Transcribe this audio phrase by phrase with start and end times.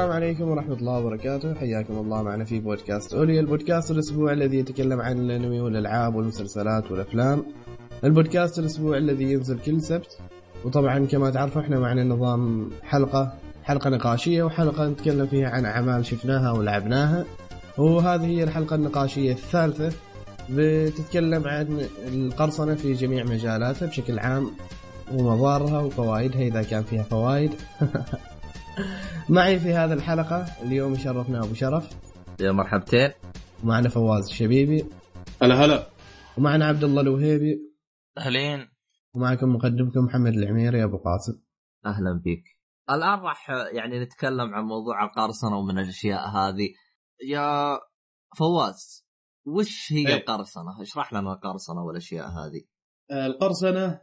[0.00, 1.54] السلام عليكم ورحمة الله وبركاته.
[1.54, 7.44] حياكم الله معنا في بودكاست أولي البودكاست الأسبوع الذي يتكلم عن الأنمي والألعاب والمسلسلات والأفلام.
[8.04, 10.18] البودكاست الأسبوع الذي ينزل كل سبت.
[10.64, 13.32] وطبعا كما تعرفوا إحنا معنا نظام حلقة
[13.64, 17.24] حلقة نقاشية وحلقة نتكلم فيها عن أعمال شفناها ولعبناها.
[17.78, 19.92] وهذه هي الحلقة النقاشية الثالثة
[20.50, 24.50] بتتكلم عن القرصنة في جميع مجالاتها بشكل عام
[25.12, 27.50] ومضارها وفوائدها إذا كان فيها فوائد.
[29.28, 31.96] معي في هذه الحلقة اليوم يشرفنا أبو شرف.
[32.40, 33.10] يا مرحبتين.
[33.64, 34.86] ومعنا فواز الشبيبي
[35.42, 35.88] هلا هلا.
[36.38, 37.58] ومعنا عبد الله الوهيبي.
[38.18, 38.68] أهلين.
[39.14, 41.42] ومعكم مقدمكم محمد العميري أبو قاسم.
[41.86, 42.44] أهلا بك
[42.90, 46.68] الآن راح يعني نتكلم عن موضوع القرصنة ومن الأشياء هذه.
[47.28, 47.78] يا
[48.38, 49.06] فواز
[49.46, 50.14] وش هي إيه.
[50.14, 52.62] القرصنة؟ اشرح لنا القرصنة والأشياء هذه.
[53.26, 54.00] القرصنة آه،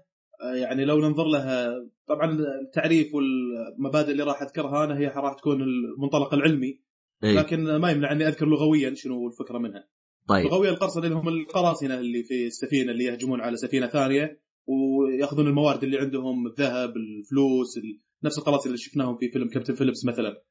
[0.55, 1.69] يعني لو ننظر لها
[2.07, 6.79] طبعا التعريف والمبادئ اللي راح أذكرها أنا هي راح تكون المنطلق العلمي
[7.23, 9.87] إيه؟ لكن ما يمنع أني أذكر لغويا شنو الفكرة منها.
[10.27, 15.47] طيب لغويا القرصنة اللي هم القراصنة اللي في السفينة اللي يهجمون على سفينة ثانية ويأخذون
[15.47, 20.41] الموارد اللي عندهم الذهب، الفلوس، ال- نفس القراصنة اللي شفناهم في فيلم كابتن فيليبس مثلا.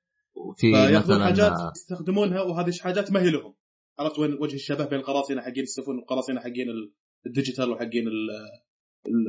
[0.57, 3.55] في فيأخذون مثلا حاجات يستخدمونها وهذه حاجات ما هي لهم.
[3.99, 6.93] عرفت وين وجه الشبه بين القراصنة حقين السفن والقراصنة حقين ال-
[7.27, 8.05] ال digital وحقين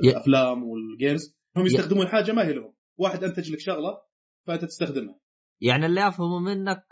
[0.03, 2.73] الأفلام وال games هم يستخدمون حاجة ما هي لهم.
[2.99, 3.97] واحد انتج لك شغلة
[4.47, 5.19] فأنت تستخدمها.
[5.61, 6.83] يعني اللي أفهمه منك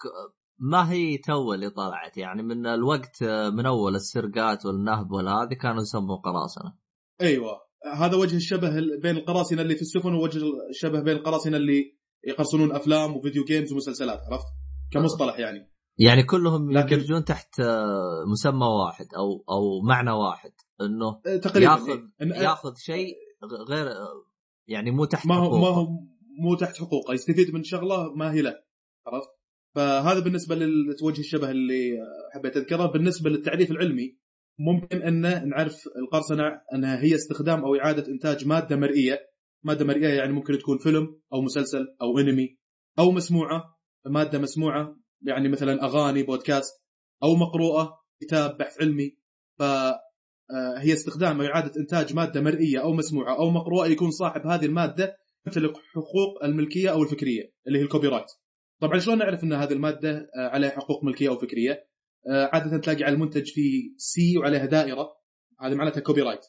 [0.60, 2.18] ما هي تو اللي طلعت.
[2.18, 6.74] يعني من الوقت من أول السرقات والنهب والهذه كانوا يسموا قراصنة.
[7.22, 7.66] أيوه.
[7.96, 11.98] هذا وجه الشبه ال- بين القراصنة اللي في السفن ووجه الشبه بين القراصنة اللي
[12.28, 14.46] يقرصنون أفلام و video games ومسلسلات عرفت؟
[14.92, 15.72] كمصطلح يعني.
[16.00, 20.52] يعني كلهم لكن- يدرجون تحت آه، مسمى واحد أو أو معنى واحد.
[20.82, 22.28] إنه أه، تقريبا ياخذ إيه.
[22.28, 23.16] ياخذ شيء
[23.70, 23.88] غير
[24.68, 25.62] يعني مو تحت ما هو حقوقه.
[25.62, 25.88] ما هو
[26.40, 28.60] مو تحت حقوقه يستفيد من شغله ما هي له
[29.08, 29.30] عرفت
[29.76, 31.98] فهذا بالنسبة لوجه الشبه اللي
[32.34, 34.18] حبيت أذكره بالنسبة للتعريف العلمي
[34.60, 39.20] ممكن أن نعرف القرصنة أنها هي استخدام أو إعادة إنتاج مادة مرئية
[39.64, 42.58] مادة مرئية يعني ممكن تكون فيلم أو مسلسل أو أنمي
[43.00, 46.74] أو مسموعة مادة مسموعة يعني مثلا أغاني بودكاست
[47.24, 49.18] أو مقروءة كتاب بحث علمي
[49.60, 50.00] ف آه،
[50.78, 55.18] هي استخدام أو إعادة إنتاج مادة مرئية أو مسموعة أو مقروءة يكون صاحب هذه المادة
[55.48, 58.26] يمتلك حقوق الملكية أو الفكرية اللي هي ال copyright.
[58.82, 61.88] طبعا شلون نعرف إن هذه المادة آه، عليها حقوق ملكية أو فكرية؟
[62.30, 65.10] آه، عادة تلاقي على المنتج في C وعليها دائرة
[65.62, 66.46] هذه معناتها copyright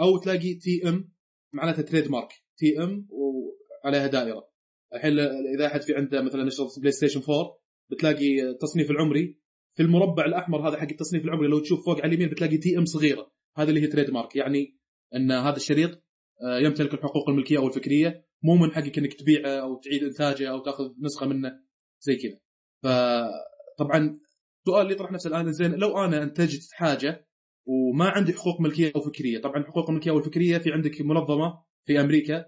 [0.00, 1.12] أو تلاقي TM
[1.52, 4.50] معناتها trademark TM وعليها دائرة.
[4.94, 5.18] الحين
[5.56, 9.38] إذا أحد في عنده مثلا نشره PlayStation 4 بتلاقي التصنيف العمري
[9.76, 13.32] في المربع الأحمر هذا حق التصنيف العمري لو تشوف فوق على اليمين بتلاقي TM صغيرة
[13.56, 14.78] هذه اللي هي trademark يعني
[15.14, 16.02] إن هذا الشريط
[16.42, 20.58] آه، يمتلك الحقوق الملكية أو الفكرية مو من حقك انك تبيعه أو تعيد إنتاجه أو
[20.58, 21.60] تأخذ نسخة منه
[22.00, 22.38] زي كذا.
[22.82, 24.20] فطبعا
[24.60, 27.26] السؤال اللي يطرح نفسه الآن زين لو أنا أنتجت حاجة
[27.66, 32.44] وما عندي حقوق ملكية أو فكرية طبعا حقوق الملكيه والفكريه في عندك منظمة في أمريكا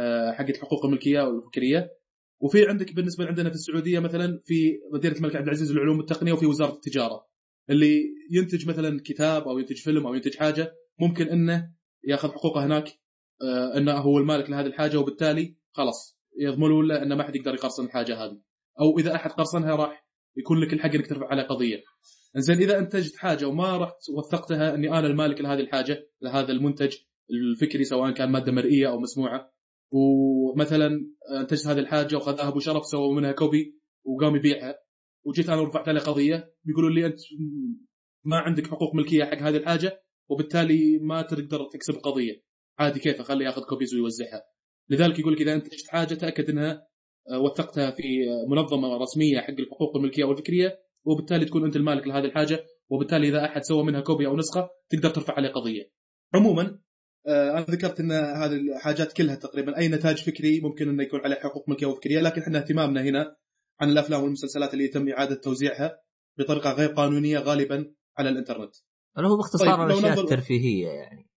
[0.00, 1.98] آه، حقت حقوق الملكية والفكريه
[2.40, 6.46] وفي عندك بالنسبة عندنا في السعودية مثلا في مدينه الملك عبد العزيز للعلوم والتقنية وفي
[6.46, 7.27] وزارة التجارة.
[7.70, 11.70] اللي ينتج مثلا كتاب أو ينتج فيلم أو ينتج حاجة ممكن إنه
[12.04, 12.88] يأخذ حقوقه هناك
[13.42, 17.84] آه، إنه هو المالك لهذه الحاجة وبالتالي خلاص يضمنون له انه ما حد يقدر يقرصن
[17.84, 18.40] الحاجة هذه.
[18.80, 21.82] أو إذا أحد قرصنها راح يكون لك الحق إنك ترفع عليه قضية.
[22.36, 26.96] زين إذا أنتجت حاجة وما رحت وثقتها إني أنا المالك لهذه الحاجة لهذا المنتج
[27.30, 29.52] الفكري سواء كان مادة مرئية أو مسموعة
[29.90, 31.06] ومثلا
[31.40, 34.74] أنتجت هذه الحاجة وخذها أبو شرف سوى منها copy وقام يبيعها.
[35.28, 37.18] وجيت أنا ورفعت عليه قضية بيقولوا لي أنت
[38.24, 42.42] ما عندك حقوق ملكية حق هذه الحاجة وبالتالي ما تقدر تكسب القضية
[42.78, 44.42] عادي كيف؟ اخليه ياخذ copies ويوزعها
[44.90, 46.88] لذلك يقول لك إذا انتجت حاجة تأكد أنها
[47.30, 48.02] آه، وثقتها في
[48.48, 53.62] منظمة رسمية حق الحقوق الملكية والفكرية وبالتالي تكون أنت المالك لهذه الحاجة وبالتالي إذا أحد
[53.62, 55.90] سوى منها كوبي أو نسخة تقدر ترفع عليه قضية.
[56.34, 56.78] عموما
[57.26, 61.36] آه، أنا ذكرت إن هذه الحاجات كلها تقريبا أي نتاج فكري ممكن إنه يكون عليه
[61.36, 63.36] حقوق ملكية وفكرية لكن إحنا اهتمامنا هنا
[63.80, 66.00] عن الأفلام والمسلسلات اللي يتم إعادة توزيعها
[66.38, 68.74] بطريقة غير قانونية غالبا على الإنترنت.
[69.18, 71.28] اللي هو باختصار طيب، الأشياء ننظر- الترفيهية يعني.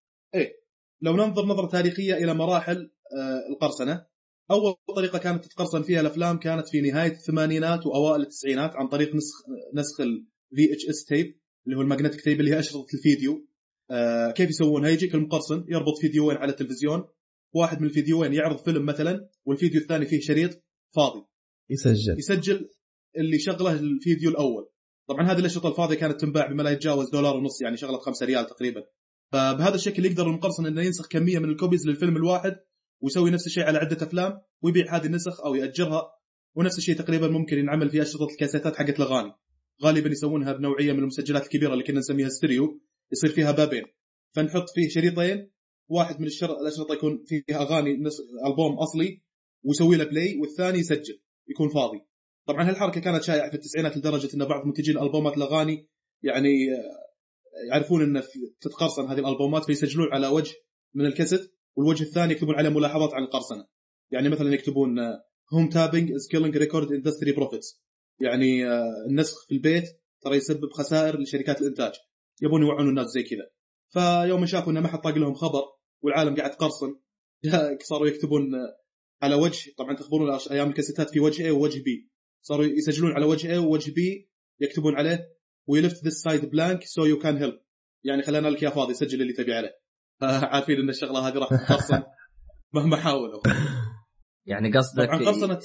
[1.01, 4.05] لو ننظر نظرة تاريخية إلى مراحل آه، القرصنة
[4.51, 9.35] أول طريقة كانت تتقرصن فيها الأفلام كانت في نهاية الثمانينات وأوائل التسعينات عن طريق نسخ
[9.73, 13.47] نسخ ال VHS tape اللي هو ال magnetic tape اللي هي أشرطة الفيديو
[13.91, 17.03] آه، كيف يسوونها يجيك المقرصن يربط فيديوين على التلفزيون
[17.55, 20.63] واحد من الفيديوين يعرض فيلم مثلا والفيديو الثاني فيه شريط
[20.95, 21.25] فاضي
[21.71, 22.19] يسجل.
[22.19, 22.69] يسجل
[23.17, 24.69] اللي شغله الفيديو الأول.
[25.09, 28.47] طبعا هذه الاشرطه الفاضية كانت تنباع بما لا يتجاوز دولار ونص يعني شغلة 5 ريال
[28.47, 28.83] تقريبا.
[29.31, 32.55] فبهذا الشكل يقدر المقرصن إنه ينسخ كمية من ال copies للفيلم الواحد
[33.01, 36.11] ويسوي نفس الشيء على عدة أفلام ويبيع هذه النسخ أو يأجرها
[36.55, 39.33] ونفس الشيء تقريبا ممكن ينعمل في أشرطة الكاسيتات حقت الأغاني.
[39.83, 42.81] غالبا يسوونها بنوعية من المسجلات الكبيرة اللي كنا نسميها ستيريو
[43.11, 43.83] يصير فيها بابين.
[44.35, 45.51] فنحط فيه شريطين
[45.89, 46.59] واحد من الشر...
[46.61, 47.91] الأشرطة يكون فيه أغاني.
[48.47, 49.21] ألبوم أصلي
[49.63, 51.21] ويسوي له play والثاني يسجل.
[51.47, 52.01] يكون فاضي.
[52.47, 55.87] طبعا هالحركة كانت شائعة في التسعينات لدرجة إن بعض منتجين البومات الأغاني
[56.23, 57.11] يعني آه،
[57.69, 58.23] يعرفون إن
[58.61, 60.55] تتقرصن هذه الألبومات فيسجلون على وجه
[60.93, 63.67] من الكاسيت والوجه الثاني يكتبون عليه ملاحظات عن القرصنة.
[64.11, 64.99] يعني مثلا يكتبون
[65.53, 67.81] home taping is killing record industry profits
[68.19, 69.83] يعني آه، النسخ في البيت
[70.21, 71.93] ترى يسبب خسائر لشركات الإنتاج.
[72.41, 73.49] يبون يوعون الناس زي كذا.
[73.89, 75.63] فيوم شافوا انه ما حد طاق لهم خبر
[76.01, 76.95] والعالم قاعد تقرصن
[77.89, 78.80] صاروا يكتبون آه،
[79.21, 82.09] على وجه طبعا تخبرون أيام الكاسيتات في وجه A ووجه B
[82.41, 84.27] صاروا يسجلون على وجه A ووجه B
[84.61, 85.29] يكتبون عليه
[85.67, 87.61] we left this side blank so you can help
[88.03, 89.79] يعني خلينا لك اياه فاضي سجل اللي تبي عليه
[90.53, 92.03] عارفين إن الشغلة هذه راح تتقرصن
[92.73, 93.41] مهما حاولوا
[94.45, 95.09] يعني قصدك.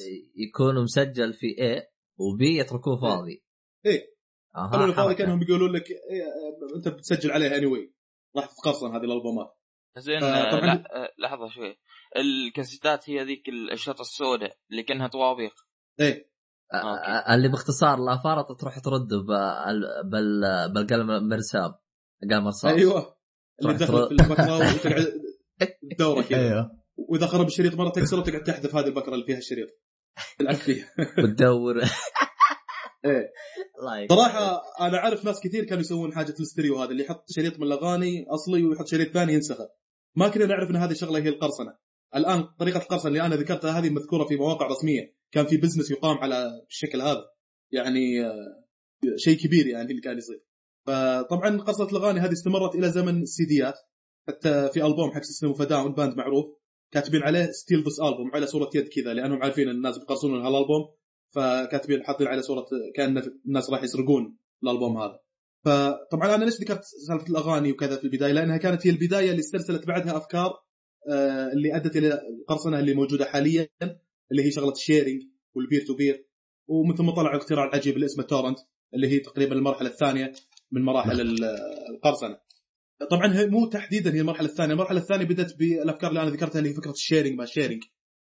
[0.00, 1.82] ي- يكون مسجل في A
[2.20, 3.42] وB يتركوه فاضي
[3.86, 4.16] إيه.
[4.56, 5.18] أها خلوا الفاضي حركة.
[5.18, 7.90] كأنهم بيقولون لك إيه، أنت بتسجل عليه any anyway.
[8.36, 9.56] راح تتقرصن هذه الألبومات
[9.98, 11.76] زين آه، آه، لحظة شوي
[12.20, 15.52] الكاسيتات هي ذيك الأشرطة السوداء اللي كانها طوابيق
[16.00, 16.30] إيه.
[16.74, 17.10] آه، أوكي.
[17.10, 21.72] آه، اللي باختصار لا فرط تروح ترده بال- بال- بالقلم مرسام
[22.30, 23.16] قلم رصاص أيوه.
[23.62, 25.12] اللي ترو- في البكرة وتقعد
[25.98, 26.38] دوره كذا.
[26.38, 26.70] أيوه.
[26.96, 29.68] وإذا خرب الشريط مرة تكسره وتقعد تحذف هذه البكرة اللي فيها الشريط.
[30.38, 30.86] تلعب فيها.
[31.24, 31.74] وتدور.
[33.04, 33.32] إيه.
[34.08, 38.26] صراحة أنا أعرف ناس كثير كانوا يسوون حاجة الاستريو هذا اللي يحط شريط من الأغاني
[38.34, 39.68] أصلي ويحط شريط ثاني ينسخه.
[40.16, 41.76] ما كنا نعرف إن هذه الشغلة هي القرصنة.
[42.14, 45.16] الآن طريقة القرصنه اللي أنا ذكرتها هذه مذكورة في مواقع رسمية.
[45.32, 47.24] كان في business يقام على الشكل هذا.
[47.72, 48.64] يعني آه،
[49.16, 50.44] شيء كبير يعني اللي كان يصير.
[50.86, 53.74] فطبعا قصه الأغاني هذه استمرت إلى زمن السيديات
[54.28, 56.46] حتى في ألبوم حق System of a Down باند معروف.
[56.92, 60.94] كاتبين عليه Steal This Album على صورة يد كذا لأنهم عارفين إن الناس بيقرصنون هالألبوم.
[61.34, 65.20] فكاتبين حاطين عليه صورة كأن الناس راح يسرقون الألبوم هذا.
[65.64, 69.86] فطبعا أنا ليش ذكرت سالفة الأغاني وكذا في البداية؟ لأنها كانت هي البداية اللي استرسلت
[69.86, 70.65] بعدها أفكار.
[71.52, 73.68] اللي أدت إلى القرصنه اللي موجودة حاليا
[74.32, 75.22] اللي هي شغلة ال sharing
[75.54, 76.26] وال peer to peer
[76.68, 78.58] ومن ثم طلع الاختراع العجيب اللي اسمه torrent
[78.94, 80.32] اللي هي تقريبا المرحلة الثانية
[80.72, 81.44] من مراحل ال-
[81.94, 82.38] القرصنة.
[83.10, 84.72] طبعا هي مو تحديدا هي المرحلة الثانية.
[84.72, 87.82] المرحلة الثانية بدأت بالأفكار اللي أنا ذكرتها اللي هي فكرة ال sharing ما ال sharing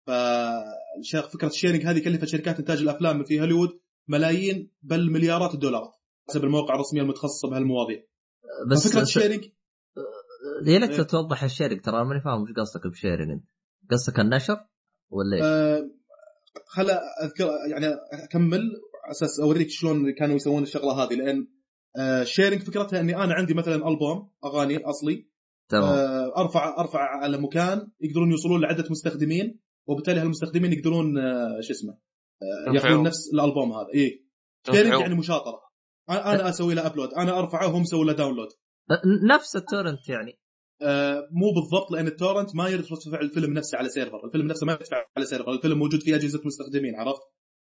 [0.06, 5.92] ففكره ال sharing هذه كلفت شركات إنتاج الأفلام في هوليوود ملايين بل مليارات الدولارات
[6.28, 8.02] حسب المواقع الرسميه المتخصصه بهالمواضيع.
[8.70, 9.44] بس فكرة ال sharing
[10.66, 11.02] يا ليت إيه.
[11.02, 14.56] توضح ال sharing ترى ماني فاهم وش قصدك ب sharing أنت قصدك النشر
[15.10, 15.90] ولا إيش؟ آه،
[16.66, 16.90] خل
[17.22, 18.60] أذكر يعني أكمل
[19.04, 21.46] على أساس أوريك شلون كانوا يسوون الشغلة هذه لأن
[22.24, 25.30] sharing فكرتها إني أنا عندي مثلا ألبوم أغاني أصلي
[25.68, 31.72] تمام آه، أرفع أرفع على مكان يقدرون يوصلون لعدة مستخدمين وبالتالي هالمستخدمين يقدرون آه، شو
[31.72, 31.98] اسمه
[32.42, 32.74] آه،.
[32.74, 34.26] ياخذون نفس الألبوم هذا اي
[34.70, 35.00] sharing.
[35.00, 35.60] يعني مشاطرة
[36.10, 38.48] أنا أنا أسوي له upload أنا أرفعه وهم يسوون له download
[39.30, 40.38] نفس ال torrent يعني.
[40.82, 44.26] آه، مو بالضبط لأن ال torrent ما يرفع الفيلم نفسه على سيرفر.
[44.26, 45.52] الفيلم نفسه ما يرفع على سيرفر.
[45.52, 47.22] الفيلم موجود في أجهزة مستخدمين عرفت؟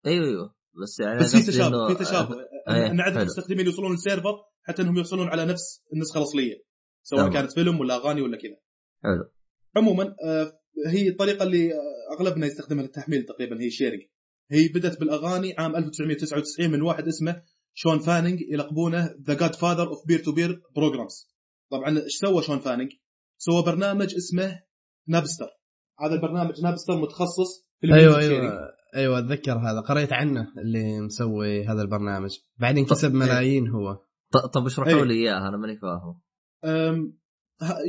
[0.05, 0.55] أيوه أيوه.
[0.83, 2.35] بس يعني بس في تشابه في تشابه.
[2.67, 3.21] ان عدد حلو.
[3.21, 6.63] المستخدمين يوصلون للسيرفر حتى إنهم يحصلون على نفس النسخة الأصلية
[7.03, 7.29] سواء.
[7.29, 8.57] كانت فيلم ولا أغاني ولا كذا.
[9.03, 9.31] حلو.
[9.75, 11.73] عموما آه، هي الطريقة اللي
[12.19, 14.01] أغلبنا يستخدمها للتحميل تقريبا هي sharing
[14.51, 17.43] هي بدأت بالأغاني عام 1999 من واحد اسمه
[17.73, 21.33] Shawn Fanning يلقبونه the godfather of peer to peer programs
[21.71, 22.91] طبعا إيش سوى Shawn Fanning؟
[23.37, 24.59] سوى برنامج اسمه
[25.07, 25.47] Napster
[25.99, 28.19] هذا البرنامج Napster متخصص في أيوه.
[28.19, 28.59] أيوه
[28.95, 33.93] أيوه أتذكر هذا قريت عنه اللي مسوي هذا البرنامج بعدين كسب ملايين هو
[34.31, 35.03] ط- طب اشرحوا إيه.
[35.03, 36.21] لي إياه أنا ماني فاهم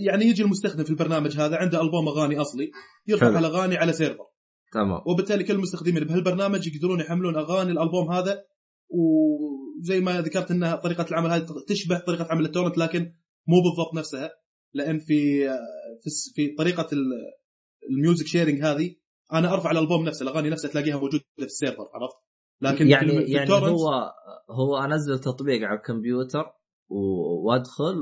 [0.04, 2.70] يعني يجي المستخدم في البرنامج هذا عنده ألبوم أغاني أصلي
[3.06, 3.38] يرفع.
[3.38, 4.24] الأغاني على سيرفر
[4.72, 8.44] تمام وبالتالي كل المستخدمين بهالبرنامج يقدرون يحملون أغاني الألبوم هذا
[8.90, 13.12] وزي ما ذكرت إنها طريقة العمل هذه تشبه طريقة عمل ال torrent لكن
[13.48, 14.30] مو بالضبط نفسها
[14.74, 15.48] لأن في
[16.00, 17.32] في, الس- في طريقة ال-
[17.90, 18.94] ال music sharing هذه
[19.32, 22.16] أنا أرفع الألبوم نفسه الأغاني نفسها تلاقيها موجودة في السيرفر عرفت؟
[22.60, 24.12] لكن يعني يعني هو
[24.50, 26.44] هو أنزل تطبيق على الكمبيوتر
[27.44, 27.94] وأدخل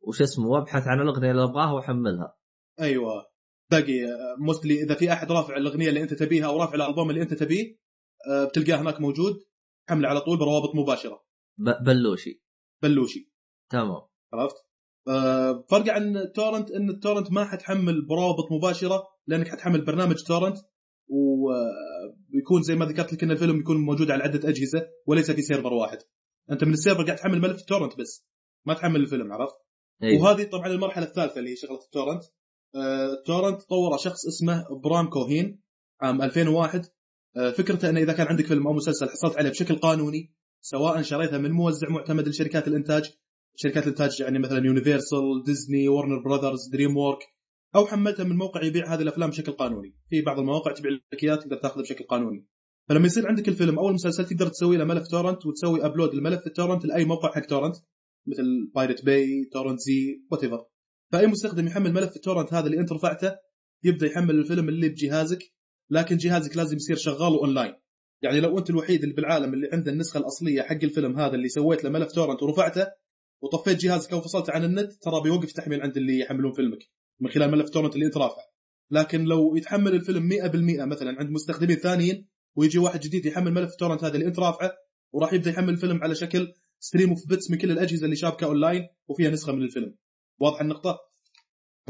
[0.00, 2.36] وش اسمه وأبحث عن الأغنية اللي أبغاها وأحملها.
[2.80, 3.26] أيوه.
[3.70, 3.92] باقي
[4.38, 7.76] mostly إذا في أحد رافع الأغنية اللي أنت تبيها أو رافع الألبوم اللي أنت تبيه
[8.30, 9.34] آه، بتلقاه هناك موجود.
[9.88, 11.24] حمله على طول بروابط مباشرة
[11.58, 12.42] ب- بلوشي
[12.82, 13.30] بلوشي
[13.70, 14.56] تمام عرفت؟
[15.08, 20.22] آه، فرق عن ال torrent إن ال torrent ما حتحمل بروابط مباشرة لأنك حتحمل برنامج
[20.26, 20.56] torrent
[22.28, 25.72] وبيكون زي ما ذكرت لك إن الفيلم يكون موجود على عدة أجهزة وليس في سيرفر
[25.72, 25.98] واحد.
[26.50, 28.26] أنت من السيرفر قاعد تحمل ملف torrent بس
[28.66, 29.54] ما تحمل الفيلم عرفت؟
[30.02, 30.22] أيوه.
[30.22, 32.22] وهذه طبعا المرحلة الثالثة اللي هي شغلة ال torrent.
[32.74, 35.62] آه، ال torrent طوره شخص اسمه Bram Cohen
[36.00, 36.90] عام 2001 آه،
[37.34, 41.50] فكرته أنه إذا كان عندك فيلم أو مسلسل حصلت عليه بشكل قانوني سواء شريتها من
[41.50, 43.10] موزع معتمد لشركات الإنتاج
[43.56, 47.18] شركات الإنتاج يعني مثلا Universal Disney Warner Brothers DreamWorks
[47.76, 49.96] أو حملتها من موقع يبيع هذه الأفلام بشكل قانوني.
[50.10, 52.46] في بعض المواقع تبيع لك اياها تقدر تاخذه بشكل قانوني.
[52.88, 56.51] فلما يصير عندك الفيلم أو المسلسل تقدر تسوي له ملف torrent وتسوي upload الملف ال
[56.51, 57.76] torrent لأي موقع حق torrent
[58.26, 60.68] مثل Pirate Bay Torrentz what
[61.12, 63.36] فأي مستخدم يحمل ملف ال torrent هذا اللي أنت رفعته
[63.84, 65.38] يبدأ يحمل الفيلم اللي بجهازك
[65.90, 67.74] لكن جهازك لازم يصير شغال اونلاين
[68.22, 71.84] يعني لو أنت الوحيد اللي بالعالم اللي عنده النسخة الأصلية حق الفيلم هذا اللي سويت
[71.84, 72.86] له ملف torrent ورفعته
[73.42, 76.78] وطفيت جهازك أو فصلت عن النت ترى بيوقف تحميل عند اللي يحملون فيلمك
[77.20, 78.44] من خلال ملف torrent اللي انت رافعه
[78.90, 84.04] لكن لو يتحمل الفيلم 100% مثلا عند مستخدمين ثانيين ويجي واحد جديد يحمل ملف torrent
[84.04, 84.72] هذا اللي انت رافعه
[85.12, 88.88] وراح يبدأ يحمل الفيلم على شكل stream of bits من كل الأجهزة اللي شابكة أونلاين
[89.08, 89.94] وفيها نسخة من الفيلم.
[90.40, 90.98] واضح النقطة؟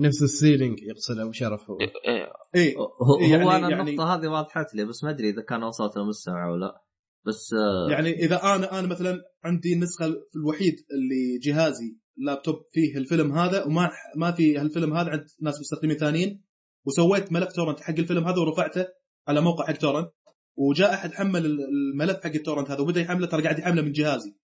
[0.01, 1.79] نفس ال seeding يقصد أبو شرف هو.
[1.81, 2.33] إيه، إيه.
[2.55, 5.97] إيه هو, يعني- أنا يعني- النقطة هذه وضحت لي بس ما أدري إذا كان وصلت
[5.97, 6.85] للمستمع أو لا.
[7.27, 13.33] بس آه، يعني إذا أنا أنا مثلا عندي النسخة الوحيد اللي جهازي لابتوب فيه الفيلم
[13.33, 16.45] هذا وما ما في هالفيلم هذا عند ناس مستخدمين ثانيين
[16.87, 18.87] وسويت ملف torrent حق الفيلم هذا ورفعته
[19.29, 20.11] على موقع حق torrent
[20.57, 24.37] وجاء أحد حمل الملف حق ال torrent هذا وبدأ يحمله ترى قاعد يحمله من جهازي.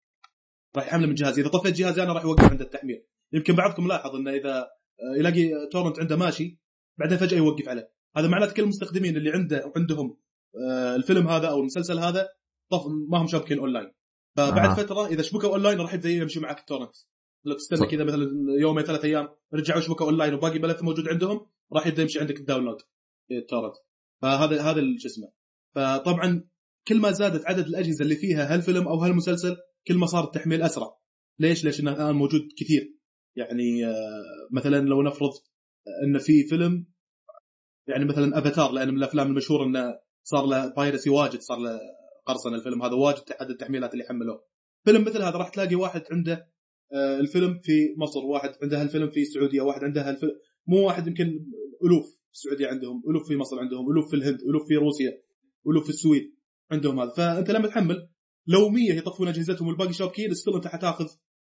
[0.76, 1.42] راح يحمله من جهازي.
[1.42, 3.06] إذا طفيت جهازي أنا راح يوقف عند التحميل.
[3.34, 4.68] يمكن بعضكم لاحظ إنه إذا
[5.18, 6.60] يلاقي torrent عنده ماشي
[7.00, 7.92] بعدين فجأة يوقف عليه.
[8.18, 10.18] هذا معناته كل المستخدمين اللي عنده عندهم
[10.70, 12.30] آه، الفيلم هذا أو المسلسل هذا
[12.72, 13.92] طف ما هم شابكين اونلاين
[14.38, 14.74] فبعد آه.
[14.74, 16.96] فترة إذا شبكوا اونلاين راح يبدأ يمشي معك ال torrent.
[17.46, 17.88] لو تستنى.
[17.88, 18.28] كذا مثلا
[18.60, 22.44] يومين ثلاث أيام رجعوا شبكوا اونلاين وباقي ملف موجود عندهم راح يبدأ يمشي عندك ال
[22.44, 22.78] download
[23.32, 23.76] ال torrent.
[24.22, 25.32] فهذا هذا شو اسمه.
[25.76, 26.50] فطبعا
[26.88, 30.98] كل ما زادت عدد الأجهزة اللي فيها هالفيلم أو هالمسلسل كل ما صار التحميل أسرع.
[31.40, 32.99] ليش؟ ليش إنه الآن موجود كثير.
[33.40, 35.32] يعني آه، مثلا لو نفرض
[36.04, 36.86] إن في فيلم
[37.88, 41.80] يعني مثلا افاتار لأن من الأفلام المشهورة إنه صار له بايرسي واجد صار له
[42.26, 44.44] قرصنة الفيلم هذا واجد عدد التحميلات اللي حملوه
[44.86, 46.50] فيلم مثل هذا راح تلاقي واحد عنده
[46.94, 50.32] آه، الفيلم في مصر واحد عنده هالفيلم في السعودية واحد عنده هالفيلم
[50.68, 51.46] مو واحد يمكن
[51.86, 55.22] ألوف في السعودية عندهم ألوف في مصر عندهم ألوف في الهند ألوف في روسيا
[55.68, 56.36] ألوف في السويد
[56.72, 57.10] عندهم هذا.
[57.10, 58.10] فأنت لما تحمل
[58.48, 61.08] لو 100 يطفون أجهزتهم والباقي شابكين still أنت حتاخذ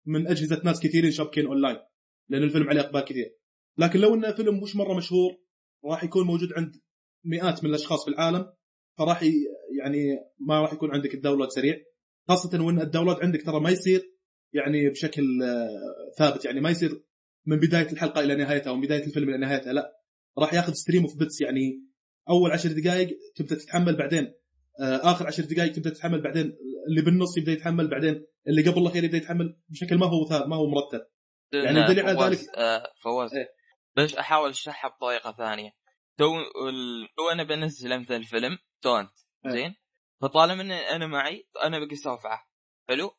[0.06, 1.78] من أجهزة ناس كثيرين شابكين أونلاين
[2.30, 3.36] لأن الفيلم عليه إقبال كثير.
[3.78, 5.32] لكن لو إنه فيلم مش مرة مشهور
[5.86, 6.72] راح يكون موجود عند
[7.26, 8.54] مئات من الأشخاص في العالم
[8.98, 9.24] فراح
[9.80, 11.78] يعني ما راح يكون عندك ال download سريع.
[12.28, 14.14] خاصة وإن ال download عندك ترى ما يصير
[14.54, 17.04] يعني بشكل آه، ثابت يعني ما يصير
[17.46, 20.04] من بداية الحلقة إلى نهايتها أو من بداية الفيلم إلى نهايتها لا.
[20.38, 21.84] راح ياخذ stream of bits يعني
[22.30, 24.34] أول عشر دقائق تبدأ تتحمل بعدين
[24.80, 26.54] آه، آخر عشر دقائق تبدأ تتحمل بعدين
[26.90, 30.68] اللي بالنص يبدأ يتحمل بعدين اللي قبل الأخير يبدأ يتحمل بشكل ما هو ما هو
[30.68, 31.06] مرتب.
[31.54, 33.36] يعني لأن الدليل على ذلك- آه، فواز.
[33.36, 33.48] إيه.
[33.98, 35.72] بس أحاول أشرحها بطريقة ثانية.
[36.18, 36.26] تو
[36.70, 39.12] ال- تو أنا بنزل مثلا فيلم تورنت.
[39.46, 39.52] إيه.
[39.52, 39.76] زين؟
[40.22, 42.40] فطالما إن أنا معي أنا بقيت ارفعه
[42.90, 43.12] حلو.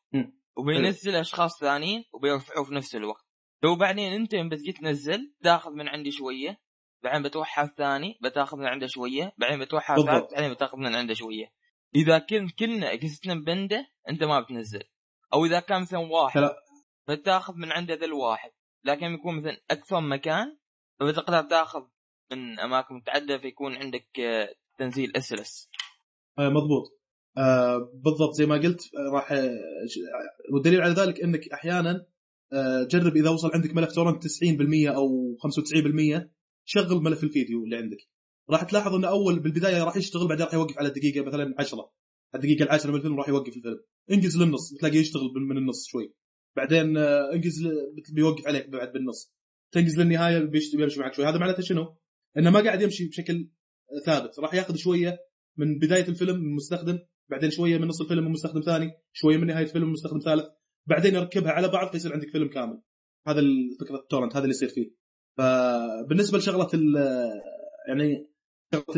[0.57, 3.25] وبينزل أشخاص ثانيين وبيرفعوه في نفس الوقت.
[3.61, 6.57] تو بعدين أنت بتجي تنزل تاخذ من عندي شوية
[7.03, 9.93] بعدين بتوحى الثاني بتاخذ من عنده شوية بعدين بتوحى.
[9.93, 11.45] الثالث بعدين بتاخذ من عنده شوية.
[11.95, 14.83] إذا كن كلنا قستنا بنده أنت ما بتنزل.
[15.33, 16.55] أو إذا كان مثلا واحد لا.
[17.09, 18.51] بتاخذ من عنده ذا الواحد.
[18.83, 20.57] لكن يكون مثلا أكثر من مكان
[20.99, 21.81] فبتقدر تاخذ
[22.31, 25.69] من أماكن متعددة فيكون عندك آه، تنزيل اسلس
[26.39, 26.99] آه، مضبوط.
[27.37, 29.49] آه بالضبط زي ما قلت آه، راح آه،
[30.53, 32.05] والدليل على ذلك إنك أحيانا
[32.91, 36.29] جرب إذا وصل عندك ملف torrent 90% أو 95%
[36.65, 37.97] شغل ملف الفيديو اللي عندك.
[38.49, 41.91] راح تلاحظ انه أول بالبداية راح يشتغل بعدين راح يوقف على الدقيقه مثلا 10
[42.35, 43.79] الدقيقة العاشرة من الفيلم راح يوقف الفيلم.
[44.11, 46.13] انجز للنص بتلاقيه يشتغل من النص شوي.
[46.55, 47.67] بعدين آه، انجز
[48.13, 49.35] بيوقف عليك بعد بالنص.
[49.71, 51.25] تنجز للنهاية بيمشي معك شوي.
[51.25, 51.97] هذا معناته شنو؟
[52.37, 53.49] إنه ما قاعد يمشي بشكل
[54.05, 54.39] ثابت.
[54.39, 55.17] راح ياخذ شوية
[55.57, 56.99] من بداية الفيلم من مستخدم
[57.29, 60.45] بعدين شوية من نص الفيلم من مستخدم ثاني شوية من نهاية الفيلم من مستخدم ثالث
[60.87, 62.81] بعدين يركبها على بعض فيصير عندك فيلم كامل.
[63.27, 63.41] هذا
[63.79, 64.91] فكره ال torrent هذا اللي يصير فيه.
[65.37, 66.69] فبالنسبة لشغلة
[67.87, 68.34] يعني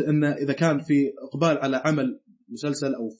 [0.08, 3.10] انه إذا كان في إقبال على عمل مسلسل أو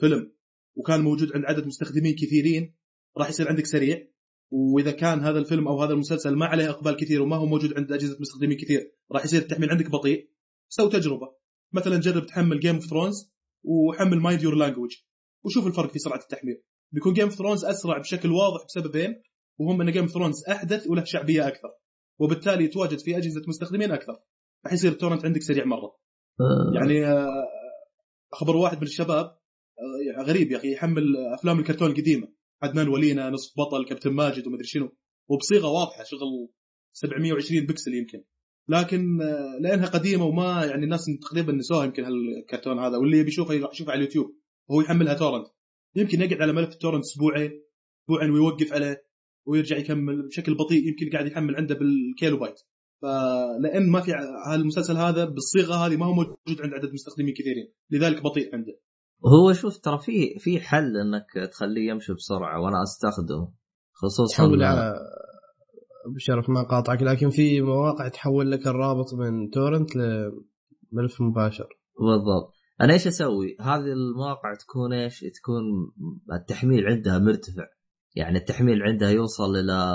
[0.00, 0.32] فيلم
[0.74, 2.74] وكان موجود عند عدد مستخدمين كثيرين
[3.18, 4.10] راح يصير عندك سريع.
[4.52, 7.92] وإذا كان هذا الفيلم أو هذا المسلسل ما عليه إقبال كثير وما هو موجود عند
[7.92, 10.30] أجهزة مستخدمين كثير راح يصير التحميل عندك بطيء.
[10.68, 11.28] سوي تجربة.
[11.72, 14.96] مثلا جرب تحمل Game of Thrones وحمل Mind Your Language
[15.44, 16.62] وشوف الفرق في سرعة التحميل.
[16.92, 19.22] بيكون Game of Thrones أسرع بشكل واضح بسببين
[19.58, 21.68] وهم إن Game of Thrones أحدث وله شعبية أكثر.
[22.18, 24.22] وبالتالي يتواجد في أجهزة مستخدمين أكثر.
[24.64, 25.96] راح يصير ال torrent عندك سريع مرة.
[26.40, 27.28] آه، يعني آه،
[28.32, 29.26] خبر واحد من الشباب
[30.16, 32.28] آه، غريب يا أخي يحمل أفلام الكرتون القديمة.
[32.62, 34.96] عدنان ولينا قصة بطل كابتن ماجد ومدري شنو.
[35.28, 36.48] وبصيغة واضحة شغل
[36.92, 38.24] 720 بكسل يمكن.
[38.68, 39.18] لكن
[39.60, 42.96] لأنها قديمة وما يعني الناس تقريبا نسوها يمكن هالكرتون هذا.
[42.96, 44.36] واللي يبي يشوفه يروح يشوفه على اليوتيوب.
[44.68, 45.46] وهو يحملها torrent.
[45.96, 47.62] يمكن يقعد على ملف ال torrent أسبوعين
[48.02, 49.04] أسبوعين ويوقف عليه
[49.46, 52.60] ويرجع يكمل بشكل بطيء يمكن قاعد يحمل عنده بالكيلو بايت.
[53.02, 54.12] فلأن ما في
[54.46, 58.80] هالمسلسل هذا بالصيغة هذه ما هو موجود عند عدد مستخدمين كثيرين لذلك بطيء عنده.
[59.26, 63.52] هو شوف ترى في في حل إنك تخليه يمشي بسرعة وأنا أستخدمه
[63.92, 64.94] خصوصا تحول على
[66.14, 71.68] بشرف ما قاطعك لكن في مواقع تحول لك الرابط من تورنت لملف مباشر.
[71.98, 72.52] بالضبط.
[72.80, 75.62] أنا إيش أسوي؟ هذه المواقع تكون إيش؟ تكون
[76.40, 77.66] التحميل عندها مرتفع.
[78.14, 79.94] يعني التحميل عندها يوصل إلى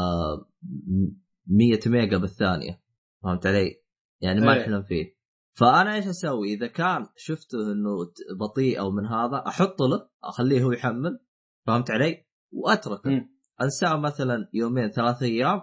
[1.48, 2.85] 100 ميجا بالثانية.
[3.26, 3.84] فهمت علي؟
[4.22, 4.62] يعني ما إيه.
[4.62, 5.16] يحلم فيه
[5.54, 7.90] فأنا إيش أسوي؟ إذا كان شفته إنه
[8.40, 11.20] بطيء أو من هذا أحط له أخليه هو يحمل
[11.68, 13.36] فهمت علي؟ وأتركه مم.
[13.62, 15.62] أنساه مثلا يومين ثلاث أيام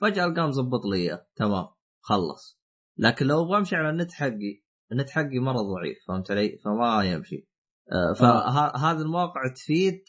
[0.00, 1.66] فجأة القاه مظبط لي إياه تمام
[2.00, 2.60] خلص
[2.98, 7.48] لكن لو أبغى أمشي على النت حقي النت حقي مرة ضعيف فهمت علي؟ فما يمشي
[7.92, 10.04] آه، فهذه المواقع تفيد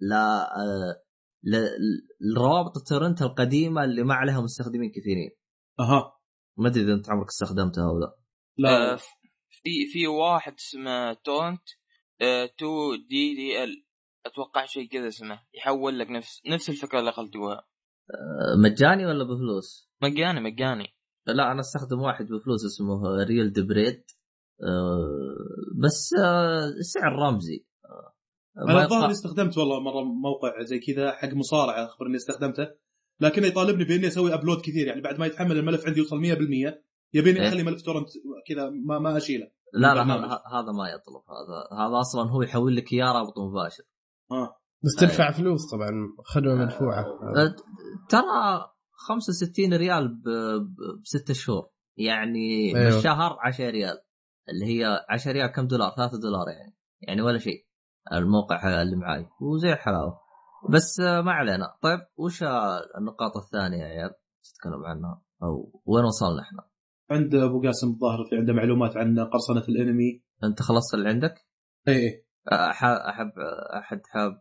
[0.00, 1.02] ل آه،
[1.42, 1.68] ل-
[2.34, 5.30] لروابط التورنت القديمة اللي ما عليها مستخدمين كثيرين
[5.80, 6.17] أها
[6.58, 8.16] ما أدري إذا أنت عمرك استخدمتها أو لا.
[8.58, 8.92] لا.
[8.92, 8.96] آه،
[9.50, 11.62] في في واحد اسمه تورنت
[12.22, 12.48] 2
[13.08, 13.84] DDL.
[14.26, 15.40] أتوقع شيء كذا اسمه.
[15.54, 20.94] يحول لك نفس نفس الفكرة اللي قلتوها آه، مجاني ولا بفلوس؟ مجاني مجاني.
[21.26, 24.04] لا أنا أستخدم واحد بفلوس اسمه Real-Debrid
[25.84, 27.66] بس آه، سعر رمزي.
[27.84, 28.14] آه،
[28.58, 32.68] أنا الظاهر استخدمت والله مرة موقع زي كذا حق مصارعة اخبر إني استخدمته.
[33.20, 36.22] لكن يطالبني بإني أسوي upload كثير يعني بعد ما يتحمل الملف عندي يوصل 100%
[37.14, 37.48] يبيني إيه.
[37.48, 38.08] أخلي ملف torrent
[38.46, 40.02] كذا ما, ما أشيله لا لا.
[40.02, 43.84] هذا ما يطلب هذا هذا أصلا هو يحول لك إياه رابط مباشر
[44.30, 45.90] آه بس تدفع فلوس طبعا
[46.24, 47.56] خدمة مدفوعة أه،
[48.08, 50.28] ترى 65 ريال ب-
[50.60, 52.90] ب- بستة شهور يعني أيوه.
[52.90, 53.98] بالشهر 10 ريال
[54.48, 57.66] اللي هي 10 ريال كم دولار 3 دولار يعني يعني ولا شيء
[58.12, 60.20] الموقع اللي معاي وزي الحلاوة
[60.70, 61.66] بس ما علينا.
[61.82, 62.42] طيب وش
[62.98, 64.10] النقاط الثانية يا عيال؟
[64.44, 65.22] تتكلم عنها.
[65.42, 66.62] أو وين وصلنا إحنا؟
[67.10, 70.22] عند أبو قاسم الظاهر في عنده معلومات عن قرصنة الإنمي.
[70.44, 71.34] أنت خلصت اللي عندك؟
[71.88, 73.32] اي اي أح- أحب
[73.78, 74.40] أحد حاب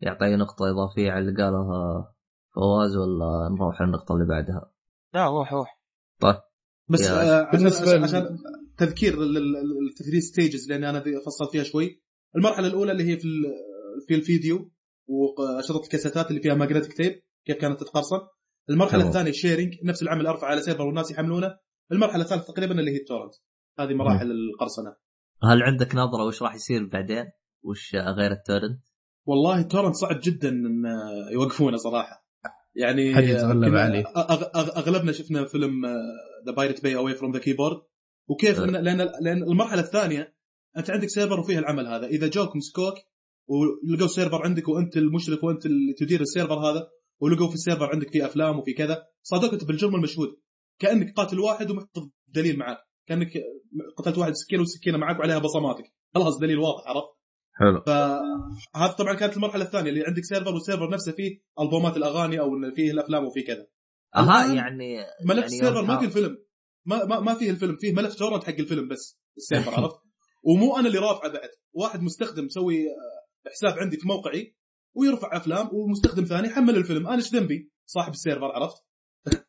[0.00, 2.14] يعطي نقطة إضافية على اللي قاله آه،
[2.54, 4.72] فواز ولا نروح للنقطه اللي بعدها؟
[5.14, 5.80] لا روح روح.
[6.20, 6.36] طيب.
[6.88, 8.38] بس آه عشان, عشان,
[8.76, 9.14] تذكير
[9.90, 12.02] ال three stages لأن أنا فصلت فيها شوي.
[12.36, 13.28] المرحلة الأولى اللي هي في
[14.08, 14.70] في الفيديو
[15.08, 18.20] واشرطه الكاسيتات اللي فيها magnetic tape كيف كانت تتقرصن.
[18.70, 19.08] المرحلة.
[19.08, 21.56] الثانية sharing نفس العمل أرفع على server والناس يحملونه.
[21.92, 23.34] المرحلة الثالثة تقريبا اللي هي ال torrent.
[23.78, 24.96] هذه مراحل القرصنة.
[25.42, 27.24] هل عندك نظرة وش راح يصير بعدين؟
[27.62, 28.84] وش غير ال torrent؟
[29.26, 30.84] والله ال torrent صعب جدا إن
[31.32, 32.28] يوقفونه صراحة.
[32.74, 33.14] يعني
[34.76, 35.86] أغلبنا شفنا فيلم
[36.46, 37.76] The Pirate Bay Away From Keyboard
[38.28, 38.64] وكيف أه.
[38.64, 40.34] إن لأن لأن المرحلة الثانية
[40.76, 42.06] أنت عندك server وفيها العمل هذا.
[42.06, 42.94] إذا جوك مسكوك
[43.48, 46.88] ولقوا server عندك وأنت المشرف وأنت اللي تدير ال server هذا
[47.20, 50.28] ولقوا في ال server عندك فيه أفلام وفي كذا صادوك انت بالجرم المشهود.
[50.78, 52.78] كأنك قاتل واحد ومحفظ دليل معك.
[53.06, 53.32] كأنك
[53.96, 55.84] قتلت واحد سكينه والسكينه معك وعليها بصماتك.
[56.14, 57.18] خلاص دليل واضح عرفت؟
[57.52, 57.82] حلو.
[57.86, 62.50] فهذا طبعا كانت المرحلة الثانية اللي عندك server وال server نفسه فيه ألبومات الأغاني أو
[62.76, 63.66] فيه الأفلام وفيه كذا.
[64.16, 66.38] أها يعني ملف يعني ال server ما فيه الفيلم.
[66.86, 69.96] ما ما, ما فيه الفيلم فيه ملف torrent حق الفيلم بس ال server عرفت؟
[70.42, 71.48] ومو أنا اللي رافعه بعد.
[71.72, 72.84] واحد مستخدم مسوي
[73.46, 74.56] حساب عندي في موقعي
[74.96, 77.06] ويرفع أفلام ومستخدم ثاني حمل الفيلم.
[77.06, 78.82] أنا إيش ذنبي؟ صاحب ال server عرفت؟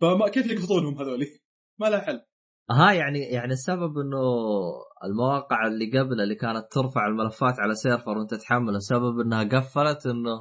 [0.00, 1.26] فما كيف يقفطونهم هذولي؟
[1.80, 2.22] ما لها حل.
[2.70, 4.22] ها يعني يعني السبب إنه
[5.04, 10.40] المواقع اللي قبل اللي كانت ترفع الملفات على server وأنت تحمل السبب إنها قفلت إنه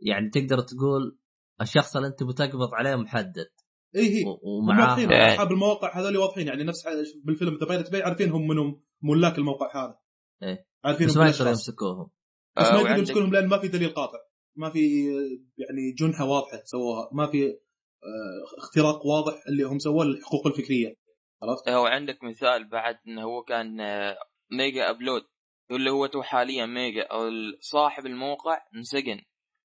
[0.00, 1.18] يعني تقدر تقول
[1.60, 3.48] الشخص اللي أنت بتقبض عليه محدد.
[3.96, 6.84] اي هي ومعاه أصحاب المواقع هذول واضحين يعني نفس
[7.24, 9.98] بالفيلم The Pirate Bay عارفين هم منهم ملاك الموقع هذا.
[10.42, 10.69] إيه.
[10.84, 11.48] عارفين بس ما يقدروا.
[11.48, 12.10] يمسكوهم.
[12.56, 14.18] بس آه، ما يقدروا وعندك- يمسكونهم لأن ما في دليل قاطع.
[14.56, 17.08] ما في آه، يعني جنحة واضحة سووها.
[17.12, 20.94] ما في آه، اختراق واضح اللي هم سووه الحقوق الفكرية.
[21.42, 24.16] عرفت؟ هو عندك مثال بعد انه هو كان آه،
[24.52, 25.22] Megaupload.
[25.70, 27.02] اللي هو تو حاليا Mega.
[27.02, 29.20] أو صاحب الموقع انسجن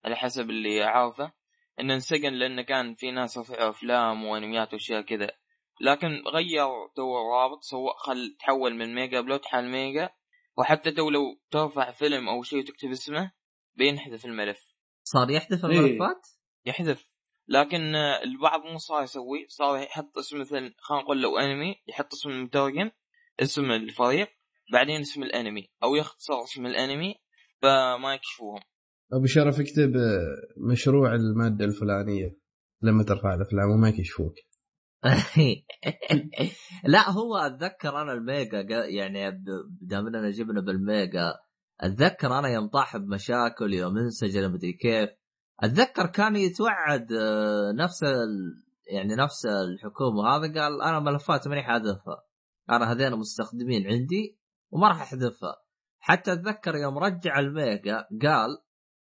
[0.06, 1.32] على حسب اللي عارفه
[1.80, 5.32] إنه انسجن لأنه كان في ناس رفعوا أفلام وأنميات وأشياء كذا.
[5.82, 10.10] لكن غير تو الرابط سوى خل تحول من Megaupload حال Mega
[10.58, 13.32] وحتى تو لو ترفع فيلم أو شيء وتكتب اسمه
[13.76, 14.76] بينحذف الملف.
[15.04, 15.80] صار يحذف إيه.
[15.80, 16.28] الملفات؟
[16.66, 17.10] يحذف.
[17.48, 22.30] لكن البعض مو صار يسوي صار يحط اسم مثلا خلينا نقول لو انمي يحط اسم
[22.30, 22.92] المترجم
[23.40, 24.28] اسم الفريق
[24.72, 27.16] بعدين اسم الانمي أو يختصر اسم الانمي
[27.62, 28.60] فما يكشفوهم.
[29.14, 32.38] أبو شرف اكتب آه، مشروع المادة الفلانية.
[32.82, 34.34] لما ترفع الأفلام وما يكشفوك.
[36.94, 39.44] لا هو أتذكر أنا الميجا يعني
[39.82, 41.34] دام إننا جبنا بالميجا
[41.82, 45.10] أتذكر أنا يوم طاح بمشاكل يوم انسجن مدري كيف.
[45.60, 48.64] أتذكر كان يتوعد آه، نفس ال...
[48.92, 52.24] يعني نفس الحكومة هذا قال أنا ملفات ماني حاذفها
[52.70, 54.38] أنا هذين مستخدمين عندي
[54.72, 55.56] وما راح أحذفها.
[56.00, 58.50] حتى أتذكر يوم رجع ال Mega قال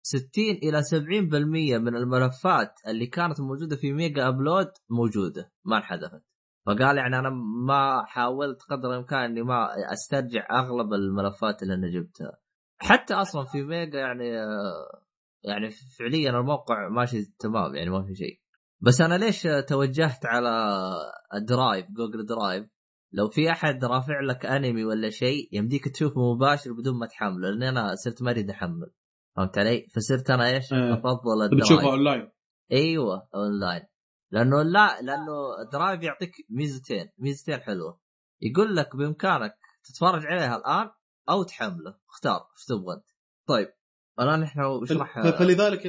[0.06, 0.24] 60
[0.62, 6.22] إلى 70% من الملفات اللي كانت موجودة في Megaupload موجودة ما انحذفت.
[6.66, 7.30] فقال يعني أنا
[7.66, 12.38] ما حاولت قدر الإمكان إني ما أسترجع أغلب الملفات اللي أنا جبتها.
[12.78, 14.28] حتى أصلا في Mega يعني
[15.44, 18.40] يعني فعليا الموقع ماشي تمام يعني ما في شيء.
[18.80, 20.50] بس أنا ليش توجهت على
[21.34, 22.66] ال Drive Google Drive
[23.12, 27.62] لو في أحد رافع لك أنمي ولا شيء يمديك تشوفه مباشر بدون ما تحمله لأن
[27.62, 28.90] أنا صرت ما أريد أحمل.
[29.36, 30.94] فهمت علي؟ فصرت أنا إيش؟ إيه.
[30.94, 32.30] أفضل ال Drive online
[32.72, 33.82] أيوه أونلاين
[34.30, 38.00] لأنه لا لأنه ال Drive يعطيك ميزتين ميزتين حلوة
[38.42, 40.90] يقول لك بإمكانك تتفرج عليها الآن
[41.30, 43.04] أو تحمله اختار إيش تبغى أنت
[43.48, 43.68] طيب
[44.20, 45.84] الآن إحنا وشرح ف- فلذلك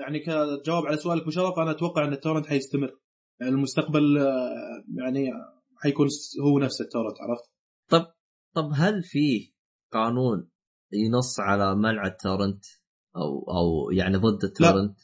[0.00, 2.98] يعني كجواب على سؤالك مشرف أنا أتوقع إن ال torrent حيستمر
[3.40, 4.16] يعني المستقبل
[4.98, 5.28] يعني
[5.82, 6.06] حيكون
[6.44, 7.50] هو نفس ال torrent عرفت؟
[8.54, 9.52] طب هل فيه
[9.92, 10.50] قانون
[10.92, 12.64] ينص على منع ال torrent
[13.20, 14.96] أو أو يعني ضد التورنت؟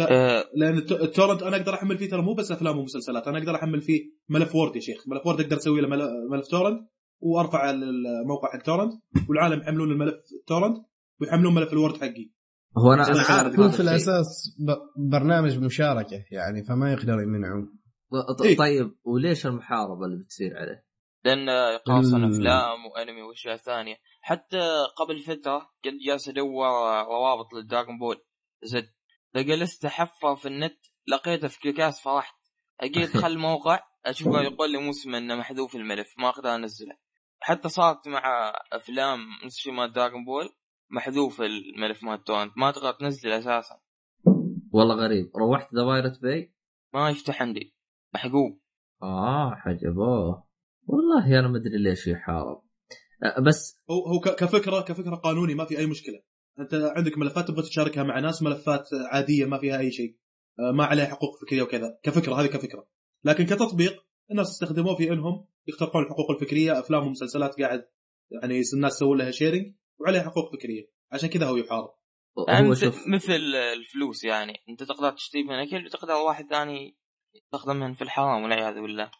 [0.00, 3.38] آه، لأن الت- ال torrent أنا أقدر أحمل فيه ترى مو بس أفلام ومسلسلات أنا
[3.38, 5.08] أقدر أحمل فيه ملف Word يا شيخ.
[5.08, 6.80] ملف Word أقدر أسوي له مل- ملف torrent
[7.20, 8.92] وأرفع الموقع حق torrent
[9.28, 10.14] والعالم يحملون الملف
[10.46, 10.76] torrent
[11.20, 12.30] ويحملون ملف ال Word حقي.
[12.78, 13.80] هو أنا أنا عارف هو في.
[13.80, 17.78] الأساس ب- برنامج مشاركة يعني فما يقدر يمنعون.
[18.38, 18.56] ط- إيه.
[18.56, 20.84] طيب وليش المحاربة اللي بتصير عليه؟
[21.24, 21.80] لأن ال-
[22.24, 23.96] أفلام وأنمي وأشياء ثانية.
[24.20, 26.66] حتى قبل فترة كنت جالس أدور
[27.06, 28.24] روابط لل Dragon Ball.
[28.64, 28.88] Z.
[29.34, 32.34] فجلست احفر في النت لقيته في KickAss فرحت.
[32.80, 36.96] أجي ادخل الموقع أشوفه يقول لي موسم إنه محذوف الملف ما أقدر أنزله.
[37.40, 40.48] حتى صارت مع أفلام نفس مال Dragon Ball
[40.90, 43.80] محذوف الملف مال ال torrent ما تقدر تنزله أساسا.
[44.72, 45.30] والله غريب.
[45.36, 46.54] روحت The Pirate Bay؟
[46.94, 47.74] ما يفتح عندي.
[48.14, 48.60] محجوب
[49.02, 50.51] آه حجبوه.
[50.86, 52.62] والله أنا ما أدري ليش يحارب.
[53.46, 56.22] بس هو هو ك- كفكرة كفكرة قانوني ما في أي مشكلة.
[56.58, 60.16] أنت عندك ملفات تبغى تشاركها مع ناس ملفات عادية ما فيها أي شيء.
[60.74, 61.98] ما عليها حقوق فكرية وكذا.
[62.02, 62.86] كفكرة هذه كفكرة.
[63.24, 67.84] لكن كتطبيق الناس استخدموه في إنهم يخترقون الحقوق الفكرية أفلام ومسلسلات قاعد
[68.30, 70.90] يعني الناس سووا لها sharing وعليها حقوق فكرية.
[71.12, 71.90] عشان كذا هو يحارب.
[72.38, 73.32] هو يعني شوف مثل
[73.78, 74.52] الفلوس يعني.
[74.68, 76.96] أنت تقدر تشتري من اكل وتقدر واحد ثاني
[77.34, 79.10] يستخدمهن في الحرام والعياذ بالله.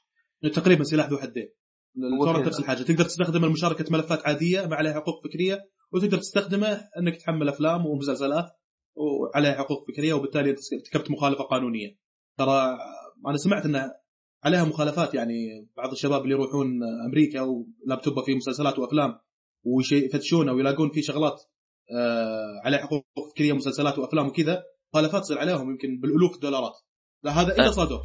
[0.48, 1.48] تقريبا سلاح ذو حدين
[1.96, 2.46] ال torrent.
[2.46, 7.48] نفس الحاجة تقدر تستخدمه لمشاركة ملفات عادية ما عليها حقوق فكرية وتقدر تستخدمه إنك تحمل
[7.48, 8.50] أفلام ومسلسلات
[8.96, 11.98] وعليها حقوق فكرية وبالتالي ارتكبت مخالفة قانونية
[12.38, 12.78] ترى
[13.26, 13.90] أنا سمعت إن
[14.44, 19.18] عليها مخالفات يعني بعض الشباب اللي يروحون أمريكا ولابتوبة فيه مسلسلات وأفلام
[19.64, 21.42] ويفتشونه ويلاقون فيه شغلات
[21.96, 24.62] آه، عليها حقوق فكرية مسلسلات وأفلام وكذا
[24.94, 26.74] مخالفات تصير عليهم يمكن بالألوف الدولارات
[27.22, 27.70] لا هذا اذا.
[27.70, 28.02] صادوك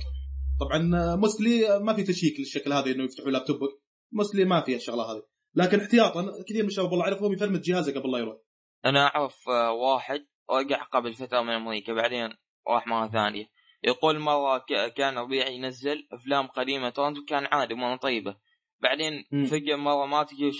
[0.59, 0.77] طبعا
[1.15, 3.69] مسلي ما في تشيك للشكل هذا إنه يفتحوا لابتوبك
[4.11, 5.23] مسلي ما في الشغلة هذه.
[5.55, 8.37] لكن احتياطا كثير من الشباب والله اعرفهم يفرمت جهازه قبل لا يروح.
[8.85, 12.29] أنا أعرف آه، واحد رجع قبل فترة من أمريكا بعدين
[12.69, 13.45] راح مرة ثانية.
[13.83, 14.65] يقول مرة
[14.95, 18.37] كان ربيع ينزل أفلام قديمة تورنت وكان عادي مره طيبة.
[18.79, 19.45] بعدين.
[19.49, 20.51] فجأة مرة ما تجي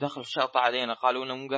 [0.00, 1.48] دخل الشرطه علينا قالوا لنا مو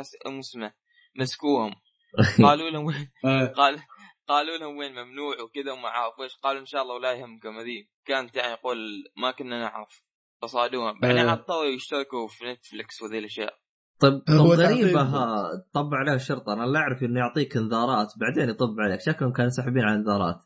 [0.40, 0.72] اسمه
[1.16, 1.74] مسكوهم.
[2.46, 3.80] قالوا لهم آه، قال
[4.28, 7.88] قالوا لهم وين ممنوع وكذا وما عارف إيش قالوا إن شاء الله ولا يهمكم هذي.
[8.06, 8.78] كانت يعني يقول
[9.16, 10.02] ما كنا نعرف.
[10.42, 11.00] فصادوهم.
[11.00, 11.30] بعدين آه.
[11.30, 13.54] عطوا يشتركوا في نتفلكس وذي الأشياء.
[14.00, 14.52] طب هو.
[14.52, 16.52] ها طب عليه الشرطة.
[16.52, 18.08] أنا لا أعرف إنه يعطيك انذارات.
[18.20, 19.00] بعدين يطب عليك.
[19.00, 20.36] شكلهم كانوا ساحبين على انذارات.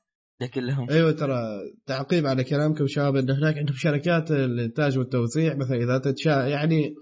[0.54, 1.38] كلهم أيوه ترى
[1.86, 6.94] تعقيب على كلامكم شباب إن هناك عندهم شركات الإنتاج والتوزيع مثلا إذا تتشا يعني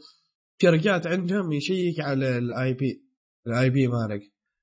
[0.62, 3.04] شركات عندهم يشيك على ال IP
[3.46, 4.22] ال IP مالك.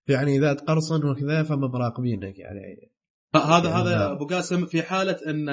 [0.09, 2.89] يعني إذا تقرصن وكذا فهم مراقبينك يعني
[3.35, 4.11] هذا يعني هذا.
[4.11, 5.49] أبو قاسم في حالة أن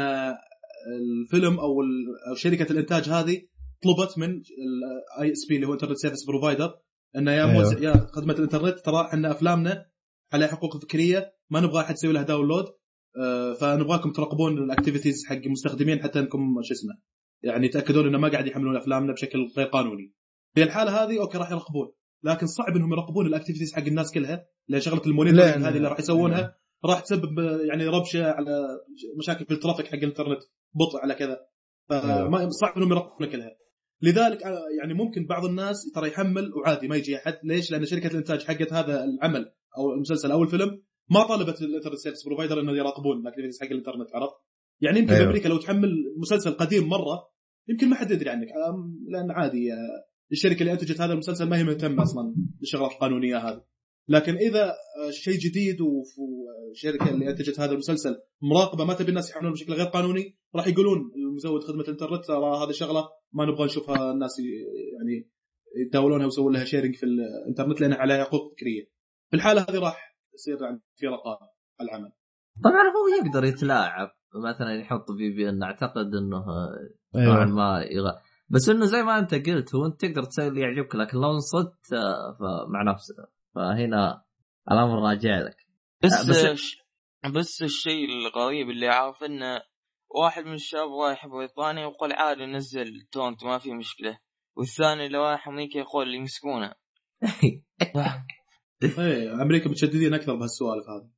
[0.86, 1.82] الفيلم أو
[2.30, 3.42] أو شركة الإنتاج هذه
[3.82, 6.74] طلبت من ال ISP اللي هو internet service provider
[7.16, 7.82] انه يا أيوه.
[7.82, 9.86] يا خدمة الإنترنت ترى إحنا أفلامنا
[10.32, 12.64] عليها حقوق فكرية ما نبغى أحد يسوي لها download
[13.20, 16.94] آه، فنبغاكم تراقبون ال activities حق المستخدمين حتى أنكم شو اسمه
[17.42, 20.12] يعني تاكدون إنه ما قاعد يحملون أفلامنا بشكل غير قانوني.
[20.54, 21.92] في الحالة هذه أوكي راح يراقبون
[22.24, 25.64] لكن صعب انهم يراقبون ال activities حق الناس كلها لأن شغلة ال monitoring.
[25.64, 28.80] هذه اللي راح يسوونها راح تسبب يعني ربشة على
[29.18, 30.40] مشاكل في ال traffic حق الانترنت
[30.74, 31.38] بطء على كذا
[31.88, 33.56] فما صعب انهم يراقبون كلها
[34.02, 38.06] لذلك آه، يعني ممكن بعض الناس ترى يحمل وعادي ما يجي أحد ليش؟ لأن شركة
[38.06, 42.72] الإنتاج حقت هذا العمل أو المسلسل أو الفيلم ما طالبت ال internet service provider إنه
[42.72, 44.34] يراقبون ال activities حق الإنترنت عرفت؟
[44.80, 45.24] يعني يمكن أيوة.
[45.24, 47.28] في أمريكا لو تحمل مسلسل قديم مرة
[47.68, 48.48] يمكن ما حد يدري عنك
[49.08, 49.70] لأن عادي
[50.32, 53.64] الشركة اللي انتجت هذا المسلسل ما هي مهتمة أصلا بالشغلات القانونية هذه.
[54.08, 54.74] لكن إذا
[55.10, 60.36] شيء جديد والشركة اللي انتجت هذا المسلسل مراقبة ما تبي الناس يحملون بشكل غير قانوني
[60.54, 64.38] راح يقولون المزود خدمة الإنترنت ترى هذه شغله ما نبغى نشوفها الناس
[64.98, 65.30] يعني
[65.76, 68.84] يتداولونها ويسوون لها sharing في الإنترنت لأن عليها حقوق فكرية.
[69.30, 71.48] في الحالة هذه راح يصير يعني في رقابة
[71.80, 72.12] على العمل.
[72.64, 76.44] طبعا هو يقدر يتلاعب مثلا يحط VPN أعتقد إنه
[77.14, 78.10] نوعا أيوه ما يغ...
[78.48, 81.92] بس إنه زي ما أنت قلت هو أنت تقدر تسوي اللي يعجبك لكن لو انصدت
[81.92, 83.14] آه، فمع نفسك.
[83.54, 84.24] فهنا
[84.72, 85.56] الأمر راجع لك.
[86.02, 86.76] بس آه، بس- بس,
[87.34, 89.60] بس الشيء الغريب اللي عارف إنه
[90.10, 94.18] واحد من الشباب رايح بريطانيا وقال عادي نزل تونت ما في مشكلة.
[94.56, 96.74] والثاني اللي رايح أمريكا يقول يمسكونه.
[98.98, 101.10] إيه أمريكا متشددين أكثر بهالسوالف هذه.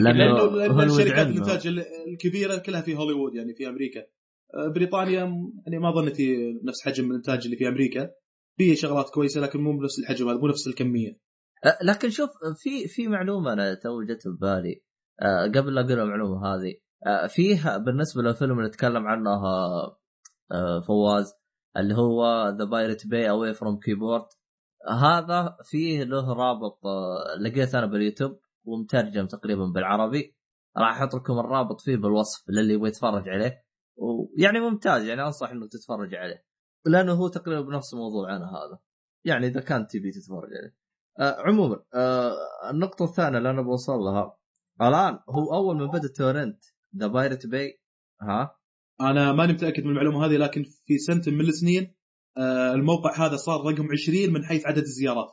[0.00, 1.30] لأنه لأنه لأن هوليوود شركات عنده.
[1.42, 4.00] الانتاج ال- الكبيرة كلها في هوليوود يعني في أمريكا.
[4.00, 4.06] آه،
[4.74, 8.10] بريطانيا م- يعني ما ظنيتي نفس حجم الإنتاج اللي في أمريكا.
[8.56, 11.18] في شغلات كويسة لكن مو بنفس الحجم هذا مو نفس الكمية.
[11.64, 12.30] أه، لكن شوف
[12.62, 14.82] في في معلومة أنا تو جت ببالي.
[15.22, 16.74] أه، قبل لا أقول المعلومة هذه
[17.06, 19.40] أه، فيه بالنسبة للفيلم اللي تكلم عنه
[20.86, 21.32] فواز
[21.76, 24.24] اللي هو The Pirate Bay Away From Keyboard
[24.90, 26.80] هذا فيه له رابط
[27.40, 30.36] لقيت أنا باليوتيوب ومترجم تقريبا بالعربي.
[30.76, 33.62] راح أحط لكم الرابط فيه بالوصف للي يبغى يتفرج عليه.
[33.96, 36.44] ويعني ممتاز يعني أنصح إنك تتفرج عليه.
[36.86, 38.78] لأنه هو تقريبا بنفس موضوعنا هذا.
[39.24, 40.76] يعني إذا كان تبي تتفرج عليه.
[41.20, 42.32] آه عموما آه
[42.70, 44.36] النقطة الثانية اللي أنا بوصل لها
[44.82, 46.64] الآن هو أول ما بدأ torrent
[46.96, 47.80] The Pirate Bay
[48.22, 48.56] ها؟
[49.00, 51.94] أنا ماني متأكد من المعلومة هذه لكن في سنة من السنين
[52.36, 55.28] آه، الموقع هذا صار رقم 20 من حيث عدد الزيارات.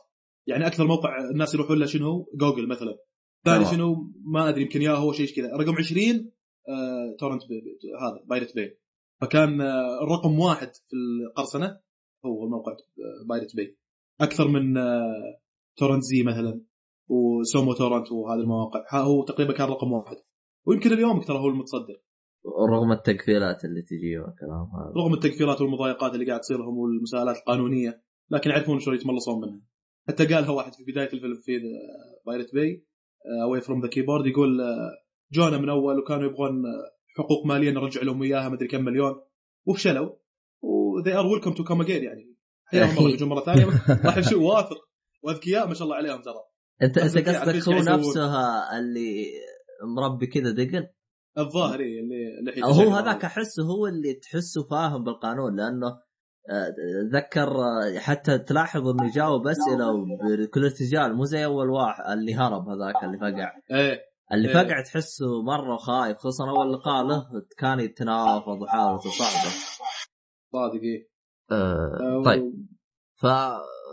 [0.46, 2.98] يعني أكثر موقع الناس يروحون له شنو؟ جوجل مثلا.
[3.44, 3.74] ثاني تمام.
[3.74, 5.56] شنو؟ ما أدري يمكن ياهو شيء كذا.
[5.56, 6.32] رقم 20
[6.68, 8.78] آه، torrent بي بي- هذا Pirate Bay.
[9.20, 10.96] فكان آه، الرقم واحد في
[11.26, 11.80] القرصنة
[12.26, 13.78] هو موقع آه، Pirate Bay.
[14.20, 15.40] أكثر من آه،
[15.76, 16.60] torrent زي مثلا
[17.08, 18.84] وسومو تورنت وهذه المواقع.
[19.00, 20.16] هو تقريبا كان رقم واحد.
[20.66, 22.02] ويمكن اليوم ترى هو المتصدر.
[22.70, 24.92] رغم التقفيلات اللي تجي والكلام هذا.
[24.96, 29.60] رغم التقفيلات والمضايقات اللي قاعد تصير لهم والمساءلات القانونية لكن يعرفون شلون يتملصون منها.
[30.08, 31.52] حتى قالها واحد في بداية الفيلم في
[32.26, 32.84] Pirate Bay
[33.44, 34.60] away from the keyboard يقول
[35.32, 39.14] جونا من أول وكانوا يبغون آه، حقوق مالية نرجع لهم إياها مدري كم مليون.
[39.66, 40.10] وفشلوا.
[40.62, 42.36] و they are welcome to come again يعني.
[42.70, 43.64] حياهم الله يجون مرة ثانية.
[44.04, 44.88] راح يمشوا واثق.
[45.22, 46.34] واذكياء ما شاء الله عليهم ترى.
[46.82, 48.34] أنت أنت قصدك هو؟ نفسه
[48.78, 49.26] اللي
[49.96, 50.86] مربي كذا دقن؟
[51.38, 55.86] الظاهر إيه، اللي اللي هو هذاك أحسه هو اللي تحسه فاهم بالقانون لأنه
[56.50, 56.74] آه،
[57.12, 59.92] ذكر آه، حتى تلاحظ إنه يجاوب أسئلة
[60.42, 63.52] بكل ارتجال مو زي أول واحد اللي هرب هذاك اللي فقع.
[63.70, 64.09] إيه.
[64.32, 64.54] اللي إيه.
[64.54, 67.26] فقع تحسه مرة خايف خصوصا أول لقاء له
[67.58, 69.50] كان يتنافض وحاول تصعده
[70.52, 71.10] صادق إيه.
[71.50, 72.42] آه آه، طيب.
[73.14, 73.26] ف...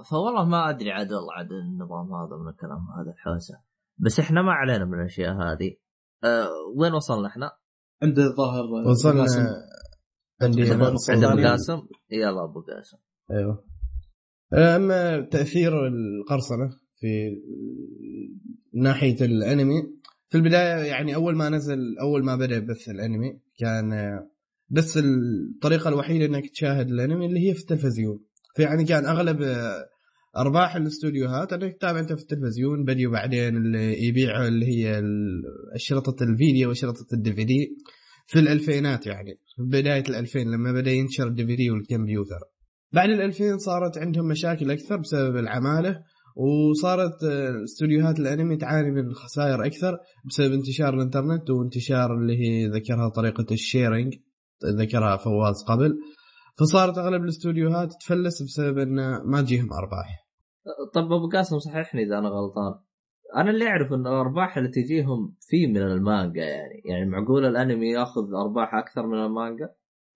[0.09, 3.61] فوالله ما أدري عاد والله عاد النظام هذا من الكلام هذا الحوسة.
[3.97, 5.75] بس إحنا ما علينا من الأشياء هذه.
[6.23, 7.51] آه وين وصلنا إحنا؟
[8.03, 9.25] عنده الظاهر وصلنا
[10.41, 10.59] عند
[11.09, 11.47] عند ابو.
[11.47, 12.97] قاسم يلا أبو قاسم.
[13.31, 13.63] أيوه.
[14.53, 16.69] أما تأثير القرصنة
[16.99, 17.07] في
[18.73, 19.96] ناحية الأنمي
[20.29, 24.19] في البداية يعني أول ما نزل أول ما بدأ بث الأنمي كان
[24.69, 28.19] بس الطريقة الوحيدة إنك تشاهد الأنمي اللي هي في التلفزيون.
[28.55, 29.37] فيعني كان أغلب
[30.37, 35.01] أرباح الاستوديوهات إنك تتابع أنت في التلفزيون بديوا بعدين اللي يبيعوا اللي هي
[35.75, 37.77] اشرطه الفيديو واشرطه الدي في دي
[38.27, 42.39] في الألفينات يعني في بداية الألفين لما بدأ ينشر ال DVD والكمبيوتر.
[42.93, 46.01] بعد ال 2000 صارت عندهم مشاكل أكثر بسبب العمالة.
[46.37, 53.09] وصارت آه، استوديوهات الانمي تعاني من خسائر أكثر بسبب انتشار الإنترنت وانتشار اللي هي ذكرها
[53.09, 54.13] طريقة ال sharing
[54.65, 55.97] ذكرها فواز قبل.
[56.59, 60.27] فصارت أغلب الاستوديوهات تفلس بسبب انه ما تجيهم أرباح.
[60.93, 62.73] طب أبو قاسم صححني إذا أنا غلطان.
[63.35, 66.81] أنا اللي أعرف إن الأرباح اللي تجيهم في من المانجا يعني.
[66.85, 69.69] يعني معقول الأنمي ياخذ أرباح أكثر من المانجا؟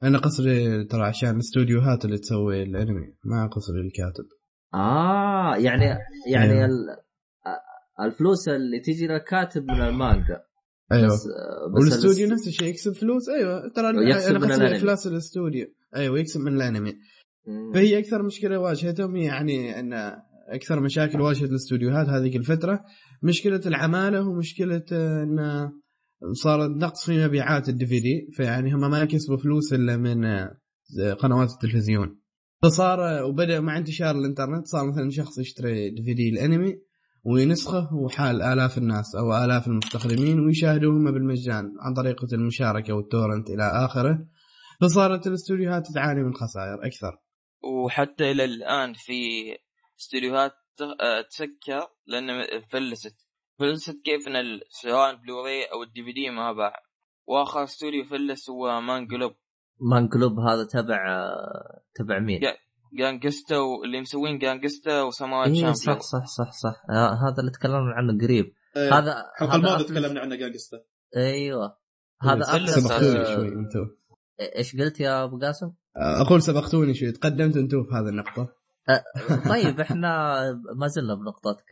[0.04, 4.41] أنا قصدي ترى عشان الاستوديوهات اللي تسوي الأنمي ما قصدي الكاتب.
[4.74, 5.86] آه يعني
[6.28, 6.66] يعني أيوه.
[6.66, 6.90] ال-
[7.46, 10.42] آه، الفلوس اللي تجي للكاتب من المانجا.
[10.92, 11.06] أيوه.
[11.08, 13.70] بس آه، بس والاستوديو الاس- نفس الشيء يكسب فلوس؟ أيوه.
[13.76, 14.78] ترى أنا قصدي.
[14.78, 16.94] افلاس الاستوديو أيوه يكسب من الأنمي.
[17.74, 19.94] فهي أكثر مشكلة واجهتهم يعني إن
[20.50, 22.84] أكثر مشاكل واجهت الاستوديوهات هذيك الفترة.
[23.24, 25.70] مشكلة العمالة ومشكلة إن
[26.34, 30.26] صار نقص في مبيعات الدي في دي فيعني هم ما كسبوا فلوس إلا من
[31.20, 32.21] قنوات التلفزيون.
[32.64, 36.76] فصار وبدأ مع انتشار الإنترنت صار مثلا شخص يشتري دي في دي الانمي
[37.24, 44.26] وينسخه وحال آلاف الناس أو آلاف المستخدمين ويشاهدوهم بالمجان عن طريقة المشاركة والتورنت إلى آخره.
[44.82, 47.18] فصارت الاستوديوهات تعاني من خسائر أكثر.
[47.64, 49.14] وحتى إلى الآن في
[50.00, 52.28] استديوهات ت- آه، تسكر لأن
[52.72, 53.28] فلست.
[53.60, 56.74] فلست كيف إن سواء بلوراي أو ال DVD ما باع.
[57.28, 59.32] وآخر استوديو فلس هو Manglobe
[59.82, 61.32] Manglobe هذا تبع
[61.96, 62.40] تبع مين؟
[62.94, 66.84] جانجستا اللي مسوين جانجستا وسماوات إيه شامبيون صح صح صح صح.
[66.90, 68.54] آه، هذا اللي تكلمنا عنه قريب.
[68.78, 70.78] آه، هذا الحلقة الماضيه تكلمنا عنه Gangsta.
[71.18, 71.78] أيوه.
[72.22, 73.90] هذا أتلس، سبقتوني آه، شوي أنتم
[74.56, 78.50] إيش قلت يا أبو قاسم؟ أقول سبقتوني شوي تقدمت أنتم في هذه النقطه
[79.50, 80.42] طيب إحنا
[80.76, 81.66] ما زلنا بنقطتك.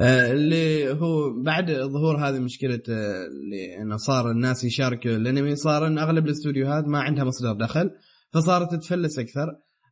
[0.00, 5.86] آه، اللي هو بعد ظهور هذه مشكلة آه، اللي انه صار الناس يشاركوا الانمي صار
[5.86, 7.90] إن أغلب الاستوديوهات ما عندها مصدر دخل
[8.32, 9.46] فصارت تفلس أكثر.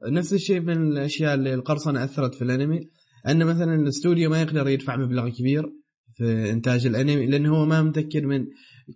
[0.09, 2.81] نفس الشيء من الأشياء اللي القرصنة أثرت في الأنمي
[3.29, 5.64] إن مثلا الاستوديو ما يقدر يدفع مبلغ كبير
[6.14, 8.46] في إنتاج الأنمي لأنه هو ما متأكد من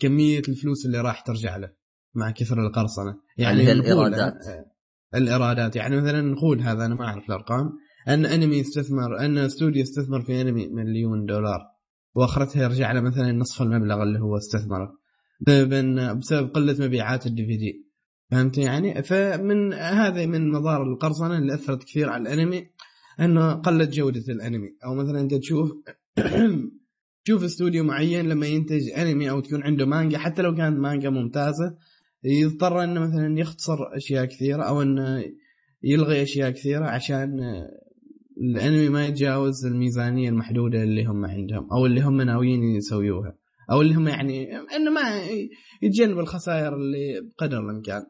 [0.01, 1.71] كمية الفلوس اللي راح ترجع له
[2.15, 3.15] مع كثر القرصنة.
[3.37, 3.61] يعني.
[4.49, 4.65] آه،
[5.15, 5.77] الإيرادات.
[5.77, 7.73] يعني مثلا نقول هذا أنا ما أعرف الأرقام.
[8.09, 11.61] أن أنمي يستثمر أن استوديو يستثمر في أنمي مليون دولار
[12.15, 14.99] وآخرتها يرجع له مثلا نصف المبلغ اللي هو استثمره
[15.41, 17.89] بسبب بسبب قلة مبيعات الدي في دي
[18.31, 22.67] فهمت يعني فمن هذا من مظاهر القرصنة اللي أثرت كثير على الأنمي
[23.21, 24.69] انه قلت جودة الأنمي.
[24.85, 25.73] أو مثلا أنت تشوف
[27.25, 31.77] تشوف استوديو معين لما ينتج أنمي أو تكون عنده مانجا حتى لو كانت مانجا ممتازة
[32.25, 35.25] يضطر أنه مثلا يختصر أشياء كثيرة أو أنه
[35.83, 37.41] يلغي أشياء كثيرة عشان
[38.41, 43.35] الانمي ما يتجاوز الميزانية المحدودة اللي هم عندهم أو اللي هم ناويين يسويوها
[43.71, 45.01] أو اللي هم يعني إنه ما
[45.83, 48.03] يتجنب الخسائر اللي بقدر الإمكان.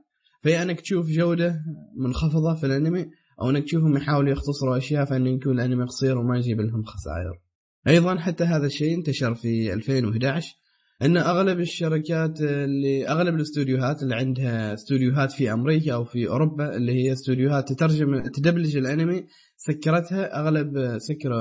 [0.43, 1.61] فيا أنك تشوف جودة
[1.97, 3.07] منخفضة في الأنمي
[3.43, 7.41] أو أنك تشوفهم يحاولوا يختصروا أشياء فانه يكون الأنمي قصير وما يجيب لهم خسائر.
[7.89, 10.55] أيضا حتى هذا الشيء انتشر في 2011
[11.03, 16.93] إن أغلب الشركات اللي أغلب الاستوديوهات اللي عندها استوديوهات في أمريكا أو في أوروبا اللي
[16.93, 21.33] هي استوديوهات تترجم تدبلج الأنمي سكرتها أغلب سكر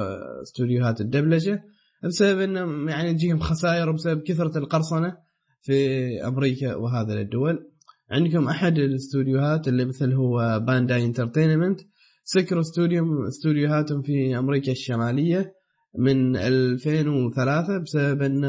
[0.41, 1.63] استوديوهات الدبلجة
[2.04, 5.17] بسبب إنه يعني تجيهم خسائر بسبب كثرة القرصنة
[5.62, 7.72] في أمريكا وهذا الدول.
[8.12, 11.80] عندكم أحد الاستوديوهات اللي مثل هو Bandai Entertainment
[12.24, 15.54] سكروا استوديو استوديوهاتهم في أمريكا الشمالية
[16.00, 18.43] من 2003 بسبب ان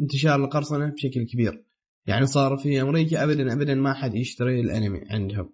[0.00, 1.64] انتشار القرصنة بشكل كبير.
[2.06, 5.50] يعني صار في أمريكا ابدا ابدا ما حد يشتري الأنمي عندهم.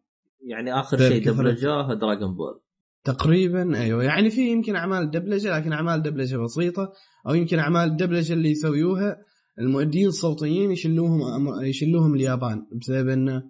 [0.46, 2.61] يعني آخر شيء دبلجوه دراغون Ball.
[3.05, 4.05] تقريبا أيوه.
[4.05, 6.92] يعني في يمكن أعمال دبلجة لكن أعمال دبلجة بسيطة
[7.29, 9.16] أو يمكن أعمال الدبلجه اللي يسويوها
[9.59, 11.20] المؤدين الصوتيين يشلوهم
[11.64, 13.42] يشلوهم اليابان بسبب انه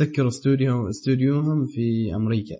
[0.00, 2.56] سكروا استوديو استوديوهم في أمريكا.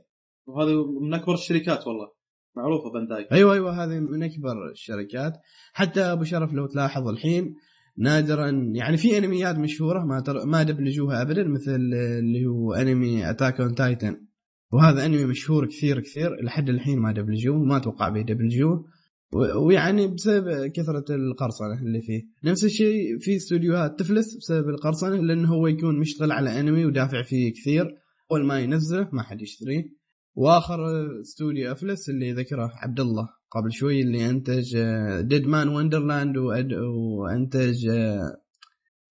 [0.47, 2.13] وهذا من أكبر الشركات والله.
[2.57, 3.85] معروفة Bandai أيوه أيوه.
[3.85, 5.33] هذه من أكبر الشركات.
[5.73, 7.55] حتى أبو شرف لو تلاحظ الحين
[7.99, 10.47] نادرا يعني في أنميات مشهورة ما تر...
[10.47, 14.17] ما دبلجوها ابدا مثل اللي هو anime Attack on Titan
[14.73, 18.85] وهذا أنمي مشهور كثير كثير لحد الحين ما دبلجوه وما أتوقع بيدبلجوه.
[19.35, 22.23] و- ويعني بسبب كثرة القرصنة اللي فيه.
[22.45, 27.53] نفس الشيء في استوديوهات تفلس بسبب القرصنة لأنه هو يكون مشتغل على أنمي ودافع فيه
[27.53, 27.87] كثير.
[28.33, 29.85] أول ما ينزله ما حد يشتريه.
[30.35, 30.81] وآخر
[31.21, 34.79] استوديو أفلس اللي ذكره عبد الله قبل شوي اللي انتج
[35.21, 37.89] Deadman Wonderland وانتج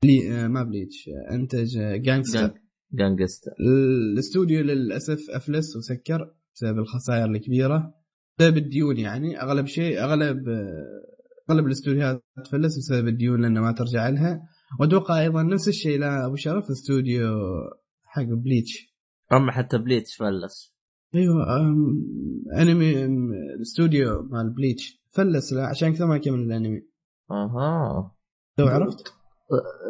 [0.04, 2.54] Blea- ما Bleach انتج Gangster
[2.94, 7.94] Gangsta الاستوديو للأسف أفلس وسكر بسبب الخسائر الكبيرة.
[8.40, 9.42] بسبب الديون يعني.
[9.42, 10.38] أغلب شيء أغلب
[11.50, 14.42] أغلب الاستوديوهات تفلس بسبب الديون لأنه ما ترجع لها.
[14.80, 17.30] وأتوقع أيضا نفس الشيء لا أبو شرف استوديو
[18.04, 18.96] حق Bleach.
[19.34, 20.74] أما حتى Bleach فلس.
[21.16, 21.60] أيوه
[22.62, 23.06] أنمي
[23.56, 25.02] الاستوديو مال Bleach.
[25.10, 26.88] فلس عشان كذا ما كمل الأنمي.
[27.32, 28.16] أها.
[28.58, 29.14] لو عرفت؟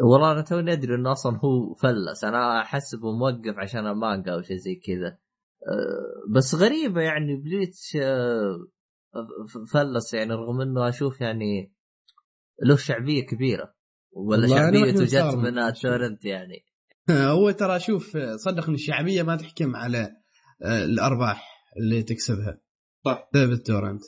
[0.04, 2.24] والله أنا توني أدري إنه أصلا هو فلس.
[2.24, 5.08] أنا احسبه موقف عشان المانجا أو شيء زي كذا.
[5.08, 8.68] أه، بس غريبة يعني Bleach أه،
[9.74, 11.74] فلس يعني رغم إنه أشوف يعني
[12.64, 13.74] له شعبية كبيرة.
[14.12, 15.60] ولا شعبيته جت من.
[15.60, 16.66] ال torrent يعني.
[17.12, 20.21] هو ترى شوف صدقني الشعبية ما تحكم على
[20.66, 21.48] الأرباح
[21.78, 22.62] اللي تكسبها.
[23.06, 23.30] صح.
[23.34, 24.02] بسبب ال torrent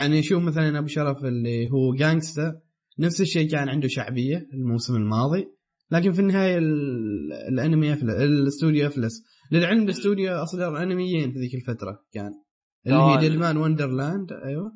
[0.00, 2.60] يعني شوف مثلا أبو شرف اللي هو Gangsta
[2.98, 5.46] نفس الشيء كان عنده شعبية الموسم الماضي
[5.90, 9.24] لكن في النهاية ال- الأنمي أفلس الأستوديو أفلس.
[9.52, 12.30] للعلم الأستوديو أصدر أنميين في ذيك الفترة كان.
[12.86, 13.18] اللي هي.
[13.20, 14.72] ديدمان وندرلاند أيوه.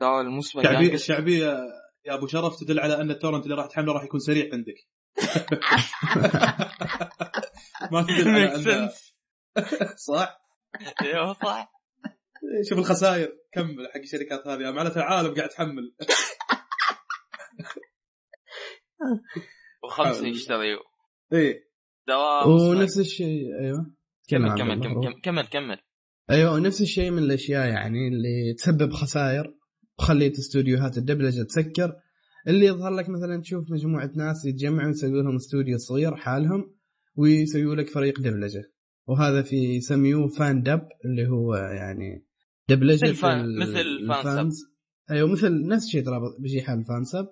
[0.00, 1.46] ترى الموسم الشعبيه الشعبيه
[2.06, 4.74] يا أبو شرف تدل على أن التورنت اللي راح تحمله راح يكون سريع عندك.
[7.92, 9.14] ما تدل على sense.
[10.08, 10.47] صح؟
[11.02, 11.72] أيوه صح.
[12.68, 13.32] شوف الخسائر.
[13.52, 14.70] كمل حق الشركات هذه.
[14.70, 15.94] معناته العالم قاعد تحمل
[19.84, 20.26] وخمسة.
[20.26, 20.80] يشتريوا
[21.32, 21.68] إيه
[22.08, 22.50] دوام.
[22.50, 23.60] ونفس الشيء.
[23.60, 23.94] أيوه.
[24.28, 24.82] كمل كمل.
[24.82, 25.78] كمل كمل كمل
[26.30, 29.54] أيوه نفس الشيء من الأشياء يعني اللي تسبب خسائر.
[29.98, 31.92] وخليت استوديوهات الدبلجة تسكر.
[32.48, 36.76] اللي يظهر لك مثلا تشوف مجموعة ناس يتجمعوا يسوي لهم استوديو صغير حالهم
[37.16, 38.72] ويسووا لك فريق دبلجة.
[39.08, 42.24] وهذا في يسميوه fandub اللي هو يعني
[42.68, 44.22] دبلجه مثل fan- ال- مثل fansub.
[44.22, 44.56] ال fans.
[45.10, 47.28] أيوه مثل نفس الشيء ترى بيجي حال fansub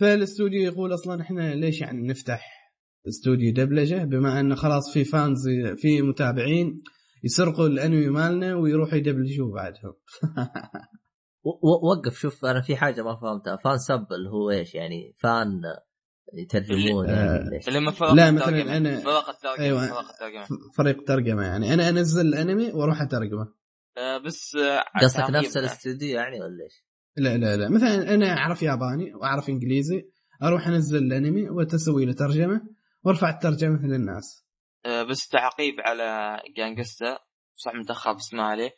[0.00, 2.50] فالاستوديو يقول أصلا إحنا ليش يعني نفتح
[3.08, 6.82] استوديو دبلجه بما انه خلاص في فانز في متابعين
[7.24, 9.94] يسرقوا الأنمي مالنا ويروحوا يدبلجوه بعدهم.
[11.92, 13.56] وقف شوف أنا في حاجة ما فهمتها.
[13.64, 15.60] فان سب اللي هو إيش يعني؟ فان
[16.34, 18.62] يترجمون آه، يعني من فرق لا، الترجمة.
[18.64, 19.86] مثلاً أنا- فرق الترجمة أيوة.
[19.86, 20.46] فرق الترجمة.
[20.76, 21.74] فريق ترجمة يعني.
[21.74, 23.54] أنا أنزل الانمي وأروح أترجمه.
[23.98, 25.30] آه، بس آه، قصدك.
[25.30, 26.84] نفس الاستوديو يعني ولا إيش؟
[27.16, 27.68] لا لا لا.
[27.68, 30.02] مثلا أنا أعرف ياباني وأعرف إنجليزي.
[30.42, 32.60] أروح أنزل الأنمي وتسوي له ترجمة
[33.04, 34.44] وأرفع الترجمة للناس
[34.86, 37.18] آه، بس تعقيب على جانجستا.
[37.54, 38.70] صح متأخر بس ما عليه.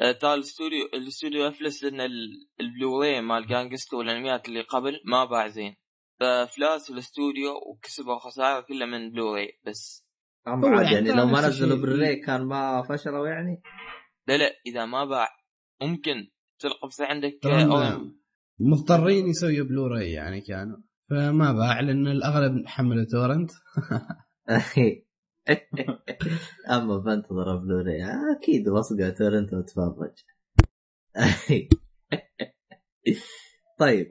[0.00, 5.48] آه، ترى الاستوديو الاستوديو أفلس لأن ال- البلوراي مال جانجستا والأنميات اللي قبل ما باع
[5.48, 5.76] زين.
[6.20, 10.04] فافلاس الاستوديو وكسبوا خسائر كلها من بلوراي بس.
[10.46, 11.76] عاد يعني يعني لو ما نزلوا.
[11.76, 13.62] بالري كان ما فشلوا يعني؟
[14.28, 15.28] لا لا إذا ما باع
[15.82, 16.30] ممكن.
[16.58, 18.00] تلقى بس عندك أو-
[18.60, 20.76] مضطرين يسويوا بلوراي يعني كانوا.
[21.10, 23.50] فما باع لأن الأغلب حملوا torrent.
[26.70, 28.04] أما بنتظر بلوري
[28.36, 30.14] أكيد بصقع torrent واتفرج
[33.78, 34.06] طيب.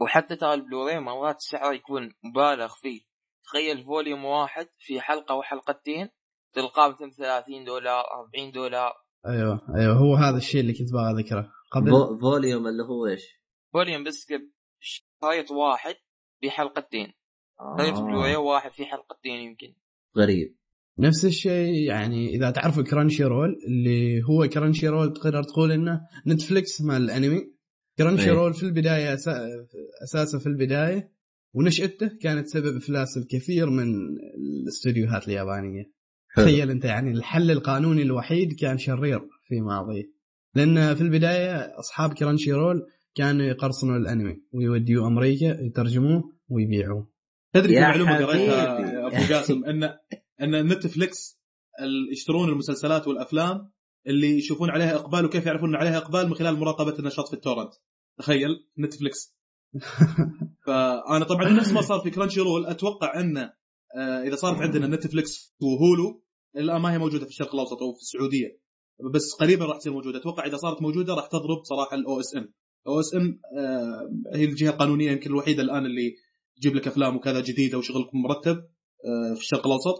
[0.00, 3.00] وحتى ترى البلوراي مرات سعره يكون مبالغ فيه.
[3.44, 6.08] تخيل volume واحد في حلقة وحلقتين
[6.52, 8.92] تلقاه مثلا 30 دولار 40 دولار.
[9.26, 11.52] أيوه أيوه هو هذا الشيء اللي كنت باغي أذكره.
[11.70, 13.22] قبل vo- volume اللي هو إيش؟
[13.72, 15.94] volume بس كب- شريط واحد
[16.40, 17.12] في حلقتين.
[17.78, 19.74] شريط بلوراي آه واحد في حلقتين يمكن.
[20.18, 20.56] غريب.
[20.98, 27.53] نفس الشيء يعني إذا تعرفوا Crunchyroll اللي هو Crunchyroll تقدر تقول إنه Netflix مال الأنمي.
[27.98, 29.14] Crunchyroll في البداية
[30.04, 31.12] أساسه في البداية
[31.54, 33.94] ونشأته كانت سبب إفلاس الكثير من
[34.62, 35.94] الاستديوهات اليابانية.
[36.36, 40.14] تخيل أنت يعني الحل القانوني الوحيد كان شرير في ماضيه
[40.54, 47.10] لأن في البداية أصحاب Crunchyroll كانوا يقرصنوا الأنمي ويوديوه أمريكا يترجموه ويبيعوه
[47.52, 48.26] تدري في معلومة.
[48.26, 49.84] قريتها أبو جاسم ان
[50.40, 51.40] إن Netflix
[52.12, 53.70] يشترون المسلسلات والأفلام
[54.06, 57.38] اللي يشوفون عليها إقبال وكيف يعرفون إن عليها إقبال من خلال مراقبة النشاط في ال
[57.38, 57.72] torrent.
[58.18, 59.34] تخيل Netflix
[60.66, 63.52] فأنا طبعا نفس ما صار في Crunchyroll أتوقع انه
[63.96, 66.22] آه، إذا صارت عندنا Netflix و Hulu
[66.56, 68.58] الآن ما هي موجودة في الشرق الأوسط أو في السعودية.
[69.14, 70.18] بس قريبا راح تصير موجودة.
[70.18, 72.48] أتوقع إذا صارت موجودة راح تضرب صراحة ال OSN
[72.86, 73.38] OSN
[74.34, 76.14] هي الجهة القانونية يمكن الوحيدة الآن اللي
[76.56, 79.96] تجيب لك أفلام وكذا جديدة وشغلكم مرتب آه، في الشرق الأوسط.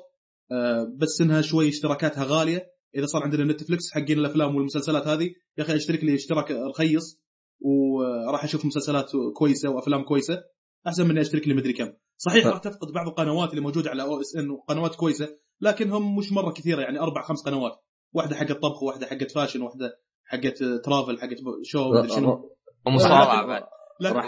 [0.53, 2.74] آه، بس إنها شوي اشتراكاتها غالية.
[2.97, 7.21] إذا صار عندنا Netflix حقين الأفلام والمسلسلات هذه يا أخي أشترك لي اشتراك رخيص
[7.61, 10.43] وراح أشوف مسلسلات كويسة وأفلام كويسة
[10.87, 11.93] أحسن من اني أشترك لي مدري كم.
[12.17, 15.29] صحيح راح تفقد بعض القنوات اللي موجودة على OSN وقنوات كويسة
[15.61, 17.73] لكنهم مش مرة كثيرة يعني أربع خمس قنوات.
[18.13, 22.51] واحدة حقت طبخ واحدة حقت fashion واحدة حقت travel حقت show مدري شنو.
[22.87, 23.63] ومصارعه لكن- بعد.
[24.01, 24.25] لكن راح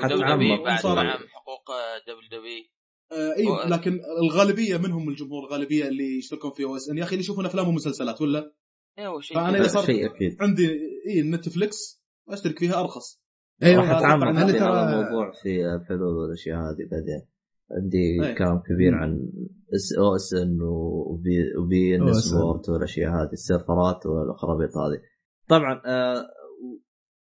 [0.61, 1.03] ومصارعة.
[1.03, 1.71] نعم حقوق
[2.07, 2.65] WW
[3.13, 7.47] آه اي لكن الغالبية منهم الجمهور الغالبيه اللي يشتركون في OSN يا أخي اللي يشوفون
[7.47, 8.53] أفلام ومسلسلات ولا
[8.99, 9.61] أيوه شيء فأنا كذا.
[9.61, 10.69] إذا صار- عندي
[11.09, 13.23] اي نتفلكس أشترك فيها أرخص
[13.63, 14.05] أيوه راح في
[14.59, 17.29] ترى- هذا الموضوع في الحلول والأشياء هذه بعدين
[17.71, 18.35] عندي أي.
[18.35, 19.19] كلام كبير عن
[19.75, 22.13] اس أو اس ان وبي وبي ان.
[22.13, 25.01] سبورت والأشياء هذه السيرفرات والخرابيط هذه
[25.49, 26.27] طبعا آه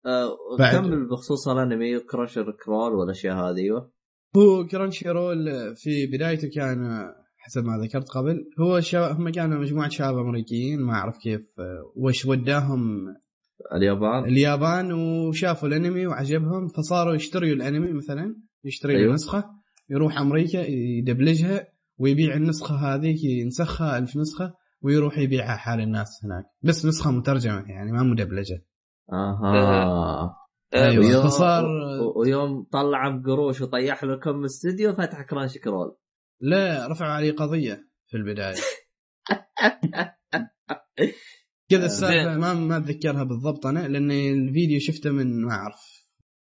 [0.06, 0.76] آه بعد.
[0.76, 3.92] كمل بخصوص الأنمي كراشر كرول والأشياء هذه أيوه
[4.38, 9.12] هو كرانشي رول في بدايته كان حسب ما ذكرت قبل هو شا...
[9.12, 11.42] هم كانوا مجموعة شباب أمريكيين ما أعرف كيف
[11.96, 13.08] وش وداهم
[13.74, 18.98] اليابان اليابان وشافوا الأنمي وعجبهم فصاروا يشتروا الأنمي مثلا يشتري.
[18.98, 19.14] أيوه.
[19.14, 19.44] نسخه
[19.90, 21.68] يروح أمريكا يدبلجها
[21.98, 27.92] ويبيع النسخة هذيك ينسخها ألف نسخة ويروح يبيعها حال الناس هناك بس نسخة مترجمة يعني
[27.92, 28.66] ما مدبلجة
[29.14, 30.45] أها
[30.80, 31.65] ويوم, فصار-
[32.15, 35.97] ويوم طلع بقروش وطيح لكم استديو فتح كرانش كرول.
[36.41, 38.55] لا رفعوا عليه قضية في البداية.
[41.69, 42.39] كذا السالفة زين.
[42.39, 45.80] ما ما أتذكرها بالضبط أنا لأن الفيديو شفته من ما أعرف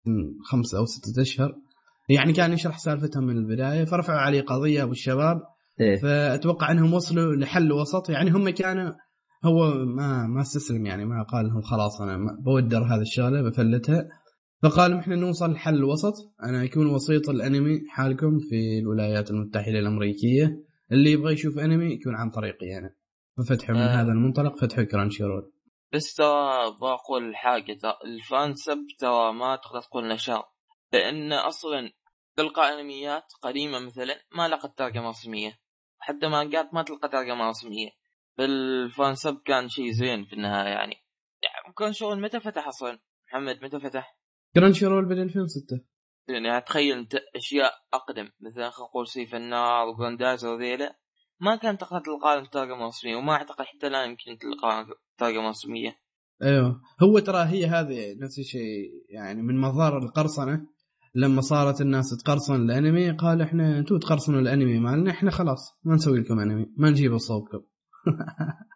[0.05, 0.13] من
[0.51, 1.53] خمسة أو ستة أشهر.
[2.09, 5.41] يعني كان يشرح سالفتها من البداية فرفعوا عليه قضية أبو الشباب.
[5.81, 5.95] إيه.
[5.95, 8.09] فأتوقع إنهم وصلوا لحل وسط.
[8.09, 8.91] يعني هم كانوا
[9.45, 14.07] هو ما ما استسلم يعني ما قال لهم خلاص أنا بودر هذه الشغلة بفلتها.
[14.65, 16.13] فقال إحنا نوصل لحل وسط
[16.43, 20.57] أنا يكون وسيط الأنمي حالكم في الولايات المتحدة الأمريكية.
[20.91, 22.95] اللي يبغى يشوف أنمي يكون عن طريقي أنا.
[23.37, 24.01] ففتحه من آه.
[24.01, 25.51] هذا المنطلق فتحه Crunchyroll
[25.93, 27.33] بس ترى بقول
[27.81, 30.45] ترى ال fansub ترى ما تقدر تقول نشاط
[30.93, 31.91] لأن أصلا
[32.35, 35.59] تلقى أنميات قديمة مثلا ما لقت ترجمة رسمية.
[35.99, 37.89] حتى مانجات ما تلقى ترجمة رسمية.
[38.37, 40.95] فال fansub كان شيء زين في النهاية يعني.
[41.43, 44.24] يعني كان شغل متى فتح أصلا؟ محمد متى فتح؟
[44.55, 45.79] Crunchyroll بدا 2006
[46.27, 48.29] يعني تخيل أنت أشياء أقدم.
[48.41, 50.95] مثلا خلينا نقول سيف النار و Grendizer وذيلا.
[51.39, 54.85] ما كان تقدر تلقى لهم ترجمه رسميه وما أعتقد حتى الآن يمكن تلقى
[55.17, 55.95] ترجمه رسميه
[56.43, 56.81] أيوه.
[57.03, 60.67] هو ترى هي هذه نفس الشيء يعني من مظاهر القرصنة.
[61.15, 66.19] لما صارت الناس تقرصن الأنمي قال إحنا أنتوا تقرصنوا الأنمي مالنا إحنا خلاص ما نسوي
[66.19, 67.61] لكم أنمي ما نجيبه صوبكم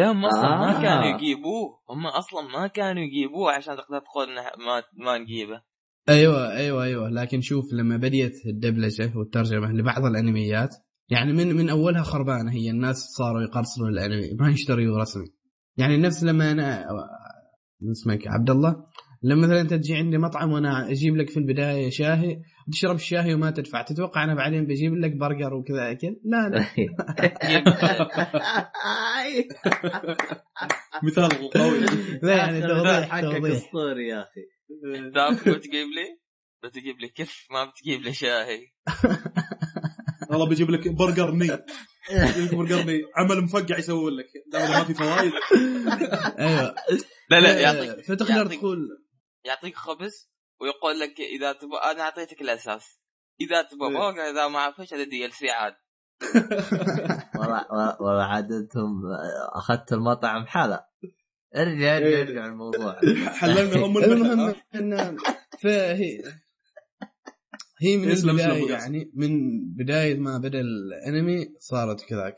[0.00, 0.58] لا هم أصلا آه.
[0.58, 4.26] ما كانوا يجيبوه هم أصلا ما كانوا يجيبوه عشان تقدر تقول
[4.66, 5.62] ما ما نجيبه.
[6.08, 7.08] أيوه أيوه أيوه.
[7.10, 10.76] لكن شوف لما بديت الدبلجة والترجمة لبعض الأنميات
[11.08, 15.26] يعني من من أولها خربانة هي الناس صاروا يقرصنوا الأنمي ما يشتروا رسمي.
[15.76, 16.84] يعني نفس لما أنا
[17.92, 18.76] اسمك عبد الله؟
[19.22, 23.50] لما مثلا أنت تجي عندي مطعم وأنا أجيب لك في البداية شاهي وتشرب الشاي وما
[23.50, 26.66] تدفع تتوقع أنا بعدين بجيب لك برجر وكذا أكل؟ لا لا.
[31.02, 31.80] مثال قوي.
[32.22, 33.56] لا يعني توضيح حقك توضيح.
[33.56, 34.40] اسطوري يا أخي.
[35.14, 36.18] تعرف لو تجيب لي؟
[36.64, 38.60] لو تجيب لي كيف؟ ما بتجيب لي شاهي.
[40.30, 41.48] والله بيجيب لك برجر ني
[42.52, 44.26] برجر ني عمل مفقع يسوي لك.
[44.52, 45.32] لا ما في فوائد.
[46.38, 46.74] أيوه.
[47.30, 48.99] لا لا يعطيك فتقدر تقول
[49.44, 50.30] يعطيك خبز
[50.60, 53.00] ويقول لك إذا تبغى أنا أعطيتك الأساس.
[53.40, 53.94] إذا تبغى إيه.
[53.98, 55.74] برجر إذا ما اعرف هذا دي إل سي عاد.
[57.40, 57.66] والله
[58.00, 59.02] والله عاد أنتم
[59.54, 60.88] أخذت المطعم حلا
[61.56, 62.22] ارجع ارجع إيه.
[62.22, 63.00] ارجع الموضوع.
[63.28, 65.16] حللنا ام المهم ان
[65.62, 66.22] فهي
[67.80, 67.96] هي.
[67.96, 69.30] من البداية يعني من
[69.74, 72.36] بداية ما بدأ الأنمي صارت كذاك.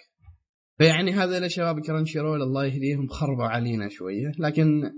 [0.78, 4.32] فيعني هذا شباب Crunchyroll الله يهديهم خربوا علينا شوية.
[4.38, 4.92] لكن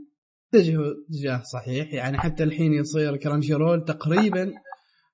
[0.61, 4.53] اتجاه صحيح يعني حتى الحين يصير Crunchyroll تقريبا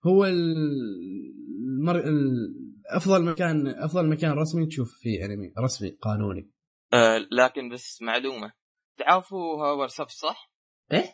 [0.07, 1.97] هو المر...
[1.97, 6.51] ال- افضل مكان أفضل مكان رسمي تشوف فيه أنمي رسمي قانوني.
[6.93, 8.53] آه لكن بس معلومة.
[8.99, 10.53] تعرفوا هوبر سبس صح؟
[10.93, 11.05] إيه؟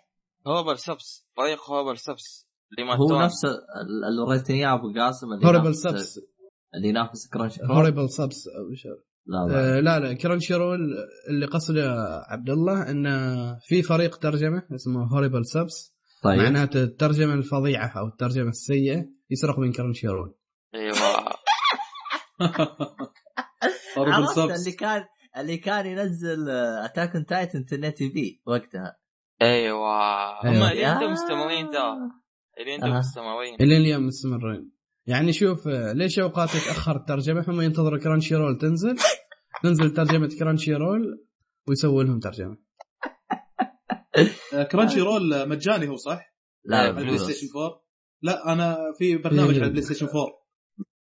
[0.47, 3.25] هوبر سبس فريق هوبر سبس اللي ما هو توان.
[3.25, 6.21] نفس ال- اللي وريتني اياه ابو قاسم اللي هوريبل ينافس- سبس.
[6.75, 8.49] اللي ينافس كرانش كرول هوريبل سبس
[9.27, 9.77] لا لا.
[9.77, 10.13] آه، لا لا.
[10.13, 10.79] كرانشي رول
[11.29, 11.95] اللي قصده
[12.29, 16.39] عبد الله إنه في فريق ترجمة اسمه هوريبل سبس طيب.
[16.39, 20.35] معناته الترجمة الفظيعة أو الترجمة السيئة يسرق من كرانشي رول
[20.75, 20.97] أيوه
[23.97, 25.05] عرفت سبس اللي كان
[25.37, 26.51] اللي كان ينزل
[26.85, 28.97] Attack on Titan TV وقتها.
[29.43, 30.41] أيوه.
[30.43, 30.73] هم أيوة.
[30.73, 31.97] اللي عندهم مستمرين ترى.
[32.61, 32.99] اللي عندهم آه.
[32.99, 33.55] مستمرين.
[33.61, 34.76] إلى اليوم مستمرين.
[35.07, 38.97] يعني شوف آه، ليش اوقات تتاخر الترجمه هم ينتظروا كرانشي رول تنزل
[39.63, 41.25] تنزل ترجمة كرانشي رول
[41.69, 42.57] ويسووا لهم ترجمة
[44.55, 46.35] آه، كرانشي رول مجاني هو صح؟
[46.65, 47.23] لا على بفلوس.
[47.23, 47.83] ستيشن 4
[48.23, 49.57] لا أنا في برنامج إيه.
[49.59, 50.27] على البلاي ستيشن 4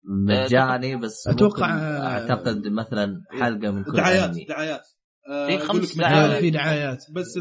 [0.03, 4.31] مجاني بس أتوقع- ممكن أعتقد مثلا حلقة من كل دعايات.
[4.49, 4.87] دعايات
[5.29, 6.25] آه، في يقول خمس لك دعايات.
[6.25, 7.37] مجاني في دعايات بس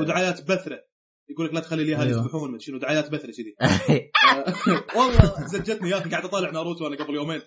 [0.00, 0.78] ودعايات بثرة
[1.30, 2.20] يقول لك لا تخلي اليهال أيوه.
[2.20, 3.56] يسبحون شنو دعايات بثره كذي.
[3.60, 3.70] آه،
[4.98, 7.40] والله زجتني يا أخي قاعد أطالع ناروتو أنا قبل يومين.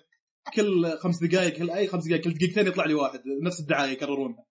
[0.54, 4.46] كل خمس دقائق كل أي خمس دقائق كل دقيقتين يطلع لي واحد نفس الدعاية يكررونها.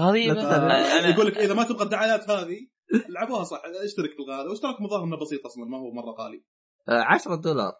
[0.00, 2.68] آه، أنا يقول لك إذا ما تبغى الدعايات هذه
[3.08, 6.44] العبوها صح اشترك في هذا واشتراك مظاهر انه بسيط أصلا ما هو مرة غالي.
[6.88, 7.72] 10 دولار.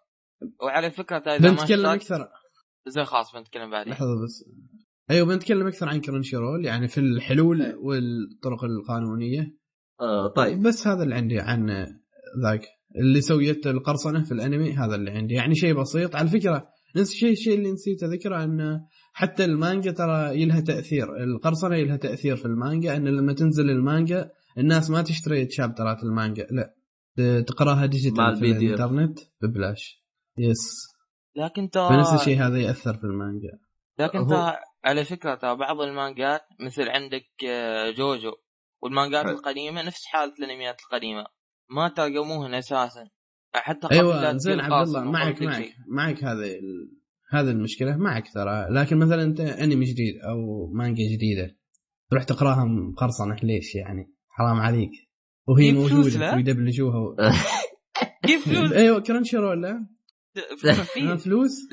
[0.63, 2.29] وعلى فكرة إذا ما بنتكلم أكثر.
[2.87, 3.93] زين خلاص بنتكلم بعدين.
[3.93, 4.45] لحظة بس.
[5.11, 7.75] أيوه بنتكلم أكثر عن كرانشي رول يعني في الحلول إيه.
[7.75, 9.58] والطرق القانونية.
[10.01, 10.61] آه طيب.
[10.61, 11.69] بس هذا اللي عندي عن
[12.43, 12.61] ذاك
[12.95, 15.33] اللي سويت القرصنة في الأنمي هذا اللي عندي.
[15.33, 16.15] يعني شيء بسيط.
[16.15, 18.79] على فكرة نفس الشيء الشيء اللي نسيت أذكره أن
[19.13, 21.23] حتى المانجا ترى يلها تأثير.
[21.23, 26.47] القرصنة يلها تأثير في المانجا أن لما تنزل المانجا الناس ما تشتري chapterات المانجا.
[26.51, 26.73] لا
[27.41, 28.45] تقراها digital في.
[28.51, 30.03] الإنترنت ببلاش.
[30.37, 30.87] yes
[31.35, 33.49] لكن ترى فنفس الشيء هذا يأثر في المانجا.
[33.99, 38.31] لكن هو- ترى على فكرة ترى بعض المانجات مثل عندك آه، جوجو.
[38.81, 39.31] والمانجات حلو.
[39.31, 41.25] القديمة نفس حالة الأنميات القديمة.
[41.69, 43.09] ما ترجموهن أساسا.
[43.53, 45.75] حتى أيوه زين عبد الله معك معك.
[45.87, 46.91] معك هذه ال...
[47.31, 48.67] هذه المشكلة معك ترى.
[48.71, 51.57] لكن مثلا أنت أنمي جديد أو مانجا جديدة
[52.11, 54.91] تروح تقراها مقرصنه ليش يعني؟ حرام عليك.
[55.47, 56.35] وهي موجودة.
[56.35, 57.15] ويدبلجوها و...
[58.25, 58.71] جيب فلوس.
[58.71, 61.51] أيوه كرانشي رول لا فلوس.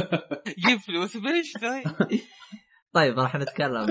[0.66, 1.82] جيب فلوس بلشتري
[2.92, 3.86] طيب راح نتكلم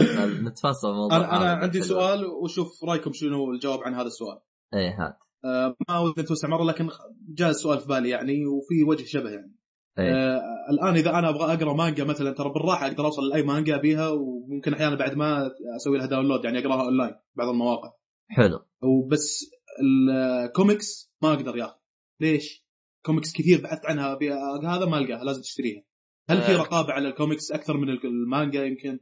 [0.47, 1.81] نتفصل موضوع أنا أنا هذا عندي.
[1.81, 4.39] سؤال وشوف رأيكم شنو الجواب عن هذا السؤال.
[4.73, 5.17] إيه هات.
[5.45, 6.89] آه، ما ودي نتوسع مرة لكن
[7.29, 9.55] جاء السؤال في بالي يعني وفي وجه شبه يعني.
[9.99, 10.13] إيه.
[10.13, 10.41] آه
[10.71, 14.73] الآن إذا أنا أبغى أقرأ مانجا مثلا ترى بالراحة أقدر أوصل لأي مانجا أبيها وممكن
[14.73, 17.91] أحيانا بعد ما أسوي لها download يعني أقرأها اونلاين بعض المواقع.
[18.27, 18.59] حلو.
[18.81, 21.79] وبس الكوميكس ما أقدر يا أخي.
[22.19, 22.65] ليش؟
[23.05, 24.17] كوميكس كثير بحثت عنها
[24.63, 25.83] هذا ما ألقاها لازم تشتريها.
[26.29, 26.57] هل في آه.
[26.57, 28.99] رقابة على الكوميكس أكثر من المانجا يمكن؟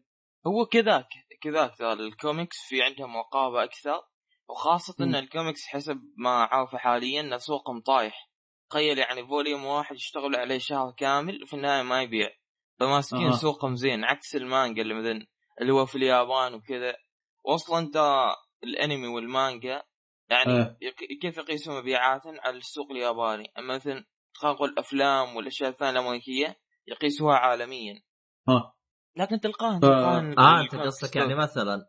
[0.48, 1.08] هو كذاك
[1.42, 4.02] كذاك الكوميكس في عندهم رقابة أكثر
[4.50, 5.16] وخاصة إن مم.
[5.16, 8.30] الكوميكس حسب ما عارفه حاليا إن سوقهم طايح
[8.70, 12.30] تخيل يعني volume واحد يشتغلوا عليه شهر كامل وفي النهاية ما يبيع
[12.80, 13.32] فماسكين أها.
[13.32, 15.28] سوقهم زين عكس المانجا اللي مثلا
[15.62, 16.96] اللي هو في اليابان وكذا
[17.46, 19.84] واصلا ترى الأنمي والمانجا
[20.30, 20.78] يعني آه.
[21.22, 26.58] كيف يقيسون مبيعات على السوق الياباني مثلا خلينا نقول الافلام والاشياء الثانية الامريكيه
[26.88, 28.02] يقيسوها عالميا.
[28.50, 28.74] ها.
[29.18, 31.86] لكن تلقاهن ف- آه أنت قصدك يعني مثلا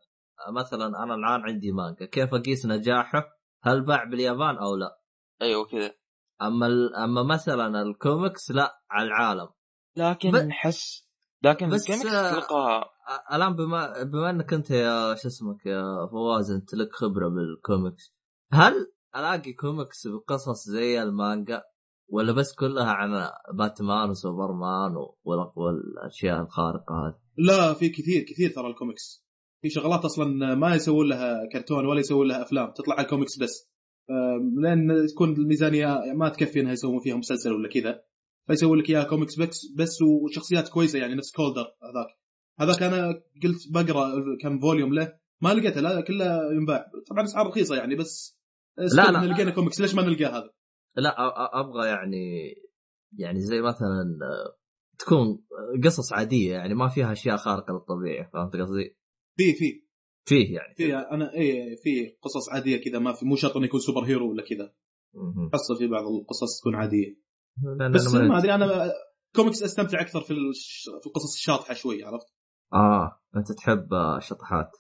[0.55, 3.25] مثلا أنا الآن عندي مانجا كيف أقيس نجاحه؟
[3.63, 4.99] هل باع باليابان أو لا؟
[5.43, 5.95] أيوه كذا.
[6.43, 6.95] أما ال...
[6.97, 9.49] أما مثلا الكوميكس لا على العالم.
[9.97, 11.09] لكن ب- نحس
[11.43, 15.83] لكن بس، الكوميكس آه، تلقاها آه، الآن بما بما إنك أنت يا شو اسمك يا
[16.11, 18.15] فواز أنت لك خبرة بالكوميكس
[18.53, 21.63] هل ألاقي كوميكس بقصص زي المانجا؟
[22.09, 23.29] ولا بس كلها عن
[23.59, 29.25] باتمان وسوبرمان وال- والأشياء الخارقة هذه؟ لا في كثير كثير ترى الكوميكس
[29.63, 33.69] في شغلات أصلا ما يسوون لها كرتون ولا يسوون لها أفلام تطلع على الكوميكس بس
[34.63, 38.01] لأن تكون الميزانية ما تكفي إنها يسوون فيها مسلسل ولا كذا
[38.47, 42.19] فيسوون لك إياها كوميكس بس بس وشخصيات كويسة يعني نفس كولدر هذاك
[42.61, 43.09] هذاك أنا
[43.43, 44.11] قلت بقرأ
[44.43, 48.39] كم volume له ما لقيته لا كله ينباع طبعا أسعار رخيصة يعني بس
[48.79, 49.11] لا.
[49.11, 50.51] لا لقينا كوميكس ليش ما نلقاه هذا؟
[50.97, 51.15] لا
[51.61, 52.55] أبغى يعني
[53.19, 54.19] يعني زي مثلا
[54.99, 55.45] تكون
[55.85, 58.97] قصص عادية يعني ما فيها أشياء خارقة للطبيعة فهمت قصدي؟
[59.37, 59.89] في في.
[60.29, 60.75] فيه يعني.
[60.75, 64.43] في أنا إيه في قصص عادية كذا ما في مو شرط إنه يكون superhero ولا
[64.43, 64.75] كذا.
[65.53, 67.17] تحصل في بعض القصص تكون عادية.
[67.95, 68.93] بس أنا ما أدري أنا
[69.37, 70.91] كوميكس أستمتع أكثر في الش...
[71.01, 72.27] في القصص الشاطحة شوي عرفت؟
[72.73, 74.71] آه أنت تحب شطحات.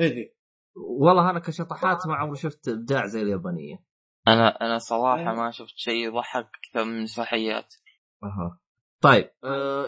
[0.00, 0.34] إيه إيه.
[0.76, 3.84] والله أنا كشطحات ما عمري شفت إبداع زي اليابانية.
[4.28, 5.34] أنا أنا صراحة أيوة.
[5.34, 7.74] ما شفت شيء يضحك أكثر من مسرحيات.
[8.24, 8.58] أها.
[9.00, 9.30] طيب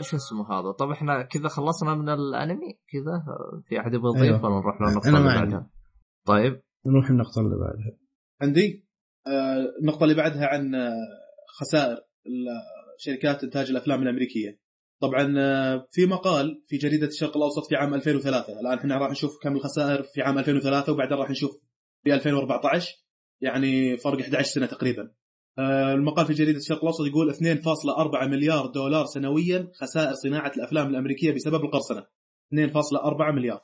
[0.01, 3.25] شو اسمه هذا؟ طب إحنا كذا خلصنا من الأنمي؟ كذا؟
[3.69, 4.45] في أحد يبغى يضيف أيوة.
[4.45, 5.41] ولا نروح للنقطه اللي.
[5.41, 5.71] بعدها؟
[6.27, 6.63] طيب.
[6.87, 7.99] نروح النقطة اللي بعدها.
[8.43, 8.87] عندي؟
[9.27, 10.93] آه النقطة اللي بعدها عن آه،
[11.61, 11.97] خسائر
[12.99, 14.61] شركات إنتاج الأفلام الأمريكية.
[15.01, 19.39] طبعا آه، في مقال في جريدة الشرق الأوسط في عام 2003 الآن إحنا راح نشوف
[19.43, 21.51] كم الخسائر في عام 2003 وبعدين راح نشوف
[22.05, 23.04] في 2014
[23.41, 25.11] يعني فرق 11 سنة تقريبا.
[25.59, 31.33] آه، المقال في جريدة الشرق الأوسط يقول 2.4 مليار دولار سنويا خسائر صناعة الأفلام الأمريكية
[31.33, 32.07] بسبب القرصنة.
[32.53, 33.61] 2.4 مليار.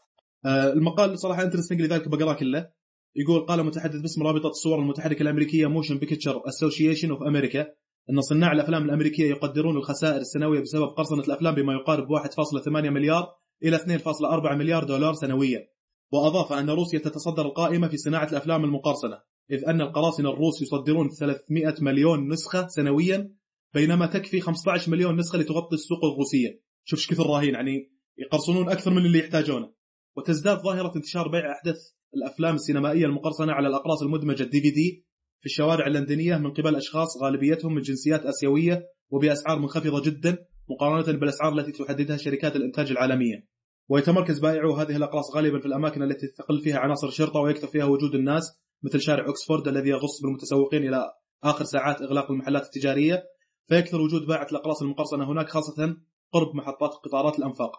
[0.46, 2.70] آه، المقال صراحة interesting لذلك بقرأه كله.
[3.16, 7.66] يقول قال متحدث باسم رابطة الصور المتحركة الأمريكية Motion Picture Association of America
[8.10, 13.28] إن صناع الأفلام الأمريكية يقدرون الخسائر السنوية بسبب قرصنة الأفلام بما يقارب 1.8 مليار
[13.64, 15.68] إلى 2.4 مليار دولار سنويا.
[16.12, 19.18] وأضاف أن روسيا تتصدر القائمة في صناعة الأفلام المقرصنة.
[19.50, 23.34] إذ أن القراصنة الروس يصدرون 300 مليون نسخة سنويا
[23.74, 26.60] بينما تكفي 15 مليون نسخة لتغطي السوق الروسية.
[26.84, 29.72] شوف كثر راهين يعني يقرصنون أكثر من اللي يحتاجونه.
[30.16, 31.76] وتزداد ظاهرة انتشار بيع أحدث
[32.14, 35.06] الأفلام السينمائية المقرصنة على الأقراص المدمجة ال DVD
[35.40, 40.38] في الشوارع اللندنية من قبل أشخاص غالبيتهم من جنسيات آسيوية وبأسعار منخفضة جدا
[40.70, 43.48] مقارنة بالأسعار التي تحددها شركات الإنتاج العالمية.
[43.88, 48.14] ويتمركز بائعو هذه الأقراص غالبا في الأماكن التي تقل فيها عناصر الشرطة ويكثر فيها وجود
[48.14, 48.60] الناس.
[48.82, 51.04] مثل شارع اوكسفورد الذي يغص بالمتسوقين إلى
[51.44, 53.24] آخر ساعات إغلاق المحلات التجارية
[53.68, 55.96] فيكثر وجود باعة الاقراص المقرصنة هناك خاصة
[56.32, 57.72] قرب محطات قطارات الأنفاق.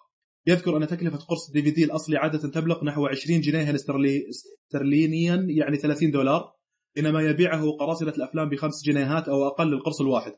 [0.47, 5.45] يذكر أن تكلفة قرص الدي في دي الأصلي عادة تبلغ نحو 20 جنيها استرلي- استرلينيا
[5.49, 6.53] يعني 30 دولار
[6.95, 10.33] بينما يبيعه قراصنة الأفلام بخمس جنيهات أو أقل للقرص الواحد.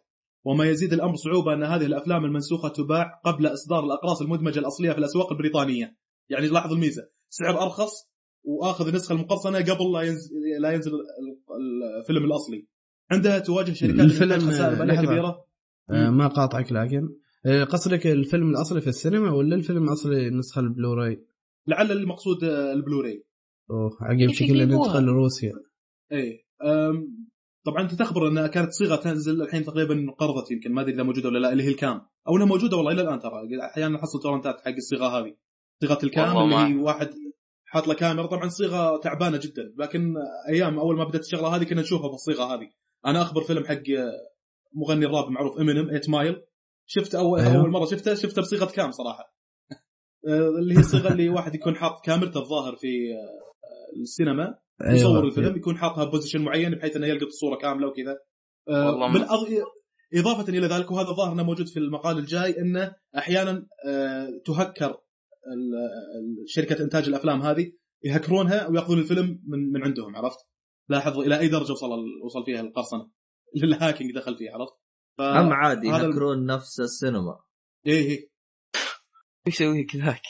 [0.46, 4.98] وما يزيد الأمر صعوبة أن هذه الأفلام المنسوخة تباع قبل إصدار الأقراص المدمجة الأصلية في
[4.98, 5.98] الأسواق البريطانية.
[6.30, 7.92] يعني لاحظ الميزة، سعر أرخص
[8.44, 10.30] وآخذ النسخة المقرصنه قبل لا ينزل
[10.62, 12.68] لا ينزل ال- الفيلم الأصلي.
[13.12, 15.06] عندها تواجه شركات الفيلم- خسائر.
[15.06, 15.46] كبيرة.
[15.90, 17.10] آه ما قاطعك لكن
[17.46, 21.26] آه قصدك الفيلم الأصلي في السينما ولا الفيلم الأصلي النسخة البلوراي؟
[21.68, 23.24] لعل المقصود آه، البلوراي.
[23.72, 25.54] أوه عقب يجيبوها؟ ندخل روسيا
[26.12, 26.44] إيه
[27.66, 31.30] طبعا أنت تخبر انها كانت صيغة تنزل الحين تقريبا قرضت يمكن ما أدري إذا موجودة
[31.30, 33.32] ولا لا اللي هي الكام أو إنها موجودة والله إلى الآن ترى
[33.72, 35.36] أحيانا نحصل تورنتات حق الصيغة هذه
[35.82, 37.10] صيغة ال cam اللي هي واحد
[37.74, 38.28] حاط له كاميرا.
[38.28, 40.14] طبعا صيغة تعبانة جدا لكن
[40.50, 42.70] أيام أول ما بدأت الشغلة هذه كنا نشوفها بالصيغه هذه.
[43.06, 43.84] أنا أخبر فيلم حق
[44.74, 46.42] مغني الراب معروف امينيم 8 Mile
[46.86, 47.56] شفت اول أيوه.
[47.56, 49.24] أول مرة شفته؟ شفته بصيغة cam صراحة؟
[50.28, 54.58] آه، اللي هي الصيغة اللي واحد يكون حاط كاميرته الظاهر في آه، السينما.
[54.82, 55.28] يصور أيوة.
[55.28, 58.18] الفيلم يكون حاطها position معين بحيث إنه يلقط الصورة كاملة وكذا.
[58.70, 59.48] آه، بالأض...
[60.14, 63.66] إضافة إلى ذلك وهذا ظاهر انه موجود في المقال الجاي إنه أحيانا
[64.46, 64.98] تهكر
[66.46, 67.72] شركة إنتاج الأفلام هذه
[68.04, 70.40] يهكرونها ويأخذون الفيلم من من عندهم عرفت؟
[70.90, 71.90] لاحظ إلى أي درجة وصل
[72.24, 73.12] وصل فيها القرصنة
[73.64, 74.74] الهاكينج دخل فيه عرفت؟
[75.18, 75.22] ف...
[75.22, 77.40] هم عادي يهكرون نفس السينما
[77.86, 78.30] إيه إيه
[79.48, 80.22] إيش يسوي كذاك؟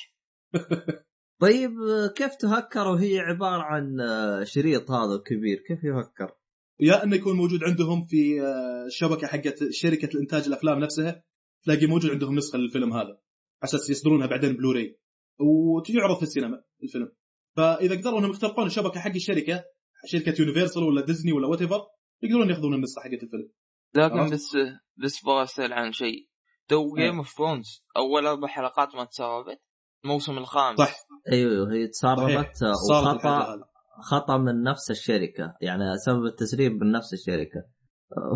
[1.41, 1.71] طيب
[2.15, 6.35] كيف تهكر وهي عبارة عن آه، شريط هذا كبير كيف يهكر؟
[6.79, 11.23] يا إنه يكون موجود عندهم في آه، الشبكة حقت شركة الانتاج الأفلام نفسها
[11.63, 13.19] تلاقي موجود عندهم نسخة للفيلم هذا على
[13.63, 14.99] أساس يصدرونها بعدين بلوراي
[15.39, 17.11] وتعرض في السينما الفيلم.
[17.55, 19.63] فإذا قدروا أنهم يخترقون الشبكة حق الشركة
[20.05, 21.61] شركة يونيفرسال ولا ديزني ولا وات
[22.23, 23.49] يقدرون يأخذون النسخة حقت الفيلم.
[23.95, 24.57] لكن عرفت؟ بس
[25.03, 26.27] بس بغى أسأل عن شيء.
[26.67, 27.03] تو إيه.
[27.03, 29.61] Game of Thrones أول أربع حلقات ما تسربت
[30.05, 30.77] الموسم الخامس.
[30.77, 30.95] صح.
[31.31, 33.59] أيوه أيوه هي تسربت الحاجة وخطأ
[34.01, 35.53] خطأ من نفس الشركة.
[35.61, 37.63] يعني سبب التسريب من نفس الشركة.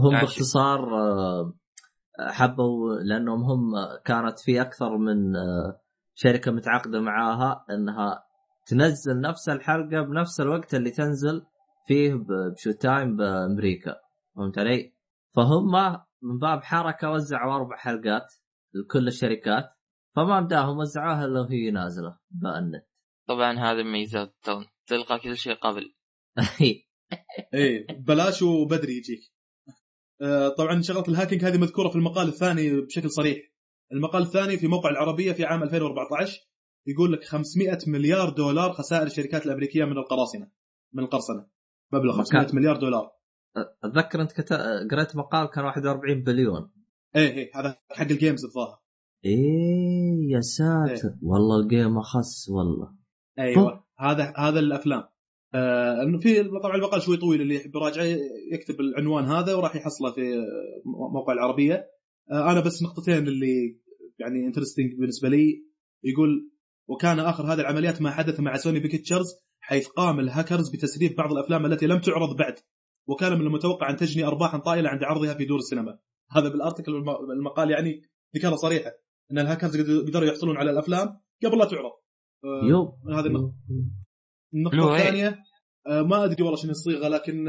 [0.04, 0.26] هم ماشي.
[0.26, 1.54] باختصار آه،
[2.20, 3.72] حبوا لأنهم هم
[4.06, 5.82] كانت في أكثر من آه،
[6.20, 8.24] شركة متعاقدة معاها إنها
[8.66, 11.46] تنزل نفس الحلقة بنفس الوقت اللي تنزل
[11.88, 13.96] فيه بشو تايم بأمريكا.
[14.36, 14.94] فهمت علي؟
[15.36, 15.72] فهم
[16.22, 18.34] من باب حركة وزعوا أربع حلقات
[18.74, 19.70] لكل الشركات.
[20.16, 22.86] فما بداهم وزعوها إلا وهي نازلة بالنت
[23.28, 24.28] طبعا هذه ميزات.
[24.28, 25.94] التون تلقى كل شيء قبل.
[27.54, 29.20] إيه بلاش وبدري يجيك.
[30.22, 33.38] آه، طبعا شغلة ال hacking هذه مذكورة في المقال الثاني بشكل صريح.
[33.92, 36.48] المقال الثاني في موقع العربية في عام 2014
[36.88, 40.50] يقول لك 500 مليار دولار خسائر الشركات الأمريكية من القراصنة
[40.94, 41.48] من القرصنة.
[41.94, 43.12] مبلغ 500 مليار دولار.
[43.84, 44.54] أتذكر أنت كت...
[44.92, 46.72] قريت مقال كان 41 بليون.
[47.16, 48.80] إيه إيه هذا حق ال games الظاهر.
[49.26, 51.16] إيه يا ساتر.
[51.22, 52.94] والله ال game أخس والله.
[53.40, 53.84] أيوه.
[54.00, 55.04] هذا هذا الأفلام.
[55.54, 58.18] آه إنه في طبعا المقال شوي طويل اللي يحب يراجعه
[58.52, 60.22] يكتب العنوان هذا وراح يحصله في
[61.14, 61.88] موقع العربية.
[62.32, 63.80] أنا بس نقطتين اللي
[64.20, 65.68] يعني interesting بالنسبة لي.
[66.04, 66.52] يقول
[66.88, 69.28] وكان آخر هذه العمليات ما حدث مع سوني بيكتشرز
[69.60, 72.56] حيث قام الهاكرز بتسريب بعض الأفلام التي لم تعرض بعد
[73.08, 76.00] وكان من المتوقع أن تجني ارباحا طائلة عند عرضها في دور السينما.
[76.32, 76.92] هذا بال article
[77.38, 78.02] المقال يعني
[78.36, 78.92] ذكرها صريحة
[79.32, 81.08] أن الهاكرز قدروا يحصلون على الأفلام
[81.46, 81.92] قبل لا تعرض.
[82.44, 83.54] آه، يب هذه النقطة.
[84.78, 85.02] رايت.
[85.02, 85.40] الثانية
[85.88, 87.46] آه، ما أدري والله شنو الصيغة لكن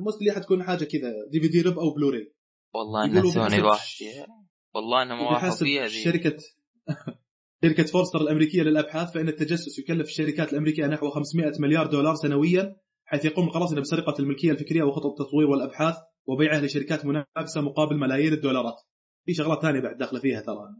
[0.00, 2.34] mostly حتكون حاجة كذا دي في دي ر yep أو بلوراي.
[2.74, 4.26] والله انها سوني واحد فيها.
[4.74, 6.04] والله انها وبحسب فيها ذي.
[6.04, 6.36] شركة
[7.64, 13.24] شركة فورستر الأمريكية للأبحاث فإن التجسس يكلف الشركات الأمريكية نحو 500 مليار دولار سنويا حيث
[13.24, 15.96] يقوم القراصنة بسرقة الملكية الفكرية وخطط التطوير والأبحاث
[16.26, 18.76] وبيعها لشركات منافسة مقابل ملايين الدولارات.
[19.26, 20.74] في شغلات ثانية بعد داخلة فيها ترى.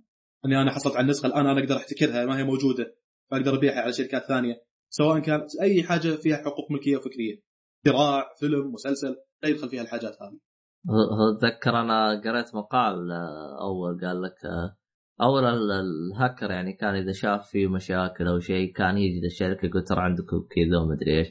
[0.47, 2.97] إني أنا حصلت على النسخة الآن أنا أقدر أحتكرها ما هي موجودة.
[3.30, 4.55] فأقدر أبيعها على شركات ثانية.
[4.91, 7.43] سواء كانت أي حاجة فيها حقوق ملكية وفكرية.
[7.86, 10.39] ذراع فيلم مسلسل لا يدخل فيها الحاجات هذه.
[11.36, 14.76] اتذكر أنا قريت مقال آه، أول قال لك آه،
[15.22, 19.84] أول ال- الهاكر يعني كان إذا شاف في مشاكل أو شيء كان يجي للشركه يقول
[19.84, 21.28] ترى عندكم كذا ومدري إيش.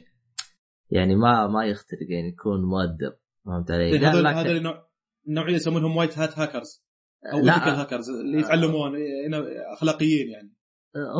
[0.90, 3.12] يعني ما ما يخترق يعني يكون مؤدب.
[3.46, 4.88] فهمت علي؟ إيه، هذول لكن- هذول النوع
[5.28, 6.84] النوعية يسمونهم white hat hackers
[7.32, 10.54] أو ethical hackers اللي يتعلمون إيه، أخلاقيين يعني.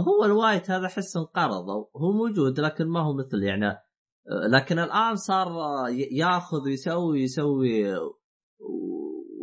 [0.07, 3.79] هو ال white هذا أحس انقرض هو موجود لكن ما هو مثل يعني.
[4.53, 5.49] لكن الآن صار
[6.13, 7.95] ياخذ ويسوي يسوي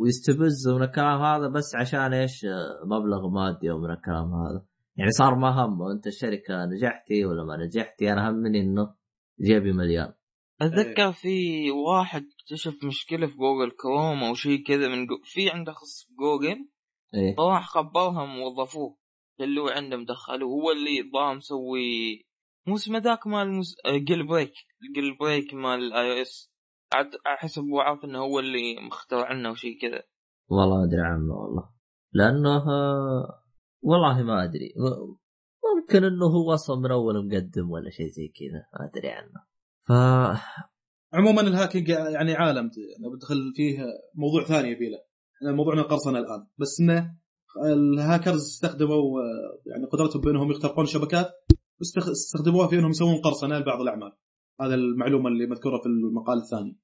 [0.06, 2.46] و- ويستفز من الكلام هذا بس عشان إيش
[2.86, 4.66] مبلغ مادي أو من الكلام هذا.
[4.98, 8.96] يعني صار ما همه أنت الشركة نجحتي ولا ما نجحتي أنا همني إنه
[9.42, 10.14] جيبي مليان.
[10.62, 15.16] أتذكر في واحد اكتشف مشكلة في جوجل كروم أو شيء كذا من جو...
[15.24, 16.70] في عنده خص جوجل
[17.14, 17.36] إيه.
[17.36, 18.98] فراح خبرهم ووظفوه
[19.40, 22.26] خلوه عندهم دخلوه هو اللي ضام مسوي
[22.68, 23.76] مو اسمه ذاك مال مز...
[24.08, 24.54] جيل بريك
[24.84, 26.52] الجيل بريك مال الاي أو اس
[26.96, 30.04] عاد احسب هو عارف إنه هو اللي مخترع عنه وشيء كذا.
[30.50, 31.70] والله ما أدري عنه والله.
[32.14, 32.64] لأنه
[33.82, 34.74] والله ما أدري.
[35.76, 38.62] ممكن إنه هو أصلا من أول مقدم ولا شيء زي كذا.
[38.74, 39.40] ما أدري عنه.
[39.88, 39.92] ف
[41.14, 42.72] عموما ال hacking يعني عالم.
[43.04, 43.80] لو بدخل فيه
[44.16, 45.00] موضوع ثاني يبي له.
[45.38, 46.48] إحنا موضوعنا قرصنة الآن.
[46.58, 47.16] بس إنه
[47.66, 49.22] الهاكرز استخدموا
[49.66, 51.28] يعني قدرتهم بأنهم يخترقون شبكات
[52.12, 54.12] استخدموها في أنهم يسوون قرصنة لبعض الأعمال.
[54.62, 56.78] هذا المعلومة اللي مذكورة في المقال الثاني.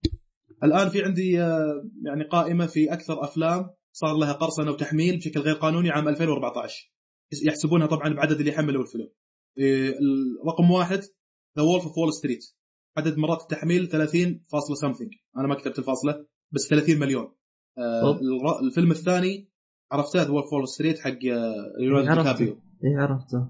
[0.64, 5.56] الآن في عندي آه، يعني قائمة في أكثر أفلام صار لها قرصنة وتحميل بشكل غير
[5.56, 6.92] قانوني عام 2014
[7.46, 9.10] يحسبونها طبعا بعدد اللي حملوا الفيلم.
[9.58, 9.94] إيه،
[10.48, 11.00] رقم واحد
[11.58, 12.44] The Wolf of Wall Street
[12.98, 17.34] عدد مرات التحميل 30 فاصلة something أنا ما كتبت الفاصلة بس 30 مليون.
[17.78, 18.20] آه
[18.64, 19.52] الفيلم الثاني
[19.92, 22.24] عرفته The Wolf of Wall Street حق آه، ليوناردو عرفته.
[22.24, 22.62] ديكابريو.
[22.84, 23.50] إيه عرفته.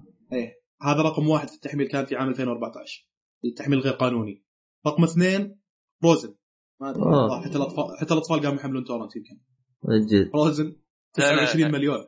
[0.82, 3.11] هذا رقم واحد في التحميل كان في عام 2014
[3.44, 4.44] التحميل غير قانوني.
[4.86, 5.60] رقم اثنين
[6.02, 6.36] Frozen
[6.80, 7.02] ما أدري.
[7.02, 7.44] أوه.
[7.44, 9.40] حتى الاطفال حتى الأطفال قاموا يحملون torrent يمكن
[10.10, 10.30] جد.
[11.18, 11.78] لا، لا، 29 لا.
[11.78, 12.06] مليون.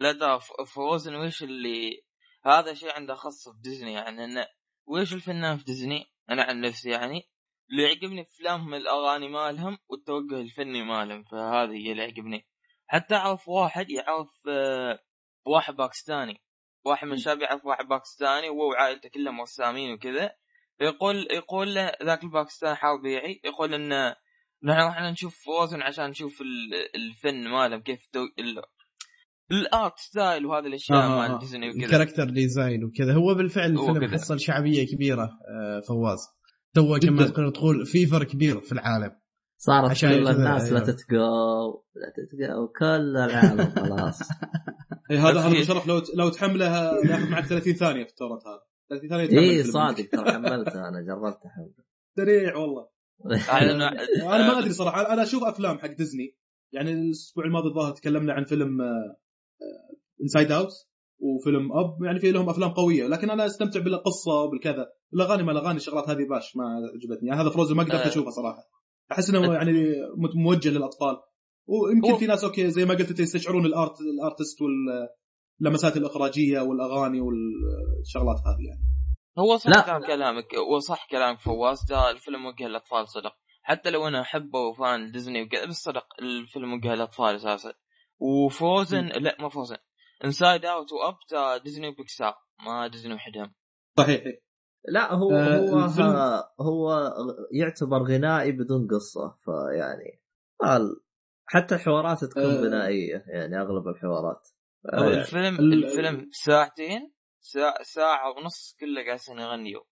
[0.00, 2.02] لا ف- فروزن وش اللي
[2.44, 4.46] هذا شيء عنده خاص في ديزني يعني انه
[4.86, 7.22] وش الفنان في ديزني؟ أنا عن نفسي يعني
[7.70, 12.46] اللي يعجبني في أفلامهم الأغاني مالهم والتوجه الفني مالهم فهذه هي اللي يعجبني.
[12.86, 14.98] حتى أعرف واحد يعرف آه،
[15.46, 16.42] واحد باكستاني.
[16.84, 20.30] واحد من الشباب يعرف واحد باكستاني وهو وعائلته كلهم رسامين وكذا.
[20.80, 24.14] يقول يقول له ذاك الباكستاني حربيعي يقول انه
[24.64, 28.20] نحن رحنا نشوف فروزن عشان نشوف ال- الفن مالهم كيف تو...
[28.38, 28.62] ال...
[29.50, 31.38] الآرت ستايل وهذه الأشياء آه، آه، مال آه.
[31.38, 31.84] ديزني وكذا.
[31.86, 33.14] الكاركتر ديزاين وكذا.
[33.14, 34.10] هو بالفعل هو الفيلم.
[34.12, 36.18] حصل شعبية كبيرة آه، فواز.
[36.74, 39.10] تو كما تقول في فرق كبير في العالم.
[39.58, 40.80] صارت عشان كل الناس لا أيوه.
[40.80, 44.18] تتقو لا تتقو كل العالم خلاص.
[45.10, 46.66] إيه، هذا هذا بشرف لو لو تحمله
[47.10, 48.60] ياخذ معك 30 ثانية في التورنت هذا.
[48.60, 48.69] 30 ثانية يتحمل
[49.38, 49.64] اي.
[49.64, 51.72] صادق ترى حملته أنا جربت احمله
[52.16, 52.88] سريع والله.
[54.22, 56.36] أنا ما أدري صراحة أنا أشوف أفلام حق ديزني.
[56.72, 59.16] يعني الأسبوع الماضي الظاهر تكلمنا عن فيلم آه،
[60.22, 60.70] Inside Out
[61.18, 62.02] وفيلم Up.
[62.04, 64.86] يعني في لهم أفلام قوية لكن أنا أستمتع بالقصة وبالكذا.
[65.14, 66.64] الأغاني ما الأغاني الشغلات هذه باش ما
[66.94, 67.28] عجبتني.
[67.28, 68.08] يعني هذا Frozen ما قدرت آه.
[68.08, 68.62] أشوفه صراحة.
[69.12, 69.72] أحس إنه يعني
[70.16, 71.16] مت- موجه للأطفال.
[71.66, 74.58] ويمكن في ناس okay زي ما قلت أنت يستشعرون ال art ال artist
[75.60, 78.84] واللمسات الإخراجية والأغاني والشغلات هذه يعني.
[79.38, 79.80] هو صح لا.
[79.80, 83.32] كلام كلامك هو صح كلامك فواز ده الفيلم وجه للاطفال صدق.
[83.62, 87.72] حتى لو أنا احبه و fan ديزني وكذا بس صدق الفيلم وجه للاطفال أساسا.
[88.20, 89.76] و Frozen لا ما Frozen.
[90.24, 91.14] Inside Out و Up
[91.64, 92.34] ديزني وبيكسار
[92.66, 93.54] ما ديزني وحدهم.
[93.98, 94.24] صحيح.
[94.88, 97.12] لا هو آه، هو الفيلم- هو
[97.52, 100.22] يعتبر غنائي بدون قصة فيعني
[101.46, 102.60] حتى الحوارات تكون آه.
[102.62, 104.48] غنائية يعني أغلب الحوارات.
[104.92, 109.82] آه، الفيلم ال- الفيلم ساعتين ساعة, ساعة ونص كله جالسين يغنيوا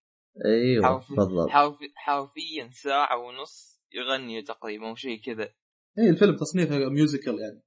[0.46, 5.44] أيوه بالضبط حرف- حرفيا ساعة ونص يغنيوا تقريبا وشيء كذا.
[5.98, 7.62] اي الفيلم تصنيفه musical يعني.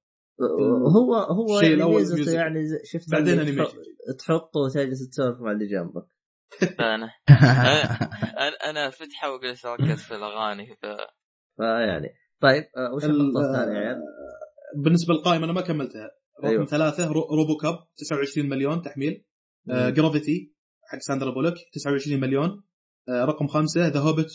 [0.96, 2.32] هو هو الشيء يعني ميزته.
[2.34, 6.06] يعني شفت بعدين animation تحط- تحطه وتجلس تسولف مع اللي جنبك.
[6.80, 7.10] أنا.
[8.38, 10.86] أنا أنا فتحة وجلس أركز في الأغاني ف...
[11.56, 12.08] فيعني.
[12.40, 13.96] طيب آه، وش ال- النقطه الثانية عيال؟
[14.84, 16.10] بالنسبة للقائمة أنا ما كملتها.
[16.44, 16.66] رقم أيوه.
[16.66, 19.24] ثلاثة Ro- RoboCop 29 مليون تحميل
[19.70, 19.90] آه،.
[19.90, 20.52] Gravity
[20.90, 22.62] حق ساندرا بولوك 29 مليون
[23.08, 24.30] آه، رقم خمسة The Hobbit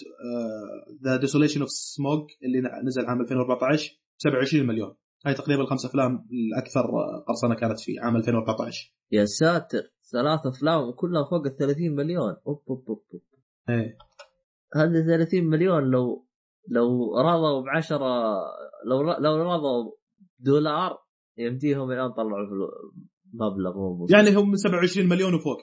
[1.03, 4.95] The Desolation of Smaug اللي نزل عام 2014 27 مليون
[5.25, 6.81] هاي تقريبا الخمس أفلام الأكثر
[7.27, 9.81] قرصنة كانت في عام 2014 يا ساتر
[10.11, 13.21] ثلاث أفلام وكلها فوق ال 30 مليون أوب أوب أوب أوب.
[13.69, 13.97] إيه
[14.75, 16.27] هذه 30 مليون لو
[16.69, 17.97] لو رضوا ب 10
[18.85, 19.91] لو لو رضوا
[20.39, 20.97] دولار
[21.37, 22.47] يمديهم الآن طلعوا
[23.33, 24.07] مبلغ مو.
[24.09, 25.57] يعني هم من 27 مليون وفوق.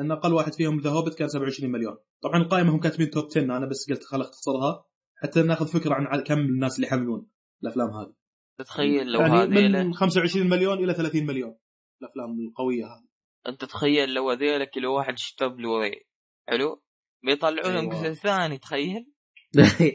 [0.00, 1.96] أن أقل واحد فيهم ذا هوبت كان 27 مليون.
[2.22, 4.84] طبعا القائمه هم كاتبين توب 10 أنا بس قلت خل أختصرها
[5.22, 7.26] حتى ناخذ فكرة عن كم الناس اللي يحملون
[7.62, 8.14] الأفلام هذه.
[8.58, 11.56] تتخيل لو يعني هذيله من 25 مليون إلى 30 مليون
[12.02, 13.08] الأفلام القوية هذه.
[13.48, 16.06] أنت تخيل لو هذيلا كل واحد اشترى بلوراي
[16.48, 16.82] حلو؟
[17.24, 18.02] بيطلعوا لهم أيوة.
[18.02, 19.12] جزء ثاني تخيل.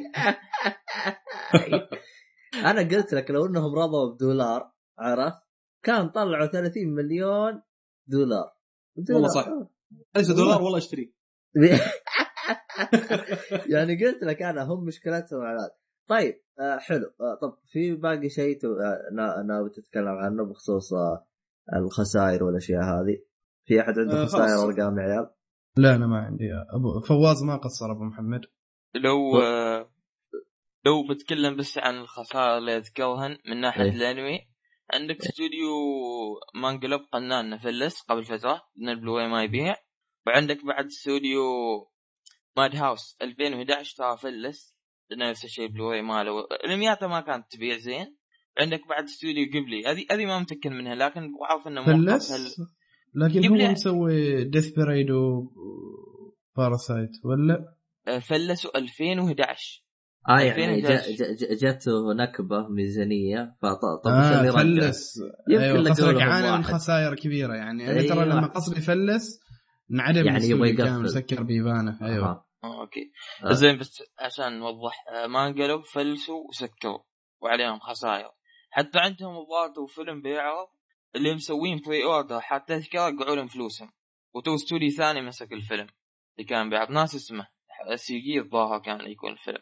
[2.70, 5.44] أنا قلت لك لو إنهم رضوا بدولار عرفت
[5.84, 7.62] كان طلعوا 30 مليون
[8.08, 8.52] دولار.
[9.10, 9.48] والله صح.
[10.16, 10.78] ليس دولار والله.
[10.78, 11.14] أشتري.
[13.74, 15.70] يعني قلت لك أنا هم مشكلتهم على
[16.10, 17.06] طيب آه حلو.
[17.22, 21.26] آه طب في باقي شيء تو- آه، نا- ناوي تتكلم عنه بخصوص آه
[21.76, 23.18] الخسائر والأشياء هذه؟
[23.66, 24.66] في أحد عنده آه، خسائر.
[24.66, 25.30] أرقام يا عيال؟
[25.78, 26.46] لا أنا ما عندي.
[26.74, 28.42] أبو فواز ما قصر أبو محمد.
[28.96, 29.92] لو آه،
[30.86, 33.90] لو بتكلم بس عن الخسائر اللي اذكرهن من ناحية إيه.
[33.92, 34.49] الأنمي
[34.94, 35.70] عندك استوديو
[36.56, 39.76] Manglobe قنان فلس قبل فترة لأن البلوراي ما يبيع.
[40.28, 41.42] وعندك بعد استوديو
[42.58, 44.76] Madhouse 2011 ترى فلس
[45.18, 46.32] نفس الشيء البلوراي ماله
[46.66, 48.18] انمياته ما كانت تبيع زين.
[48.60, 52.68] عندك بعد استوديو قبلي هذه هذه ما متاكد منها لكن عارف إنه فلس؟ هال-
[53.16, 55.12] لكن هو مسوي Death Parade
[56.58, 57.76] و Parasyte ولا؟
[58.08, 59.84] آه، فلسوا 2011
[60.30, 61.12] آه يعني جا- 2011.
[61.16, 65.18] جا- جا- جاته نكبة ميزانية فطب طب آه؟ فلس
[65.50, 66.64] يمكن أيوه لهم عانى من.
[66.64, 68.24] خسائر كبيرة يعني أنا ترى أيوة.
[68.26, 69.40] لما قصدي فلس
[69.92, 71.10] انعدم يعني يبغى يقفل.
[71.10, 72.82] سكر بيبانه أيوه آه.
[72.82, 73.12] أوكي
[73.44, 73.54] آه.
[73.54, 77.00] زين بس عشان نوضح آه، Manglobe فلسوا وسكروا
[77.42, 78.30] وعليهم خسائر
[78.72, 80.68] حتى عندهم الظاهر فيلم بيعرض
[81.16, 83.92] اللي مسوين pre-order حتى تذكره قعوا لهم فلوسهم
[84.36, 85.88] وتو استوديو ثاني مسك الفيلم
[86.38, 87.48] اللي كان بيعرض ناس اسمه
[87.96, 89.62] سيجي الظاهر كان يكون الفيلم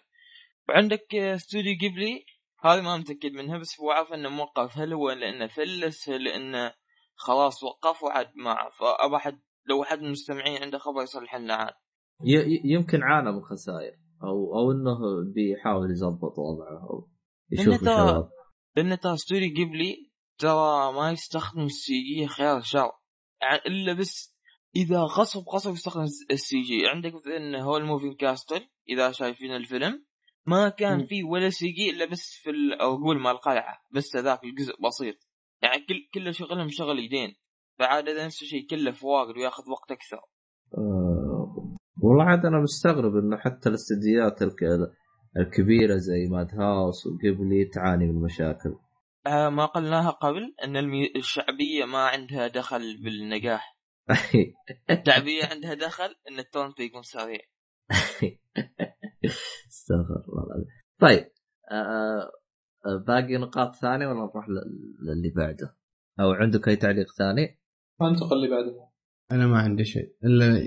[0.70, 2.26] وعندك استوديو قبلي؟
[2.63, 6.74] هذا ما متأكد منها بس هو عارف إنه موقف هل هو لأنه فلس هل لأنه
[7.15, 11.74] خلاص وقفوا؟ عاد ما فابى أحد لو حد من المستمعين عنده خبر يصلح لنا عاد.
[12.63, 13.93] يمكن عانى من خسائر
[14.24, 14.97] أو أو إنه
[15.36, 17.09] بيحاول يظبط وضعه أو
[17.51, 18.30] يشوف ترى-
[18.76, 22.91] لأن ترى ستوري قبلي ترى ما يستخدم ال CG خيار شر.
[23.41, 24.38] يعني إلا بس
[24.76, 26.88] إذا غصب غصب يستخدم ال CG.
[26.88, 30.05] عندك مثلا Howl's Moving Castle إذا شايفين الفيلم.
[30.48, 31.06] ما كان.
[31.06, 35.16] فيه ولا CG إلا بس في العقول مال القلعة بس ذاك الجزء بسيط.
[35.62, 37.36] يعني كل كل شغلهم شغل يدين.
[37.80, 40.18] فعادة نفس الشيء يكلف واجد وياخذ وقت أكثر.
[40.78, 44.91] آه، والله عاد أنا مستغرب إنه حتى الاستديوهات الك-
[45.38, 48.76] الكبيرة زي ماد هاوس وقبلي تعاني من مشاكل.
[49.28, 51.12] آه ما قلناها قبل إن المي...
[51.16, 53.78] الشعبية ما عندها دخل بالنجاح.
[54.89, 57.39] الشعبية عندها دخل إن التورنت يكون سريع.
[59.88, 60.66] استغفر الله العظيم.
[61.02, 61.32] طيب
[61.72, 62.32] آه،
[62.86, 65.76] آه، باقي نقاط ثانية ولا نروح لل- للي بعده؟
[66.20, 67.60] أو عندك أي تعليق ثاني؟
[68.02, 68.88] أنتقل اللي بعده.
[69.32, 70.16] أنا ما عندي شيء.
[70.24, 70.62] إلا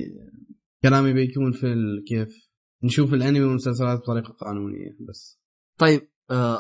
[0.83, 2.51] كلامي بيكون في ال- كيف؟
[2.83, 5.41] نشوف الأنمي والمسلسلات بطريقة قانونية بس.
[5.79, 6.01] طيب
[6.31, 6.59] آه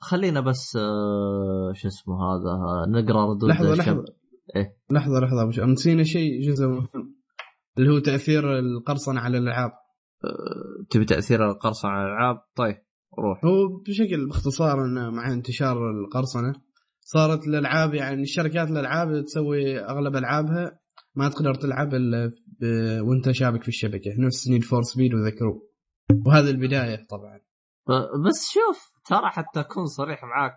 [0.00, 4.04] خلينا بس آه شو اسمه هذا آه، نقرأ ردود لحظة لحظة.
[4.56, 5.64] إيه؟ لحظة لحظة.
[5.64, 7.14] نسينا شيء جزء مهم
[7.78, 9.70] اللي هو تأثير القرصنة على الألعاب.
[9.70, 9.87] آه
[10.90, 12.76] تبي تأثير القرصنه على الألعاب؟ طيب
[13.18, 13.44] روح.
[13.44, 16.52] هو بشكل باختصار انه مع انتشار القرصنه
[17.00, 20.78] صارت الألعاب يعني الشركات الألعاب تسوي أغلب ألعابها
[21.14, 22.26] ما تقدر تلعب إلا
[22.60, 25.60] ب- وأنت شابك في الشبكة نفس Need for Speed وذكروا.
[26.26, 27.40] وهذه البداية طبعا.
[27.88, 30.56] آه، بس شوف ترى حتى أكون صريح معاك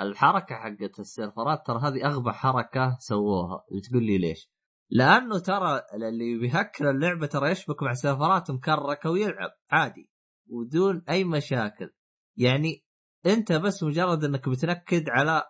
[0.00, 3.64] الحركة حقت السيرفرات ترى هذه أغبى حركة سووها.
[3.90, 4.51] تقول لي ليش؟
[4.94, 10.10] لأنه ترى اللي بيهكر اللعبة ترى يشبك مع سيرفرات مكركه ويلعب عادي
[10.46, 11.90] ودون أي مشاكل.
[12.36, 12.84] يعني
[13.26, 15.42] أنت بس مجرد إنك بتنكد على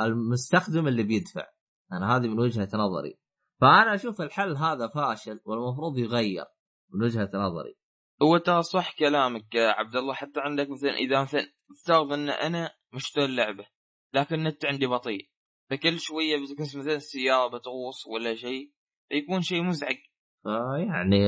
[0.00, 1.46] المستخدم اللي بيدفع.
[1.92, 3.18] أنا هذه من وجهة نظري.
[3.60, 6.44] فأنا أشوف الحل هذا فاشل والمفروض يغير
[6.92, 7.76] من وجهة نظري.
[8.22, 12.70] هو ترى صح كلامك يا عبد الله حتى عندك مثلا إذا مثلا افترض إن أنا
[12.92, 13.66] مشتري اللعبة
[14.14, 15.30] لكن النت عندي بطيء
[15.70, 18.73] فكل شوية مثلا السياره بتغوص ولا شيء
[19.10, 19.96] يكون شيء مزعج.
[20.42, 21.18] فيعني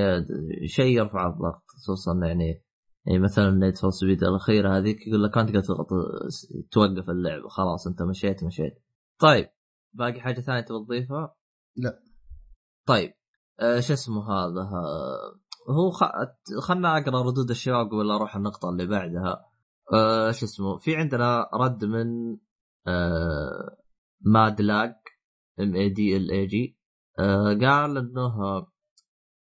[0.67, 2.63] شيء يرفع الضغط خصوصا يعني
[3.07, 5.89] يعني مثلا Need for Speed الأخيرة هذيك يقول لك أنت تضغط
[6.71, 8.85] توقف اللعبه خلاص أنت مشيت مشيت.
[9.19, 9.49] طيب
[9.93, 11.37] باقي حاجة ثانية تبغى تضيفها؟
[11.77, 12.03] لا.
[12.87, 13.13] طيب
[13.61, 16.05] آه شو اسمه هذا؟ آه هو خ...
[16.61, 19.45] خلنا أقرأ ردود الشباب قبل أروح النقطة اللي بعدها.
[19.93, 22.37] آه شو اسمه؟ في عندنا رد من
[22.87, 23.77] آه
[24.21, 24.95] Madlag
[25.61, 26.79] M A D L A G
[27.61, 28.73] قال إنه آه،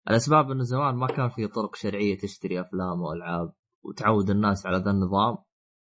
[0.09, 3.53] الأسباب انه زمان ما كان في طرق شرعية تشتري أفلام وألعاب
[3.83, 5.37] وتعود الناس على ذا النظام.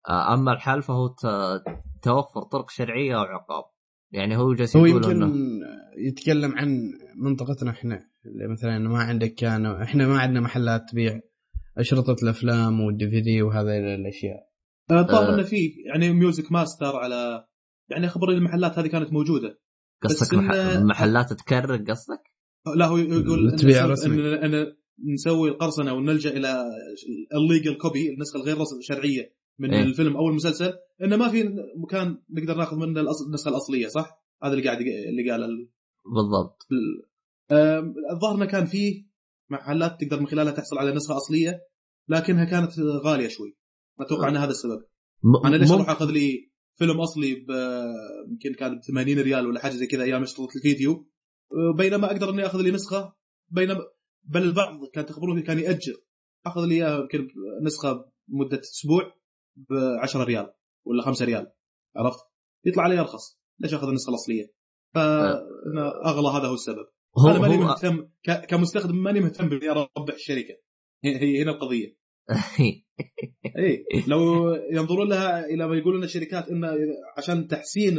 [0.09, 1.15] آه، أما الحل فهو
[2.03, 3.65] توفر طرق شرعية وعقاب
[4.13, 5.35] يعني هو جالس هو يقول يمكن إنه
[5.99, 8.15] يتكلم عن منطقتنا إحنا.
[8.27, 11.21] اللي مثلا ما عندك كان إحنا ما عندنا محلات تبيع
[11.79, 14.49] أشرطة الأفلام والدي في دي وهذه الاشياء
[14.91, 15.35] الظاهر آه.
[15.35, 17.47] إنه في يعني ميوزك ماستر على
[17.91, 19.61] يعني خبر المحلات هذه كانت موجودة.
[20.03, 20.55] قصدك بس مح...
[20.83, 22.21] محلات تكرر قصدك؟
[22.77, 24.15] لا هو يقول تبيع إن- رسمي.
[24.35, 24.77] ان ان
[25.15, 26.65] نسوي القرصنة ونلجا إلى
[27.35, 29.83] الليجل كوبي النسخة الغير رسم- شرعية من إيه.
[29.83, 30.73] الفيلم أو المسلسل
[31.03, 35.43] إنه ما في مكان نقدر ناخذ منه النسخة الأصلية صح؟ هذا اللي قاعد اللي قال
[35.43, 35.69] ال-
[36.15, 36.67] بالضبط
[38.13, 39.07] الظاهر إنه كان فيه
[39.51, 41.61] محلات تقدر من خلالها تحصل على نسخة أصلية
[42.09, 42.73] لكنها كانت
[43.05, 43.57] غالية شوي
[44.01, 44.85] أتوقع إن هذا السبب
[45.23, 45.47] م...
[45.47, 47.51] أنا ليش أروح آخذ لي فيلم أصلي ب
[48.29, 51.09] يمكن كان ب 80 ريال ولا حاجة زي كذا أيام اشتريت الفيديو.
[51.77, 53.15] بينما أقدر إني أخذ لي نسخة
[53.49, 53.81] بينما
[54.23, 55.95] بل البعض كان تخبروني كان يأجر.
[56.47, 57.29] أخذ لي إياها يمكن
[57.63, 59.15] نسخة مدة أسبوع
[59.57, 60.53] ب 10 ريال
[60.85, 61.53] ولا 5 ريال.
[61.97, 62.21] عرفت؟
[62.65, 63.41] يطلع علي أرخص.
[63.59, 64.55] ليش أخذ النسخة الأصلية؟
[64.95, 66.87] فاغلى هذا هو السبب.
[67.19, 68.09] هو أنا ماني مهتم
[68.49, 70.55] كمستخدم ماني مهتم بإني أربح الشركة
[71.05, 71.97] هي هنا القضية.
[73.59, 76.69] اي لو ينظرون لها إلى ما يقولون الشركات إنه
[77.19, 77.99] عشان تحسين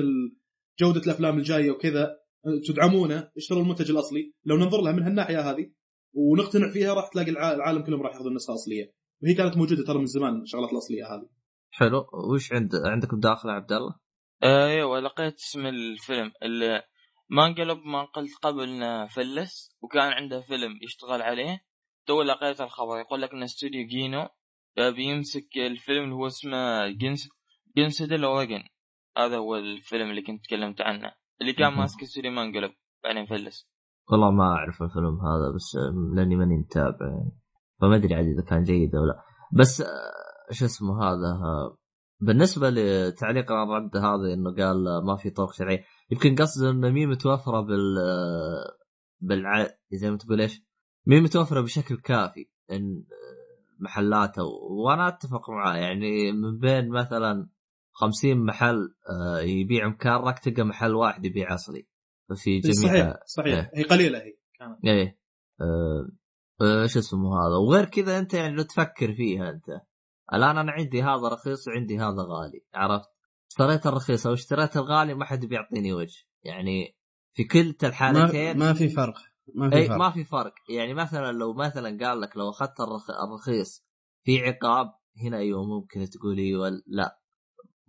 [0.79, 2.17] جودة الأفلام الجاية وكذا
[2.67, 4.33] تدعمونه اشتروا المنتج الأصلي.
[4.45, 5.71] لو ننظر لها من هالناحية هذه
[6.13, 8.93] ونقتنع فيها راح تلاقي الع- العالم كلهم راح ياخذون النسخه الاصليه
[9.23, 11.29] وهي كانت موجودة ترى من زمان الشغلات الأصلية هذه.
[11.71, 12.05] حلو.
[12.33, 13.95] وش عند عندك مداخله يا عبد الله؟
[14.43, 16.31] أيوه لقيت اسم الفيلم.
[16.43, 16.83] اللي
[17.29, 21.59] Manglobe ما قلت قبل إنه فلس وكان عنده فيلم يشتغل عليه.
[22.07, 24.34] تو لقيت الخبر يقول لك إن استوديو Geno آه،
[24.77, 27.29] بيمسك الفيلم اللي هو اسمه Geno-
[27.77, 28.63] Genocidal Organ
[29.17, 31.11] هذا هو الفيلم اللي كنت تكلمت عنه.
[31.41, 31.73] اللي كان.
[31.73, 32.71] ماسك استوديو Manglobe
[33.03, 33.69] بعدين فلس.
[34.11, 35.77] والله ما أعرف الفيلم هذا بس
[36.15, 37.07] لأني ماني متابع.
[37.07, 37.31] يعني
[37.81, 39.23] فما أدري عاد إذا كان جيد أو لا.
[39.53, 39.83] بس
[40.51, 41.39] شو اسمه هذا؟
[42.19, 45.83] بالنسبة لتعليق الرد هذا إنه قال ما في طرق شرعية.
[46.11, 47.95] يمكن قصده إنه مي متوفره بال
[49.19, 49.67] بالع...
[49.91, 50.61] زي ما تقول إيش؟
[51.05, 52.49] مي متوفره بشكل كافي.
[52.71, 53.03] إن
[53.79, 55.77] محلات أو وأنا أتفق معاه.
[55.77, 57.49] يعني من بين مثلا
[57.91, 61.87] 50 محل آه، يبيع مكرك تلقى محل واحد يبيع أصلي.
[62.35, 63.53] في جميع صحيح صحيح.
[63.53, 63.71] إيه.
[63.73, 64.85] هي قليلة هي كانت.
[64.85, 65.17] إيه
[65.61, 66.09] آه،
[66.61, 69.65] آه، إيش اسمه هذا؟ وغير كذا أنت يعني لو تفكر فيها أنت.
[70.33, 73.09] الآن أنا عندي هذا رخيص وعندي هذا غالي عرفت؟
[73.51, 76.23] اشتريت الرخيص أو اشتريت الغالي ما حد بيعطيني وجه.
[76.43, 76.97] يعني
[77.33, 79.15] في كلتا ما, الحالتين ما في فرق.
[79.55, 79.97] ما في اي فرق.
[79.97, 80.53] ما في فرق.
[80.69, 83.09] يعني مثلا لو مثلا قال لك لو أخذت الرخ...
[83.11, 83.85] الرخيص
[84.23, 84.93] في عقاب
[85.23, 87.19] هنا أيوه ممكن تقول أيوه لا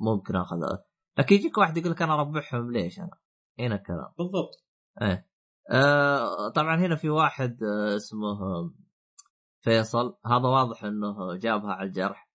[0.01, 0.57] ممكن أخذ
[1.19, 3.11] لكن يجيك واحد يقول لك أنا أربحهم ليش أنا؟
[3.59, 4.09] هنا الكلام.
[4.19, 4.65] بالضبط.
[5.03, 5.29] إيه.
[5.71, 8.37] آه طبعا هنا في واحد آه اسمه
[9.61, 10.17] فيصل.
[10.27, 12.31] هذا واضح إنه جابها على الجرح.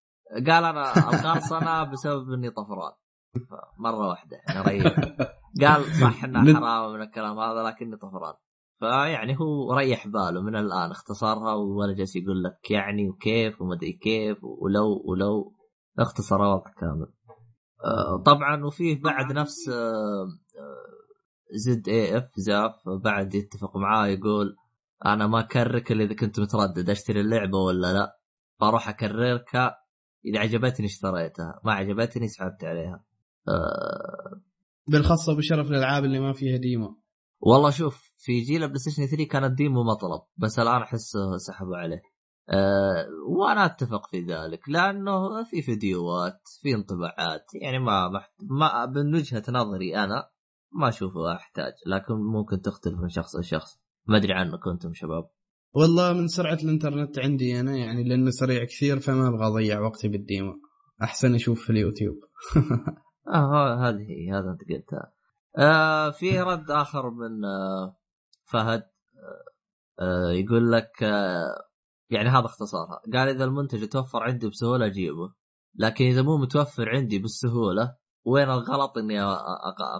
[0.48, 2.94] قال أنا القرصنه بسبب إني طفران.
[3.78, 4.84] مره واحدة يعني
[5.68, 8.34] قال صح انها من- حرام من الكلام هذا لكني طفران.
[8.82, 14.38] فيعني هو ريح باله من الآن اختصرها ولا جالس يقول لك يعني وكيف ومدري كيف
[14.44, 15.54] ولو ولو
[16.00, 17.14] اختصر الوضع كامل.
[17.86, 20.24] آه، طبعا وفيه بعد نفس آه،
[20.60, 20.92] آه،
[21.54, 22.74] Z A F Zaf
[23.04, 24.56] بعد يتفق معاه يقول
[25.06, 28.20] أنا ما أكررك إلا إذا كنت متردد أشتري اللعبة ولا لا؟
[28.60, 29.56] فأروح أكررك
[30.26, 33.04] إذا عجبتني اشتريتها ما عجبتني سحبت عليها.
[34.88, 37.01] بالخاصة بشرف الالعاب اللي ما فيها demo.
[37.42, 41.18] والله شوف في جيل ال PlayStation 3 كان ال demo مطلب بس الآن أحس
[41.48, 42.02] سحبوا عليه.
[42.50, 49.16] أه وأنا أتفق في ذلك لأنه في فيديوهات في انطباعات يعني ما ما, ما من
[49.16, 50.30] وجهة نظري أنا
[50.72, 55.30] ما أشوفه أحتاج لكن ممكن تختلف من شخص لشخص ما أدري عنكم أنتم شباب.
[55.74, 60.54] والله من سرعة الإنترنت عندي أنا يعني لأنه سريع كثير فما أبغى أضيع وقتي بالديمو.
[61.04, 62.16] أحسن أشوف في اليوتيوب.
[63.34, 65.14] آه هذه هي هذا أنت قلتها.
[65.58, 67.98] آه في رد آخر من آه
[68.44, 68.84] فهد.
[69.18, 69.52] آه
[70.04, 71.68] آه يقول لك آه
[72.10, 73.02] يعني هذا اختصارها.
[73.14, 75.34] قال إذا المنتج يتوفر عندي بسهولة أجيبه
[75.76, 77.96] لكن إذا مو متوفر عندي بالسهولة
[78.26, 79.22] وين الغلط إني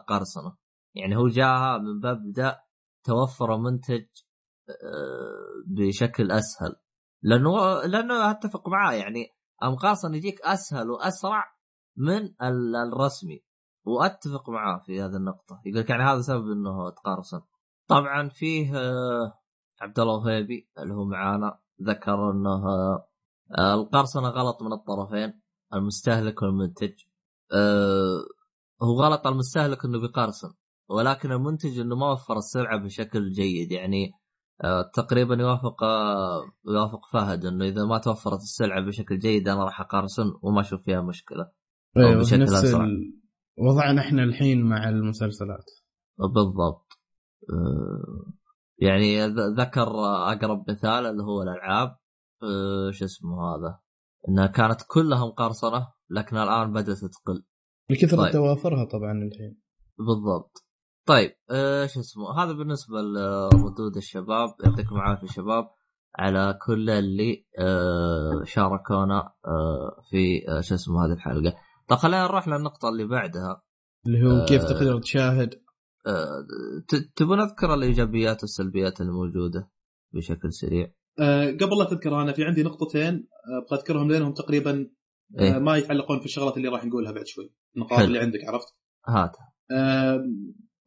[0.02, 0.58] أقرصنه؟
[0.96, 2.60] يعني هو جاها من مبدا
[3.06, 4.06] توفر منتج
[4.70, 6.76] آه، بشكل أسهل.
[7.24, 9.28] لأنه لأنه أتفق معاه يعني
[9.64, 11.44] المقارصن يجيك أسهل وأسرع
[11.98, 13.44] من ال- الرسمي.
[13.86, 15.62] وأتفق معاه في هذه النقطة.
[15.66, 17.42] يقول يعني هذا سبب إنه تقارصن
[17.88, 19.34] طبعا فيه آه،
[19.82, 23.08] عبد الله وهيبي اللي هو معانا ذكر إنه آه،
[23.58, 25.42] آه، القرصنه غلط من الطرفين
[25.74, 26.94] المستهلك والمنتج.
[28.84, 30.54] هو غلط المستهلك إنه بيقرصن
[30.90, 33.72] ولكن المنتج إنه ما وفر السلعة بشكل جيد.
[33.72, 34.12] يعني
[34.94, 35.84] تقريبا يوافق
[36.68, 41.02] يوافق فهد إنه إذا ما توفرت السلعة بشكل جيد أنا راح اقرصن وما أشوف فيها
[41.02, 41.52] مشكلة.
[41.98, 42.42] أيوة، بشكل.
[42.84, 43.21] ال-
[43.58, 45.66] وضعنا إحنا الحين مع المسلسلات.
[46.20, 46.88] بالضبط.
[48.78, 49.26] يعني
[49.58, 49.88] ذكر
[50.32, 51.98] أقرب مثال اللي هو الألعاب.
[52.92, 53.80] شو اسمه هذا؟
[54.30, 57.44] إنها كانت كلها مقرصنة لكن الآن بدأت تقل.
[57.90, 58.32] لكثرة طيب.
[58.32, 59.62] توافرها طبعا الحين.
[59.98, 60.66] بالضبط.
[61.06, 61.32] طيب
[61.86, 64.50] شو اسمه؟ هذا بالنسبة لردود الشباب.
[64.66, 65.70] يعطيكم العافية شباب.
[66.16, 71.56] على كل اللي آه، شاركونا آه، في آه، شو اسمه هذه الحلقة.
[71.92, 73.62] طيب خلينا نروح للنقطة اللي بعدها.
[74.06, 74.68] اللي هو كيف آه.
[74.68, 75.50] تقدر تشاهد.
[76.88, 79.70] ت- تبون نذكر الإيجابيات والسلبيات الموجودة
[80.14, 84.90] بشكل سريع؟ آه، قبل لا تذكر أنا في عندي نقطتين آه، أبغى أذكرهم لأنهم تقريبا
[85.40, 87.54] آه، إيه؟ ما يتعلقون في الشغلات اللي راح نقولها بعد شوي.
[87.76, 88.00] النقاط.
[88.00, 88.68] اللي عندك عرفت؟
[89.08, 89.32] هات.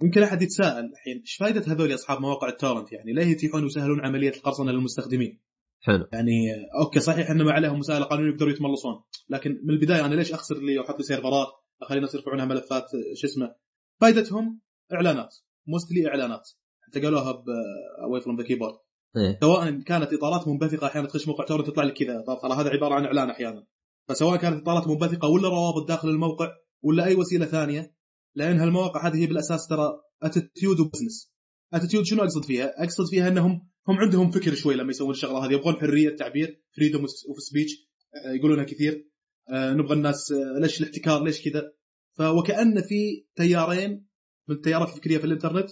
[0.02, 4.00] يمكن أحد يتساءل الحين إيش فائده هذول أصحاب مواقع ال torrent يعني؟ ليه يتيحون ويسهلون
[4.06, 5.40] عملية القرصنة للمستخدمين؟
[5.86, 6.08] حلو.
[6.12, 9.02] يعني أوكي صحيح إنه ما عليهم مساءله قانونيه يقدروا يتملصون.
[9.28, 11.48] لكن من البداية أنا ليش أخسر لي واحط لي سيرفرات؟
[11.82, 13.54] اخلي الناس يرفعونها ملفات شو اسمه؟
[14.00, 14.60] فائدتهم
[14.92, 15.36] إعلانات
[15.66, 16.48] mostly إعلانات.
[16.80, 17.44] حتى قالوها
[18.04, 18.74] away from the keyboard
[19.40, 22.24] سواء كانت إطارات منبثقة أحيانا تخش موقع torrent تطلع لك كذا.
[22.26, 23.66] طب ترى هذا عبارة عن إعلان أحيانا.
[24.08, 26.52] فسواء كانت إطارات منبثقة ولا روابط داخل الموقع
[26.82, 27.94] ولا أي وسيلة ثانية
[28.34, 31.34] لأن هالمواقع هذه هي بالأساس ترى attitude و business
[31.74, 35.52] attitude شنو أقصد فيها؟ أقصد فيها إنهم هم عندهم فكر شوي لما يسوون الشغلة هذه.
[35.52, 37.70] يبغون حرية تعبير freedom of speech
[38.34, 39.08] يقولونها كثير.
[39.52, 41.72] آه، نبغى الناس آه، ليش الاحتكار ليش كذا؟
[42.18, 44.06] فوكأن في تيارين
[44.48, 45.70] من التيارات الفكرية في الإنترنت.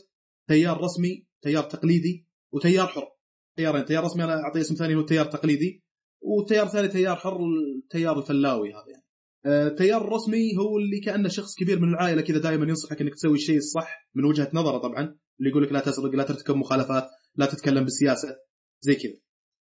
[0.48, 3.08] تيار رسمي تيار تقليدي وتيار حر.
[3.56, 5.84] تيارين تيار رسمي أنا اعطيه اسم ثاني هو التيار التقليدي
[6.20, 7.40] وتيار ثاني تيار حر
[7.84, 9.02] التيار الفلاوي هذا يعني.
[9.46, 13.34] آه، التيار الرسمي هو اللي كأنه شخص كبير من العائلة كذا دائما ينصحك إنك تسوي
[13.34, 15.02] الشيء الصح من وجهة نظره طبعا.
[15.38, 17.08] اللي يقول لك لا تسرق لا ترتكب مخالفات.
[17.36, 18.36] لا تتكلم بالسياسة.
[18.80, 19.12] زي كذا.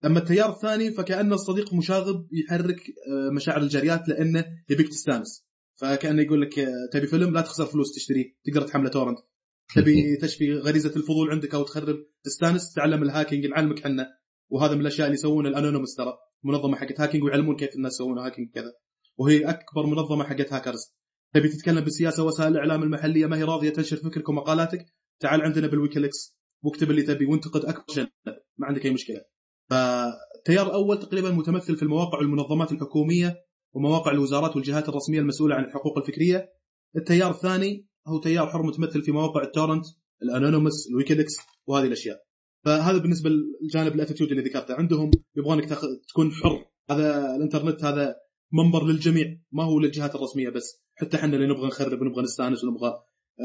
[0.06, 5.46] أما التيار الثاني فكانه الصديق مشاغب يحرك آه، مشاعر الجاريات لأنه يبيك تستانس.
[5.76, 8.26] فكانه يقول لك آه، تبي فيلم؟ لا تخسر فلوس تشتريه.
[8.46, 9.18] تقدر تحمله torrent.
[9.76, 12.06] تبي تشفي غريزة الفضول عندك أو تخرب.
[12.24, 14.08] تستانس تعلم ال hacking نعلمك حنا
[14.50, 16.14] وهذا من الأشياء اللي يسوونه ال Anonymous ترى.
[16.44, 18.74] منظمة حقت hacking ويعلمون كيف الناس يسوون hacking كذا.
[19.18, 20.96] وهي أكبر منظمة حقت هاكرز.
[21.34, 24.86] تبي تتكلم بالسياسة وسائل الإعلام المحلية ما هي راضية تنشر فكرك ومقالاتك؟
[25.20, 26.41] تعال عندنا بالويكيليكس.
[26.64, 28.10] واكتب اللي تبي وانتقد أكبر شنب
[28.58, 29.22] ما عندك أي مشكلة.
[29.70, 33.36] فالتيار الأول تقريبا متمثل في المواقع والمنظمات الحكومية
[33.74, 36.54] ومواقع الوزارات والجهات الرسمية المسؤولة عن الحقوق الفكرية.
[36.96, 39.86] التيار الثاني هو تيار حر متمثل في مواقع ال torrent
[40.24, 42.24] ال Anonymous الويكيليكس وهذه الأشياء.
[42.66, 44.74] فهذا بالنسبة للجانب ال attitude اللي ذكرته.
[44.74, 46.66] عندهم يبغونك تاخذ تكون حر.
[46.92, 48.16] هذا الإنترنت هذا
[48.54, 50.84] منبر للجميع ما هو للجهات الرسمية بس.
[50.96, 52.94] حتى إحنا اللي نبغى نخرب ونبغى نستأنس ونبغى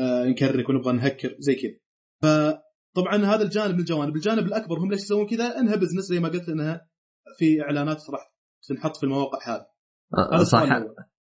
[0.01, 2.66] آه، نكرك ونبغى نهكر زي كذا.
[2.97, 6.29] فطبعا هذا الجانب من الجوانب الجانب الأكبر هم ليش يسوون كذا؟ إنها بزنس زي ما
[6.29, 6.89] قلت إنها
[7.39, 8.33] في إعلانات راح
[8.69, 9.67] تنحط في المواقع هذه.
[10.33, 10.69] آه، صح.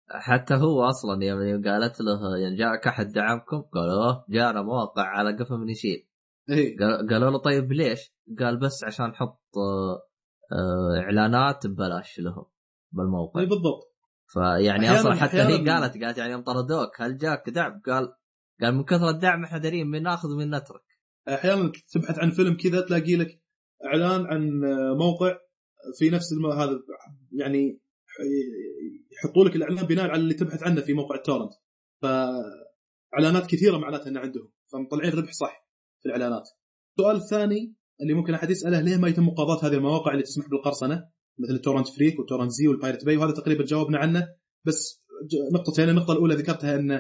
[0.10, 5.38] حتى هو أصلا يوم قالت له يعني جاءك احد دعمكم؟ قالوا أوه جانا مواقع على
[5.38, 6.07] قفا من يشيل.
[6.49, 6.77] إيه.
[7.10, 12.45] قالوا له طيب ليش؟ قال بس عشان نحط آه، إعلانات ببلاش لهم
[12.91, 13.40] بالموقع.
[13.40, 13.94] اي بالضبط.
[14.27, 18.14] فيعني أصلا حتى هي قالت قالت يعني يوم طردوك هل جاك دعم؟ قال
[18.61, 20.93] قال من كثر الدعم إحنا دارين من ناخذ ومن نترك.
[21.27, 23.41] أحيانا تبحث عن فيلم كذا تلاقي لك
[23.85, 24.61] إعلان عن
[24.97, 25.37] موقع
[25.99, 26.33] في نفس.
[26.33, 26.79] هذا
[27.31, 27.79] يعني
[29.11, 31.51] يحطوا لك الإعلان بناء على اللي تبحث عنه في موقع التورنت.
[32.01, 35.67] فإعلانات كثيرة معناتها ان عندهم فمطلعين ربح صح
[36.01, 36.49] في الإعلانات.
[36.97, 41.09] السؤال الثاني اللي ممكن أحد يسأله ليه ما يتم مقاضاة هذه المواقع اللي تسمح بالقرصنة؟
[41.39, 44.27] مثل ال TorrentFreak وال Torrentz وال Pirate Bay وهذا تقريبا جاوبنا عنه.
[44.65, 45.03] بس
[45.53, 45.89] نقطتين.
[45.89, 46.91] النقطة الأولى ذكرتها إن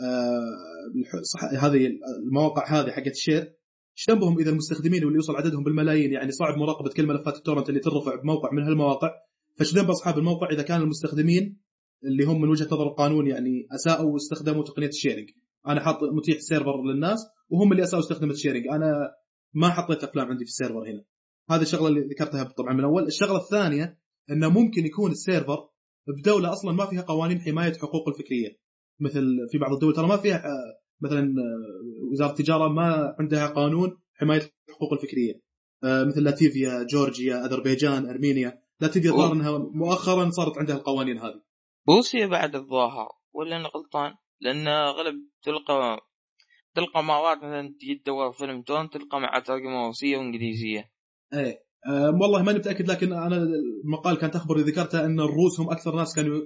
[0.00, 1.88] آه، هذه
[2.26, 3.57] المواقع هذه حقت ال share
[3.98, 7.68] إيش ذنبهم إذا المستخدمين واللي يوصل عددهم بالملايين يعني صعب مراقبة كل ملفات ال torrent
[7.68, 9.10] اللي ترفع بموقع من هالمواقع.
[9.56, 11.60] فايش ذنب أصحاب الموقع؟ إذا كان المستخدمين
[12.04, 15.28] اللي هم من وجهة نظر القانون يعني أساءوا واستخدموا تقنية ال sharing
[15.68, 17.18] أنا حاط متيح server للناس
[17.48, 19.10] وهم اللي أساءوا استخدموا ال sharing أنا
[19.54, 21.04] ما حطيت أفلام عندي في ال server هنا.
[21.50, 23.98] هذه الشغلة اللي ذكرتها طبعا من اول الشغلة الثانية
[24.30, 25.68] إنه ممكن يكون ال server
[26.08, 28.58] بدولة أصلا ما فيها قوانين حماية حقوق الفكرية.
[29.00, 33.98] مثل في بعض الدول ترى ما فيها آه، مثلا آه، وزارة التجارة ما عندها قانون
[34.14, 35.42] حماية الحقوق الفكرية.
[35.84, 38.62] آه، مثل لاتفيا جورجيا أذربيجان أرمينيا.
[38.80, 39.10] لاتفيا.
[39.10, 41.40] ظهر إنها مؤخرا صارت عندها القوانين هذه.
[41.88, 46.00] روسيا بعد الظاهر ولا أنا غلطان؟ لأن غلب تلقى
[46.74, 50.90] تلقى مرات مثلا تجي تدور فيلم تون تلقى مع ترجمه روسية وإنجليزية.
[51.34, 51.68] إيه.
[51.86, 53.36] أه والله ماني متأكد لكن أنا
[53.84, 56.40] المقال كانت اخبر اللي ذكرتها إن الروس هم أكثر ناس كانوا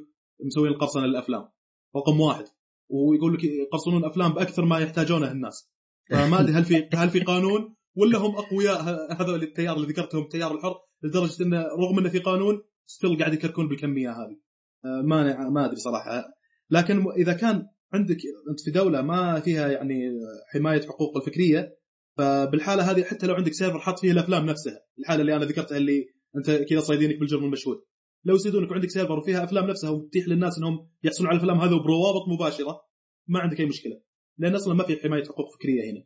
[0.44, 1.48] مسوين القرصنة للأفلام.
[1.96, 2.44] رقم واحد.
[2.93, 5.70] ويقول لك يقرصنون أفلام بأكثر ما يحتاجونه الناس.
[6.10, 8.82] فما أدري هل في هل في قانون ولا هم أقوياء
[9.20, 13.69] هذول التيار اللي ذكرتهم التيار الحر لدرجة إنه رغم إنه في قانون ستيل قاعد يكركون
[13.69, 14.36] بالكمية هذه.
[14.85, 16.24] أه ما ما أدري صراحة.
[16.70, 18.19] لكن إذا كان عندك
[18.51, 20.10] أنت في دولة ما فيها يعني
[20.52, 21.77] حماية حقوق الفكرية
[22.19, 26.06] فبالحالة هذه حتى لو عندك server حط فيه الأفلام نفسها الحالة اللي أنا ذكرتها اللي
[26.36, 27.77] أنت كذا صيدينك بالجرم المشهود.
[28.24, 32.28] لو يصيدونك وعندك server وفيها أفلام نفسها وتتيح للناس إنهم يحصلون على الأفلام هذه بروابط
[32.28, 32.80] مباشرة
[33.28, 34.00] ما عندك أي مشكلة.
[34.38, 36.04] لأن أصلا ما في حماية حقوق فكرية هنا.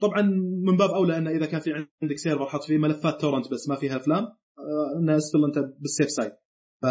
[0.00, 0.22] طبعا
[0.62, 1.70] من باب أولى أن إذا كان في
[2.02, 4.24] عندك server حط فيه ملفات torrent بس ما فيها أفلام
[4.98, 6.32] انه still أنت بال safe side.
[6.82, 6.86] ف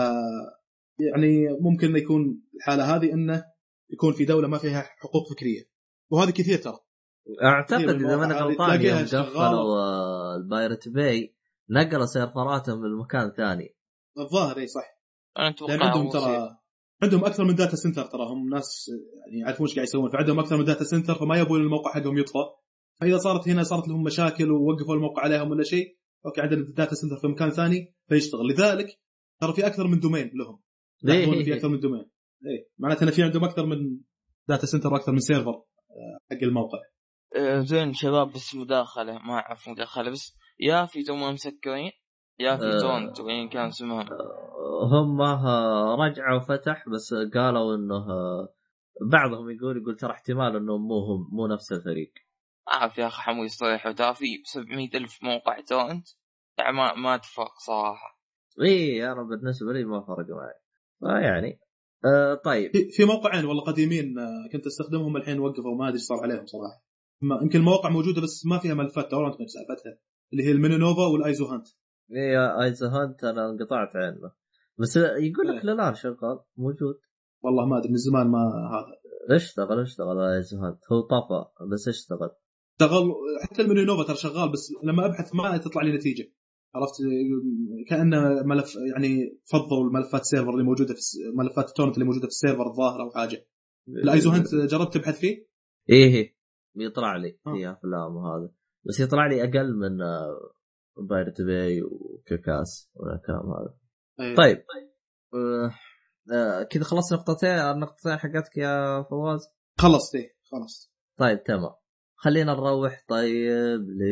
[1.00, 3.44] يعني ممكن يكون الحالة هذه أنه
[3.90, 5.64] يكون في دولة ما فيها حقوق فكرية.
[6.12, 6.78] وهذه كثير ترى.
[7.44, 9.06] أعتقد إذا ماني هذه غلطان يوم
[9.38, 11.36] آه، ال Pirate Bay
[11.70, 13.75] نقلوا سيرفراتهم لمكان ثاني.
[14.20, 15.00] الظاهر إي صح.
[15.38, 16.10] أنا لأن أتوقع عندهم.
[16.10, 16.58] ترى
[17.04, 18.92] عندهم أكثر من data center ترى هم ناس
[19.28, 22.46] يعني يعرفون إيش قاعد يسوون فعندهم أكثر من data center فما يبون الموقع حقهم يطفى
[23.02, 26.96] فإذا صارت هنا صارت لهم مشاكل ووقفوا الموقع عليهم ولا شيء okay عندنا ال data
[26.96, 28.48] center في مكان ثاني فيشتغل.
[28.48, 29.00] لذلك
[29.42, 30.60] ترى في أكثر من domain لهم.
[31.44, 32.06] في أكثر من domain
[32.46, 34.00] إي معناته إن في عندهم أكثر من
[34.48, 36.80] data center وأكثر من server آه، حق الموقع.
[37.36, 41.92] آه، زين شباب بس مداخلة ما أعرف مداخلة بس يا في توهم مسكرين.
[42.40, 42.80] يا في آه.
[42.80, 44.06] torrent وين كان اسمهم
[44.92, 48.54] هم آه، رجعوا فتح بس قالوا إنه آه،
[49.12, 52.12] بعضهم يقول يقول ترى احتمال إنه مو هم مو نفس الفريق.
[52.68, 56.08] ما اعرف يا أخي حمو يصيح ترى في 700 ألف موقع torrent
[56.58, 58.20] يعني ما ما تفرق صراحة.
[58.62, 60.54] إي أنا بالنسبة لي ما فرق معي.
[61.00, 61.60] فيعني
[62.06, 62.72] آه طيب.
[62.72, 64.16] في, في موقعين والله قديمين
[64.54, 66.84] كنت أستخدمهم الحين وقفوا ما أدري إيش صار عليهم صراحة.
[67.22, 70.00] ما- يمكن المواقع موجودة بس ما فيها ملفات torrent من سالفتها.
[70.34, 71.68] اللي هي ال Mininova وال isoHunt
[72.12, 74.32] اي isoHunt أنا انقطعت عنه.
[74.80, 75.58] بس يقول إيه.
[75.58, 77.00] لك الان شغال موجود.
[77.44, 78.40] والله ما أدري من زمان ما
[78.72, 82.30] هذا اشتغل؟ اشتغل isoHunt؟ هو طفى بس اشتغل؟
[82.72, 83.14] اشتغل
[83.44, 86.32] حتى ال Mininova ترى شغال بس لما أبحث ما تطلع لي نتيجة.
[86.76, 86.94] عرفت؟
[87.90, 91.02] كانه ملف يعني فضوا الملفات server اللي موجودة في
[91.36, 93.48] ملفات ال torrent اللي موجودة في ال server الظاهر أو حاجة.
[93.88, 95.48] ال isoHunt جربت تبحث فيه؟
[95.90, 96.36] إيه
[96.76, 97.40] بيطلع لي.
[97.48, 97.54] آه.
[97.54, 98.52] في افلام وهذا
[98.86, 99.98] بس يطلع لي أقل من
[100.98, 103.78] Pirate Bay و KickAss والكلام هذا.
[104.20, 104.36] إيه.
[104.36, 104.64] طيب.
[105.34, 105.72] آه،
[106.34, 109.48] آه، كذا خلصت نقطتين النقطتين حقتك يا فواز؟
[109.80, 110.92] خلصت إيه خلصت.
[111.20, 111.74] طيب تمام.
[112.16, 114.04] خلينا نروح طيب ل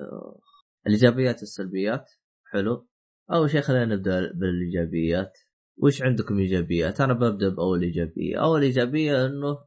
[0.00, 0.40] آه،
[0.86, 2.10] الإيجابيات والسلبيات.
[2.52, 2.88] حلو.
[3.32, 5.38] أول شيء خلينا نبدأ بالإيجابيات.
[5.82, 8.42] وش عندكم إيجابيات؟ أنا ببدأ بأول إيجابية.
[8.42, 9.58] أول إيجابية إنه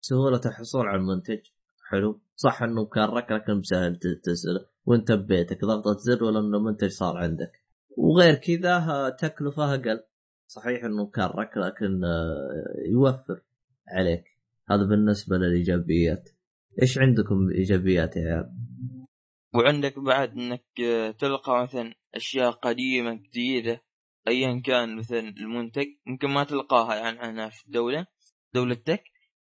[0.00, 1.40] سهولة الحصول على المنتج.
[1.92, 2.20] حلو.
[2.36, 7.16] صح انه مكرك لكن بسهل ت- تسأل وانت ببيتك ضغطة زر ولا انه منتج صار
[7.16, 7.52] عندك؟
[7.96, 10.00] وغير كذا تكلفة أقل
[10.46, 13.42] صحيح انه مكرك لكن آه، يوفر
[13.88, 14.24] عليك.
[14.70, 16.28] هذا بالنسبة للإيجابيات.
[16.82, 18.52] إيش عندكم إيجابيات يا عيال؟
[19.54, 23.82] وعندك بعد إنك آه، تلقى مثلا أشياء قديمة جديدة
[24.28, 28.06] ايا كان مثلا المنتج ممكن ما تلقاها يعني هنا في الدولة
[28.54, 29.02] دولتك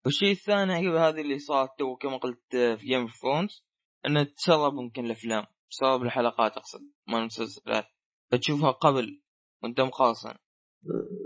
[0.06, 3.66] والشيء الثاني عقب هذه اللي صارت تو كما قلت آه، في Game of Thrones
[4.06, 7.86] إنه تسرب ممكن الأفلام تسرب الحلقات أقصد ما المسلسلات.
[8.32, 9.22] فتشوفها قبل
[9.64, 10.34] وأنت مخاصن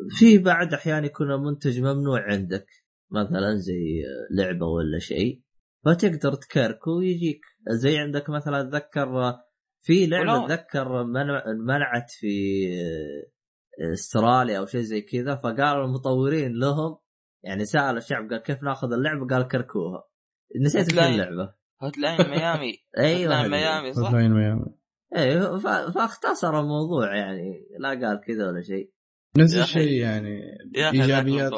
[0.09, 2.65] في بعد أحيانا يكون المنتج ممنوع عندك
[3.11, 5.41] مثلا زي لعبة ولا شيء
[5.85, 7.41] فتقدر تكركه ويجيك.
[7.69, 9.33] زي عندك مثلا أتذكر
[9.81, 12.65] في لعبة أتذكر منع منعت في
[13.93, 16.97] استراليا أو شيء زي كذا فقالوا المطورين لهم
[17.45, 20.03] يعني سالوا الشعب قال كيف ناخذ اللعبة؟ قال كركوها
[20.61, 21.53] نسيت إيش هتلاقي- اللعبة.
[21.83, 22.73] Hotline Miami.
[22.97, 23.51] أيوه Hotline.
[23.51, 24.65] Miami صح؟ Hotline Miami.
[25.15, 25.67] أيوه ف-
[25.97, 28.91] فاختصر الموضوع يعني لا قال كذا ولا شيء.
[29.37, 30.41] نفس الشيء يعني
[30.75, 31.51] إيجابيات.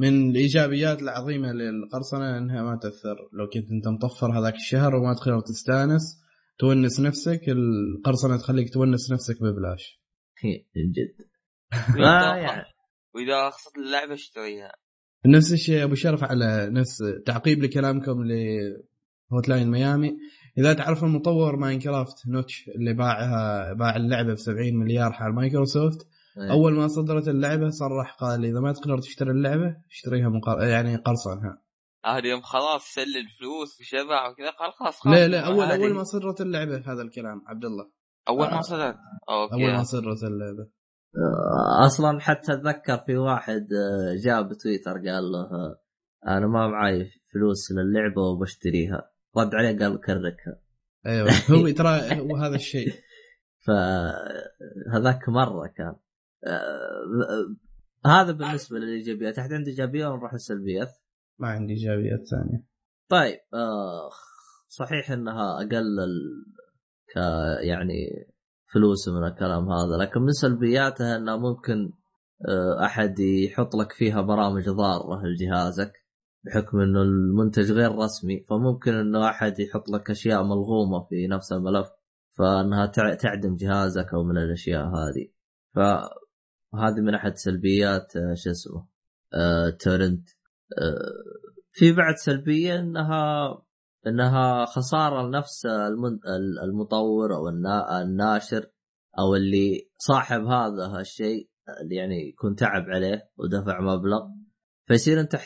[0.00, 3.16] من الإيجابيات العظيمة للقرصنة إنها ما تأثر.
[3.32, 6.22] لو كنت أنت مطفر هذاك الشهر وما تقدر تستأنس
[6.58, 10.00] تونس نفسك القرصنة تخليك تونس نفسك ببلاش.
[10.76, 11.28] من جد.
[13.14, 14.72] وإذا أخصت اللعبة اشتريها.
[15.26, 20.16] نفس الشيء أبو شرف على نفس تعقيب لكلامكم ل Hotline Miami.
[20.58, 26.08] إذا تعرف المطور Minecraft نوتش اللي باعها باع اللعبة ب 70 مليار حال مايكروسوفت
[26.38, 26.50] إيه.
[26.50, 30.62] أول ما صدرت اللعبة صرح قال إذا ما تقدر تشتري اللعبة اشتريها مقر...
[30.62, 31.62] يعني قرصنها.
[32.04, 35.14] هذا يوم خلاص سلل فلوس وشبع وكذا قال خلاص خلاص.
[35.14, 35.64] لا لا أول.
[35.64, 37.90] أول ما صدرت اللعبة هذا الكلام عبد الله.
[38.28, 38.54] أول آه.
[38.54, 38.96] ما صدرت؟
[39.30, 39.54] أوكي.
[39.54, 40.77] أول ما صدرت اللعبة.
[41.86, 45.80] أصلا حتى أتذكر في واحد آه، جاء بتويتر قال له آه،
[46.26, 49.10] أنا ما معي فلوس للعبة وبشتريها.
[49.36, 50.60] رد عليه قال كركها.
[51.06, 52.92] أيوه هو ترى هو هذا الشيء.
[53.66, 55.94] فهذاك مرة كان.
[56.46, 57.56] آه،
[58.06, 59.38] هذا بالنسبة للإيجابيات.
[59.38, 60.90] أحد عنده إيجابية؟ ونروح للسلبيات.
[61.38, 62.64] ما عندي إيجابيات ثانية.
[63.08, 64.10] طيب آه
[64.68, 66.44] صحيح إنها أقل ال...
[67.14, 67.16] ك
[67.60, 68.28] يعني
[68.74, 69.96] فلوس من الكلام هذا.
[70.00, 71.92] لكن من سلبياتها انها ممكن
[72.48, 75.92] آه أحد يحط لك فيها برامج ضارة لجهازك
[76.44, 78.44] بحكم إنه المنتج غير رسمي.
[78.48, 81.86] فممكن إنه أحد يحط لك أشياء ملغومة في نفس الملف
[82.38, 85.28] فإنها تع- تعدم جهازك أو من الأشياء هذه.
[85.74, 88.86] فهذه من أحد سلبيات آه، شو اسمه
[89.34, 90.28] آه تورنت.
[91.72, 93.48] في بعد سلبية إنها
[94.06, 95.66] انها خسارة لنفس
[96.64, 98.66] المطور أو النا- الناشر
[99.18, 101.50] أو اللي صاحب هذا الشيء
[101.82, 104.26] اللي يعني يكون تعب عليه ودفع مبلغ.
[104.88, 105.36] فيصير أنت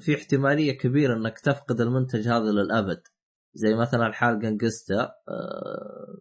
[0.00, 3.02] في احتمالية كبيرة إنك تفقد المنتج هذا للأبد.
[3.54, 6.18] زي مثلا حال جنجستا آه،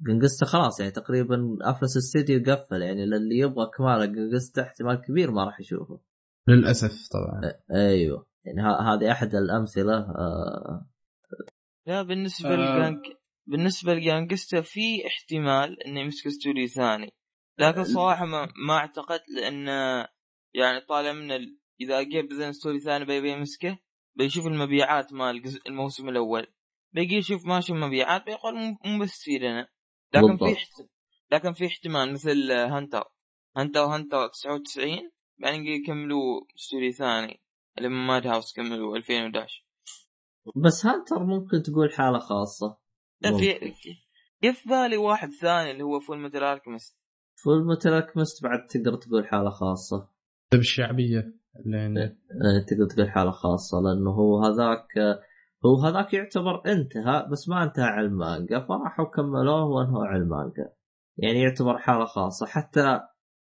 [0.00, 5.44] جنجستا خلاص يعني تقريبا أفلس الاستديو قفل يعني للي يبغى كمال جنجستا احتمال كبير ما
[5.44, 6.00] راح يشوفه.
[6.48, 7.52] للأسف طبعا.
[7.74, 8.26] أيوه.
[8.44, 10.86] يعني ه- هذه أحد الأمثلة آه
[11.86, 12.56] لا بالنسبة آه.
[12.56, 17.12] لجانك بالنسبة لجانجستا في احتمال إنه يمسك استوديو ثاني.
[17.58, 19.66] لكن صراحة ما, ما أعتقد لأن
[20.54, 21.58] يعني طالع من ال...
[21.80, 23.78] إذا جيب مثلا استوديو ثاني بيبي يمسكه
[24.14, 26.46] بيشوف المبيعات مال الموسم الأول.
[26.92, 29.68] بيجي يشوف ماشي المبيعات بيقول مو مو بس في لنا
[30.14, 30.52] لكن في.
[30.52, 30.70] احت...
[31.32, 33.04] لكن في احتمال مثل هانتر.
[33.56, 37.40] Hunter Hunter 99 بعدين يكملوا استوديو ثاني.
[37.78, 39.66] اللي من Madhouse كملوا 2011
[40.56, 42.78] بس Hunter ممكن تقول حالة خاصة؟
[43.20, 43.52] لا في.
[44.44, 47.00] جه في بالي واحد ثاني اللي هو فول ميتال الكيمست
[47.44, 50.08] فول ميتال الكيمست بعد تقدر تقول حالة خاصة.
[50.52, 54.88] بالشعبيه اللي عنده آه، تقدر تقول حالة خاصة لأنه هو هذاك
[55.66, 60.72] هو هذاك يعتبر انتهى بس ما انتهى على المانجا فراحوا كملوه وانهوا على المانجا.
[61.18, 63.00] يعني يعتبر حالة خاصة حتى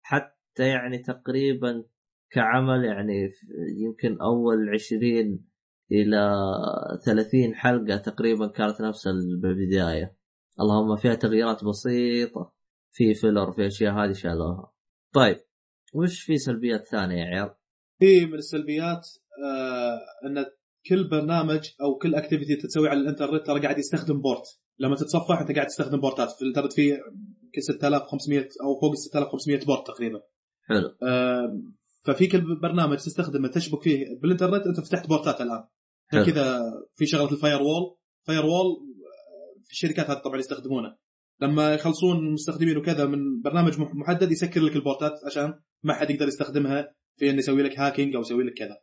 [0.03, 1.85] حتى يعني تقريبا
[2.31, 3.29] كعمل يعني
[3.79, 5.45] يمكن أول 20
[5.93, 6.31] إلى
[7.05, 10.17] 30 حلقة تقريبا كانت نفس البداية.
[10.61, 12.53] اللهم فيها تغييرات بسيطة
[12.91, 14.73] في filler في أشياء هذه شالوها.
[15.15, 15.37] طيب
[15.95, 17.51] وش في سلبيات ثانية يا عيال؟
[17.99, 19.09] في من السلبيات
[19.45, 20.45] آه أن
[20.89, 24.43] كل برنامج أو كل activity تسوي على الإنترنت ترى قاعد يستخدم port.
[24.79, 26.31] لما تتصفح أنت قاعد تستخدم port ات.
[26.31, 26.89] في الانترنت في
[27.45, 30.21] يمكن 6500 أو فوق ال 6500 port تقريبا.
[30.69, 30.97] حلو.
[31.03, 31.75] آم،
[32.07, 35.65] ففي كل برنامج تستخدمه تشبك فيه بالإنترنت أنت فتحت port ات الآن.
[36.25, 36.61] كذا
[36.95, 38.77] في شغلة ال firewall firewall
[39.65, 40.97] في الشركات هذه طبعا يستخدمونه.
[41.41, 45.95] لما يخلصون المستخدمين وكذا من برنامج مح- محدد يسكر لك ال port ات عشان ما
[45.95, 48.77] حد يقدر يستخدمها في إنه يسوي لك hacking أو يسوي لك كذا.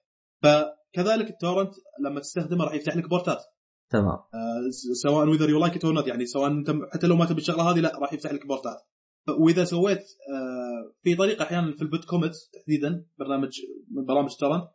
[0.44, 1.72] فكذلك ال torrent
[2.06, 3.40] لما تستخدمه راح يفتح لك port ات.
[3.90, 4.06] تمام.
[4.08, 4.70] آه،
[5.04, 8.00] سواء whether you like it يعني سواء أنت حتى لو ما تبي الشغلة هذه لا
[8.00, 8.78] راح يفتح لك port ات.
[9.30, 14.68] وإذا سويت آه، في طريقة أحيانا في ال BitComet تحديدا برنامج من برامج torrent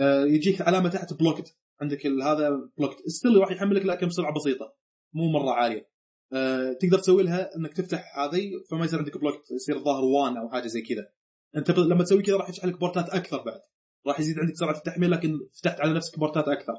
[0.00, 4.74] آه، يجيك علامة تحت blocked عندك هذا blocked still راح يحمل لك لكن بسرعة بسيطة.
[5.12, 5.90] مو مرة عالية.
[6.32, 10.48] آه، تقدر تسوي لها إنك تفتح هذه فما يصير عندك blocked يصير الظاهر one أو
[10.48, 11.08] حاجة زي كذا.
[11.56, 13.60] أنت لما تسوي كذا راح يفتح لك port ات أكثر بعد.
[14.06, 16.74] راح يزيد عندك سرعة التحميل لكن فتحت على نفسك port ات أكثر.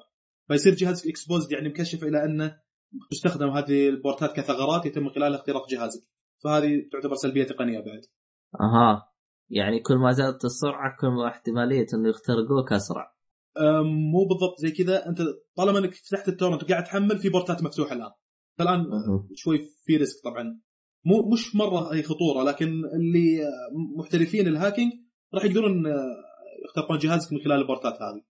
[0.47, 2.57] فيصير جهازك exposed يعني مكشف إلى أنه
[3.11, 6.03] تستخدم هذه ال port ات كثغرات يتم خلالها اختراق جهازك.
[6.43, 8.01] فهذه تعتبر سلبية تقنية بعد.
[8.61, 9.11] أها.
[9.49, 13.15] يعني كل ما زادت السرعة كل ما احتمالية إنه يخترقوك أسرع.
[13.83, 15.09] مو بالضبط زي كذا.
[15.09, 15.21] أنت
[15.55, 18.11] طالما إنك فتحت ال torrent وقاعد تحمل في port ات مفتوحة الآن.
[18.57, 19.27] فالان أها.
[19.35, 20.61] شوي في risk طبعا.
[21.05, 23.39] مو مش مرة اي خطورة لكن اللي
[23.97, 24.91] محترفين ال hacking
[25.33, 26.15] راح يقدرون آه،
[26.65, 28.21] يخترقون جهازك من خلال ال port ات هذه؟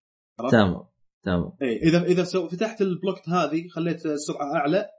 [0.51, 0.83] تمام
[1.23, 1.51] تمام.
[1.61, 4.89] اي إذا إذا فتحت ال blocked هذه خليت السرعة أعلى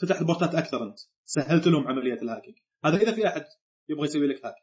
[0.00, 0.98] فتحت port ات أكثر أنت.
[1.26, 3.44] سهلت لهم عملية ال hacking هذا إذا في أحد
[3.88, 4.54] يبغى يسوي لك hack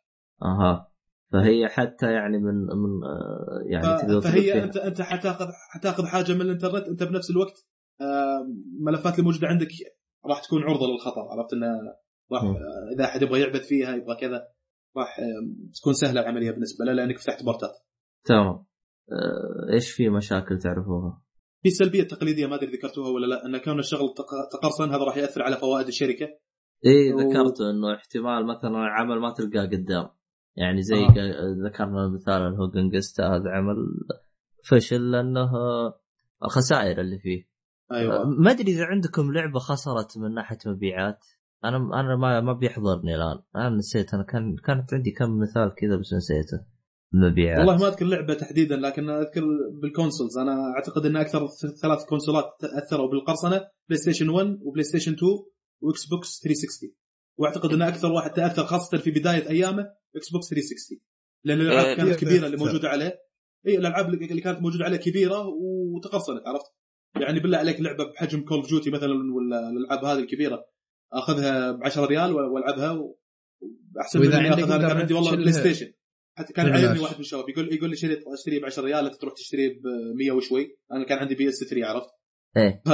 [0.44, 0.90] أها
[1.34, 4.64] فهي حتى يعني من من آه، يعني تقدر ف- تقول فهي فيها.
[4.64, 7.68] انت أنت حتاخذ حتاخذ حاجة من الإنترنت أنت بنفس الوقت
[8.02, 8.48] آه،
[8.80, 9.68] ملفات اللي موجوده عندك
[10.26, 11.68] راح تكون عرضة للخطر عرفت انه
[12.32, 12.44] راح.
[12.44, 14.48] آه، إذا أحد يبغى يعبث فيها يبغى كذا
[14.98, 15.18] راح
[15.82, 17.72] تكون سهلة العملية بالنسبة له لأنك فتحت بورتات
[18.26, 18.46] تمام
[19.12, 21.22] آه، إيش في مشاكل تعرفوها؟
[21.62, 25.18] في السلبية التقليدية ما أدري ذكرتوها ولا لا أن كون الشغل تق- تقرصن هذا راح
[25.18, 26.28] يأثر على فوائد الشركة
[26.86, 30.10] إيه و- ذكرت إنه احتمال مثلا عمل ما تلقاه قدام.
[30.56, 31.56] يعني زي آه.
[31.68, 33.76] ذكرنا مثال جستا هذا عمل
[34.70, 35.52] فشل لأنه
[36.46, 37.48] الخسائر اللي فيه.
[37.92, 38.26] أيوه.
[38.26, 41.26] ما أدري إذا عندكم لعبة خسرت من ناحية مبيعات.
[41.66, 43.40] أنا أنا ما ما بيحضرني الآن.
[43.56, 46.66] أنا نسيت أنا كان كانت عندي كم مثال كذا بس نسيته.
[47.14, 47.60] مبيعات.
[47.60, 49.42] والله ما أذكر لعبة تحديدا لكن أذكر
[49.82, 51.48] بال consoles أنا أعتقد إن أكثر
[51.82, 52.46] ثلاث console ات
[52.84, 53.58] اثروا بالقرصنة
[53.90, 55.32] PlayStation 1 و PlayStation 2
[55.84, 56.94] و Xbox 360
[57.40, 61.00] وأعتقد ان أكثر واحد تأثر خاصة في بداية أيامه Xbox 360
[61.46, 62.66] لأن الألعاب إيه، كانت كثير كبيرة اللي تأثر.
[62.72, 63.22] موجودة عليه.
[63.68, 66.72] اي الألعاب اللي اللي كانت موجودة عليه كبيرة وتقرصنت عرفت؟
[67.22, 70.66] يعني بالله عليك لعبة بحجم Call of Duty مثلا ولا الألعاب هذه الكبيرة.
[71.14, 73.14] أخذها ب 10 ريال وألعبها
[74.02, 75.36] احسن من اني عندك اخذ أنا كان عندي والله.
[75.36, 75.94] PlayStation
[76.38, 76.74] حتى كان.
[76.74, 79.70] عايرني واحد من الشباب يقول يقول لي شريت اشتري ب 10 ريال انت تروح تشتري
[79.70, 79.82] ب
[80.16, 80.78] 100 وشوي.
[80.92, 82.10] أنا كان عندي PS3 عرفت؟
[82.58, 82.82] إيه.
[82.86, 82.90] ف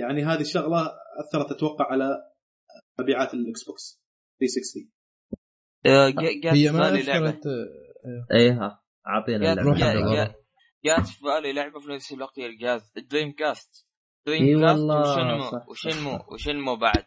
[0.00, 0.86] يعني هذه الشغلة
[1.20, 2.10] أثرت أتوقع على
[3.00, 4.02] مبيعات ال Xbox
[4.40, 4.90] 360
[5.86, 8.52] آه، جا- جات هي في ما اثرت آه، إيه.
[8.52, 10.34] ها أعطينا جات اللعبة.
[11.02, 15.60] في بالي لعبة في نفس الوقت هي الجهاز ال Dreamcast Dreamcast والله و Shenmue.
[15.70, 16.18] و Shenmue.
[16.32, 17.04] و Shenmue بعد.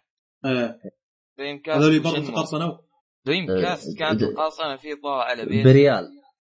[1.37, 2.77] Dreamcast هذول برضه تقرصنوا
[3.25, 6.07] Dreamcast كانت القرصنة فيه طالع على بيت بريال.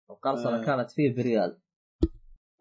[0.09, 0.65] القرصنة.
[0.65, 1.59] كانت فيه بريال.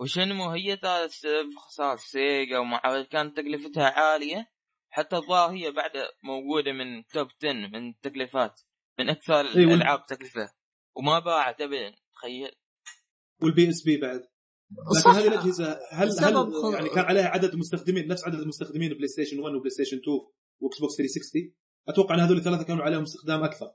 [0.00, 4.50] و Shenmue هي ذات سبب خسارة Sega ومع كانت تكلفتها عالية
[4.90, 5.90] حتى الظاهر هي بعد
[6.24, 8.60] موجودة من top 10 من التكلفات
[8.98, 10.48] من أكثر إي، وال- الألعاب تكلفة
[10.96, 12.50] وما باعت أبدا تخيل.
[13.42, 14.20] وال PSP بعد.
[14.98, 15.10] لكن.
[15.10, 19.70] هذه الأجهزة هل هل يعني كان عليها عدد مستخدمين نفس عدد المستخدمين PlayStation 1 و
[19.70, 20.16] PlayStation 2
[20.60, 21.54] و Xbox 360
[21.88, 23.66] أتوقع إن هذول الثلاثة كانوا عليهم استخدام أكثر.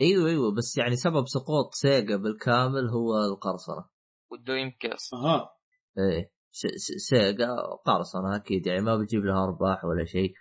[0.00, 3.88] أيوه أيوه بس يعني سبب سقوط Sega بالكامل هو القرصنة.
[4.30, 5.55] وال Dreamcast أها.
[5.98, 6.30] إيه
[7.08, 7.48] Sega
[7.86, 10.32] قرصنه أكيد يعني ما بتجيب لها أرباح ولا شيء.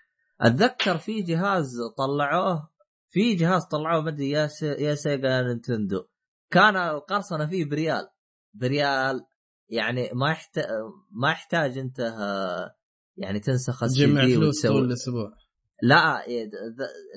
[0.41, 2.69] أتذكر في جهاز طلعوه
[3.09, 6.05] في جهاز طلعوه ما أدري يا سي- يا Sega يا Nintendo.
[6.51, 8.07] كان القرصنة فيه بريال.
[8.53, 9.25] بريال
[9.69, 10.65] يعني ما يحتاج
[11.11, 11.99] ما يحتاج أنت
[13.17, 15.31] يعني تنسخ السي تجمع فلوس طول وتسوي الأسبوع.
[15.81, 16.49] لا إيه،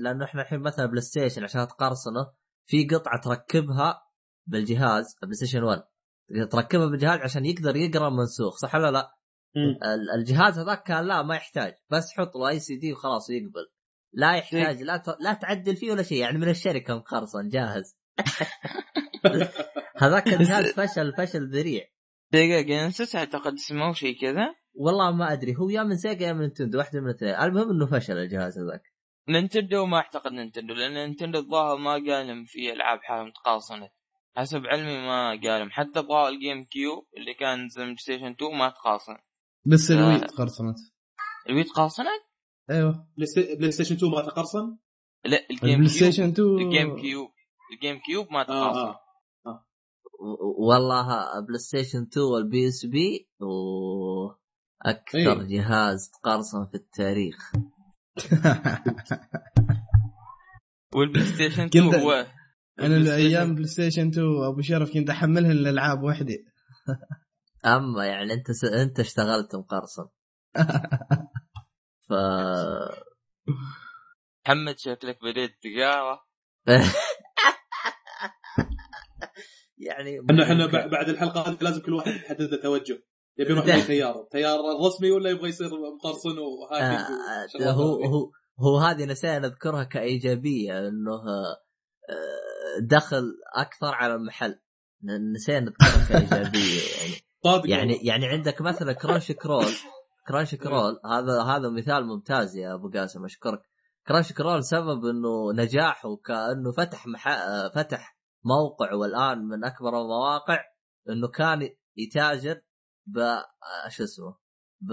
[0.01, 2.33] لأنه إحنا الحين مثلا PlayStation عشان تقرصنه
[2.65, 4.03] في قطعة تركبها
[4.47, 5.83] بالجهاز PlayStation 1
[6.51, 9.11] تركبها بالجهاز عشان يقدر يقرأ منسوخ صح ولا لا؟
[9.57, 9.79] مم.
[9.93, 13.67] ال- الجهاز هذاك كان لا ما يحتاج بس حط له اي سي دي وخلاص يقبل
[14.13, 15.09] لا يحتاج لا ت...
[15.21, 17.99] لا تعدل فيه ولا شيء يعني من الشركة مقرصن جاهز.
[20.03, 21.85] هذاك الجهاز فشل فشل ذريع.
[22.33, 24.55] Sega Genesis أعتقد اسمه شيء كذا.
[24.75, 27.35] والله ما أدري هو يا من Sega يا من Nintendo واحدة من الاثنين.
[27.35, 28.83] المهم إنه فشل الجهاز هذاك.
[29.29, 33.91] Nintendo ما أعتقد Nintendo لأن Nintendo الظاهر ما قالم في ألعاب حالهم تقرصنت
[34.39, 35.71] حسب علمي ما قالهم.
[35.71, 39.17] حتى أبغى الجيم كيو اللي كان نزل من ستيشن 2 ما تقاصن
[39.67, 39.95] بس آه.
[39.95, 40.77] الوي قرصنت
[41.49, 42.07] الويت قاصنت؟
[42.71, 43.09] أيوه.
[43.17, 44.79] بلاي ستي- بلاي ستيشن 2 ما تقرصن
[45.25, 47.31] لا الجيم كيوب ستيشن 2 الجيم كيوب
[47.73, 48.95] الجيم كيوب ما آه تقاصن
[49.47, 49.67] آه.
[50.21, 55.49] و- والله بلاي ستيشن 2 والبي اس بي وأكثر إيه.
[55.49, 57.53] جهاز تقرصن في التاريخ.
[60.95, 62.27] وال PlayStation 2 كنت- هو
[62.81, 66.45] أنا الأيام PlayStation 2 أبو شرف كنت أحملها الالعاب وحدي.
[67.67, 68.65] أما يعني أنت س...
[68.65, 70.09] أنت اشتغلت مقرصن.
[72.09, 72.13] ف
[74.47, 76.19] محمد شكلك بديت تقاوى
[79.79, 83.03] يعني إحنا إحنا بع- بعد الحلقة هذه لازم كل واحد يحدد له توجه.
[83.39, 88.05] يبي يروح خيار تيار رسمي ولا يبغى يصير مقرصن و hacking آه، وشغلات هو.
[88.05, 88.31] هو
[88.61, 91.57] هو هذه نسينا نذكرها كإيجابية إنه آه،
[92.83, 93.25] دخل
[93.57, 94.59] أكثر على المحل.
[95.35, 97.15] نسينا نذكرها كايجابيه يعني.
[97.75, 97.95] يعني.
[98.03, 99.73] يعني عندك مثلا Crunchyroll
[100.29, 103.63] Crunchyroll هذا هذا مثال ممتاز يا أبو قاسم أشكرك.
[104.07, 107.29] Crunchyroll سبب إنه نجاحه كانه فتح مح...
[107.29, 110.65] آه، فتح موقع والآن من أكبر المواقع
[111.09, 112.61] إنه كان يتاجر
[113.07, 113.19] ب
[113.89, 114.37] شو اسمه
[114.81, 114.93] ب...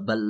[0.00, 0.22] بال...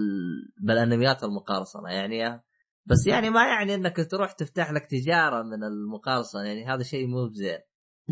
[0.62, 1.90] بالأنميات المقارصنة.
[1.90, 2.43] يعني
[2.86, 7.28] بس يعني ما يعني إنك تروح تفتح لك تجارة من المقارصنه يعني هذا شيء مو
[7.28, 7.58] بزين.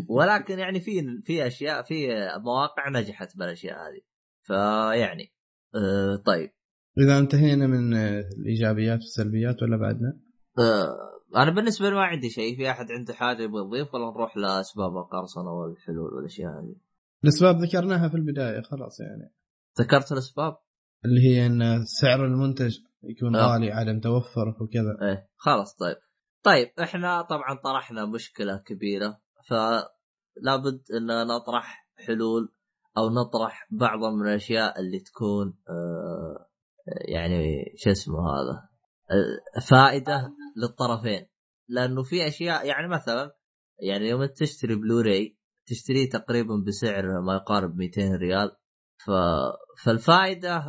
[0.09, 2.07] ولكن يعني في في أشياء في
[2.45, 4.01] مواقع نجحت بالأشياء هذه.
[4.41, 5.33] فيعني
[5.75, 6.49] آه طيب.
[6.97, 10.19] إذا انتهينا من آه، الإيجابيات والسلبيات ولا بعدنا؟
[10.59, 12.57] آه أنا بالنسبة لي ما عندي شيء.
[12.57, 16.75] في أحد عنده حاجة يبغى يضيف ولا نروح لأسباب القرصنة والحلول والأشياء هذه؟
[17.23, 19.33] الأسباب ذكرناها في البداية خلاص يعني.
[19.79, 20.57] ذكرت الأسباب؟
[21.05, 23.53] اللي هي إن سعر المنتج يكون آه.
[23.53, 25.09] غالي عدم توفر وكذا.
[25.09, 25.95] إيه خلاص طيب.
[26.43, 32.53] طيب إحنا طبعا طرحنا مشكلة كبيرة فلابد إن نطرح حلول
[32.97, 36.49] أو نطرح بعض من الأشياء اللي تكون آه
[37.07, 38.69] يعني شو اسمه هذا
[39.11, 41.27] آه، فائدة للطرفين.
[41.67, 43.35] لأنه في أشياء يعني مثلا
[43.79, 48.51] يعني يوم تشتري بلوراي تشتريه تقريبا بسعر ما يقارب 200 ريال
[49.05, 49.11] ف...
[49.85, 50.63] فالفائدة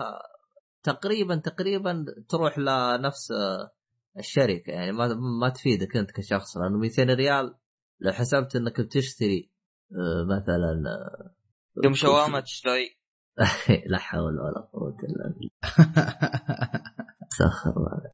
[0.85, 3.70] تقريبا تقريبا تروح لنفس آه،
[4.19, 4.70] الشركة.
[4.73, 5.09] يعني ما
[5.40, 7.55] ما تفيدك أنت كشخص لأنه 200 ريال
[8.01, 9.51] لو حسبت إنك بتشتري
[9.93, 11.35] آه، مثلا آه،
[11.82, 12.98] كم شاورما تشتري.
[13.90, 15.51] لا حول ولا قوة إلا بالله.
[17.39, 18.12] سخر الله.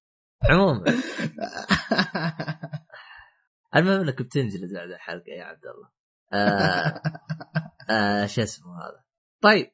[0.51, 0.85] عموما.
[3.77, 5.91] المهم إنك بتنجلد بعد الحلقة يا عبد الله.
[6.33, 7.03] آه
[7.91, 9.05] آه شو اسمه هذا؟
[9.43, 9.71] طيب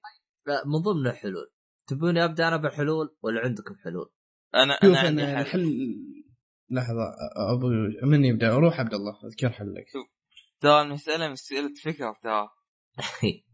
[0.47, 1.51] لا، من ضمن الحلول.
[1.87, 4.11] تبوني أبدأ أنا بالحلول ولا عندكم حلول؟
[4.55, 5.37] أنا شوف أنا عندي حل.
[5.41, 5.95] الحل
[6.71, 7.13] لحظة
[7.55, 7.69] ابو
[8.03, 9.87] من يبدأ روح عبد الله أذكر حلك.
[10.61, 12.49] ترى المساله مسألة فكر ترى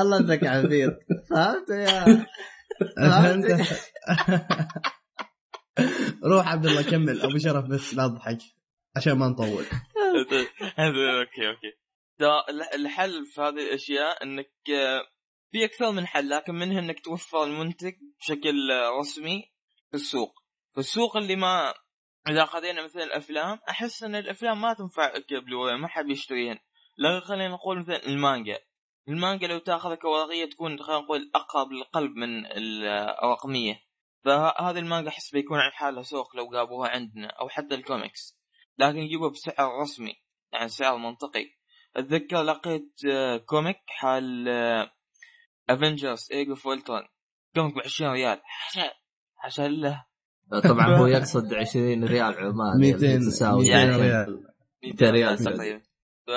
[0.00, 0.92] الله انك عبيط
[1.30, 2.26] فهمت يا
[2.96, 3.46] فهمت؟
[6.32, 7.20] روح عبد الله كمل.
[7.22, 8.38] أبو شرف بس لا تضحك
[8.96, 9.64] عشان ما نطول.
[10.78, 11.72] هذا OK OK.
[12.74, 14.52] الحل في هذه الأشياء إنك
[15.50, 18.70] في أكثر من حل لكن منها إنك توفر المنتج بشكل
[19.00, 19.52] رسمي
[19.90, 20.34] في السوق.
[20.72, 21.74] في السوق اللي ما
[22.28, 26.58] إذا خذينا مثلا الأفلام أحس إن الأفلام ما تنفع كبلوراي ما حد بيشتريهن
[26.98, 28.58] لكن خلينا نقول مثلا المانجا.
[29.08, 33.80] المانجا لو تاخذها كورقيه تكون خلينا نقول أقرب للقلب من الرقمية.
[34.24, 38.38] فهذه المانجا أحس بيكون عن حالها سوق لو جابوها عندنا أو حتى الكوميكس.
[38.78, 40.14] لكن يجيبوها بسعر رسمي
[40.52, 41.57] يعني سعر منطقي.
[41.96, 44.48] أتذكر لقيت آه، comic حال
[45.70, 47.02] Avengers Age of Ultron
[47.54, 48.40] comic ب 20 ريال.
[48.68, 48.90] عشان
[49.44, 50.04] عشان له.
[50.64, 54.44] طبعا هو يقصد 20 ريال عمان 200 يعني تساوي 200 يعني- ريال.
[54.84, 55.82] 200 ريال تقريبا.
[56.26, 56.30] ف...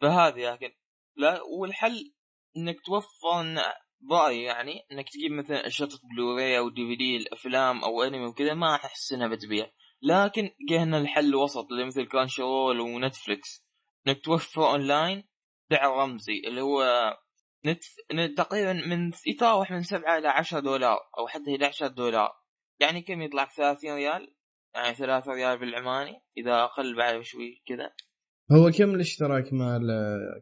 [0.00, 0.70] فهذه لكن
[1.16, 2.12] لا والحل
[2.56, 8.26] إنك توفر إن- برايي يعني إنك تجيب مثلا شطة بلوراي أو DVD الافلام أو أنمي
[8.26, 9.70] وكذا ما أحس إنها بتبيع.
[10.02, 13.65] لكن جهنا الحل وسط اللي مثل Crunchyroll و Netflix
[14.08, 15.24] إنك توفر أونلاين
[15.70, 16.84] سعر رمزي اللي هو
[17.66, 17.82] نت...
[18.14, 18.38] نت...
[18.38, 22.32] تقريبا من يتراوح من 7 إلى 10 دولار أو حتى 11 دولار.
[22.80, 24.34] يعني كم يطلع؟ 30 ريال؟
[24.74, 27.90] يعني 3 ريال بالعماني إذا أقل بعد شوي كذا.
[28.52, 29.82] هو كم الاشتراك مال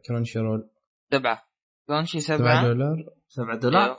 [0.07, 0.69] Crunchyroll؟
[1.11, 1.43] سبعة.
[1.87, 2.95] Crunchy 7 سبعة دولار؟
[3.27, 3.97] 7 دولار؟ إيوه.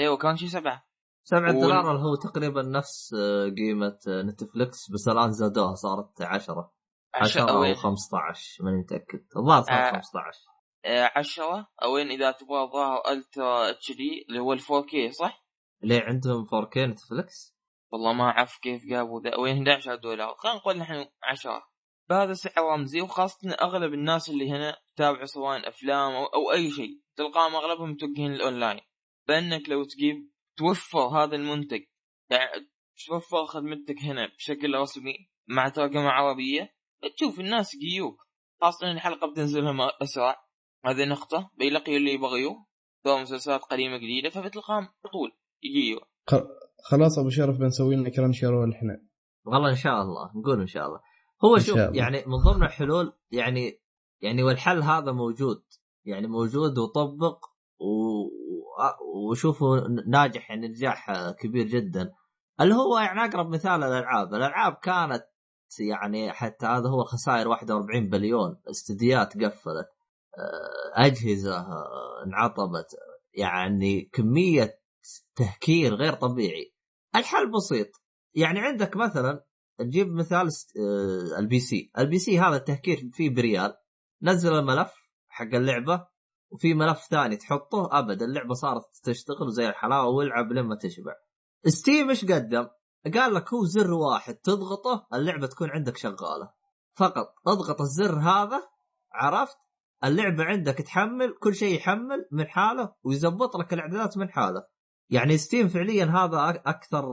[0.00, 0.86] إيوه Crunchy سبعة.
[1.24, 6.22] 7 وال- دولار اللي هو تقريبا نفس آه، قيمة آه، Netflix بس الآن زادوها صارت
[6.22, 6.72] 10
[7.14, 9.92] 10 عشرة أو أوين 15 ماني متأكد الظاهر صارت آه.
[9.92, 10.38] 15
[10.84, 15.46] آه، عشرة أوين إذا تبغى ظاهر Ultra HD اللي هو ال 4K صح؟
[15.82, 17.56] ليه عندهم 4K Netflix؟
[17.92, 21.62] والله ما أعرف كيف جابوا ذا وين 11 دولار خلينا نقول نحن 10
[22.08, 27.00] بهذا سعر رمزي وخاصة أغلب الناس اللي هنا تتابع سواء أفلام أو, أو أي شيء
[27.16, 28.80] تلقاهم أغلبهم متوجهين الاونلاين
[29.28, 31.80] بأنك لو تجيب توفر هذا المنتج
[32.30, 32.70] يعني
[33.06, 36.75] توفر خدمتك هنا بشكل رسمي مع ترجمة عربية
[37.16, 38.16] تشوف الناس يجيوك
[38.60, 40.36] خاصة الحلقة بتنزلهم أسرع.
[40.84, 41.50] هذه نقطة.
[41.58, 42.66] بيلاقيوا اللي يبغيوه
[43.04, 44.30] سواء مسلسلات قديمة جديدة.
[44.30, 45.30] فبتلقاهم على طول
[45.62, 46.00] يجيوا
[46.90, 49.02] خلاص أبو شرف بنسوي لنا كرنش رول إحنا.
[49.44, 50.30] والله إن شاء الله.
[50.36, 51.00] نقول إن شاء الله.
[51.44, 51.98] هو إن شوف شاء الله.
[52.02, 53.80] يعني من ضمن الحلول يعني
[54.20, 55.64] يعني والحل هذا موجود.
[56.04, 57.44] يعني موجود وطبق
[57.78, 59.78] و- و- وشوفوا
[60.08, 61.10] ناجح يعني نجاح
[61.40, 62.12] كبير جدا.
[62.60, 65.22] اللي هو يعني أقرب مثال الالعاب الألعاب كانت
[65.80, 68.60] يعني حتى هذا هو خسائر 41 بليون.
[68.70, 69.88] استديات قفلت
[70.38, 72.86] آه، أجهزة آه، انعطبت
[73.34, 74.80] يعني كمية
[75.36, 76.74] تهكير غير طبيعي.
[77.16, 77.88] الحل بسيط.
[78.34, 79.44] يعني عندك مثلا
[79.78, 80.48] تجيب مثال
[80.78, 81.90] آه، ال PC.
[81.98, 83.74] ال PC هذا التهكير فيه بريال.
[84.22, 84.92] نزل الملف
[85.28, 86.06] حق اللعبة
[86.50, 87.98] وفي ملف ثاني تحطه.
[87.98, 91.12] ابد اللعبة صارت تشتغل زي الحلاوة والعب لما تشبع.
[91.66, 92.68] Steam إيش قدم؟
[93.14, 96.50] قال لك هو زر واحد تضغطه اللعبة تكون عندك شغالة.
[96.94, 98.68] فقط اضغط الزر هذا
[99.12, 99.56] عرفت؟
[100.04, 104.66] اللعبة عندك تحمل كل شيء يحمل من حاله ويزبط لك الاعدادات من حاله.
[105.10, 107.04] يعني ستيم فعليا هذا أكثر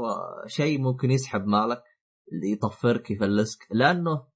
[0.48, 1.84] شيء ممكن يسحب مالك
[2.32, 3.68] اللي يطفرك يفلسك.
[3.72, 4.28] لأنه آه،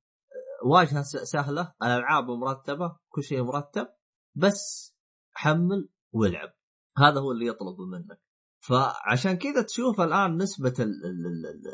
[0.65, 3.87] واجهة سهلة الألعاب مرتبة كل شيء مرتب
[4.35, 4.93] بس
[5.33, 6.53] حمل والعب
[6.97, 8.21] هذا هو اللي يطلبه منك.
[8.59, 10.73] فعشان كذا تشوف الآن نسبة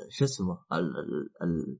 [0.10, 1.80] شو اسمه ال ال ال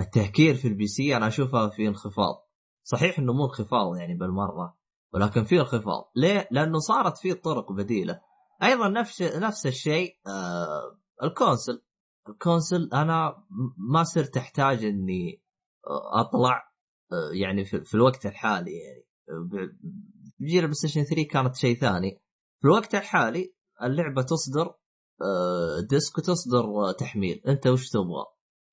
[0.00, 2.48] التهكير في ال PC أنا أشوفها في انخفاض.
[2.82, 4.78] صحيح إنه مو انخفاض يعني بالمرة
[5.14, 6.10] ولكن في انخفاض.
[6.16, 8.20] ليه؟ لأنه صارت في طرق بديلة.
[8.62, 11.82] أيضا نفس نفس الشيء آه ال console.
[12.28, 13.44] ال console أنا
[13.92, 15.42] ما صرت أحتاج إني
[16.12, 16.74] أطلع
[17.12, 19.04] آه، يعني في, الوقت الحالي يعني.
[19.50, 19.76] ب-
[20.40, 22.22] بجيل ال PlayStation 3 كانت شيء ثاني.
[22.60, 23.53] في الوقت الحالي
[23.84, 24.74] اللعبة تصدر
[25.22, 27.42] آه، disc وتصدر تحميل.
[27.48, 28.24] أنت وش تبغى؟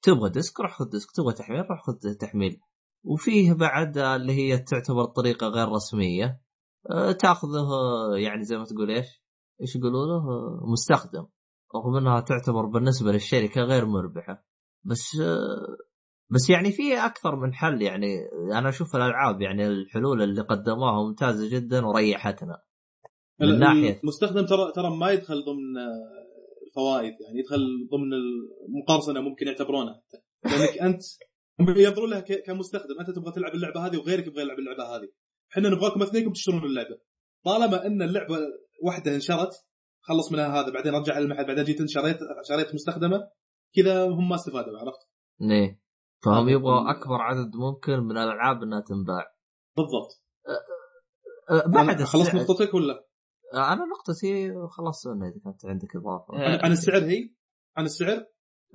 [0.02, 1.12] تبغى disc روح خذ disc.
[1.12, 2.60] تبغى تحميل روح خذ تحميل.
[3.04, 6.42] وفيه بعد اللي هي تعتبر طريقة غير رسمية
[6.92, 7.68] آه، تاخذه
[8.16, 9.24] يعني زي ما تقول إيش؟
[9.62, 10.24] إيش يقولوا له
[10.72, 11.28] مستخدم.
[11.76, 14.46] رغم إنها تعتبر بالنسبة للشركة غير مربحة.
[14.84, 15.78] بس آه،
[16.30, 18.08] بس يعني في أكثر من حل يعني
[18.54, 22.62] أنا أشوف الألعاب يعني الحلول اللي قدموها ممتازة جدا وريحتنا.
[23.40, 24.00] من ناحية.
[24.04, 26.22] المستخدم ترى ترى ما يدخل ضمن آه،
[26.68, 28.14] الفوائد يعني يدخل ضمن
[28.70, 30.18] المقارصنه ممكن يعتبرونها حتى.
[30.58, 31.02] لأنك أنت
[31.78, 33.00] ينظرون لها كمستخدم.
[33.00, 35.08] أنت تبغى تلعب اللعبة هذه وغيرك يبغى يلعب اللعبة هذه.
[35.52, 36.98] إحنا نبغاكم اثنينكم تشترون اللعبة.
[37.46, 38.38] طالما إن اللعبة
[38.84, 39.54] واحدة انشرت
[40.02, 42.18] خلص منها هذا بعدين رجع المحل بعدين جيت انت شريت
[42.48, 43.30] شريت مستخدمة
[43.76, 45.10] كذا هم ما استفادوا عرفت؟
[45.42, 45.82] إيه
[46.24, 49.36] فهم يبغوا أكبر عدد ممكن من الألعاب إنها تنباع.
[49.78, 50.24] بالضبط.
[51.50, 53.11] أه، بعد أنا خلصت نقطتك ولا؟ أه،
[53.54, 54.52] أنا نقطتي
[55.12, 56.34] منها إذا كانت عندك إضافة.
[56.34, 57.30] آه، عن السعر هي؟
[57.78, 58.26] عن السعر؟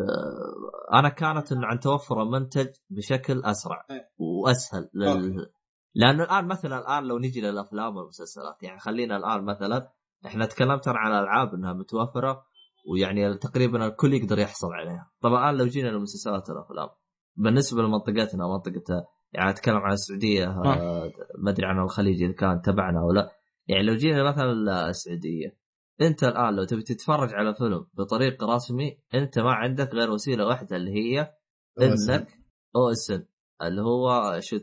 [0.00, 4.10] أه، أنا كانت انه عن توفر المنتج بشكل أسرع إيه.
[4.18, 5.08] وأسهل لل...
[5.08, 5.50] أوكي.
[5.94, 9.92] لأنه الآن مثلا الآن لو نجي للأفلام والمسلسلات يعني خلينا الآن مثلا
[10.26, 12.44] إحنا تكلمت عن الالعاب إنها متوفرة
[12.90, 15.10] ويعني تقريبا الكل يقدر يحصل عليها.
[15.20, 16.88] طبعا الآن لو جينا للمسلسلات والافلام
[17.36, 23.00] بالنسبة لمنطقتنا منطقة يعني أتكلم عن السعودية آه، ما أدري عن الخليج إذا كان تبعنا
[23.00, 23.30] أو لا.
[23.68, 25.58] يعني لو جينا مثلا السعودية
[26.00, 30.76] انت الان لو تبي تتفرج على فيلم بطريق رسمي انت ما عندك غير وسيلة واحدة
[30.76, 31.34] اللي هي
[31.82, 32.28] إنك
[32.76, 33.26] OSN
[33.62, 34.56] اللي هو شو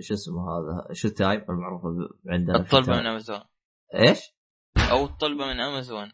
[0.00, 1.82] شو اسمه هذا Showtime المعروف
[2.26, 3.00] عندنا أو اطلبه.
[3.00, 3.40] من أمازون
[3.94, 4.18] إيش؟
[4.90, 6.08] أو اطلبه من أمازون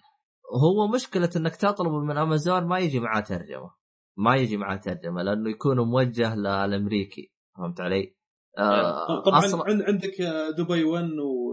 [0.62, 3.70] هو مشكلة إنك تطلب من أمازون ما يجي معاه ترجمة
[4.16, 8.16] ما يجي معاه ترجمة لأنه يكون موجه للامريكي فهمت علي؟
[8.58, 11.04] آه طبعا عند عندك آه، دبي 1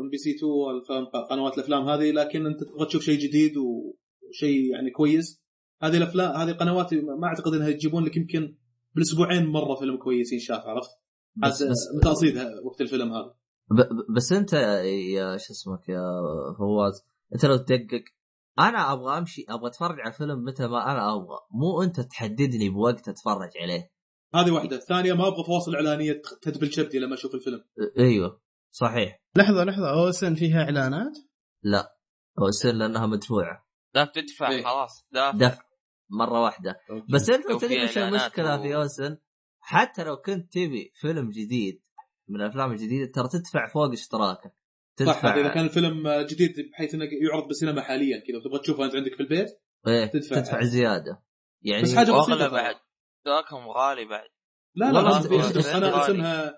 [0.08, 4.92] و MBC 2 والفيلم قنوات الأفلام هذه لكن أنت تبغى تشوف شيء جديد وشيء يعني
[4.92, 5.44] كويس.
[5.82, 8.56] هذه الأفلام هذه القنوات ما أعتقد إنها يجيبون لك يمكن
[8.96, 10.90] بالأسبوعين مرة فيلم كويس ينشاف عرفت؟
[11.36, 13.34] بس بس, متى اصيدها وقت الفيلم هذا.
[14.16, 16.02] بس أنت يا شو اسمك يا
[16.58, 18.04] فواز أنت لو تدقق
[18.60, 23.10] أنا أبغى أمشي أبغى أتفرج على الفيلم متى ما أنا أبغى مو أنت تحددني بوقت
[23.10, 23.92] أتفرج عليه.
[24.36, 24.76] هذه واحدة.
[24.76, 27.64] الثانية ما أبغى فواصل إعلانية تدبل شبدي لما أشوف الفيلم.
[28.00, 28.47] أيوه.
[28.72, 29.22] صحيح.
[29.35, 29.89] لحظة لحظة.
[29.89, 31.18] أو اس ان فيها إعلانات؟
[31.64, 31.98] لا.
[32.49, 33.68] يصير لأنها مدفوعة.
[33.95, 34.64] ذاك تدفع إيه.
[34.64, 35.07] خلاص.
[35.11, 35.61] دافع دفع.
[36.10, 36.76] مرة واحدة.
[37.14, 39.18] بس أنت تدري إيش المشكلة و- في أوسن.
[39.60, 41.81] حتى لو كنت تبي فيلم جديد
[42.30, 44.52] من الأفلام الجديدة ترى تدفع فوق اشتراكك.
[45.06, 48.85] صح هذا إذا تدفع كان الفيلم جديد بحيث انه يعرض بالسينما حاليا كذا وتبغى تشوفه
[48.85, 49.48] أنت عندك في البيت
[49.88, 50.19] إيه تدفع.
[50.35, 51.23] تدفع, تدفع زيادة.
[51.61, 52.49] يعني بس واغلى ترى.
[52.49, 52.76] بعد.
[53.18, 54.30] اشتراكهم غالي بعد.
[54.76, 55.38] لا لا أنت- في
[55.73, 56.03] قناه غالي.
[56.14, 56.53] اسمها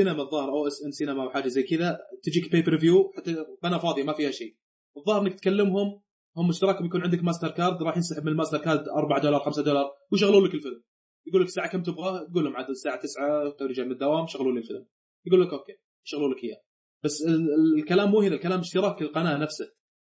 [0.00, 4.02] سينما الظاهر OSN سينما أو حاجة زي كذا تجيك pay per view حتى قناه فاضيه
[4.02, 4.56] ما فيها شيء.
[4.96, 6.02] الظاهر إنك تكلمهم
[6.36, 9.90] هم اشتراكهم يكون عندك ماستر كارد راح ينسحب من الماستر كارد 4 دولار 5 دولار
[10.12, 10.82] ويشغلون لك الفيلم.
[11.26, 14.52] يقول لك الساعة كم تبغى تقول لهم عاد الساعة 9 توني جاي من الدوام شغلوا
[14.52, 14.86] لي الفيلم.
[15.26, 15.72] يقول لك أوكي
[16.06, 16.62] يشغلوا لك إياه.
[17.04, 19.64] بس ال- ال- الكلام مو هنا الكلام اشتراك القناة نفسه.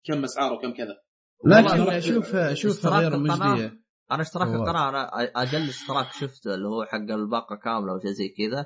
[0.05, 0.97] كم أسعاره وكم كذا.
[1.45, 3.17] لكن شوف شوف غير.
[3.17, 3.79] مجديه
[4.11, 8.27] أنا اشتراك القناة أنا أقل اشتراك شفته اللي هو حق الباقة كاملة أو شيء زي
[8.37, 8.65] كذا.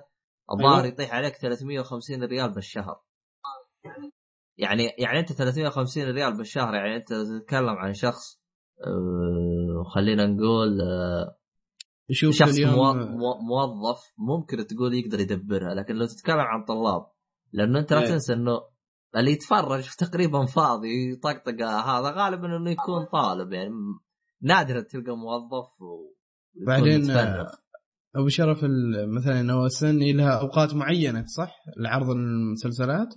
[0.51, 0.87] الظاهر أيوة.
[0.93, 3.01] يطيح عليك 350 ريال بالشهر
[4.57, 8.41] يعني يعني أنت 350 ريال بالشهر يعني أنت تتكلم عن شخص
[8.87, 11.37] آه، خلينا نقول آه،
[12.11, 17.05] شوف شخص اليوم مو- مو- موظف ممكن تقول يقدر يدبرها لكن لو تتكلم عن طلاب
[17.51, 18.07] لأنه أنت لا إيه.
[18.07, 18.61] تنسى إنه
[19.15, 23.69] اللي يتفرج تقريبا فاضي يطقطق هذا غالبا إنه يكون طالب يعني
[24.41, 26.13] نادرا تلقى موظف و...
[26.67, 27.01] بعدين.
[28.15, 33.07] أبو شرف ال- مثلا OSN لها أوقات معينة صح؟ لعرض المسلسلات؟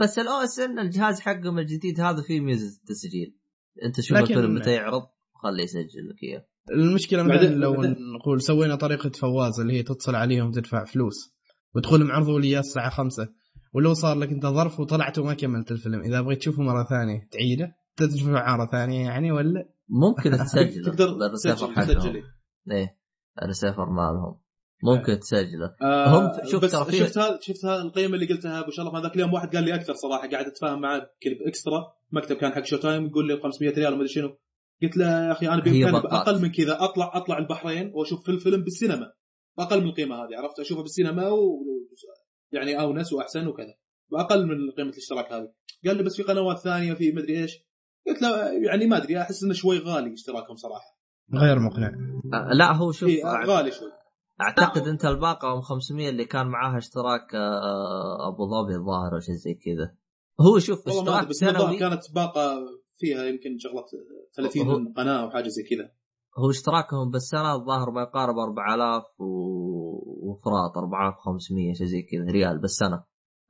[0.00, 3.36] بس ال OSN الجهاز حقهم الجديد هذا فيه ميزة التسجيل.
[3.84, 5.02] أنت شوف لكن- الفيلم متى يعرض
[5.42, 6.46] خليه يسجل لك إياه.
[6.72, 11.34] المشكلة مثلا بعدين- لو بعدين- نقول سوينا طريقة فواز اللي هي تتصل عليهم وتدفع فلوس
[11.74, 13.28] وتقول لهم عرضوا لي إياه الساعة 5
[13.74, 16.00] ولو صار لك أنت ظرف وطلعت وما كملت الفيلم.
[16.00, 20.30] إذا بغيت تشوفه مرة ثانية تعيده؟ تدفع مرة ثانية يعني ولا؟ ممكن
[20.86, 21.84] تقدر تسجل حقهم.
[22.00, 22.22] تسجل
[22.70, 22.99] إيه.
[23.42, 24.40] الريسيفر مالهم.
[24.82, 25.74] ممكن تسجله.
[25.82, 28.94] آه هم شوف بس ترى في- شفت هذا شفت هذا القيمة اللي قلتها أبو شرف؟
[28.94, 31.10] هذاك اليوم واحد قال لي أكثر صراحة قاعد أتفاهم معاه
[31.44, 34.36] باكسترا مكتب كان حق Showtime يقول لي 500 ريال وما أدري شنو.
[34.82, 35.96] قلت له يا أخي أنا بإمكاني.
[35.96, 39.12] أقل من كذا اطلع أطلع البحرين وأشوف في الفيلم بالسينما.
[39.58, 41.58] بأقل من القيمة هذه عرفت؟ أشوفه بالسينما و
[42.52, 43.74] يعني أونس وأحسن وكذا.
[44.12, 45.52] بأقل من قيمة الاشتراك هذه.
[45.86, 47.58] قال لي بس في قنوات ثانية في مدري إيش.
[48.06, 50.99] قلت له يعني ما أدري أحس إنه شوي غالي اشتراكهم صراحة.
[51.34, 51.92] غير مقنع.
[52.34, 53.92] آه، لا هو شوف إيه غالي شوي.
[54.40, 59.34] أعتقد أنت الباقة ام 500 اللي كان معاها اشتراك آه، أبو ظبي الظاهر أو شيء
[59.34, 59.94] زي كذا.
[60.40, 61.78] هو شوف اشتراك بس سنوي.
[61.78, 62.58] كانت باقة
[62.96, 63.84] فيها يمكن شغلة
[64.36, 65.90] 30 قناة أو حاجة زي كذا.
[66.38, 69.24] هو اشتراكهم بالسنة الظاهر ما يقارب 4000 و...
[70.30, 73.04] وفراط 4500 شيء زي كذا ريال بالسنة.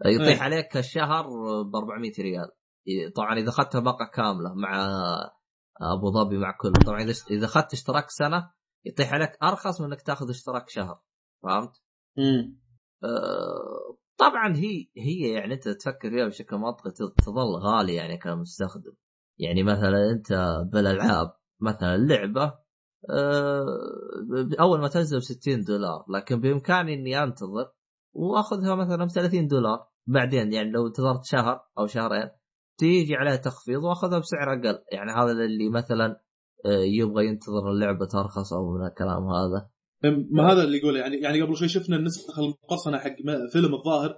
[0.06, 0.42] يطيح إيه.
[0.42, 1.26] عليك الشهر
[1.62, 2.50] ب 400 ريال
[3.16, 4.88] طبعا إذا اخذت باقة كاملة مع
[5.82, 8.50] أبو ظبي مع كله طبعا إذا إذا أخذت اشتراك سنة
[8.84, 11.00] يطيح عليك أرخص من إنك تأخذ اشتراك شهر.
[11.42, 11.70] فهمت؟
[12.18, 12.60] امم
[13.04, 16.90] آه، طبعا هي هي يعني أنت تفكر فيها بشكل منطقي
[17.24, 18.92] تظل غالية يعني كمستخدم.
[19.38, 20.32] يعني مثلا أنت
[20.72, 22.54] بالألعاب مثلا لعبة
[24.28, 27.72] ب- أول ما تنزل ب 60 دولار لكن بإمكاني إني أنتظر
[28.12, 29.86] وأخذها مثلا ب 30 دولار.
[30.06, 32.30] بعدين يعني لو انتظرت شهر أو شهرين
[32.80, 36.20] تيجي عليها تخفيض واخذها بسعر أقل يعني هذا اللي مثلا
[36.66, 39.70] آه، يبغى ينتظر اللعبة ترخص أو من الكلام هذا
[40.30, 43.16] ما هذا اللي يقوله يعني يعني قبل شوي شفنا النسخه المقرصنه حق
[43.52, 44.10] فيلم الظاهر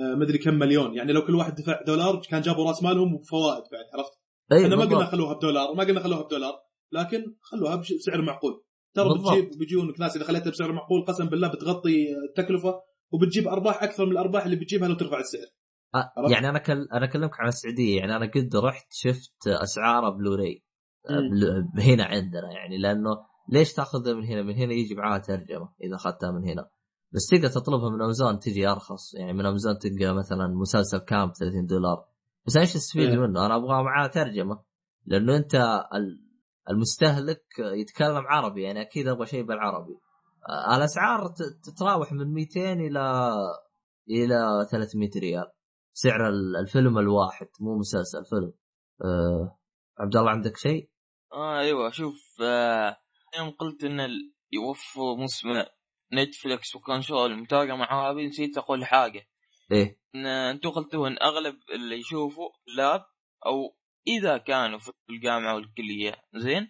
[0.00, 3.62] آه، مدري كم مليون يعني لو كل واحد دفع دولار كان جابوا رأس مالهم وفوائد
[3.72, 4.12] بعد عرفت؟
[4.52, 5.04] اي إحنا ما قلنا.
[5.04, 6.54] خلوها بدولار ما قلنا خلوها بدولار
[6.92, 8.62] لكن خلوها بسعر معقول
[8.94, 9.08] ترى.
[9.08, 12.80] بتجيب بيجونك ناس إذا خليتها بسعر معقول قسم بالله بتغطي التكلفه
[13.12, 15.46] وبتجيب أرباح أكثر من الأرباح اللي بتجيبها لو ترفع السعر
[15.94, 16.88] آه،؟ يعني أنا كل...
[16.92, 20.64] أنا أكلمك عن السعودية يعني أنا قد رحت شفت أسعار بلوراي
[21.08, 21.30] آه، مم.
[21.30, 21.82] بل...
[21.82, 23.10] هنا عندنا يعني لأنه
[23.48, 26.68] ليش تأخذها من هنا؟ من هنا يجي معاها ترجمة إذا أخذتها من هنا
[27.12, 31.66] بس تقدر تطلبها من أمازون تجي أرخص يعني من أمازون تلقى مثلا مسلسل كامب 30
[31.66, 32.04] دولار
[32.46, 33.18] بس إيش تستفيد إيه.
[33.18, 34.62] منه؟ أنا أبغى معاه ترجمة
[35.06, 35.54] لأنه أنت
[35.94, 36.32] ال-
[36.70, 39.94] المستهلك يتكلم عربي يعني أكيد أبغى شيء بالعربي
[40.48, 43.32] آه، الأسعار تتراوح من 200 إلى
[44.10, 45.46] إلى 300 ريال
[45.92, 48.52] سعر ال- الفيلم الواحد مو مسلسل فيلم.
[49.04, 49.58] أه
[49.98, 50.90] عبد الله عندك شيء؟
[51.32, 52.96] آه أيوه شوف آه
[53.38, 55.64] يوم قلت إن ال- يوفروا مسمى
[56.12, 59.26] نتفلكس وكونسول متاقة مع هذه نسيت أقول حاجة.
[59.72, 59.98] إيه.
[60.14, 63.04] إن أنتم قلتوا إن أغلب اللي يشوفوا لاب
[63.46, 66.68] أو إذا كانوا في الجامعة والكلية زين؟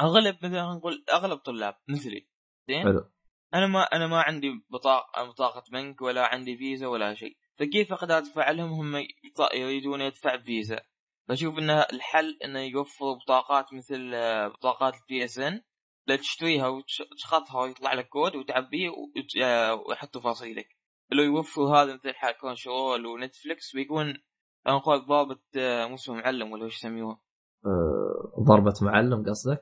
[0.00, 2.28] أغلب مثلا نقول أغلب طلاب مثلي
[2.68, 3.10] زين؟ حلو.
[3.54, 7.36] أنا ما أنا ما عندي بطاقه بطاقة بنك ولا عندي فيزا ولا شيء.
[7.58, 9.06] فكيف أقدر ادفع لهم هم
[9.54, 10.80] يريدون يدفع بفيزا
[11.28, 15.60] فاشوف ان الحل إنه يوفروا بطاقات مثل آه، بطاقات ال PSN
[16.06, 20.66] لا تشتريها وتشخطها ويطلع لك كود وتعبيه وت- آه، ويحط تفاصيلك
[21.12, 24.04] لو يوفروا هذا مثل حق console و Netflix بيكون
[24.64, 27.20] خلينا نقول ضابط آه، موسم معلم ولا إيش يسميوه؟
[27.66, 29.60] أه ضربة معلم قصدك؟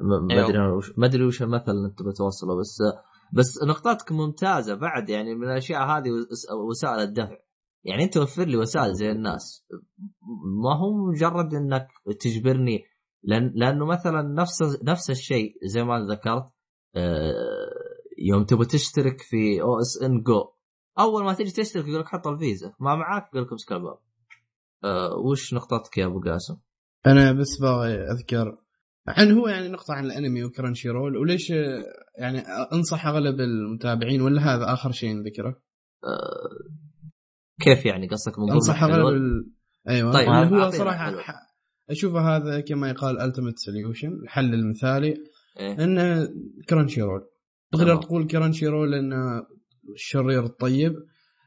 [0.00, 0.34] ما.
[0.44, 0.58] ادري
[0.96, 2.82] ما ادري وش المثل اللي أنت بتوصله بس
[3.32, 7.36] بس نقطتك ممتازة بعد يعني من الأشياء هذه وس- وسائل الدفع.
[7.84, 9.66] يعني أنت وفر لي وسائل زي الناس.
[10.62, 11.88] ما هو مجرد إنك
[12.20, 12.84] تجبرني
[13.22, 16.44] لأن لأنه مثلا نفس نفس الشيء زي ما ذكرت
[16.96, 17.70] آه،
[18.18, 20.44] يوم تبغى تشترك في أو إس إن جو.
[20.98, 22.74] أول ما تيجي تشترك يقول لك حط الفيزا.
[22.80, 23.98] ما معاك يقول لك امسك الباب.
[24.84, 26.56] أه وش نقطتك يا أبو قاسم؟
[27.06, 28.56] أنا بس باغي أذكر
[29.16, 31.50] عن هو يعني نقطة عن الأنمي و Crunchyroll وليش
[32.18, 32.38] يعني
[32.72, 35.48] أنصح أغلب المتابعين ولا هذا آخر شيء نذكره؟
[36.04, 36.48] أه
[37.60, 39.50] كيف يعني قصدك من أنصح أغلب ال...
[39.88, 41.14] أيوه طيب، طيب هو صراحة.
[41.90, 45.16] اشوفه هذا كما يقال ultimate solution الحل المثالي
[45.60, 46.28] إيه؟ انه
[46.68, 47.20] Crunchyroll
[47.72, 47.96] تقدر.
[47.96, 49.46] تقول Crunchyroll انه
[49.94, 50.94] الشرير الطيب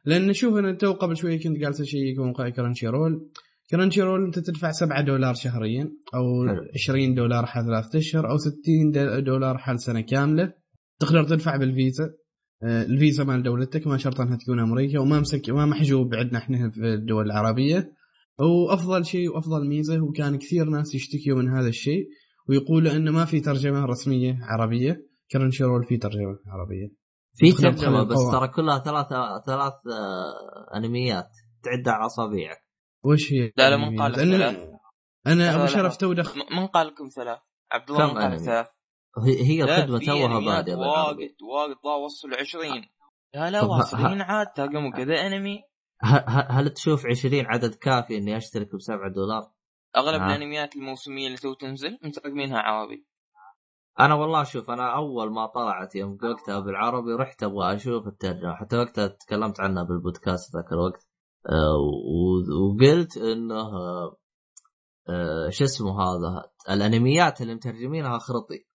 [0.06, 3.30] لأن شوف أنا تو قبل شوي كنت جالس أشيك موقع Crunchyroll
[3.72, 5.84] Crunchyroll أنت تدفع 7 دولار شهريا
[6.16, 6.62] أو حلو.
[6.76, 10.54] 20 دولار حال ثلاثة أشهر أو 60 د- دولار حال سنة كاملة.
[11.00, 12.10] تقدر تدفع بالفيزا.
[12.64, 16.70] آه، الفيزا مال دولتك ما شرط أنها تكون أمريكا وما مسك ما محجوب عندنا إحنا
[16.70, 17.92] في الدول العربية.
[18.40, 22.08] وأفضل شيء وأفضل ميزة وكان كثير ناس يشتكيوا من هذا الشيء
[22.50, 25.08] ويقولوا إنه ما في ترجمة رسمية عربية.
[25.32, 26.88] Crunchyroll في ترجمة عربية.
[27.36, 28.18] في ترجمة بس.
[28.32, 29.08] ترى كلها ثلاث
[29.46, 31.28] ثلاث آه، أنميات
[31.64, 32.58] تعدها على أصابعك.
[33.04, 34.70] وش هي؟ لا، لا، من قال لأن ثلاث.
[35.28, 35.98] أنا ابو شرف.
[35.98, 37.40] تو دخل من قال لكم ثلاث
[37.72, 38.68] عبد الله من قال؟ ثلاث
[39.28, 42.86] هي الخدمة توها باديه بالعربي واجد واجد وصلوا 20
[43.34, 45.60] لا لا واصلين عاد تلقوا كذا انمي
[46.04, 49.52] ه- ه- هل تشوف 20 عدد كافي إني أشترك ب 7 دولار؟
[49.98, 50.26] أغلب آه.
[50.26, 53.06] الأنميات الموسمية اللي تو تنزل مترقمينها عربي
[54.00, 58.78] أنا والله شوف أنا أول ما طلعت يوم وقتها بالعربي رحت أبغى أشوف الترجمة حتى
[58.78, 61.08] وقتها تكلمت عنها بالبودكاست ذاك الوقت
[61.50, 64.18] وقلت إنه آه،
[65.10, 68.66] آه، شو اسمه هذا؟ الأنميات اللي مترجمينها خرطي.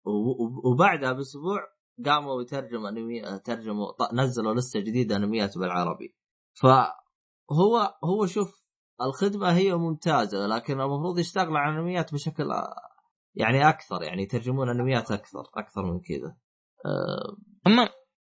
[0.65, 1.59] وبعدها بأسبوع
[2.07, 6.17] قاموا يترجموا انمي آه، ترجموا نزلوا لسه جديدة أنميات بالعربي.
[6.61, 8.67] فهو هو شوف
[9.01, 12.75] الخدمة هي ممتازة لكن المفروض يشتغلوا على الأنميات بشكل آه،
[13.35, 16.37] يعني أكثر يعني يترجمون أنميات أكثر أكثر من كذا.
[16.87, 17.37] آه،
[17.67, 17.89] هم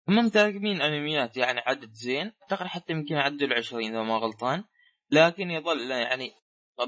[0.08, 2.32] هم مترقمين انميات يعني عدد زين.
[2.42, 4.64] أعتقد حتى يمكن يعدوا ال 20 إذا ما غلطان.
[5.10, 6.30] لكن يظل يعني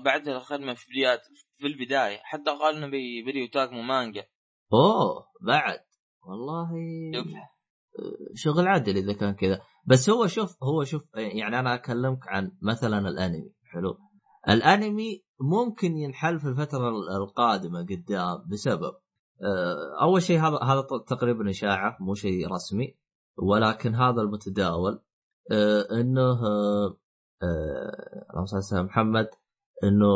[0.05, 1.21] بعد الخدمة في بدايات
[1.59, 2.51] في البداية حتى
[2.91, 4.25] بي- بدوا يترجموا مانجا.
[4.73, 5.79] أوه بعد.
[6.23, 6.71] والله
[7.15, 7.33] شوف
[8.35, 9.61] شغل عدل إذا كان كذا.
[9.85, 13.53] بس هو شوف هو شوف يعني أنا أكلمك عن مثلا الأنمي.
[13.73, 13.99] حلو.
[14.49, 18.93] الأنمي ممكن ينحل في الفترة القادمة قدام بسبب
[19.43, 22.97] آه، أول شيء هذا هذا تقريبا إشاعة مو شيء رسمي.
[23.39, 25.01] ولكن هذا المتداول
[25.53, 26.97] آه، إنه آه،
[27.43, 29.29] آه، اللهم صل على سيدنا محمد
[29.85, 30.07] إنه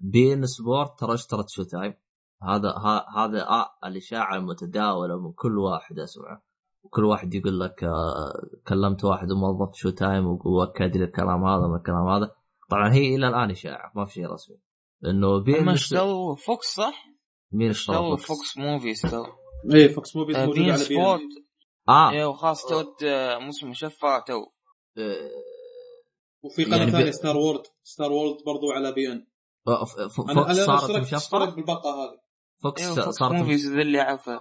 [0.00, 1.94] beIN Sport ترى اشترت Showtime
[2.42, 6.42] هذا ها- هذا آه الإشاعة المتداولة من كل واحد اسمعه
[6.82, 8.32] وكل واحد يقول لك آه،
[8.68, 12.30] كلمت واحد موظف Showtime وأكد لي الكلام هذا من الكلام هذا.
[12.70, 14.56] طبعا هي إلى الآن إشاعة ما في شيء رسمي.
[15.06, 17.04] إنه بي هم ان اشتروا فوكس صح؟
[17.52, 19.26] مين اشترى اشتروا فوكس؟ فوكس موفي اشتروا
[19.74, 20.84] إيه فوكس موفيز موجود بين على بي.
[20.84, 21.20] سبورت
[21.88, 22.10] آه.
[22.10, 24.34] إيه وخاص توت آه، موسم مشفع تو.
[24.98, 25.30] آه،
[26.44, 29.26] وفي قناة يعني ثانية بي- ستار وورد ستار وورد برضو على بي إن.
[29.66, 32.18] ف- ف- أنا فوكس صارت مشفره بالباقه هذه.
[32.62, 34.40] فوكس فوكس صارت موفيز ذا اللي عارفه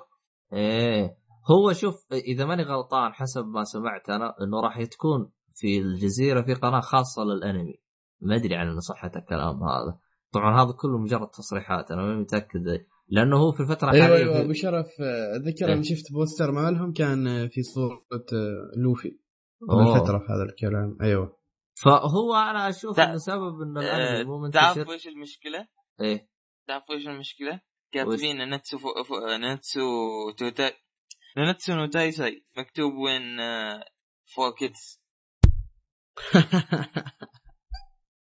[0.54, 1.18] إيه.
[1.52, 6.54] هو شوف إذا ماني غلطان حسب ما سمعت أنا إنه راح تكون في الجزيرة في
[6.54, 7.82] قناة خاصة للأنمي.
[8.22, 10.00] ما أدري عن صحة الكلام هذا.
[10.34, 12.86] طبعا هذا كله مجرد تصريحات أنا ماني متأكد.
[13.12, 15.74] لأنه هو في الفترة أيوه الحاليه أيوه في- ابو شرف آه، اتذكر إيه.
[15.74, 19.18] أنا شفت بوستر مالهم كان آه، في صورة آه، لوفي.
[19.62, 21.38] من فتره هذا الكلام أيوه
[21.84, 25.68] فهو أنا أشوف إنه سبب إن آه، الأنمي مو تعرف منتشر إيش المشكلة؟
[26.02, 26.30] إيه
[26.68, 27.62] تعرف إيش المشكلة؟
[27.94, 29.04] كاتبين نتسو فو...
[29.04, 29.16] فو...
[29.38, 29.82] نتسو
[30.38, 30.72] توتا
[31.38, 33.38] نتسو نوتايساي مكتوب وين
[34.36, 35.02] فور كيدز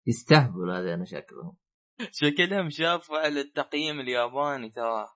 [0.06, 1.56] يستهبل هذا أنا شكلهم
[2.20, 5.06] شكلهم شافوا على التقييم الياباني ترى.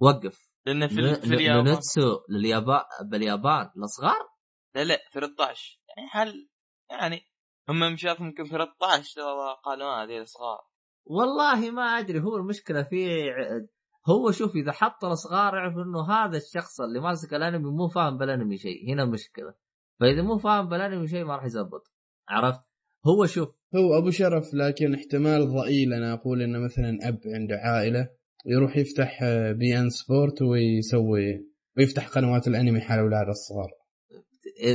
[0.00, 0.48] وقف.
[0.66, 1.64] لأن في, ال- في اليابان.
[1.64, 4.28] نونتسو لليابان باليابان الصغار
[4.74, 6.48] لا لا 13 يعني هل
[6.90, 7.20] يعني
[7.68, 10.60] هم شافوا يمكن 13 ترى قالوا هذه الصغار
[11.06, 13.30] والله ما أدري هو المشكلة في
[14.08, 18.58] هو شوف إذا حط الصغار اعرف إنه هذا الشخص اللي ماسك الأنمي مو فاهم بالأنمي
[18.58, 19.54] شيء هنا المشكلة.
[20.00, 21.82] فإذا مو فاهم بالأنمي شيء ما راح يزبط
[22.28, 22.60] عرفت؟
[23.08, 25.92] هو شوف هو أبو شرف لكن احتمال ضئيل.
[25.92, 28.08] أنا أقول إنه مثلا أب عنده عائلة
[28.46, 33.70] يروح يفتح آه، beIN Sport ويسوي ويفتح قنوات الأنمي حال أولاد الصغار.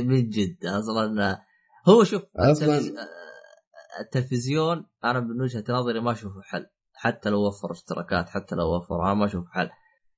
[0.04, 1.38] من جد أصلا
[1.88, 2.92] هو شوف أصلاً- التلفز-
[4.00, 6.66] التلفزيون أنا من وجهة نظري ما أشوفه حل.
[6.92, 9.68] حتى لو وفر اشتراكات حتى لو وفر أنا ما أشوف حل.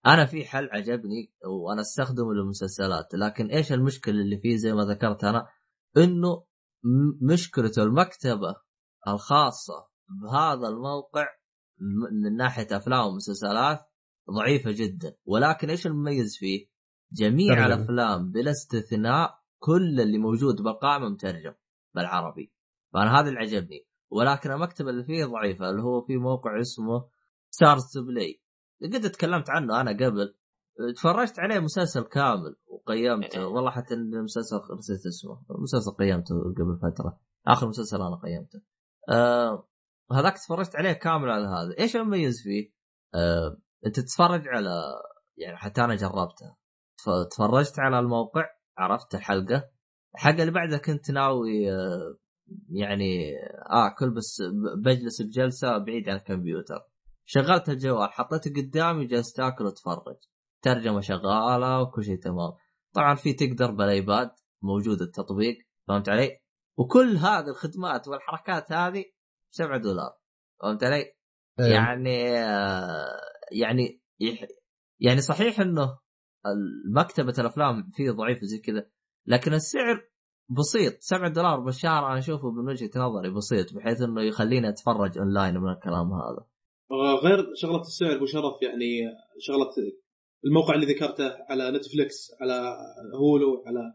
[0.07, 3.15] أنا في حل عجبني وأنا أستخدمه للمسلسلات.
[3.15, 5.47] لكن إيش المشكلة اللي فيه؟ زي ما ذكرت أنا
[5.97, 6.43] إنه
[7.33, 8.57] مشكلته المكتبة
[9.09, 11.27] الخاصة بهذا الموقع
[12.23, 13.81] من ناحية أفلام ومسلسلات
[14.31, 16.67] ضعيفة جدا ولكن إيش المميز فيه؟
[17.13, 17.67] جميع.
[17.67, 21.55] الأفلام بلا استثناء كل اللي موجود بالقائمه مترجم
[21.95, 22.53] بالعربي
[22.93, 27.09] فأنا هذا اللي عجبني ولكن المكتبة اللي فيه ضعيفة اللي هو في موقع اسمه
[27.51, 28.43] Starz Play
[28.83, 30.35] قد تكلمت عنه أنا قبل
[30.97, 33.47] تفرجت عليه مسلسل كامل وقيمته.
[33.47, 35.43] والله حتى المسلسل نسيت اسمه.
[35.51, 37.21] المسلسل قيمته قبل فترة.
[37.47, 38.61] آخر مسلسل أنا قيمته.
[39.09, 39.69] آه
[40.13, 41.79] هذاك تفرجت عليه كامل على هذا.
[41.79, 42.73] إيش المميز فيه؟
[43.15, 44.71] آه أنت تتفرج على
[45.37, 46.57] يعني حتى أنا جربته.
[46.99, 48.47] تف- تفرجت على الموقع
[48.79, 49.71] عرفت الحلقة.
[50.15, 52.17] الحلقة اللي بعدها كنت ناوي آه
[52.71, 53.33] يعني
[53.67, 56.81] آكل بس ب- بجلس بجلسة بعيد عن الكمبيوتر.
[57.25, 60.17] شغلت الجوال حطيته قدامي جلست آكل وأتفرج.
[60.63, 62.53] ترجمة شغالة وكل شيء تمام
[62.95, 64.31] طبعا في تقدر بالايباد
[64.63, 65.59] موجود التطبيق
[65.89, 66.39] فهمت علي؟
[66.79, 69.05] وكل هذه الخدمات والحركات هذه ب
[69.51, 70.17] 7 دولار
[70.63, 71.17] فهمت علي؟
[71.61, 71.71] أيوه.
[71.71, 73.21] يعني آه،
[73.53, 74.03] يعني
[75.01, 75.99] يعني صحيح إنه
[76.95, 78.91] مكتبة الأفلام فيه ضعيفة زي كذا
[79.27, 80.09] لكن السعر
[80.49, 85.59] بسيط 7 دولار بالشهر أنا أشوفه من وجهة نظري بسيط بحيث إنه يخليني أتفرج أونلاين
[85.59, 86.47] من الكلام هذا
[86.91, 89.71] آه، غير شغلة السعر أبو شرف يعني شغلة
[90.45, 92.77] الموقع اللي ذكرته على Netflix على
[93.15, 93.93] Hulu على.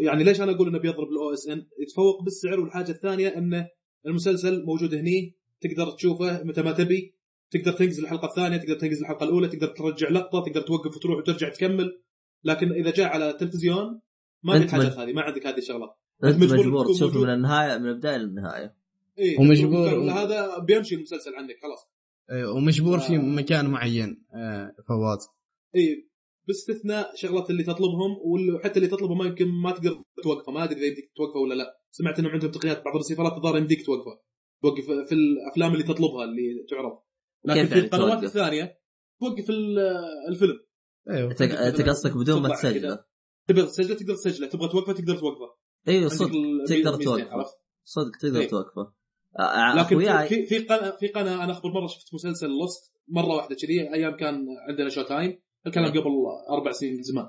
[0.00, 3.68] يعني ليش أنا أقول إنه بيضرب ال OSN يتفوق بالسعر والحاجة الثانية إنه
[4.06, 7.14] المسلسل موجود هني تقدر تشوفه متى ما تبي
[7.50, 11.48] تقدر تنزل الحلقة الثانية تقدر تنزل الحلقة الأولى تقدر ترجع لقطة تقدر توقف وتروح وترجع
[11.48, 12.00] تكمل
[12.44, 14.00] لكن إذا جاء على التلفزيون
[14.42, 15.90] ما الحاجات مج- هذه ما عندك هذه الشغلات.
[16.24, 17.20] أنت مجبور مجبور تشوفه.
[17.20, 18.74] من النهاية من البداية للنهاية.
[19.18, 21.88] إيه ومجبور- ولا هذا بيمشي المسلسل عندك خلاص.
[22.32, 23.18] ومجبور في آه.
[23.18, 25.28] مكان معين آه، فواز.
[25.76, 26.08] اي
[26.48, 30.52] باستثناء شغلات اللي تطلبهم وحتى اللي تطلبه ما يمكن ما تقدر توقفه.
[30.52, 31.80] ما أدري إذا يمديك توقفه ولا لا.
[31.90, 34.20] سمعت انهم عندهم تقنيات بعض الرسيفرات الظاهر يمديك توقفه.
[34.62, 36.98] توقف في الأفلام اللي تطلبها اللي تعرض.
[37.44, 38.78] لكن في يعني القنوات توقف؟ الثانية
[39.20, 39.78] توقف ال-
[40.28, 40.60] الفيلم.
[41.10, 41.30] أيوه
[41.68, 42.48] أنت قصدك بدون ما.
[42.48, 43.04] تسجله.
[43.48, 45.54] تبغى تسجله تقدر تسجله تبغى توقفه تقدر توقفه.
[45.88, 46.28] أيوه صدق.
[46.68, 47.50] تقدر ميزتين، توقفه؟
[47.84, 48.48] صدق تقدر إيه.
[48.48, 48.92] توقفه.
[49.76, 53.56] لكن اخوياي في في قناه في قناة أنا أخبر مرة شفت مسلسل Lost مرة واحدة
[53.56, 55.90] كذي أيام كان عندنا Showtime الكلام.
[55.90, 56.10] قبل
[56.50, 57.28] أربع سنين من زمان.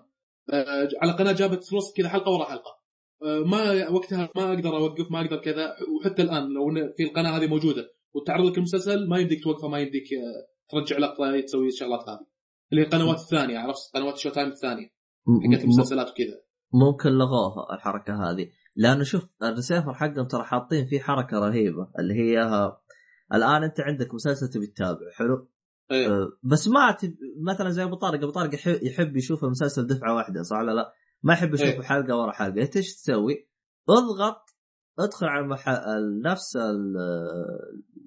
[0.53, 2.79] آه، على قناة جابت Lost كذا حلقة ورا حلقة.
[3.23, 7.47] آه، ما وقتها ما أقدر أوقف ما أقدر كذا وحتى الآن لو في القناة هذه
[7.47, 12.25] موجودة وتعرض لك المسلسل ما يمديك توقفه ما يمديك آه، ترجع لقطه تسوي الشغلات هذه.
[12.71, 14.87] اللي هي القنوات الثانية عرفت؟ قنوات شو تايم الثانية
[15.53, 16.41] حقت المسلسلات وكذا.
[16.73, 18.49] ممكن لغوها الحركة هذه.
[18.79, 22.41] لأنه شوف الريسيفر حقهم ترى حاطين فيه حركة رهيبة اللي هي
[23.33, 25.49] الآن أنت عندك مسلسل تبي تتابعه حلو
[25.91, 26.07] إيه.
[26.07, 27.15] أه، بس ما تب...
[27.47, 28.49] مثلا زي أبو طارق أبو طارق
[28.83, 30.93] يحب, يشوف المسلسل دفعة واحدة صح ولا لا؟
[31.23, 31.81] ما يحب يشوف إيه.
[31.81, 33.49] حلقة ورا حلقة انت إيش تسوي؟
[33.89, 34.41] اضغط
[34.99, 35.69] ادخل على المح...
[35.69, 36.97] ال- نفس ال-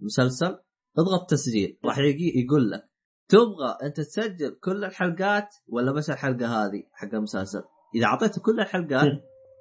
[0.01, 0.59] المسلسل
[0.99, 2.89] اضغط تسجيل راح يجي يقول لك
[3.29, 7.63] تبغى أنت تسجل كل الحلقات ولا بس الحلقة هذه حق المسلسل؟
[7.95, 9.21] إذا أعطيته كل الحلقات مم.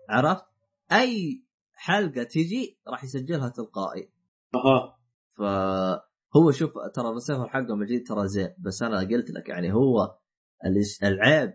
[0.10, 0.51] عرفت؟
[0.92, 1.44] أي
[1.74, 4.12] حلقة تجي راح يسجلها تلقائي.
[4.56, 4.98] أها.
[5.38, 10.18] فهو شوف ترى الرسيفر حقه مجيد ترى زين بس أنا قلت لك يعني هو
[11.04, 11.54] العيب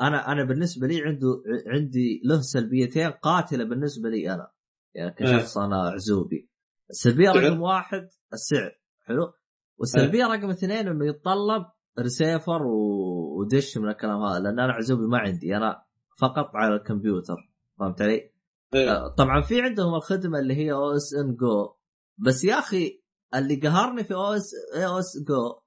[0.00, 4.50] أنا أنا بالنسبة لي عنده عندي له سلبيتين قاتلة بالنسبة لي أنا
[4.94, 6.50] يعني كشخص أنا عزوبي.
[6.90, 8.72] السلبية سعر؟ رقم واحد السعر
[9.02, 9.32] حلو؟
[9.78, 11.66] والسلبية رقم اثنين إنه يتطلب
[11.98, 15.82] ريسيفر ودش من الكلام هذا لأن أنا عزوبي ما عندي أنا
[16.20, 17.36] فقط على الكمبيوتر
[17.78, 18.35] فهمت علي؟
[18.74, 18.90] إيه.
[18.90, 21.74] آه، طبعا في عندهم الخدمة اللي هي OSN Go.
[22.18, 23.02] بس يا أخي
[23.34, 25.60] اللي قهرني في OS OS Go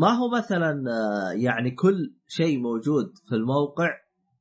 [0.00, 3.90] ما هو مثلا آه، يعني كل شيء موجود في الموقع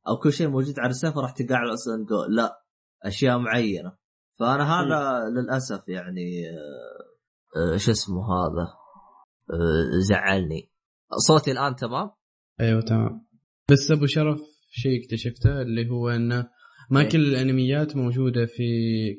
[0.08, 2.24] أو كل شيء موجود على السيرفر راح تلقاه على SN Go.
[2.30, 2.64] لا
[3.04, 3.98] أشياء معينة.
[4.40, 6.44] فأنا هذا للأسف يعني
[7.58, 8.68] آه، شو اسمه هذا
[10.10, 10.72] زعلني.
[11.28, 12.12] صوتي الآن تمام؟
[12.60, 13.28] أيوه تمام.
[13.72, 16.50] بس أبو شرف شيء اكتشفته اللي هو إنه
[16.92, 17.10] ما إيه.
[17.10, 18.64] كل الأنميات موجودة في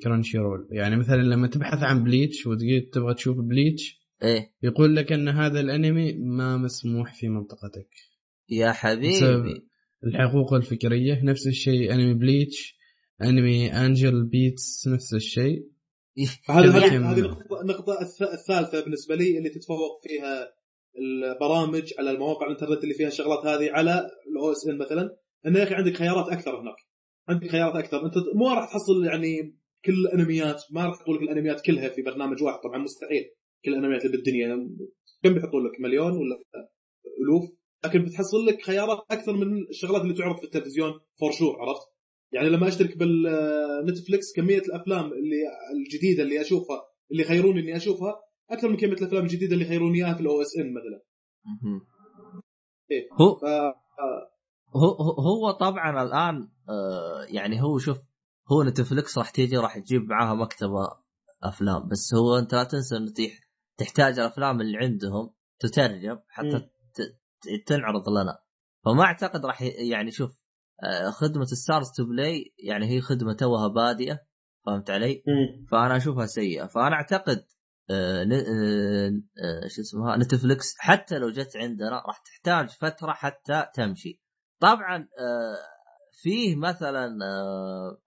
[0.02, 4.52] Crunchyroll يعني مثلا لما تبحث عن Bleach وتقول تبغى تشوف Bleach إيه.
[4.62, 7.88] يقول لك إن هذا الأنمي ما مسموح في منطقتك.
[8.48, 9.62] يا حبيبي.
[10.04, 12.76] الحقوق الفكرية نفس الشيء أنمي Bleach
[13.22, 15.66] أنمي Angel Beats نفس الشيء.
[16.46, 20.48] كذا هذه كم- هذه النقطة النقطة الث- الثالثة بالنسبة لي اللي تتفوق فيها
[20.98, 25.16] البرامج على المواقع الإنترنت اللي فيها الشغلات هذه على ال OSN مثلا.
[25.46, 26.76] انه يا أخي عندك خيارات أكثر هناك.
[27.28, 31.60] عندك خيارات أكثر أنت مو راح تحصل يعني كل الأنميات ما راح تقول لك الأنميات
[31.60, 33.24] كلها في برنامج واحد طبعا مستحيل
[33.64, 34.46] كل الأنميات اللي بالدنيا
[35.22, 36.38] كم بيحطوا لك مليون ولا
[37.22, 37.44] ألوف
[37.84, 41.82] لكن بتحصل لك خيارات أكثر من الشغلات اللي تعرض في التلفزيون for sure عرفت؟
[42.32, 45.36] يعني لما أشترك بال Netflix كمية الأفلام اللي
[45.76, 46.82] الجديدة اللي أشوفها
[47.12, 48.14] اللي يخيروني إني أشوفها
[48.50, 51.02] أكثر من كمية الأفلام الجديدة اللي يخيرون إياها في ال OSN مثلا.
[52.90, 53.08] إيه.
[53.20, 53.44] هو ف
[54.76, 54.90] هو
[55.20, 56.48] هو- طبعا الآن
[57.28, 57.98] يعني هو شوف
[58.52, 60.88] هو Netflix راح تيجي راح تجيب معاها مكتبة
[61.42, 63.40] أفلام بس هو أنت لا تنسى إنه تح-
[63.76, 66.68] تحتاج الأفلام اللي عندهم تترجم حتى
[67.66, 68.38] تنعرض لنا
[68.84, 70.38] فما أعتقد راح يعني شوف
[70.84, 74.18] آه، خدمة Starz to Play يعني هي خدمة توها بادئه
[74.66, 75.66] فهمت علي؟ مم.
[75.70, 77.44] فأنا أشوفها سيئة فأنا أعتقد
[77.90, 79.10] آه، آه،
[79.44, 84.22] آه، شو اسمها Netflix حتى لو جت عندنا راح تحتاج فترة حتى تمشي
[84.60, 85.56] طبعا آه،
[86.22, 87.98] فيه مثلا آه،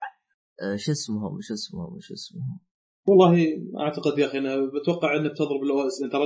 [0.62, 2.60] آه، شو اسمهم شو اسمهم شو اسمهم؟
[3.06, 6.22] والله أعتقد يا أخي أنا بتوقع انك تضرب ال OSN ترى.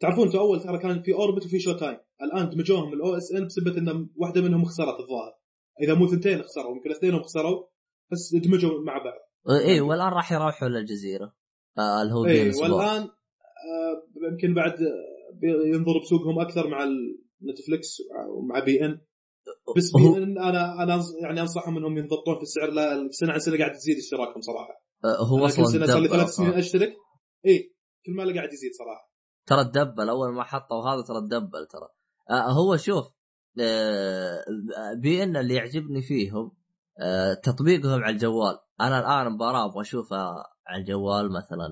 [0.00, 4.08] تعرفون أنتم أول ترى كان في Orbit وفي Showtime الآن دمجوهم ال OSN بسبب إن
[4.16, 5.32] واحدة منهم خسرت الظاهر.
[5.82, 7.64] إذا مو ثنتين خسروا يمكن اثنينهم خسروا
[8.12, 9.18] بس دمجوا مع بعض.
[9.48, 11.34] آه، اي والآن راح يروحوا للجزيرة
[11.78, 12.48] آه، اللي هو اي.
[12.48, 14.74] والآن آه، يمكن بعد
[15.40, 16.84] بينضرب سوقهم أكثر مع
[17.42, 17.96] Netflix
[18.28, 19.00] ومع beIN
[19.76, 22.70] بس هو- beIN أنا أنا يعني أنصحهم إنهم ينضبطون في السعر.
[22.70, 24.74] لا سنه عن سنه قاعد تزيد اشتراكهم صراحة.
[25.04, 26.52] آه، هو أنا كل أصلا سنة صار لي ثلاث سنين.
[26.52, 26.92] أشترك.
[27.46, 27.74] اي
[28.06, 29.12] كل ما قاعد يزيد صراحة.
[29.46, 31.88] ترى ال double أول ما حطوا هذا ترى ال double ترى.
[32.30, 33.04] آه هو شوف
[33.60, 34.44] آه
[35.02, 36.52] beIN اللي يعجبني فيهم
[37.42, 38.58] تطبيقهم على الجوال.
[38.80, 40.34] أنا الآن مباراة أبغى اشوفها
[40.66, 41.68] على الجوال مثلا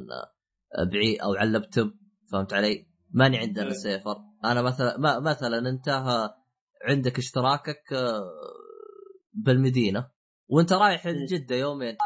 [0.92, 1.90] بعيد أو على اللابتوب.
[2.32, 3.72] فهمت علي؟ ماني عندنا إيه.
[3.72, 4.16] سيفر.
[4.44, 6.34] أنا مثلا ما مثلا انت آه،
[6.84, 8.30] عندك اشتراكك آه،
[9.32, 10.10] بالمدينة
[10.48, 11.08] وانت رايح.
[11.08, 11.96] جدة يومين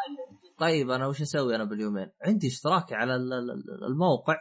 [0.59, 4.37] طيب أنا وش أسوي أنا باليومين؟ عندي اشتراكي على ال- ال- الموقع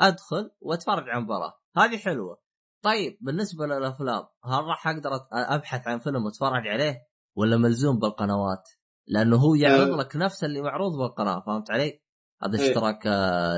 [0.00, 2.40] أدخل وأتفرج على مباراة هذه حلوة
[2.82, 6.98] طيب بالنسبة للأفلام هل راح أقدر أبحث عن فيلم وأتفرج عليه
[7.36, 8.68] ولا ملزوم بالقنوات
[9.06, 9.96] لأنه هو يعرض أه.
[9.96, 12.02] لك نفس اللي معروض بالقناة فهمت علي
[12.42, 12.68] هذا إيه.
[12.68, 13.56] اشتراك آه،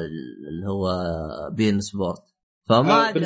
[0.49, 0.91] اللي هو
[1.51, 2.23] beIN Sport
[2.69, 3.25] فما آه، أدري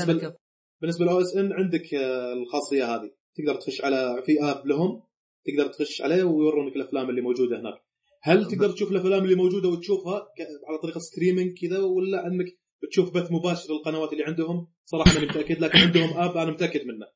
[0.80, 3.10] بالنسبة لل OSN عندك آه، الخاصية هذه.
[3.36, 5.02] تقدر تخش على في app لهم
[5.44, 7.74] تقدر تخش عليه ويورونك الأفلام اللي موجودة هناك.
[8.22, 10.26] هل تقدر تشوف الأفلام اللي موجودة وتشوفها
[10.68, 12.46] على طريقة streaming كذا ولا أنك
[12.82, 17.06] بتشوف بث مباشر للقنوات اللي عندهم؟ صراحة ماني متأكد لكن عندهم app أنا متأكد منه.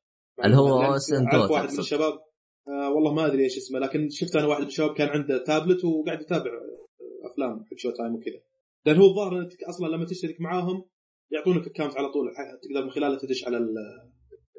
[0.44, 1.78] اللي هو OSN أعرف دوت واحد من.
[1.78, 2.12] الشباب
[2.68, 5.84] آه والله ما أدري إيش اسمه لكن شفت أنا واحد من الشباب كان عنده تابلت
[5.84, 8.40] وقاعد يتابع آه، أفلام حق Showtime وكذا.
[8.86, 10.84] لأن هو الظاهر إنك أصلا لما تشترك معاهم
[11.30, 14.10] يعطونك account على طول تقدر من خلاله تدش على ال-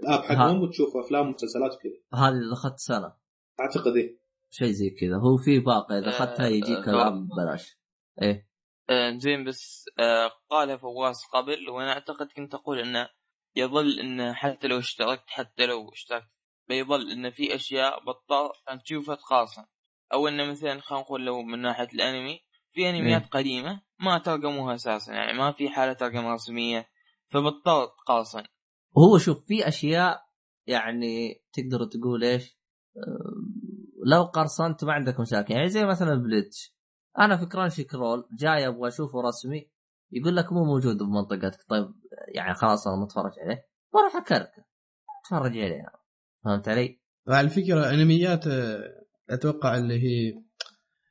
[0.03, 2.19] ال app حقهم وتشوف أفلام ومسلسلات وكذا.
[2.21, 3.13] هذه إذا أخذت سنة.
[3.59, 4.19] أعتقد إيه.
[4.49, 5.15] شيء زي كذا.
[5.17, 7.77] هو في باقة إذا آه، أخذتها يجيك آه، ال app ببلاش.
[8.21, 8.49] إيه.
[8.89, 13.09] آه، زين بس آه، قالها فواز قبل وأنا أعتقد كنت أقول إنه
[13.55, 16.27] يظل إنه حتى لو اشتركت حتى لو اشتركت
[16.69, 19.67] بيظل إنه في أشياء بطال أن تشوفها خاصة
[20.13, 22.39] أو إنه مثلا خلينا نقول لو من ناحية الأنمي
[22.73, 23.29] في أنميات إيه.
[23.29, 26.87] قديمة ما ترجموها أساسا يعني ما في حالة ترجمة رسمية
[27.29, 28.43] فبطلت قاصا
[28.97, 30.25] هو شوف في أشياء
[30.67, 32.57] يعني تقدر تقول إيش
[32.97, 33.55] آه،
[34.05, 35.53] لو قرصنت ما عندك مشاكل.
[35.53, 36.75] يعني زي مثلا بليتش.
[37.19, 39.71] أنا في كرانشي كرول جاي أبغى أشوفه رسمي
[40.11, 41.59] يقول لك مو موجود بمنطقتك.
[41.69, 41.93] طيب
[42.35, 44.65] يعني خلاص أنا متفرج عليه بروح أكركه
[45.21, 45.99] أتفرج عليه يعني.
[46.45, 50.43] فهمت علي؟ على فكره أنميات آه، أتوقع اللي هي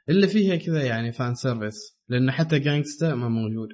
[0.09, 3.69] اللي فيها كذا يعني fan service لأن حتى Gangsta ما موجود.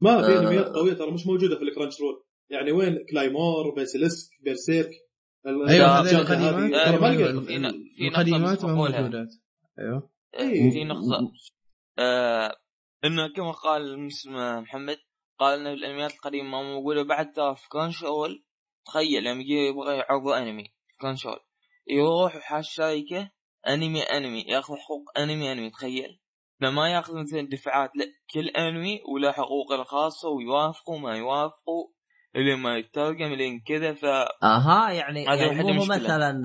[0.00, 0.40] ما في آه.
[0.40, 4.90] انميات قوية ترى مش موجودة في ال Crunchyroll يعني وين؟ Claymore Basilisk Berserk
[5.46, 6.20] أيوه هذه.
[6.20, 6.72] القديمات.
[6.86, 8.74] ترى ما أيوة، في نقطة القديمات ما.
[8.74, 9.28] موجودات.
[9.78, 10.10] أيوه.
[10.34, 10.70] إيه.
[10.70, 11.32] في نقطة.
[11.98, 12.56] آه
[13.04, 14.96] إنه كما قال اسمه محمد
[15.38, 18.44] قال ان الأنميات القديمة ما موجودة بعد ترى في كرانش اول
[18.86, 21.40] تخيل لما يجي يبغى يعرضوا أنمي في كرانش اول
[21.88, 23.30] يروح وحاش شركة
[23.68, 24.42] أنمي أنمي.
[24.48, 25.70] ياخذ حقوق أنمي أنمي.
[25.70, 26.20] تخيل.
[26.62, 31.88] فما ياخذ مثلا دفعات لا كل انمي وله حقوقه الخاصة ويوافقوا ما يوافقوا
[32.36, 34.04] اللي ما يترجم لين كذا ف
[34.42, 35.84] أها يعني, يعني مو.
[35.84, 36.40] مثلا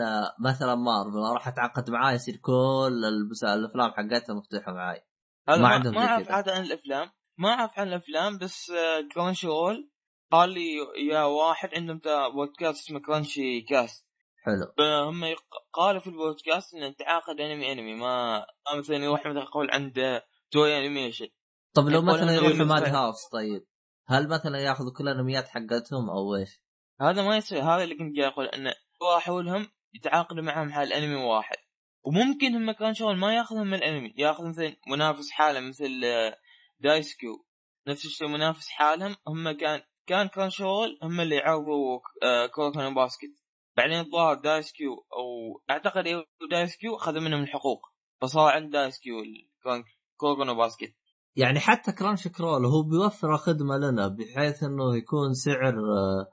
[0.45, 3.01] مثلا مارفل أروح أتعاقد معاه يصير كل
[3.43, 5.01] الأفلام حقتها مفتوحة معاي
[5.47, 6.31] ما ما, عندهم ما أعرف.
[6.31, 9.91] عاد عن الأفلام ما أعرف عن الأفلام بس آه، Crunchyroll
[10.31, 10.75] قال لي
[11.11, 12.01] يا واحد عندهم
[12.35, 14.06] بودكاست اسمه Crunchycast
[14.47, 14.73] حلو.
[14.77, 15.35] فهم
[15.73, 18.45] قالوا في البودكاست إن تعاقد أنمي أنمي ما
[18.77, 21.27] مثلا يروح مثلا يقول عنده Toei Animation
[21.73, 23.65] طب لو مثلا يروح Madhouse طيب.
[24.07, 26.61] هل مثلا يأخذوا كل الأنميات حقتهم أو إيش؟
[27.01, 27.61] هذا ما يصير.
[27.61, 31.57] هذا اللي كنت قاعد أقول انه راحوا لهم يتعاقدوا معهم على الأنمي واحد.
[32.05, 34.13] وممكن هم كان شغل ما يأخذهم من الأنمي.
[34.17, 36.37] يأخذ مثل منافس حاله مثل آه،
[36.79, 37.45] Daisuki.
[37.87, 39.15] نفس الشيء منافس حالهم.
[39.27, 43.46] هم كان كان كان شغل هم اللي يعرضوا آه، Kuroko no Basket.
[43.77, 47.81] بعدين الظاهر Daisuki أو أعتقد إيه Daisuki اخذ منهم الحقوق
[48.21, 49.83] فصار عند Daisuki ال- كان
[50.17, 50.93] كوكونو باسكت.
[51.35, 56.27] يعني حتى Crunchyroll هو بيوفر خدمة لنا بحيث إنه يكون سعر آه،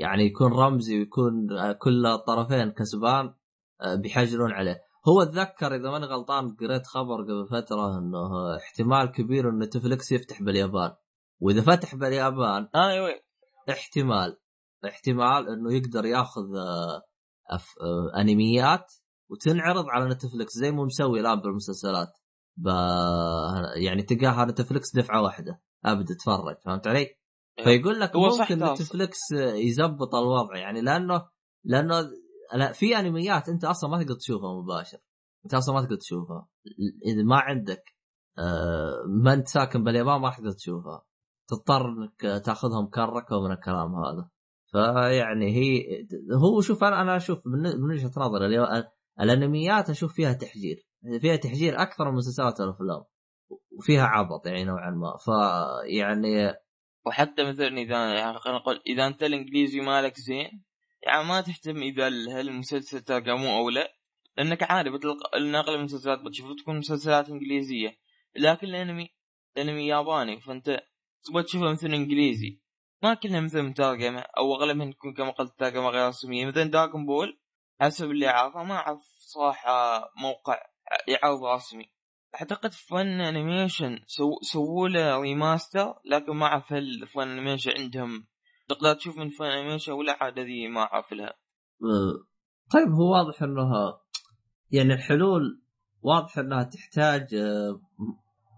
[0.00, 3.34] يعني يكون رمزي ويكون آه، كل الطرفين كسبان
[3.82, 4.80] آه، بيحجرون عليه.
[5.08, 10.42] هو اتذكر إذا ماني غلطان قريت خبر قبل فترة إنه احتمال كبير انه Netflix يفتح
[10.42, 10.92] باليابان.
[11.40, 13.20] وإذا فتح باليابان أيوه.
[13.70, 14.36] احتمال.
[14.88, 16.44] احتمال إنه يقدر ياخذ
[17.50, 17.68] أف...
[18.20, 18.92] أنميات
[19.30, 22.12] وتنعرض على Netflix زي ما مسوي الآن بالمسلسلات.
[22.56, 22.68] ب...
[23.76, 25.60] يعني تلقاها Netflix دفعة واحدة.
[25.84, 27.06] ابدا تفرج فهمت علي؟
[27.64, 28.64] فيقول لك ممكن.
[28.64, 29.18] نتفلكس
[29.54, 30.56] يزبط الوضع.
[30.56, 31.28] يعني لأنه
[31.64, 32.10] لأنه
[32.54, 34.98] لا في أنميات أنت أصلا ما تقدر تشوفها مباشر.
[35.44, 36.48] أنت أصلا ما تقدر تشوفها.
[37.06, 37.82] إذا ما عندك
[38.38, 41.04] آه، ما أنت ساكن باليابان ما تقدر تشوفها.
[41.48, 44.30] تضطر إنك تاخذها مكركة ومن الكلام هذا.
[44.74, 45.84] فيعني هي
[46.32, 48.84] هو شوف أنا أنا أشوف من وجهة نظري
[49.20, 50.76] الأنميات أشوف فيها تحجير
[51.20, 53.04] فيها تحجير أكثر من المسلسلات والافلام
[53.78, 55.16] وفيها عبط يعني نوعا ما.
[55.24, 56.54] فيعني
[57.06, 60.64] وحتى مثلا إذا يعني خلينا نقول إذا أنت الإنجليزي مالك زين
[61.02, 63.88] يعني ما تهتم إذا هل المسلسل ترجموه أو لا
[64.38, 67.96] لأنك عادي بتلقى نقل المسلسلات بتشوف تكون مسلسلات إنجليزية
[68.36, 69.08] لكن الأنمي
[69.56, 70.80] الأنمي ياباني فأنت
[71.24, 72.60] تبغى تشوفه مثلا إنجليزي.
[73.04, 76.46] ما كلها مثل مترجمه أو اغلبها تكون كما قلت ترجمه غير رسمية.
[76.46, 77.38] مثلا دراغون بول
[77.80, 80.58] حسب اللي اعرفه ما أعرف صراحة موقع
[81.08, 81.84] يعرض رسمي.
[82.34, 88.26] أعتقد Funimation سو سووا له remaster لكن ما أعرف هل Funimation عندهم
[88.68, 91.34] تقدر تشوف من Funimation ولا عاد ذي ما أعرف لها.
[91.82, 92.14] آه،
[92.72, 94.00] طيب هو واضح إنها
[94.70, 95.62] يعني الحلول
[96.02, 97.80] واضح إنها تحتاج آه،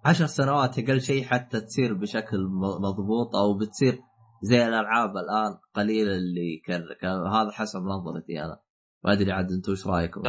[0.04, 2.38] عشر سنوات أقل شيء حتى تصير بشكل
[2.80, 4.05] مضبوط أو بتصير
[4.42, 8.60] زي الألعاب الآن قليل اللي يكرك هذا حسب نظرتي أنا.
[9.04, 10.26] ما أدري عاد أنتم إيش رأيكم؟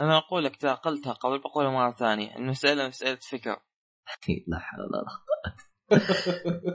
[0.00, 2.36] أنا أقول لك قلتها قبل بقولها مرة ثانية.
[2.36, 3.56] المساله مسألة فكر
[4.48, 5.54] لا حول ولا قوة.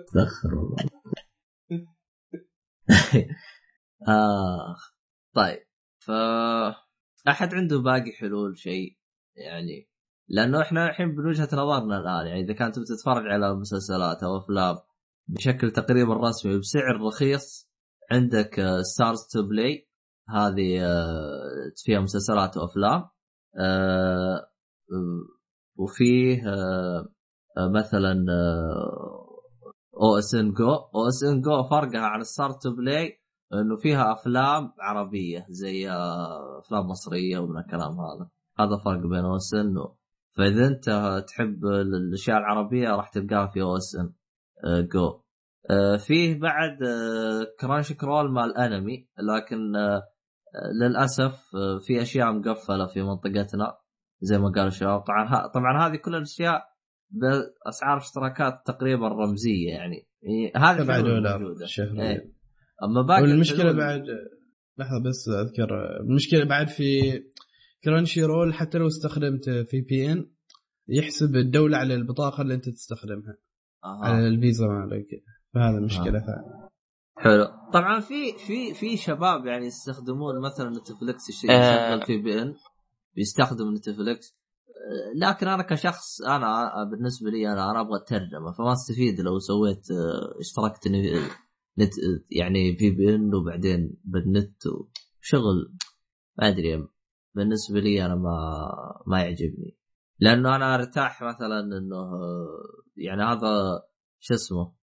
[0.03, 0.78] استغفر الله.
[4.72, 4.94] آخ
[5.36, 5.68] طيب.
[5.99, 6.11] ف
[7.28, 8.98] أحد عنده باقي حلول شيء؟
[9.36, 9.90] يعني
[10.30, 14.78] لأنه إحنا الحين من وجهه نظرنا الآن يعني إذا كنت بتتفرج على مسلسلات أو أفلام
[15.28, 17.70] بشكل تقريبا رسمي بسعر رخيص
[18.12, 19.88] عندك Starz to Play
[20.30, 23.04] هذه آه، فيها مسلسلات وأفلام.
[23.60, 24.49] آه،
[25.76, 27.08] وفيه آه،
[27.76, 28.26] مثلا
[30.02, 33.22] أو اس ان جو أو اس ان جو فرقها عن Starz to Play
[33.54, 35.90] إنه فيها أفلام عربية زي
[36.60, 38.30] أفلام مصرية ومن الكلام هذا.
[38.60, 39.76] هذا فرق بين OSN
[40.38, 40.90] فإذا أنت
[41.28, 44.14] تحب الأشياء العربية راح تلقاها في OSN
[44.66, 45.22] جو.
[45.70, 52.88] آه، فيه بعد آه، Crunchyroll مال انمي لكن آه، آه، للأسف آه، في أشياء مقفلة
[52.88, 53.78] في منطقتنا
[54.22, 56.64] زي ما قال الشباب طبعا ها طبعا هذه كل الأشياء
[57.12, 60.08] بأسعار اشتراكات تقريبا رمزية يعني.
[60.56, 61.56] هذه 7 الحلول دولار.
[61.66, 62.32] شهريا.
[62.84, 64.02] أما باقي والمشكلة الحلول- بعد
[64.78, 67.02] لحظة بس أذكر المشكلة بعد في
[67.84, 70.30] Crunchyroll حتى لو استخدمت VPN
[70.88, 73.38] يحسب الدولة على البطاقة اللي أنت تستخدمها.
[73.88, 74.05] أها.
[74.05, 75.07] على الفيزا مالك
[75.53, 76.68] فهذا مشكلة ثانية
[77.18, 77.45] حلو.
[77.73, 81.93] طبعا في في في شباب يعني يستخدمون مثلا Netflix الشيء آه.
[81.93, 82.56] يشغل VPN.
[83.15, 84.38] بيستخدم Netflix
[84.68, 89.91] آه، لكن أنا كشخص أنا بالنسبة لي أنا أنا أبغى الترجمه فما أستفيد لو سويت
[89.91, 90.88] آه، اشتركت
[91.80, 91.93] نت
[92.31, 95.73] يعني VPN وبعدين بالنت وشغل.
[96.39, 96.88] ما أدري
[97.35, 98.57] بالنسبة لي أنا ما
[99.07, 99.77] ما يعجبني.
[100.19, 102.11] لأنه أنا أرتاح مثلا إنه
[102.98, 103.81] يعني هذا
[104.19, 104.73] شو اسمه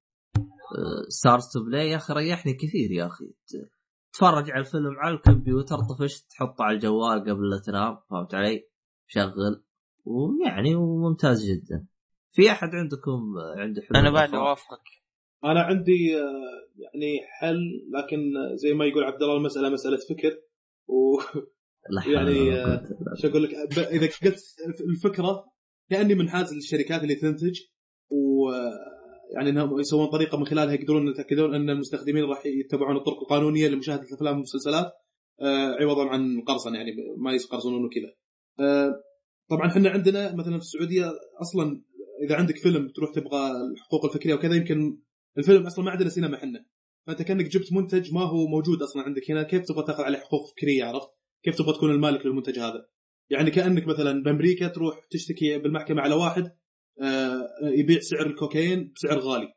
[1.08, 3.24] Starz to Play يا أخي ريحني كثير يا أخي.
[3.26, 3.70] ت-
[4.12, 8.68] تتفرج على الفيلم على الكمبيوتر طفشت تحطه على الجوال قبل لا تنام فهمت علي؟
[9.06, 9.64] شغل.
[10.04, 11.86] ويعني وممتاز جدا.
[12.32, 13.20] في أحد عندكم
[13.56, 14.82] عنده حلول؟ أنا بعد؟ اوافقك
[15.44, 16.08] أنا عندي
[16.76, 17.56] يعني حل
[17.92, 18.18] لكن
[18.56, 20.38] زي ما يقول عبد الله المسألة مسألة فكر.
[20.86, 21.20] و
[22.06, 22.50] يعني،.
[23.22, 24.44] شو أقول لك إذا قلت
[24.90, 25.44] الفكرة
[25.90, 27.60] كاني منحاز للشركات اللي تنتج
[28.10, 28.50] و
[29.34, 34.02] يعني إنهم يسوون طريقة من خلالها يقدرون يتأكدون أن المستخدمين راح يتبعون الطرق القانونية لمشاهدة
[34.02, 34.92] الأفلام والمسلسلات
[35.40, 38.12] آه، عوضا عن القرصنه يعني ما يقرصنون وكذا.
[38.60, 39.02] آه،
[39.50, 41.04] طبعا إحنا عندنا مثلا في السعودية
[41.40, 41.82] أصلا
[42.26, 44.98] إذا عندك فيلم تروح تبغى الحقوق الفكرية وكذا يمكن
[45.38, 46.64] الفيلم أصلا ما عندنا سينما إحنا
[47.06, 50.50] فأنت كأنك جبت منتج ما هو موجود أصلا عندك هنا كيف تبغى تاخذ عليه حقوق
[50.50, 51.08] فكرية عرفت؟
[51.44, 52.86] كيف تبغى تكون المالك للمنتج هذا؟
[53.30, 56.52] يعني كأنك مثلا بأمريكا تروح تشتكي بالمحكمة على واحد
[57.02, 59.52] آه، يبيع سعر الكوكايين بسعر غالي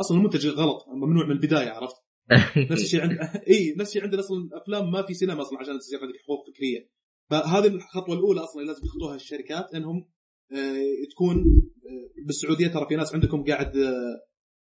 [0.00, 1.96] أصلا المنتج غلط ممنوع من البداية عرفت؟
[2.70, 6.00] نفس الشيء عند إي نفس الشيء عندنا أصلا أفلام ما في سينما أصلا عشان تصير
[6.00, 6.90] عندك حقوق فكرية
[7.30, 10.08] فهذه الخطوة الأولى أصلا لازم يخطوها الشركات إنهم
[10.52, 13.72] آه، تكون آه، بالسعودية ترى في ناس عندكم قاعد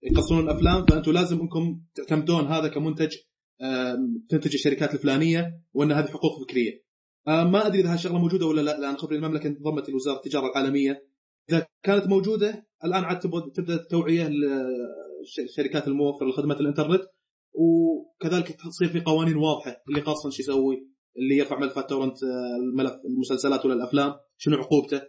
[0.04, 3.16] يقصون الافلام فانتم لازم إنكم تعتمدون هذا كمنتج
[4.30, 6.84] تنتج الشركات الفلانية وأن هذه حقوق فكرية.
[7.28, 11.08] آه، ما أدري إذا هالشغله موجودة ولا لا لأن خبري المملكة انضمت لوزارة التجارة العالمية.
[11.50, 13.20] إذا كانت موجودة الآن عاد
[13.56, 14.30] تبدأ التوعيه
[15.24, 17.02] لشركات الموفره لخدمه الإنترنت
[17.54, 22.94] وكذلك تصير في قوانين واضحة اللي قاصا شو يسوي اللي يرفع ملفات تورنت آه، الملف
[23.06, 25.02] المسلسلات ولا الأفلام شنو عقوبته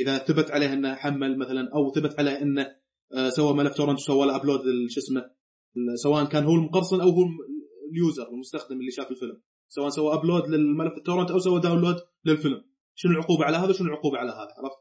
[0.00, 2.66] إذا ثبت عليه إنه حمل مثلا أو ثبت عليه إنه
[3.14, 5.24] آه، سوى ملف torrent وسوى له upload شو اسمه
[5.94, 7.22] سواء كان هو المقرصن أو هو
[7.90, 9.40] ال user المستخدم اللي شاف الفيلم.
[9.68, 12.64] سواء سوى upload للملف ال torrent أو سوى download للفيلم.
[12.94, 14.78] شنو العقوبة على هذا وشنو العقوبة على هذا عرفت؟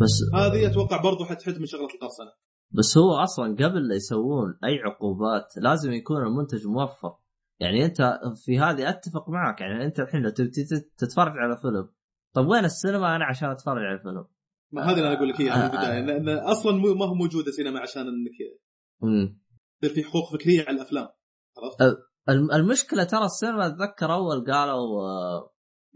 [0.00, 2.32] بس هذه أتوقع برضو حتحد من شغلة القرصنة.
[2.70, 7.16] بس هو أصلا قبل لا يسوون أي عقوبات لازم يكون المنتج موفر.
[7.60, 11.88] يعني أنت في هذه أتفق معك يعني أنت الحين لو تبي تت- تتفرج على فيلم.
[12.34, 14.24] طب وين السينما أنا عشان أتفرج على الفيلم؟
[14.72, 15.98] ما هذه اللي أنا أقول لك إياها من آه، آه.
[15.98, 18.58] البدايه لأن أصلا مو- ما هو موجودة سينما عشان إنك
[19.02, 19.40] امم
[19.82, 21.08] يصير في حقوق فكرية على الأفلام
[21.58, 21.98] عرفت؟
[22.28, 25.50] الم- المشكلة ترى السينما اتذكر أول قالوا آه،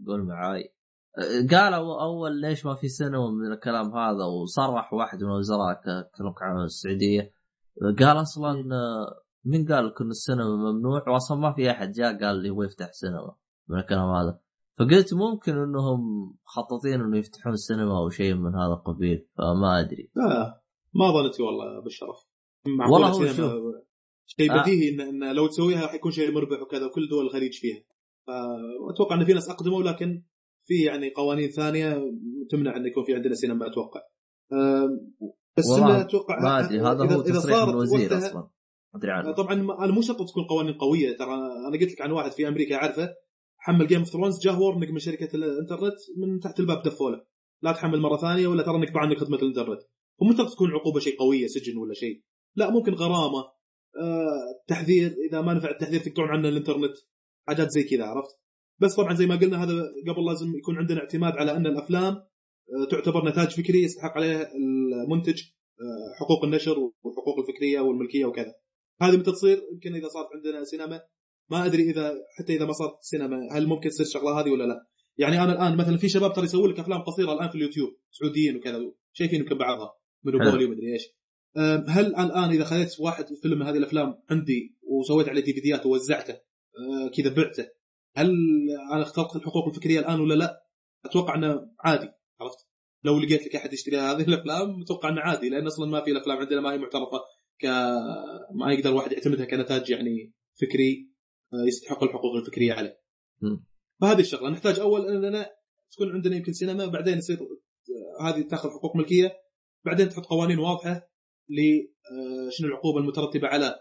[0.07, 0.73] قول معاي
[1.17, 6.09] آه، قالوا أول ليش ما في سينما من الكلام هذا وصرح واحد من الوزراء ك-
[6.17, 7.33] كلمك عن السعودية.
[7.99, 12.47] قال أصلا آه، مين قال ان السينما ممنوع واصلا ما في أحد جاء قال لي
[12.49, 13.35] يبغى يفتح سينما
[13.69, 14.39] من الكلام هذا.
[14.79, 15.99] فقلت ممكن إنهم
[16.45, 20.11] مخططين إنه يفتحون السينما أو شيء من هذا القبيل فما أدري.
[20.15, 20.61] لا
[20.95, 22.17] ما ظنيت والله بالشرف
[22.91, 23.83] والله هو سينما؟
[24.25, 24.61] شيء آه.
[24.61, 27.83] بديهي ان, إن لو تسويها حيكون شيء مربح وكذا وكل دول الخليج فيها.
[28.27, 30.23] فاتوقع إن في ناس أقدموا لكن
[30.67, 32.01] في يعني قوانين ثانية
[32.51, 34.01] تمنع إن يكون في عندنا سينما أتوقع.
[35.57, 38.47] بس إنه أتوقع ما أدري هذا هو إذا تصريح الوزير أصلا.
[38.95, 39.31] أدري عنه.
[39.31, 41.33] طبعا ما- أنا مو شرط تكون قوانين قوية ترى
[41.67, 43.09] أنا قلت لك عن واحد في أمريكا اعرفه
[43.57, 47.25] حمل Game of Thrones جاه warning من شركة الإنترنت من تحت الباب دفوله.
[47.61, 49.79] لا تحمل مرة ثانية ولا ترى نقطع عنك خدمة الإنترنت.
[50.21, 52.21] ومو شرط تكون عقوبة شيء قوية سجن ولا شيء.
[52.55, 53.39] لا ممكن غرامة.
[53.39, 53.53] آه،
[54.67, 56.93] تحذير إذا ما نفع التحذير تقطعون عنه الإنترنت.
[57.47, 58.39] حاجات زي كذا عرفت؟
[58.79, 59.73] بس طبعا زي ما قلنا هذا
[60.07, 64.49] قبل لازم يكون عندنا اعتماد على أن الأفلام آه، تعتبر نتاج فكري يستحق عليه
[65.05, 65.41] المنتج
[65.81, 68.53] آه، حقوق النشر والحقوق الفكرية والملكية وكذا.
[69.01, 71.01] هذه متى تصير؟ يمكن إذا صارت عندنا سينما.
[71.51, 74.87] ما أدري إذا حتى إذا ما صارت سينما هل ممكن تصير الشغله هذه ولا لا؟
[75.17, 78.57] يعني أنا الآن مثلا في شباب ترى يسوون لك أفلام قصيرة الآن في اليوتيوب سعوديين
[78.57, 78.79] وكذا
[79.13, 79.93] شايفين يمكن بعضها
[80.23, 81.03] مونوبولي ومدري إيش.
[81.87, 86.33] هل الآن إذا خذيت واحد فيلم من هذه الأفلام عندي وسويت عليه دي فيديوهات ووزعته
[86.33, 87.67] أه، كذا بعته
[88.15, 88.31] هل
[88.93, 90.63] أنا اخترقت الحقوق الفكرية الآن ولا لا؟
[91.05, 92.09] أتوقع إنه عادي
[92.41, 92.67] عرفت؟
[93.03, 96.37] لو لقيت لك أحد يشتري هذه الأفلام أتوقع إنه عادي لأن أصلا ما في الأفلام
[96.37, 97.19] عندنا ما هي معترفة
[97.61, 97.65] ك
[98.55, 101.09] ما يقدر واحد يعتمدها كنتاج يعني فكري
[101.53, 102.99] أه، يستحق الحقوق الفكرية عليه.
[104.01, 105.49] فهذه الشغلة نحتاج أول اننا
[105.91, 109.33] تكون عندنا يمكن سينما بعدين يصير أه، هذه تاخذ حقوق ملكية
[109.85, 111.12] بعدين تحط قوانين واضحة
[111.49, 111.59] ل
[112.11, 113.75] آه، شنو العقوبة المترتبة على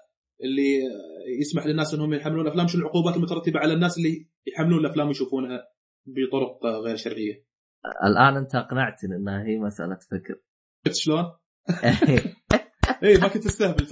[0.44, 5.08] اللي آه، يسمح للناس إنهم يحملون الأفلام؟ شنو العقوبات المترتبة على الناس اللي يحملون الأفلام
[5.08, 5.68] ويشوفونها
[6.06, 7.46] بطرق آه، غير شرعية؟
[8.04, 10.40] الآن أنت أقنعتني إنها هي مسألة فكر.
[10.86, 11.24] شفت شلون؟
[13.04, 13.86] اي ما كنت أستهبل.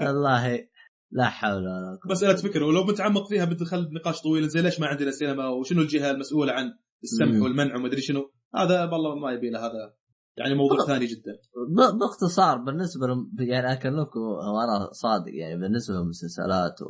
[0.00, 0.68] والله
[1.12, 2.12] لا حول ولا قوة.
[2.12, 2.62] مسألة فكر.
[2.62, 6.78] ولو بنتعمق فيها بندخل بنقاش طويل زي ليش ما عندنا سينما؟ وشنو الجهة المسؤولة عن
[7.02, 7.42] السمح.
[7.42, 9.94] والمنع وما أدري شنو؟ هذا والله ما يبي له هذا.
[10.36, 11.32] يعني موضوع ثاني جدا.
[11.68, 16.86] ب- باختصار بالنسبة لهم يعني اكلمكم وأنا صادق يعني بالنسبة للمسلسلات و...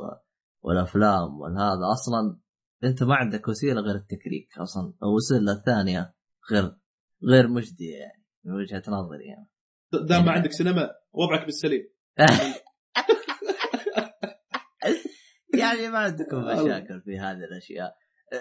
[0.61, 2.39] والأفلام والهذا أصلا
[2.83, 6.13] أنت ما عندك وسيلة غير التكريك أصلا الوسيلة الثانية
[6.51, 6.75] غير
[7.23, 9.49] غير مجدية يعني من وجهة نظري يعني.
[10.07, 11.89] دام ما عندك سينما وضعك بالسليم.
[15.59, 17.95] يعني ما عندكم مشاكل في هذه الأشياء.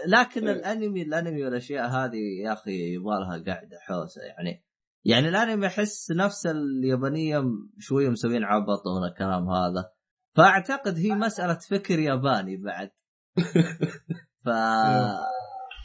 [0.07, 0.57] لكن إيه.
[0.57, 4.65] الانمي الانمي والأشياء هذه يا أخي يبغى لها قاعدة حوسة يعني.
[5.05, 7.45] يعني الانمي أحس نفس اليابانية
[7.79, 9.91] شوية مسوين عبط من الكلام هذا.
[10.37, 12.91] فأعتقد هي مسألة فكر ياباني بعد.
[14.45, 14.49] ف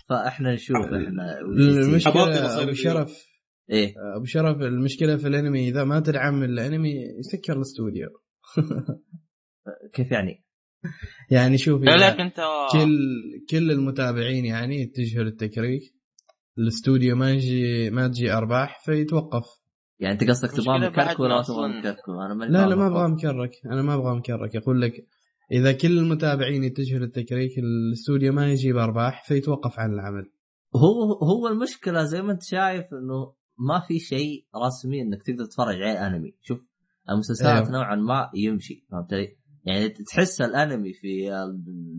[0.09, 3.31] فإحنا نشوف إحنا المشكلة شرف
[3.69, 3.93] إيه.
[4.15, 8.07] أبو شرف المشكلة في الأنمي إذا ما تدعم الأنمي يسكر الأستوديو.
[9.93, 10.40] كيف يعني؟
[11.29, 12.41] يعني شوف لا إذا لك انت
[12.73, 12.97] كل
[13.49, 15.81] كل المتابعين يعني يتجهوا للتكريك
[16.57, 19.45] الاستوديو ما يجي ما تجي أرباح فيتوقف
[19.99, 22.87] يعني انت قصدك تبغى مكرك ولا تبغى أصلاً- مكرك؟ أنا ماني لا لا ما.
[22.87, 24.93] أبغى مكرك أنا ما أبغى مكرك يقول لك
[25.51, 30.31] إذا كل المتابعين يتجهوا للتكريك الاستوديو ما يجيب ارباح فيتوقف عن العمل
[30.75, 35.75] هو هو المشكلة زي ما أنت شايف إنه ما في شيء رسمي إنك تقدر تتفرج
[35.75, 36.59] عليه أنمي شوف
[37.09, 37.71] المسلسلات أيوه.
[37.71, 41.29] نوعا ما يمشي فهمت علي؟ يعني تحس الانمي في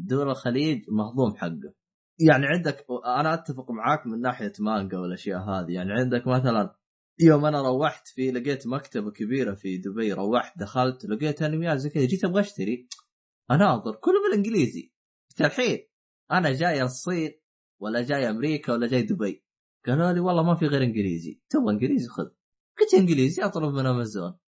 [0.09, 1.75] دول الخليج مهضوم حقه.
[2.21, 5.73] يعني عندك أنا أتفق معاك من ناحية مانجا والأشياء هذه.
[5.73, 6.77] يعني عندك مثلا
[7.21, 12.05] يوم أنا روحت في لقيت مكتبة كبيرة في دبي روحت دخلت لقيت أنميات زي كذا
[12.05, 12.89] جيت أبغى أشتري
[13.51, 14.93] أناظر كله بالإنجليزي.
[15.31, 15.79] قلت الحين
[16.33, 17.33] أنا جاي الصين
[17.81, 19.45] ولا جاي أمريكا ولا جاي دبي.
[19.87, 21.41] قالوا لي والله ما في غير إنجليزي.
[21.51, 22.29] تبغى إنجليزي خذ.
[22.81, 24.39] قلت إنجليزي أطلب من أمازون.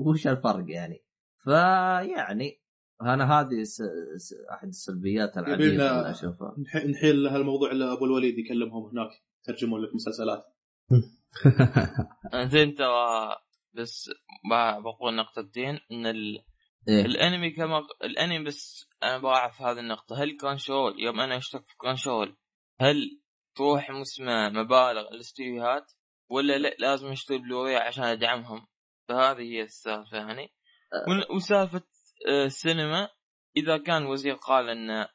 [0.00, 1.04] وش الفرق يعني؟
[1.44, 2.60] فيعني
[3.02, 3.82] أنا هذه س...
[4.16, 4.34] س...
[4.52, 6.56] أحد السلبيات العديده اللي أشوفها.
[6.58, 9.10] نح- نحيل هالموضوع اللي أبو الوليد يكلمهم هناك
[9.42, 10.44] يترجمون لك مسلسلات.
[12.52, 13.36] زين ترى
[13.74, 14.10] بس
[14.50, 16.44] ب- بقول نقطتين إن ال...
[16.88, 20.22] إيه؟ الأنمي كما الأنمي بس أنا بعرف هذه النقطة.
[20.22, 22.36] هل كرانشي رول يوم أنا اشترك في كرانشي رول
[22.80, 23.20] هل
[23.56, 25.92] تروح مسمى مبالغ الاستديوهات؟
[26.30, 28.66] ولا لا لازم أشتري بلوري عشان أدعمهم؟
[29.08, 30.48] فهذه هي السالفة يعني.
[31.08, 31.82] ون- وسالفة
[32.28, 33.08] آه، السينما
[33.56, 35.06] إذا كان وزير قال إن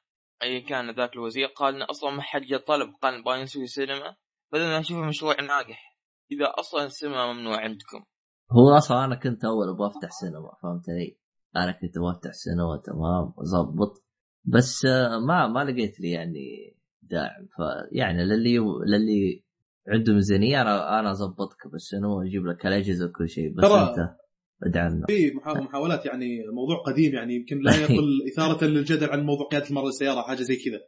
[0.43, 4.15] أي كان ذاك الوزير قال إن أصلا ما حد جاء طلب قال نبغى نسوي سينما
[4.51, 5.97] فاذا أنا أشوفه مشروع ناجح.
[6.31, 8.03] إذا أصلا السينما ممنوع عندكم.
[8.51, 11.17] هو أصلا أنا كنت أول أبغى أفتح سينما فهمت علي؟
[11.55, 14.03] أنا كنت أبغى أفتح سينما تمام وظبط
[14.43, 17.47] بس آه، ما ما لقيت لي يعني داعم.
[17.55, 18.57] فيعني للي
[18.87, 19.43] للي
[19.87, 23.53] عنده ميزانيه أنا أنا أظبطك بالسينما وأجيب لك الاجهزه وكل شيء.
[23.55, 24.15] بس أنت
[24.63, 29.47] ادعمنا في محا- محاولات يعني موضوع قديم يعني يمكن لا يقل إثارة للجدل عن موضوع
[29.47, 30.79] قيادة المراه للسيارة حاجة زي كذا.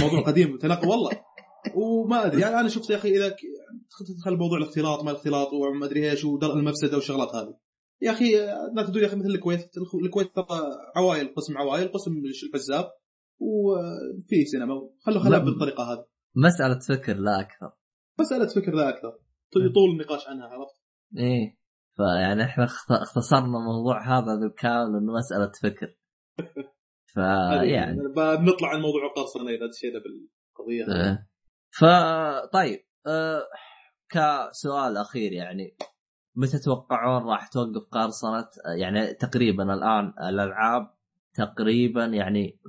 [0.00, 1.10] موضوع قديم تناقض والله.
[1.74, 3.36] وما أدري يعني أنا شفت يا أخي إذا
[4.08, 7.54] تدخل موضوع الاختلاط ما الاختلاط وما أدري إيش ودرء المفسدة والشغلات هذه.
[8.02, 8.36] يا أخي
[8.76, 9.70] لا تدري يا أخي مثل الكويت
[10.04, 10.46] الكويت ترى
[10.96, 12.12] عوائل قسم عوائل قسم
[12.54, 12.90] الحزاب
[13.38, 14.74] وفي سينما.
[15.00, 15.44] خلوا خلها لا.
[15.44, 16.04] بالطريقة هذه.
[16.36, 17.72] مسألة فكر لا أكثر.
[18.20, 19.12] مسألة فكر لا أكثر.
[19.74, 20.74] طول النقاش عنها عرفت؟
[21.16, 21.59] إيه.
[21.96, 25.96] فيعني إحنا اخت- اختصرنا موضوع هذا بالكامل إنه مسألة فكر
[27.14, 31.02] فيعني بنطلع عن موضوع القرصنة إذا دشينا بالقضية.
[31.08, 31.26] إيه.
[31.78, 33.42] فطيب أه
[34.10, 35.76] كسؤال أخير يعني
[36.36, 38.48] متى تتوقعون راح توقف قرصنة
[38.78, 40.94] يعني تقريبا الآن الألعاب
[41.34, 42.60] تقريبا يعني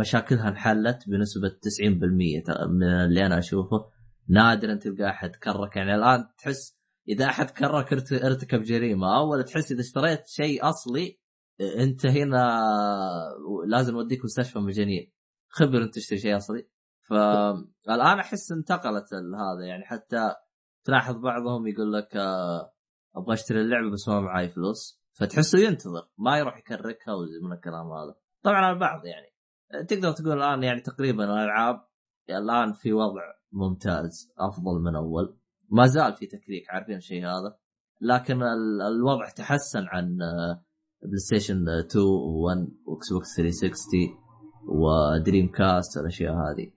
[0.00, 3.90] مشاكلها انحلت بنسبة 90% ت- من اللي أنا أشوفه
[4.28, 6.77] نادرا تلقى أحد كرك يعني الآن تحس
[7.08, 11.18] إذا أحد كرك ارت- ارتكب جريمة أو تحس إذا اشتريت شيء أصلي
[11.60, 12.60] آه، أنت هنا
[13.66, 15.12] لازم نوديك مستشفى مجانين
[15.48, 16.68] خبر أنت تشتري شيء أصلي.
[17.08, 20.34] فالان أحس انتقلت هذا يعني حتى
[20.84, 22.72] تلاحظ بعضهم يقول لك آه،
[23.16, 25.02] أبغى أشتري اللعبة بس ما معاي فلوس.
[25.12, 28.14] فتحسه ينتظر ما يروح يكركها وزي من الكلام هذا.
[28.42, 29.26] طبعا البعض يعني.
[29.74, 31.88] آه، تقدر تقول الآن يعني تقريبا الألعاب
[32.30, 33.22] الآن في وضع
[33.52, 35.38] ممتاز أفضل من أول.
[35.70, 37.58] ما زال في تكريك عارفين الشيء هذا؟
[38.00, 40.64] لكن ال- الوضع تحسن عن آه،
[41.02, 44.00] بلاي ستيشن 2 و1 واكس بوكس 360
[44.68, 46.70] ودريم كاست الأشياء هذه.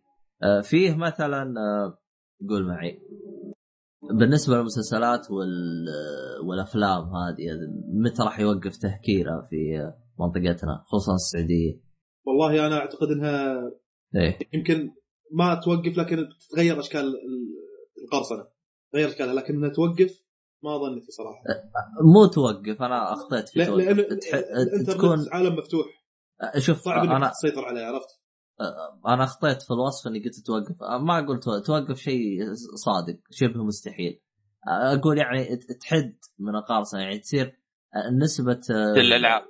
[0.44, 1.98] آه، فيه مثلا آه،
[2.50, 3.00] قول معي.
[4.20, 5.86] بالنسبة للمسلسلات وال
[6.48, 7.46] والأفلام هذه
[8.06, 9.56] متى راح يوقف تهكيرها في
[10.20, 11.82] منطقتنا خصوصا السعودية؟
[12.26, 13.54] والله أنا أعتقد إنها
[14.16, 14.40] إيه.
[14.54, 14.92] يمكن
[15.32, 16.18] ما توقف لكن
[16.50, 17.16] تتغير أشكال ال-
[18.04, 18.48] القرصنة.
[18.94, 20.22] تغير اشكالها لكن انها توقف
[20.64, 21.44] ما ظنيتي صراحة.
[22.14, 23.80] مو توقف أنا اخطيت في لا- توقف.
[23.86, 24.34] لأن تح...
[24.34, 25.86] الإنترنت تكون عالم مفتوح.
[26.58, 28.08] شوف صعب إنك أنا تسيطر عليه عرفت؟
[29.08, 30.76] أنا اخطيت في الوصف إني قلت توقف.
[31.02, 32.38] ما أقول تو- توقف شيء
[32.76, 34.22] صادق شبه مستحيل.
[34.68, 37.60] أقول يعني تحد من القارصنه يعني تصير
[38.22, 38.60] نسبة
[38.98, 39.44] الألعاب.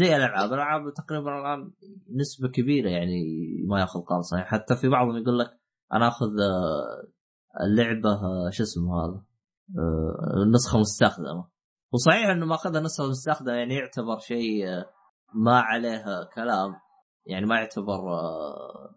[0.00, 0.48] زي الألعاب.
[0.52, 1.72] الألعاب تقريبا الآن
[2.16, 3.22] نسبة كبيرة يعني
[3.68, 5.50] ما يأخذ قرصنه يعني حتى في بعضهم يقول لك
[5.92, 6.28] أنا آخذ
[7.60, 9.22] اللعبة آه، شو اسمه هذا؟
[9.78, 11.48] آه، نسخة مستخدمة.
[11.92, 14.84] وصحيح إنه ماخذها نسخة مستخدمة يعني يعتبر شيء آه،
[15.34, 16.04] ما عليه
[16.34, 16.74] كلام.
[17.26, 18.94] يعني ما يعتبر آه،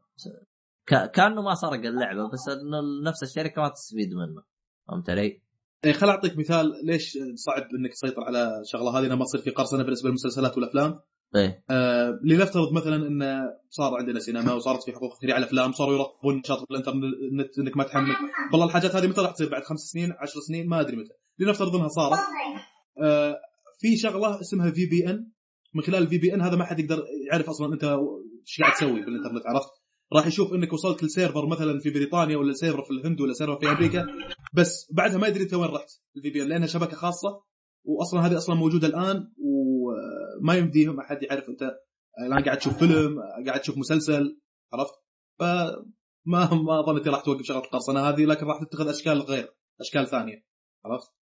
[0.87, 4.43] كأنه ما سرق اللعبة بس إنه نفس الشركة ما تستفيد منه.
[4.87, 5.41] فهمت علي؟
[5.83, 6.85] يعني خل أعطيك مثال.
[6.85, 10.99] ليش صعب إنك تسيطر على الشغله هذه؟ لما تصير في قرصنة بالنسبة للمسلسلات والأفلام؟
[11.35, 11.63] إيه.
[11.69, 16.37] آه لنفترض مثلا إن صار عندنا سينما وصارت في حقوق تشريع على الأفلام صاروا يراقبون
[16.37, 18.15] نشاط الإنترنت إنك ما تحمل.
[18.51, 21.13] والله الحاجات هذه متى راح تصير؟ بعد خمس سنين عشر سنين؟ ما أدري متى.
[21.39, 22.19] لنفترض إنها صارت.
[23.03, 23.35] آه
[23.79, 25.31] في شغلة اسمها VPN
[25.73, 29.43] من خلال ال VPN هذا ما حد يقدر يعرف أصلا أنت إيش قاعد تسوي بالإنترنت
[29.45, 29.69] عرفت؟
[30.13, 33.71] راح يشوف إنك وصلت لسيرفر مثلا في بريطانيا ولا سيرفر في الهند ولا سيرفر في
[33.71, 34.05] أمريكا
[34.53, 37.41] بس بعدها ما يدري أنت وين رحت ال VPN لأنها شبكة خاصة
[37.83, 39.27] واصلا هذه أصلا موجودة الآن
[40.41, 41.61] وما يمديهم احد يعرف أنت
[42.27, 44.39] الآن قاعد تشوف فيلم قاعد تشوف مسلسل
[44.73, 44.93] عرفت
[45.39, 50.45] فما ما ظنيتي راح توقف شغلة القرصنه هذه لكن راح تتخذ أشكال غير أشكال ثانية
[50.85, 51.15] عرفت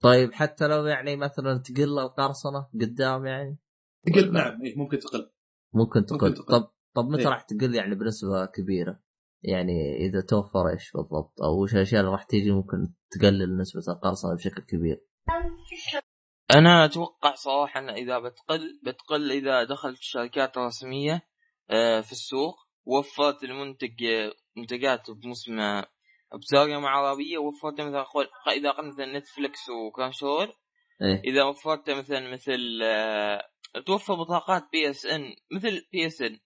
[0.00, 3.58] طيب حتى لو يعني مثلا تقل القرصنه قدام يعني
[4.06, 5.30] تقل نعم إيه ممكن تقل
[5.74, 6.60] ممكن تقل ممكن تقل.
[6.60, 7.28] طب طب متى إيه.
[7.28, 9.00] راح تقل يعني بنسبة كبيرة؟
[9.42, 14.34] يعني إذا توفر إيش بالضبط؟ أو وش الأشياء اللي راح تيجي ممكن تقلل نسبة القرصنه
[14.34, 15.04] بشكل كبير؟
[16.50, 21.28] أنا أتوقع صراحة إن إذا بتقل بتقل إذا دخلت الشركات الرسميه
[21.70, 25.84] آه، في السوق وفرت المنتج آه، منتجات بمسمى
[26.34, 30.56] بترجمة عربية وفرت مثلا قول إذا قلت مثلا نتفلكس وكرانشي رول
[31.02, 31.22] إيه.
[31.24, 33.48] إذا وفرت مثلا مثل آه،
[33.86, 36.40] توفر بطاقات بي إس إن مثل بي إس إن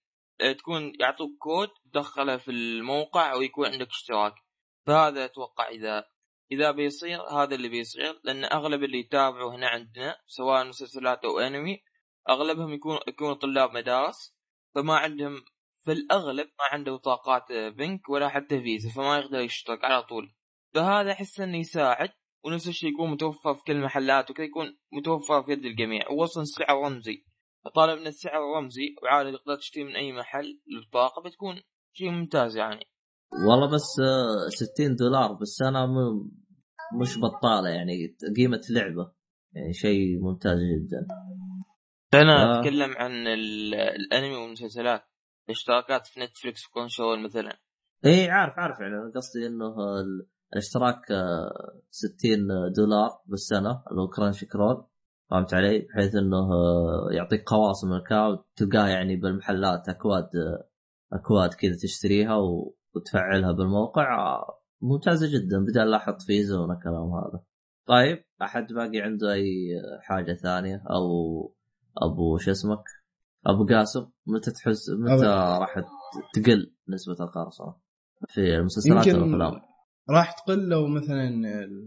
[0.57, 4.33] تكون يعطوك كود تدخله في الموقع ويكون عندك اشتراك.
[4.87, 6.05] فهذا أتوقع إذا
[6.51, 11.79] إذا بيصير هذا اللي بيصير لأن أغلب اللي يتابعوا هنا عندنا سواء مسلسلات أو أنمي
[12.29, 14.35] أغلبهم يكون يكونوا طلاب مدارس
[14.75, 15.41] فما عندهم
[15.85, 20.35] في الأغلب ما عنده بطاقات بنك ولا حتى فيزا فما يقدر يشترك على طول.
[20.73, 22.09] فهذا أحس إنه يساعد
[22.45, 26.09] ونفس الشيء يكون متوفر في كل المحلات وكذا يكون متوفر في يد الجميع.
[26.11, 27.25] ووصل السعر رمزي.
[27.75, 31.61] طالما إن السعر رمزي وعادي تقدر تشتري من أي محل البطاقه بتكون
[31.93, 32.85] شيء ممتاز يعني.
[33.47, 36.31] والله بس آه، 60 دولار بالسنه م-
[36.93, 39.11] مش بطالة يعني قيمة لعبة.
[39.53, 41.07] يعني شيء ممتاز جدا.
[42.13, 42.59] أنا آه.
[42.59, 45.03] أتكلم عن ال- الأنمي والمسلسلات.
[45.45, 47.59] الاشتراكات في نتفلكس وكونسول مثلا.
[48.05, 48.79] إي إيه، عارف عارف.
[48.79, 49.67] يعني أنا قصدي إنه
[49.99, 54.85] ال- الاشتراك آه، 60 دولار بالسنة اللي هو كرانش كرول
[55.31, 58.43] فهمت علي؟ بحيث إنه آه، يعطيك قواصم الكاو.
[58.55, 60.69] تلقاه يعني بالمحلات أكواد آه،
[61.13, 62.35] أكواد كذا تشتريها
[62.95, 64.19] وتفعلها بالموقع.
[64.19, 67.43] آه، ممتازة جدا بدل لا أحط فيزا ولا الكلام هذا.
[67.87, 69.67] طيب أحد باقي عنده أي
[70.01, 71.05] حاجة ثانية أو
[71.97, 72.83] أبو شو اسمك؟
[73.45, 75.25] أبو قاسم متى تحس متى
[75.59, 75.75] راح
[76.33, 77.75] تقل نسبة القرصنه
[78.27, 79.61] في المسلسلات والافلام؟
[80.09, 81.29] راح تقل لو مثلا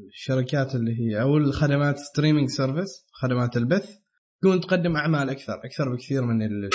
[0.09, 3.99] الشركات اللي هي أو الخدمات streaming service خدمات البث
[4.41, 6.71] تكون تقدم أعمال أكثر أكثر بكثير من ال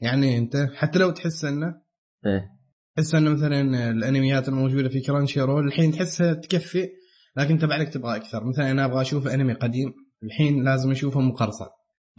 [0.00, 1.82] يعني أنت حتى لو تحس إنه
[2.26, 2.55] إيه
[2.96, 6.88] تحس انه مثلا الأنميات الموجودة في كرانشي رول الحين تحسها تكفي
[7.36, 8.44] لكن تبع لك تبغى أكثر.
[8.44, 9.92] مثلا أنا أبغى أشوف أنمي قديم
[10.22, 11.66] الحين لازم أشوفه مقرصن.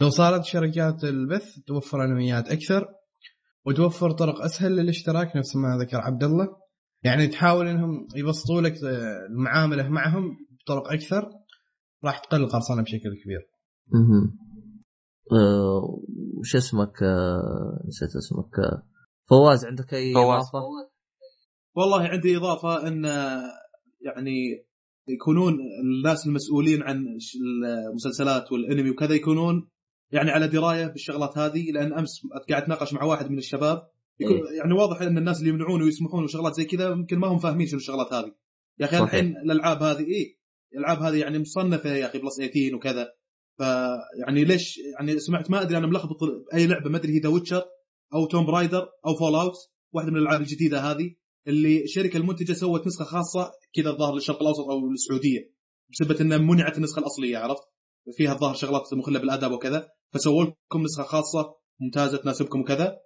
[0.00, 2.86] لو صارت شركات البث توفر أنميات أكثر
[3.66, 6.46] وتوفر طرق أسهل للاشتراك نفس ما ذكر عبد الله
[7.02, 8.74] يعني تحاول إنهم يبسطوا لك
[9.30, 11.30] المعاملة معهم بطرق أكثر
[12.04, 13.40] راح تقل القرصنة بشكل كبير.
[13.94, 14.32] أها
[16.38, 18.58] وش اسمك؟ أه نسيت اسمك.
[18.58, 18.87] أه
[19.30, 20.26] فواز عندك أي فواز.
[20.48, 20.58] إضافة؟
[21.74, 23.04] والله عندي إضافة إن
[24.00, 24.64] يعني
[25.08, 27.36] يكونون الناس المسؤولين عن ش-
[27.92, 29.68] المسلسلات والأنمي وكذا يكونون
[30.12, 33.88] يعني على دراية بالشغلات هذه لأن أمس قاعد أتناقش مع واحد من الشباب
[34.20, 34.58] يكون إيه.
[34.58, 37.78] يعني واضح إن الناس اللي يمنعون ويسمحون وشغلات زي كذا يمكن ما هم فاهمين شنو
[37.78, 38.32] الشغلات هذه
[38.80, 38.98] يا أخي.
[38.98, 40.38] الحين الألعاب هذه إيه
[40.74, 43.12] الألعاب هذه يعني مصنفة يا أخي plus 18 وكذا
[43.58, 46.16] فيعني ليش يعني سمعت ما أدري أنا ملخبط
[46.54, 47.62] أي لعبة ما أدري هي The Witcher
[48.14, 49.54] أو Tomb Raider أو Fallout
[49.92, 51.14] واحدة من الألعاب الجديدة هذه
[51.46, 55.54] اللي الشركة المنتجة سوت نسخة خاصة كذا الظاهر للشرق الأوسط أو السعوديه
[55.90, 57.62] بسبب ان منعت النسخة الأصلية عرفت
[58.16, 62.96] فيها الظاهر شغلات مخلة بالادب وكذا فسووا لكم نسخة خاصة ممتازة تناسبكم وكذا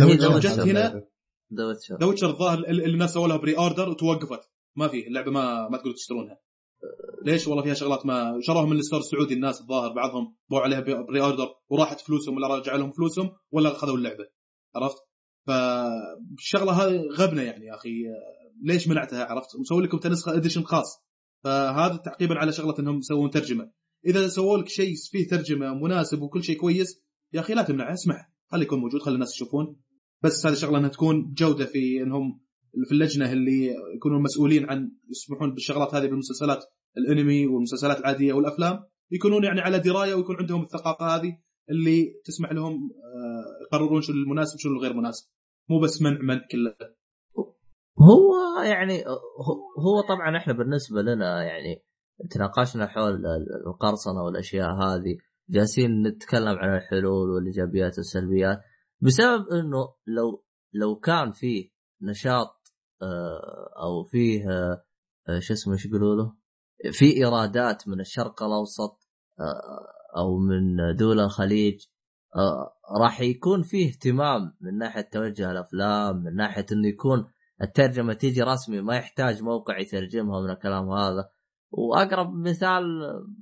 [0.00, 0.46] لو جت.
[0.70, 1.02] هنا-
[1.58, 1.96] The Witcher.
[2.00, 4.40] The Witcher الظاهر اللي الناس سووا لها pre-order وتوقفت
[4.76, 6.38] ما في اللعبة ما ما تقدروا تشترونها
[7.24, 10.80] ليش والله فيها شغلات ما شروها من ال store السعودي الناس الظاهر بعضهم باعوا عليها
[10.80, 14.26] pre-order وراحت فلوسهم ولا رجع لهم فلوسهم ولا اخذوا اللعبة.
[14.76, 14.96] عرفت؟
[15.46, 17.90] فالشغلة هذه غبنة يعني يا أخي.
[18.64, 21.04] ليش منعتها؟ عرفت؟ مسوي لكم نسخه edition خاص.
[21.44, 23.70] فهذا تعقيبا على شغلة إنهم يسوون ترجمة.
[24.06, 27.02] إذا سووا لك شيء فيه ترجمة مناسب وكل شيء كويس
[27.32, 29.76] يا أخي لا تمنعه اسمح خليه يكون موجود خلي الناس يشوفون.
[30.22, 32.40] بس هذه شغلة إنها تكون جودة في إنهم
[32.86, 36.64] في اللجنة اللي يكونوا مسؤولين عن يسمحون بالشغلات هذه بالمسلسلات
[36.98, 41.38] الأنمي والمسلسلات العادية والأفلام يكونون يعني على دراية ويكون عندهم الثقافة هذه
[41.70, 45.28] اللي تسمح لهم آه، يقررون شنو المناسب وشنو الغير مناسب.
[45.70, 46.74] مو بس منع منع كله.
[48.00, 49.04] هو يعني
[49.78, 51.82] هو- طبعا إحنا بالنسبة لنا يعني
[52.30, 55.16] تناقشنا حول ال- القرصنة والأشياء هذه
[55.50, 58.58] جالسين نتكلم عن الحلول والإيجابيات والسلبيات
[59.00, 61.70] بسبب إنه لو لو كان فيه
[62.02, 62.57] نشاط
[63.82, 64.84] أو فيه آه،
[65.28, 66.32] آه، شو اسمه إيش يقولوا له؟
[66.92, 69.08] في إيرادات من الشرق الأوسط
[69.40, 71.86] آه، أو من دول الخليج
[72.36, 77.30] آه، راح يكون فيه اهتمام من ناحية توجه الأفلام من ناحية إنه يكون
[77.62, 81.30] الترجمة تيجي رسمي ما يحتاج موقع يترجمها من الكلام هذا
[81.70, 82.84] وأقرب مثال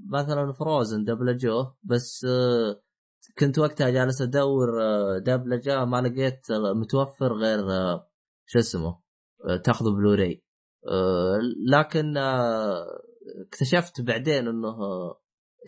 [0.08, 2.80] مثلا Frozen دبلجوه بس آه،
[3.38, 8.08] كنت وقتها جالس أدور آه، دبلجه ما لقيت آه، متوفر غير آه،
[8.46, 9.05] شو اسمه آه،
[9.64, 10.42] تاخذه بلوراي.
[10.88, 12.86] آه، لكن آه،
[13.46, 14.76] اكتشفت بعدين إنه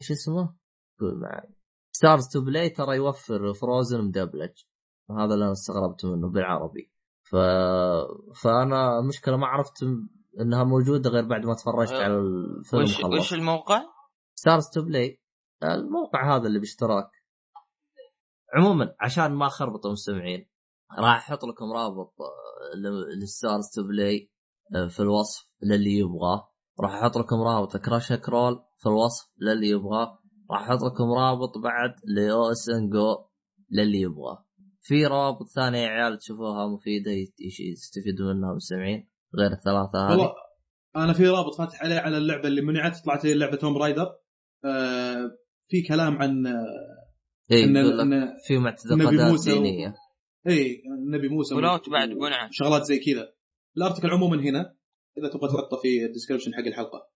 [0.00, 0.54] شو اسمه؟
[1.00, 1.54] قول معي.
[1.92, 4.62] Starz Play ترى يوفر Frozen مدبلج.
[5.10, 6.92] هذا اللي أنا استغربت منه بالعربي.
[7.22, 7.36] ف...
[8.42, 9.84] فأنا المشكلة ما عرفت
[10.40, 13.20] إنها موجودة غير بعد ما تفرجت أه، على الفيلم وش خلص.
[13.20, 13.82] وش الموقع؟
[14.34, 15.20] ستارز تو بلاي
[15.62, 17.10] الموقع هذا اللي باشتراك.
[18.54, 20.48] عموما عشان ما اخربط المستمعين
[20.98, 22.76] راح أحط لكم رابط آه،
[23.20, 24.30] للستارز تو بلاي
[24.74, 26.52] آه، في الوصف للي يبغاه.
[26.80, 30.18] راح أحط لكم رابط كراش كرول في الوصف للي يبغاه.
[30.50, 33.16] راح أحط لكم رابط بعد لاوس ان جو
[33.70, 34.44] للي يبغاه.
[34.80, 37.10] في روابط ثانية يا عيال تشوفوها مفيدة
[37.72, 39.08] يستفيدوا منها المستمعين
[39.38, 40.32] غير الثلاثة هذه.
[40.96, 44.06] أنا في رابط فاتح عليه على اللعبة اللي منعت طلعت لي لعبة توم رايدر
[44.64, 45.30] آه
[45.68, 49.94] في كلام عن إن يقول لك ان في النبي معتقدات دينية.
[50.48, 52.48] إي النبي موسى و- بعد منعت.
[52.52, 53.32] شغلات زي كذا.
[53.76, 54.76] ال article عموما هنا
[55.18, 57.08] إذا تبغى تحطه في ال description حق الحلقة.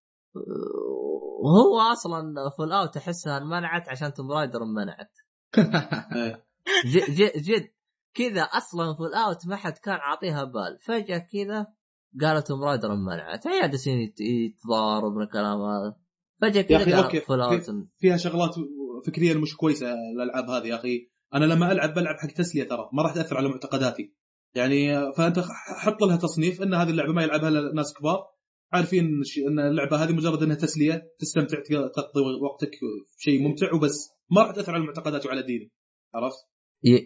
[1.44, 5.10] وهو أصلا Fallout احسها انمنعت عشان توم رايدر انمنعت
[6.16, 6.44] إيه.
[6.92, 7.68] ج- ج- جد.
[8.14, 10.78] كذا أصلا Fallout ما حد كان عاطيها بال.
[10.80, 11.66] فجأة كذا
[12.20, 15.96] قالت توم رايدر انمنعت عيال جالسين يت- يتضاربون الكلام هذا.
[16.42, 18.54] فجأة كذا Fallout في- فيها شغلات
[19.06, 19.86] فكريا مش كويسة
[20.16, 21.11] الألعاب هذه يا أخي.
[21.34, 24.14] أنا لما ألعب بلعب حق تسلية ترى ما راح تأثر على معتقداتي
[24.54, 25.38] يعني فأنت
[25.82, 28.26] حط لها تصنيف إن هذه اللعبة ما يلعبها ناس كبار
[28.72, 29.04] عارفين
[29.48, 31.59] إن اللعبة هذه مجرد إنها تسلية تستمتع
[31.94, 32.70] تقضي وقتك
[33.16, 35.70] في شيء ممتع وبس ما راح تأثر على معتقداتي وعلى ديني
[36.14, 36.36] عرفت؟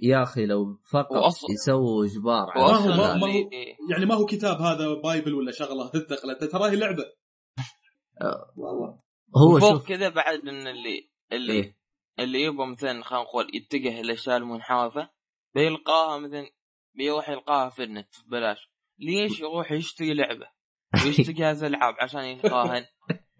[0.03, 3.17] يا أخي لو فقط وأصل- يسووا إجبار على هو- ما- الشغلات.
[3.17, 3.75] ما- اللي- إيه.
[3.91, 7.05] يعني ما هو كتاب هذا بايبل ولا شغلة دخلت ترى هي لعبة
[8.21, 8.53] آه.
[8.57, 8.99] والله
[9.37, 11.77] هو شوف كذا بعد إن اللي اللي إيه.
[12.19, 15.11] اللي يبغى مثلا خلينا نقول يتجه للأشياء المنحرفة
[15.55, 16.51] بيلقاها مثلا
[16.95, 18.71] بيروح يلقاها في النت ببلاش.
[18.99, 20.51] ليش يروح يشتري لعبة؟
[21.05, 22.87] ويشتري جهاز العاب عشان يلقاهن؟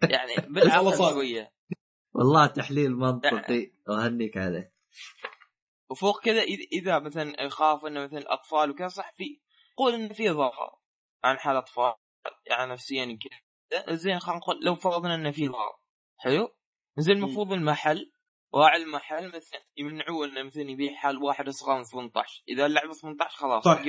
[0.09, 0.97] يعني بالعقل.
[0.97, 1.53] شوية.
[2.13, 3.71] والله تحليل منطقي.
[3.87, 4.73] واهنيك عليه.
[5.89, 6.41] وفوق كذا
[6.71, 9.41] إذا مثلا يخاف إنه مثلا الأطفال وكذا صح في
[9.77, 10.79] قول إنه في ضرر
[11.23, 11.93] عن حال اطفال
[12.45, 13.95] يعني نفسيا كذا.
[13.95, 15.77] زين خلينا نقول لو فرضنا إنه في ضرر.
[16.17, 16.55] حلو؟
[16.97, 18.11] زين المفروض المحل
[18.57, 23.63] راعي المحل مثلا يمنعوه إنه مثلا يبيع حال واحد من 18 إذا اللعبه 18 خلاص
[23.63, 23.81] صح.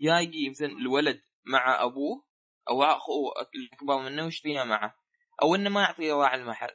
[0.00, 2.24] يا يجي مثلا الولد مع أبوه
[2.70, 4.94] أو أخوه الأكبر منه ويشتريها معه
[5.42, 6.70] أو إنه ما يعطيه راعي المحل.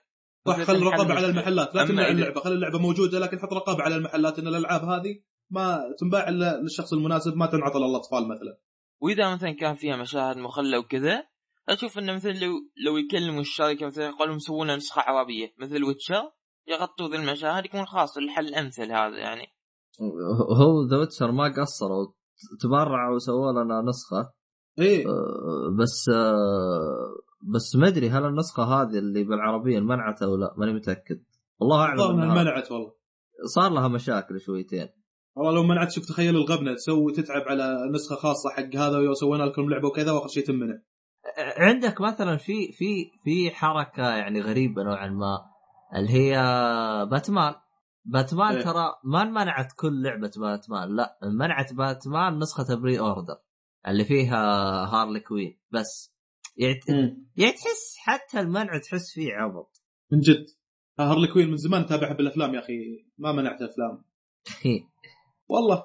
[0.48, 1.26] صح مثلاً خل رقابه على.
[1.26, 1.76] المحلات.
[1.76, 5.80] لا تمنع اللعبة خلي اللعبة موجودة لكن حط رقابة على المحلات إن الألعاب هذه ما
[6.00, 8.58] تنباع إلا للشخص المناسب ما تنعطى للأطفال مثلا.
[9.00, 11.24] وإذا مثلا كان فيها مشاهد مخلة وكذا
[11.70, 12.52] أشوف إنه مثلا لو
[12.86, 16.32] لو يكلموا الشركة مثلا يقولوا مسوون نسخة عربية مثل ويتشر
[16.68, 19.48] يغطوا ذي المشاهد يكون خلاص الحل الامثل هذا يعني.
[20.60, 22.08] هو ذا Witcher ما قصروا
[22.62, 24.34] تبرعوا وسووا لنا نسخة.
[24.80, 25.08] إيه.
[25.08, 27.16] آه، بس آه،
[27.56, 31.24] بس ما أدري هل النسخة هذه اللي بالعربية انمنعت أو لا ماني متأكد.
[31.60, 32.94] والله أعلم منعت والله.
[33.56, 34.88] صار لها مشاكل شويتين.
[35.36, 39.70] والله لو منعت شوف تخيل الغبنة تسوي تتعب على نسخة خاصة حق هذا وسوينا لكم
[39.70, 40.76] لعبة وكذا وآخر شيء تمنع.
[41.58, 45.57] عندك مثلا في في في حركة يعني غريبة نوعا ما.
[45.96, 46.36] اللي هي
[47.12, 47.54] باتمان.
[48.06, 48.64] باتمان إيه.
[48.64, 53.38] ترى ما منعت كل لعبة باتمان لا منعت باتمان نسخة pre-order
[53.88, 54.38] اللي فيها
[54.86, 56.14] هارلي كوين بس
[56.58, 56.80] يعني
[57.36, 59.84] يعني تحس حتى المنع تحس فيه عبط.
[60.12, 60.46] من جد.
[61.00, 62.74] هارلي كوين من زمان تابعها بالأفلام يا أخي
[63.18, 64.04] ما منعت افلام
[65.48, 65.84] والله.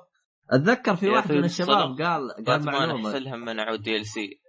[0.51, 2.01] أتذكر في واحد من الشباب.
[2.01, 3.11] قال قال معلومة.
[3.11, 4.41] احسن منعوا ال DLC.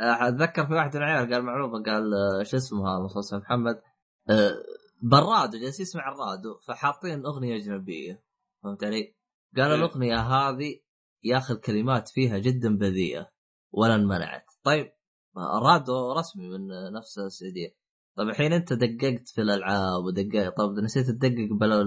[0.00, 3.82] أتذكر في واحد من العيال قال معلومة قال آه، شو اسمه هذا مصطفى محمد؟
[4.30, 4.54] آه،
[5.02, 8.22] بالراديو جالس يسمع الراديو فحاطين أغنية أجنبية
[8.62, 9.14] فهمت علي؟
[9.56, 9.74] قال إيه.
[9.74, 10.80] الأغنية هذه
[11.24, 13.30] يا أخي الكلمات فيها جدا بذيئة
[13.72, 14.92] ولا انمنعت طيب
[15.36, 17.76] الراديو رسمي من نفس السعوديه
[18.16, 21.86] طيب الحين أنت دققت في الألعاب ودققت طب نسيت تدقق بال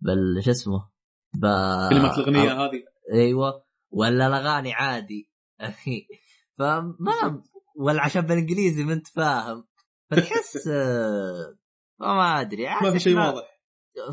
[0.00, 0.88] بال شو اسمه؟
[1.34, 1.46] ب...
[1.90, 2.84] كلمات الأغنية هذه.
[3.12, 5.30] أيوه ولا الأغاني عادي.
[6.58, 7.42] فما
[7.76, 9.64] ولا عشان بالإنجليزي ما أنت فاهم.
[10.10, 11.56] فتحس آه،
[12.00, 12.64] ما أدري.
[12.82, 13.56] ما في شيء واضح.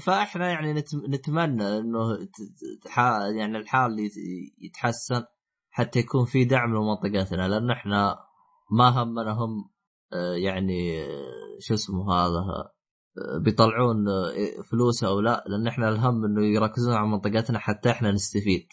[0.01, 2.17] فإحنا يعني نت- نتمنى إنه
[3.37, 4.11] يعني الحال يت-
[4.61, 5.23] يتحسن
[5.69, 8.17] حتى يكون في دعم لمنطقتنا لأن إحنا
[8.71, 9.69] ما همنا هم
[10.13, 12.71] آه، يعني آه، شو اسمه هذا
[13.39, 14.05] بيطلعون
[14.71, 18.67] فلوس أو لا لأن إحنا الهم إنه يركزون على منطقتنا حتى إحنا نستفيد.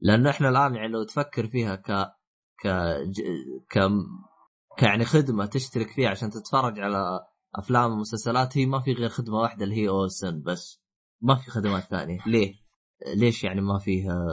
[0.00, 1.90] لأنه إحنا الآن يعني لو تفكر فيها ك
[2.62, 2.66] ك
[3.06, 3.22] ج-
[3.70, 3.78] ك
[4.78, 9.36] ك يعني خدمة تشترك فيها عشان تتفرج على أفلام ومسلسلات هي ما في غير خدمة
[9.36, 10.82] واحدة اللي هي أوسن بس.
[11.20, 12.18] ما في خدمات ثانية.
[12.26, 12.54] ليه؟
[13.16, 14.26] ليش يعني ما فيها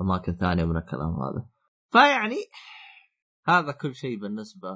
[0.00, 1.48] أماكن ثانية من الكلام هذا؟
[1.92, 2.36] فيعني
[3.46, 4.68] هذا كل شيء بالنسبة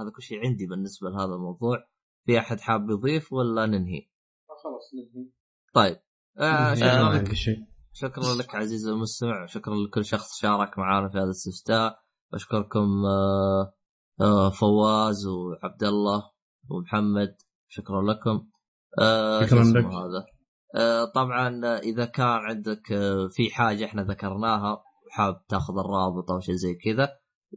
[0.00, 1.88] هذا كل شيء عندي بالنسبة لهذا الموضوع.
[2.26, 4.10] في أحد حاب يضيف ولا ننهي؟
[4.64, 5.30] خلاص ننهي.
[5.74, 6.00] طيب
[6.38, 7.58] آه عندي شيء.
[7.92, 12.08] شكرا لك عزيزي المستمع شكرا لكل شخص شارك معنا في هذا الاستفتاء.
[12.34, 13.74] أشكركم آه، آه،
[14.60, 16.30] فواز وعبد الله
[16.70, 17.36] ومحمد
[17.68, 18.46] شكرا لكم
[19.00, 19.84] آه، شكراً لك.
[19.84, 20.26] هذا
[20.76, 26.40] آه، طبعا آه، إذا كان عندك آه، في حاجة إحنا ذكرناها وحاب تأخذ الرابط أو
[26.40, 27.08] شيء زي كذا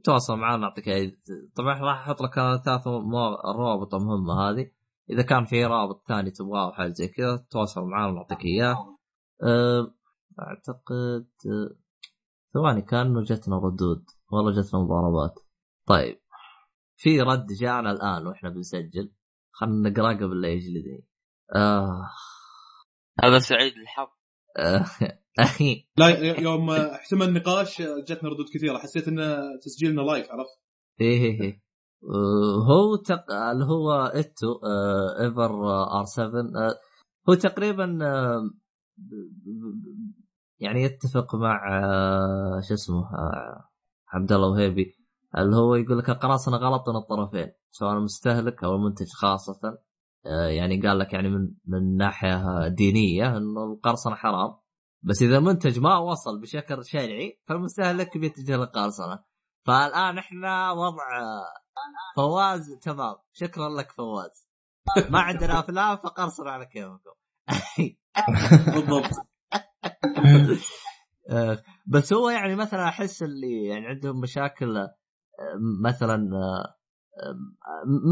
[0.04, 0.86] تواصل معنا نعطيك.
[1.56, 2.34] طبعا راح أحط لك
[2.66, 4.72] ثلاث الروابط المهمة هذه
[5.10, 8.98] إذا كان في رابط ثاني تبغاه أو حاجة زي كذا تواصل معنا نعطيك إياه.
[10.40, 11.76] أعتقد آه،
[12.54, 15.40] ثواني كأنه جتنا ردود والله جتنا مضاربات
[15.86, 16.21] طيب
[17.02, 19.12] في رد جاءنا الآن وإحنا بنسجل.
[19.52, 21.08] خلنا نقراه قبل لا يجلدني
[21.56, 22.10] آه...
[23.24, 24.08] هذا سعيد الحظ.
[24.58, 24.86] آه...
[25.98, 28.78] لا يوم احتمل النقاش جتنا ردود كثيرة.
[28.78, 30.62] حسيت إن تسجيلنا live عرفت؟
[31.02, 31.62] إيه إيه إيه.
[32.04, 33.32] آه، هو تق...
[33.32, 35.52] اللي هو إتو آه، إيفر
[36.00, 36.80] آر 7 آه،
[37.30, 38.00] هو تقريبا
[40.60, 41.60] يعني يتفق مع
[42.68, 43.06] شو اسمه
[44.14, 45.01] عبد الله وهيبي.
[45.38, 49.80] اللي هو يقول لك القراصنه غلط من الطرفين سواء المستهلك أو المنتج خاصة.
[50.26, 54.58] آه، يعني قال لك يعني من من ناحية دينية انه القرصنه حرام.
[55.04, 59.24] بس إذا منتج ما وصل بشكل شرعي فالمستهلك بيتجه للقرصنة.
[59.68, 61.04] فالآن إحنا وضع
[62.16, 63.16] فواز تمام.
[63.34, 64.48] شكرا لك فواز.
[65.10, 67.12] ما عندنا أفلام فقرصر على كيفكم.
[68.74, 69.12] بالضبط.
[71.30, 74.88] آه، بس هو يعني مثلا أحس اللي يعني عندهم مشاكل
[75.84, 76.30] مثلا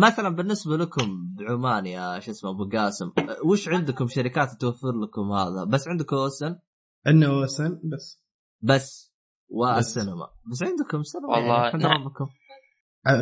[0.02, 3.12] مثلا بالنسبة لكم بعمان يا شو اسمه أبو قاسم
[3.46, 6.60] وش عندكم شركات توفر لكم هذا؟ بس عندكم أوسن؟
[7.08, 8.24] عندنا أوسن بس.
[8.62, 9.14] بس.
[9.50, 10.28] والسينما.
[10.52, 12.08] بس عندكم سينما والله يعني نعم.
[12.08, 12.28] ربكم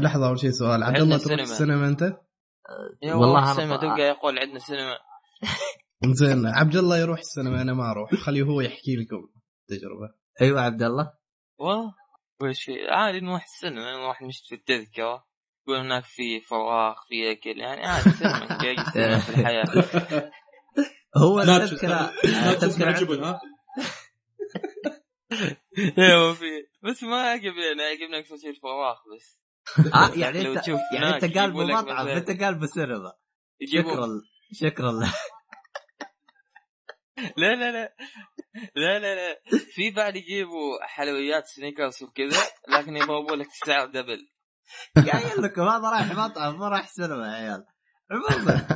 [0.04, 0.84] لحظة أول شيء سؤال.
[0.84, 1.44] عبد الله تروح سينما.
[1.44, 4.98] السينما أنت؟ يا والله والله السينما تبقى يقول عندنا سينما.
[6.20, 8.16] زين عبد الله يروح السينما أنا ما أروح.
[8.16, 9.28] خليه هو يحكي لكم
[9.68, 10.14] تجربة.
[10.42, 11.14] أيوه عبد الله.
[11.60, 11.66] و
[12.40, 15.28] في عادي نروح السينما نروح نشتري التذكرة
[15.62, 19.66] يكون هناك في فراغ في أكل يعني عادي سينما في الحياة.
[21.18, 22.14] هو التذكره
[22.50, 23.40] التذكرة
[25.98, 29.40] أيوه في بس ما عجبني عجبني أكثر شيء الفراغ بس.
[29.94, 33.14] آه يعني انت يعني أنت قال بمطعم أنت قال بسينما.
[33.66, 34.22] شكرا
[34.54, 34.92] شكرا
[37.38, 37.96] لا لا لا.
[38.76, 39.40] لا لا لا.
[39.72, 44.28] في بعد يجيبوا حلويات سنيكرز وكذا لكن يضربوا لك السعر دبل
[44.96, 47.66] قايل لكم هذا رايح مطعم ما رايح سينما يا عيال.
[48.12, 48.68] عموما.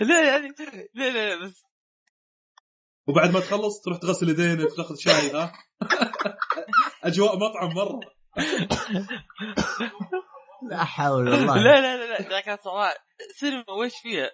[0.00, 0.48] لا يعني
[0.94, 1.64] لا لا لا بس.
[3.06, 5.52] وبعد ما تخلص تروح تغسل يدينك تاخذ شاي ها؟
[7.04, 8.00] أجواء مطعم مرة.
[10.70, 12.94] لا حول والله لا لا لا لا صراحة
[13.36, 14.30] سينما وش فيها؟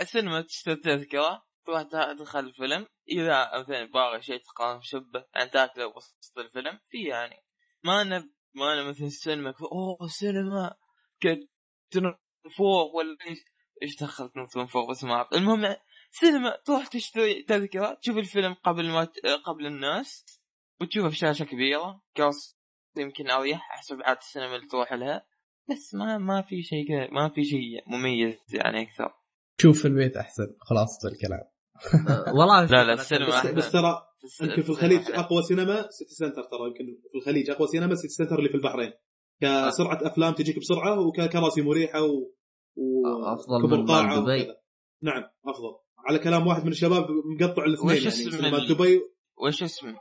[0.00, 2.86] السينما تشتري تذكرة تروح تدخل الفيلم.
[3.08, 7.36] إذا مثلا باغي شيء تقام مشبه يعني تاكله وسط الفيلم في يعني
[7.84, 10.74] ما أنا ما أنا مثل السينما أوه سينما
[11.22, 11.50] كنت
[12.56, 13.16] فوق ولا
[13.82, 15.32] إيش؟ دخلت من فوق بس ما أعرف.
[15.32, 15.76] المهم
[16.10, 20.24] سينما تروح تشتري تذكرة تشوف الفيلم قبل ما ت- قبل الناس
[20.80, 22.02] وتشوفه في شاشة كبيرة.
[22.14, 22.56] كاس
[22.96, 25.26] يمكن أريح حسب عادة السينما اللي تروح لها.
[25.70, 29.19] بس ما ما في شيء كذا ما في شيء مميز يعني أكثر.
[29.60, 31.40] شوف في البيت أحسن خلاصة الكلام
[32.38, 33.54] والله لا لا السينما بس, أحسن.
[33.54, 34.02] بس ترى
[34.42, 35.10] يمكن في الخليج.
[35.10, 38.92] أقوى سينما City Centre ترى يمكن في الخليج أقوى سينما City Centre اللي في البحرين
[39.42, 42.32] كسرعة أفلام تجيك بسرعة وككراسي مريحة و...
[43.62, 44.42] كبر من قاعة دبي.
[44.42, 44.56] وكذا.
[45.02, 45.76] نعم أفضل
[46.08, 49.00] على كلام واحد من الشباب مقطع الاثنين وش يعني اسم سينما ال- دبي
[49.46, 49.98] وش اسمه؟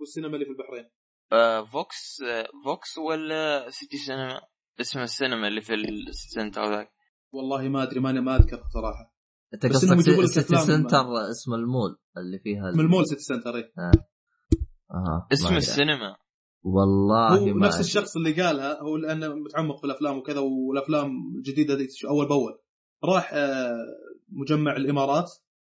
[0.00, 0.90] والسينما اللي في البحرين
[1.32, 4.40] آه VOX آه VOX ولا City Cinema؟
[4.80, 6.90] اسم السينما اللي في ال centre ذاك
[7.32, 9.14] والله ما أدري ما ما أذكر صراحة
[9.54, 13.72] أنت قصدك City Centre اسم المول اللي فيها من المول سيتي سنتر إيه.
[14.90, 15.54] أها اسم ما أدري.
[15.54, 16.16] هو السينما
[16.62, 17.80] والله ما نفس.
[17.80, 22.58] الشخص اللي قالها هو لأنه متعمق في الأفلام وكذا والأفلام الجديدة ذي أول بأول
[23.04, 23.76] راح آه،
[24.28, 25.30] مجمع الإمارات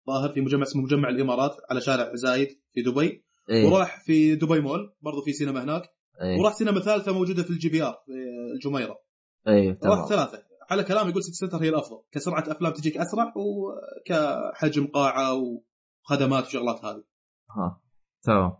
[0.07, 3.67] ظاهر في مجمع اسمه مجمع الإمارات على شارع زايد في دبي إيه.
[3.67, 5.83] وراح في دبي مول برضو في سينما هناك
[6.23, 6.41] إيه.
[6.41, 8.13] وراح سينما ثالثة موجودة في ال JBR في
[8.55, 8.99] الجميرة
[9.47, 12.03] راح تمام ثلاثة على كلام يقول سيتي سنتر هي الأفضل.
[12.13, 17.05] كسرعة أفلام تجيك أسرع وكحجم قاعة وخدمات وشغلات هذه.
[17.51, 17.81] ها
[18.23, 18.53] تمام.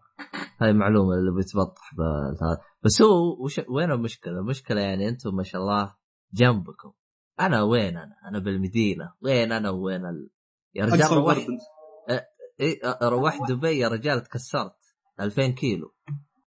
[0.61, 5.61] هاي معلومة اللي بتبطح بهذا بس هو وش وين المشكلة؟ المشكلة يعني أنتم ما شاء
[5.63, 5.95] الله
[6.35, 6.93] جنبكم.
[7.41, 9.13] أنا وين أنا؟ أنا بالمدينة.
[9.23, 10.31] وين أنا وين ال...
[10.75, 11.39] يا رجال روحت.
[11.39, 11.61] انت
[12.61, 14.77] إيه روحت دبي يا رجال تكسرت
[15.21, 15.95] 2000 كيلو.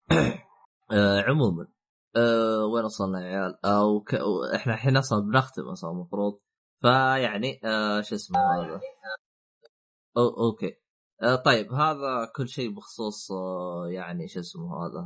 [0.91, 1.67] آه عموما.
[2.15, 4.15] آه وين وصلنا يا عيال؟ أو ك...
[4.55, 6.39] إحنا الحين أصلا بنختم أصلا المفروض.
[6.81, 8.81] فيعني آه شو اسمه هذا؟
[10.17, 10.71] أو okay.
[11.23, 15.05] آه، طيب هذا كل شيء بخصوص آه، يعني شو اسمه هذا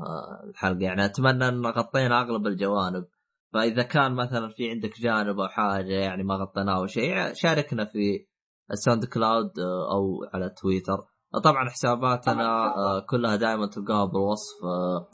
[0.50, 0.82] الحلقة.
[0.82, 3.08] يعني أتمنى أن غطينا أغلب الجوانب.
[3.54, 8.28] فإذا كان مثلا في عندك جانب أو حاجة يعني ما غطيناه أو شيء شاركنا في
[8.72, 10.98] ال SoundCloud آه، أو على تويتر.
[11.44, 15.08] طبعا حساباتنا آه، كلها دائما تلقاها بالوصف آه،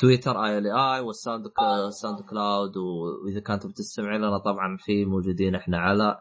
[0.00, 5.78] تويتر OLI وال Sound C- ال SoundCloud وإذا كنتم تستمعون لنا طبعا في موجودين إحنا
[5.78, 6.20] على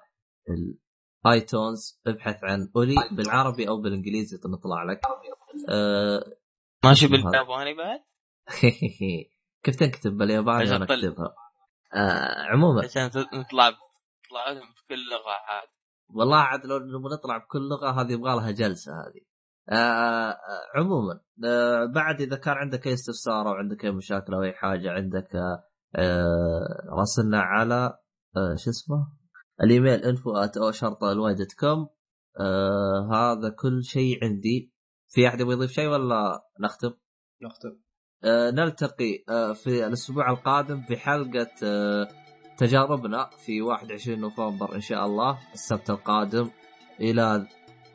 [1.26, 5.00] ال iTunes ابحث عن Oly بالعربي أو بالإنجليزي تطلع لك.
[5.70, 6.24] آه،
[6.86, 7.08] ماشي.
[7.08, 8.00] بالياباني بعد؟
[9.64, 11.36] كيف تكتب بالياباني طل- أكتبها؟
[11.94, 12.84] آه، عموما.
[12.84, 15.68] عشان نطلع نطلع لهم في كل لغة عاد.
[16.10, 19.22] والله عاد لو نبغى نطلع بكل لغة هذه يبغى لها جلسة هذه.
[19.70, 20.38] آه آه،
[20.76, 24.92] عموما آه بعد إذا كان عندك أي استفسار أو عندك أي مشاكل أو أي حاجة
[24.92, 25.64] عندك آه
[25.96, 27.98] آه راسلنا على
[28.38, 29.08] آه شو اسمه؟
[29.64, 30.32] الإيميل انفو
[30.72, 31.88] شرطه الواي دوت كوم
[32.40, 34.76] آه هذا كل شيء عندي.
[35.10, 36.94] في أحد يبغى يضيف شيء ولا نختم؟
[37.44, 37.80] نختم.
[38.24, 42.08] آه، نلتقي آه، في الأسبوع القادم في حلقة آه،
[42.58, 46.50] تجاربنا في 21 نوفمبر إن شاء الله السبت القادم.
[47.00, 47.48] إلى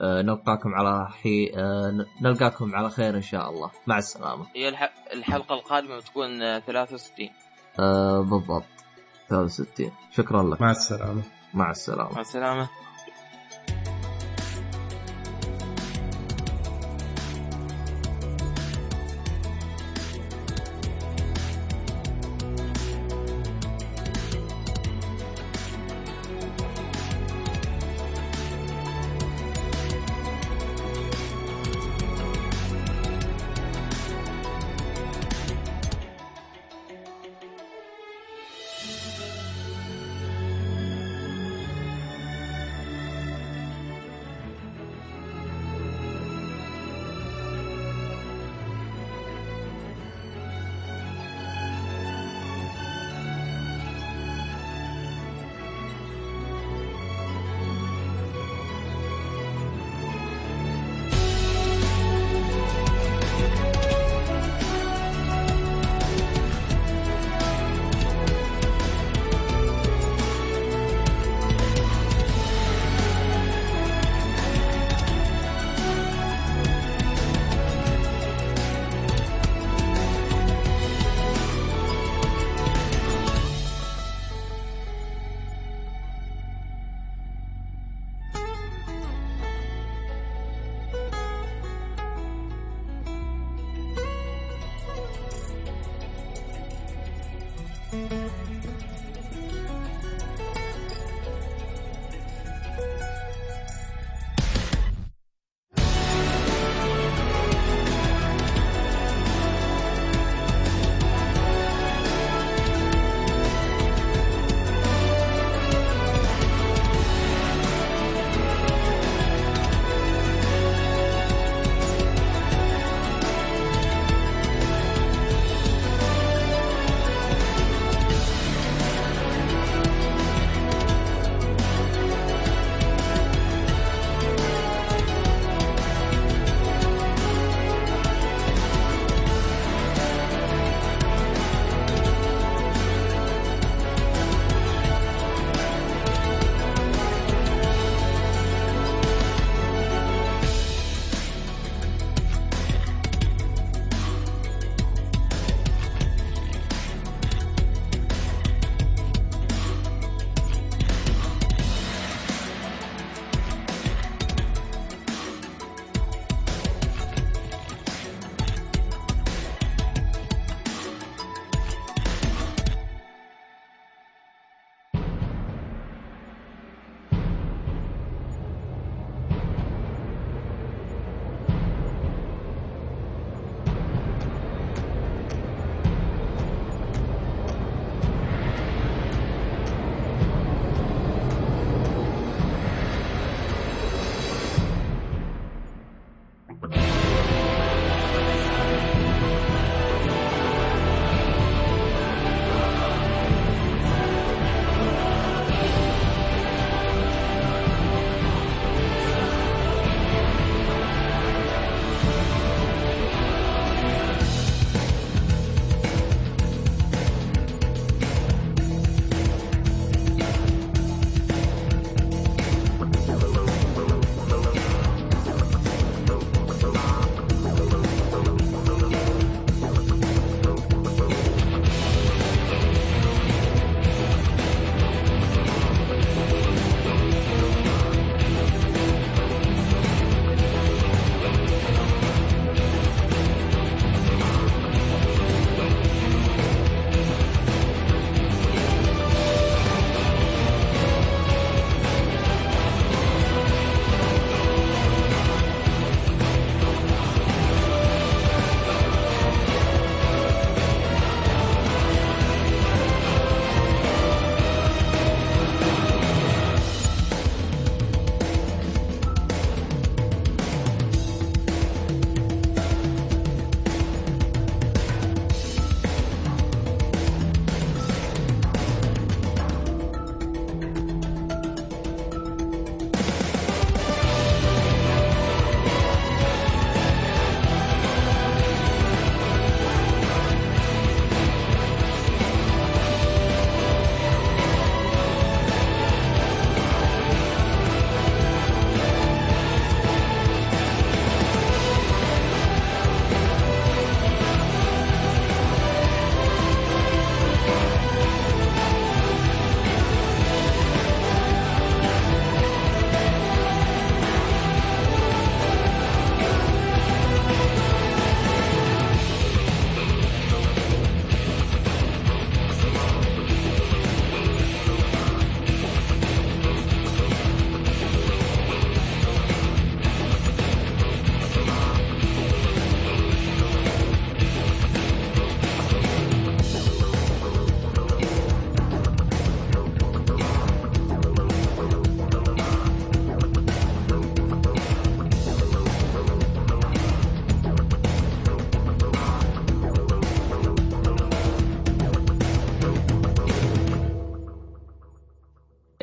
[0.03, 3.71] نلقاكم على حي آه، نلقاكم على خير إن شاء الله.
[3.87, 4.47] مع السلامة.
[4.57, 4.93] هي الح...
[5.13, 7.29] الحلقة القادمة بتكون آه، 63
[7.81, 8.65] آه، بالضبط.
[9.29, 10.61] 63 شكرا لك.
[10.61, 11.23] مع السلامة.
[11.55, 12.13] مع السلامة.
[12.15, 12.69] مع السلامة.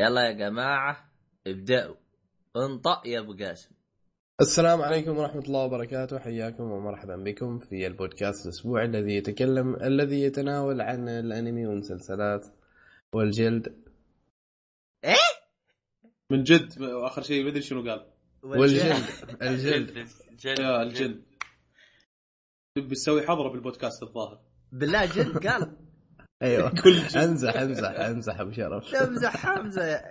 [0.08, 1.11] يلا يا جماعة
[1.48, 1.95] ابدأوا.
[2.56, 3.72] انطق يا أبو قاسم.
[4.42, 6.19] السلام عليكم ورحمة الله وبركاته.
[6.19, 12.45] حياكم ومرحبا بكم في البودكاست الأسبوع الذي يتكلم الذي يتناول عن الأنمي والمسلسلات
[13.14, 13.84] والجلد.
[16.32, 18.06] من جد واخر شيء ما أدري شنو قال.
[18.44, 19.06] والجلد.
[19.42, 20.08] الجلد.
[20.40, 21.22] جلد يا الجن
[22.77, 24.40] بتسوي حضره بالبودكاست الظاهر.
[24.72, 25.87] بالله جلد قال.
[26.44, 26.70] أيوه.
[26.84, 27.18] كل جلد.
[27.18, 28.92] أمزح أمزح أمزح أبو شرف.
[29.06, 30.02] تمزح حمزه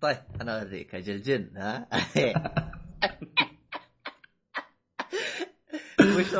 [0.00, 0.94] طيب أنا أوريك.
[0.94, 1.88] أجل جن ها؟
[6.18, 6.34] وش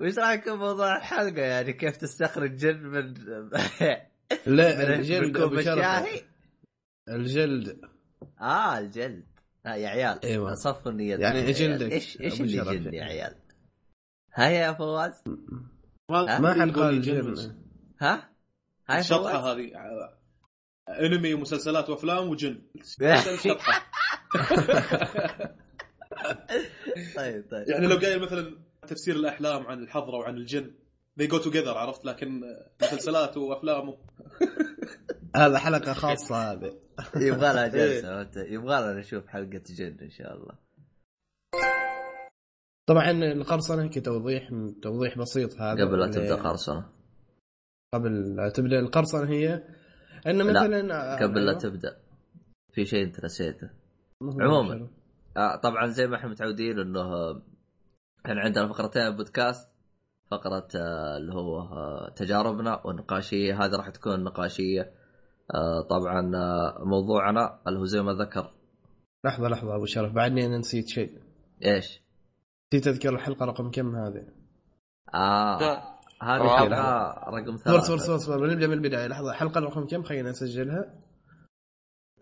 [0.00, 3.14] وش رايك بموضوع الحلقة؟ يعني كيف تستخرج جن من
[4.46, 6.08] لا الجلد أبو شرف.
[7.08, 7.80] الجلد.
[8.40, 9.26] آه الجلد.
[9.66, 10.24] آه يا عيال.
[10.24, 10.54] أيوة.
[10.54, 11.16] صفوا النية.
[11.16, 12.78] يعني جلدك؟ إيش إيش اللي.
[12.78, 13.34] جن يا عيال؟
[14.34, 15.22] هيا يا فواز؟
[16.10, 17.58] ما ما أدري حد
[18.00, 18.30] ها؟
[18.88, 19.70] هاي الشطحه هذه.
[20.88, 22.62] أنمي ومسلسلات وأفلام وجن.
[23.44, 23.82] شطحة.
[27.16, 27.68] طيب طيب.
[27.68, 28.54] يعني لو قايل مثلا
[28.88, 30.74] تفسير الأحلام عن الحضرة وعن الجن
[31.20, 32.42] they go together عرفت؟ لكن
[32.82, 33.94] مسلسلات وأفلام
[35.36, 36.78] هذا حلقة خاصة هذه.
[37.26, 37.70] يبغى لها إيه.
[37.70, 40.54] جلسه أنت- يبغى لنا نشوف حلقة جن إن شاء الله.
[42.86, 44.48] طبعا القرصنة كتوضيح
[44.82, 45.84] توضيح بسيط هذا.
[45.84, 46.97] قبل لا تبدأ قرصنة.
[47.94, 49.62] قبل لا تبدأ القرصنة هي
[50.26, 51.60] أن لا، مثلا قبل لا أيوة.
[51.60, 51.96] تبدأ.
[52.72, 53.70] في شيء أنت نسيته.
[54.22, 54.88] عموماً.
[55.36, 57.42] آه طبعا زي ما إحنا متعودين إنه آه،
[58.24, 59.68] كان عندنا فقرتين بودكاست
[60.30, 63.64] فقرة آه، اللي هو آه، تجاربنا والنقاشية.
[63.64, 64.92] هذه راح تكون نقاشية
[65.54, 68.54] آه، طبعا آه، موضوعنا اللي هو زي ما ذكر.
[69.24, 71.18] لحظة لحظة أبو شرف بعدني أنا نسيت شيء.
[71.64, 72.00] إيش؟
[72.74, 74.26] نسيت أذكر الحلقة رقم كم هذه؟
[75.14, 75.58] آه.
[75.60, 75.97] لا.
[76.22, 76.56] هذه.
[76.56, 78.26] حلقة رقم فرص فرص ثلاثة.
[78.26, 79.06] فرص بنبدا من البداية.
[79.06, 79.30] لحظة.
[79.30, 80.94] الحلقة رقم كم؟ خلينا نسجلها.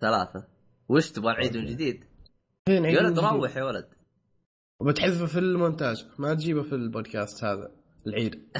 [0.00, 0.47] ثلاثة.
[0.89, 2.05] وش تبغى نعيد من جديد؟
[2.68, 3.89] يا ولد روح يا ولد.
[4.81, 6.07] وبتحذفه في المونتاج.
[6.18, 7.70] ما تجيبه في البودكاست هذا.
[8.07, 8.34] العيد.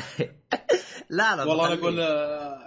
[1.11, 1.75] لا لا والله أنا.
[1.75, 2.59] أقول آه،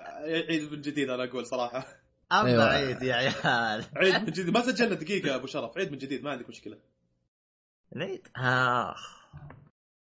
[0.49, 1.85] عيد من جديد أنا أقول صراحة.
[2.31, 2.63] اما أيوة.
[2.63, 3.85] عيد يا عيال.
[4.01, 4.49] عيد من جديد.
[4.49, 5.77] ما سجلنا دقيقة يا أبو شرف.
[5.77, 6.77] عيد من جديد ما عندك مشكلة.
[7.95, 8.27] نعيد.
[8.35, 9.18] اخ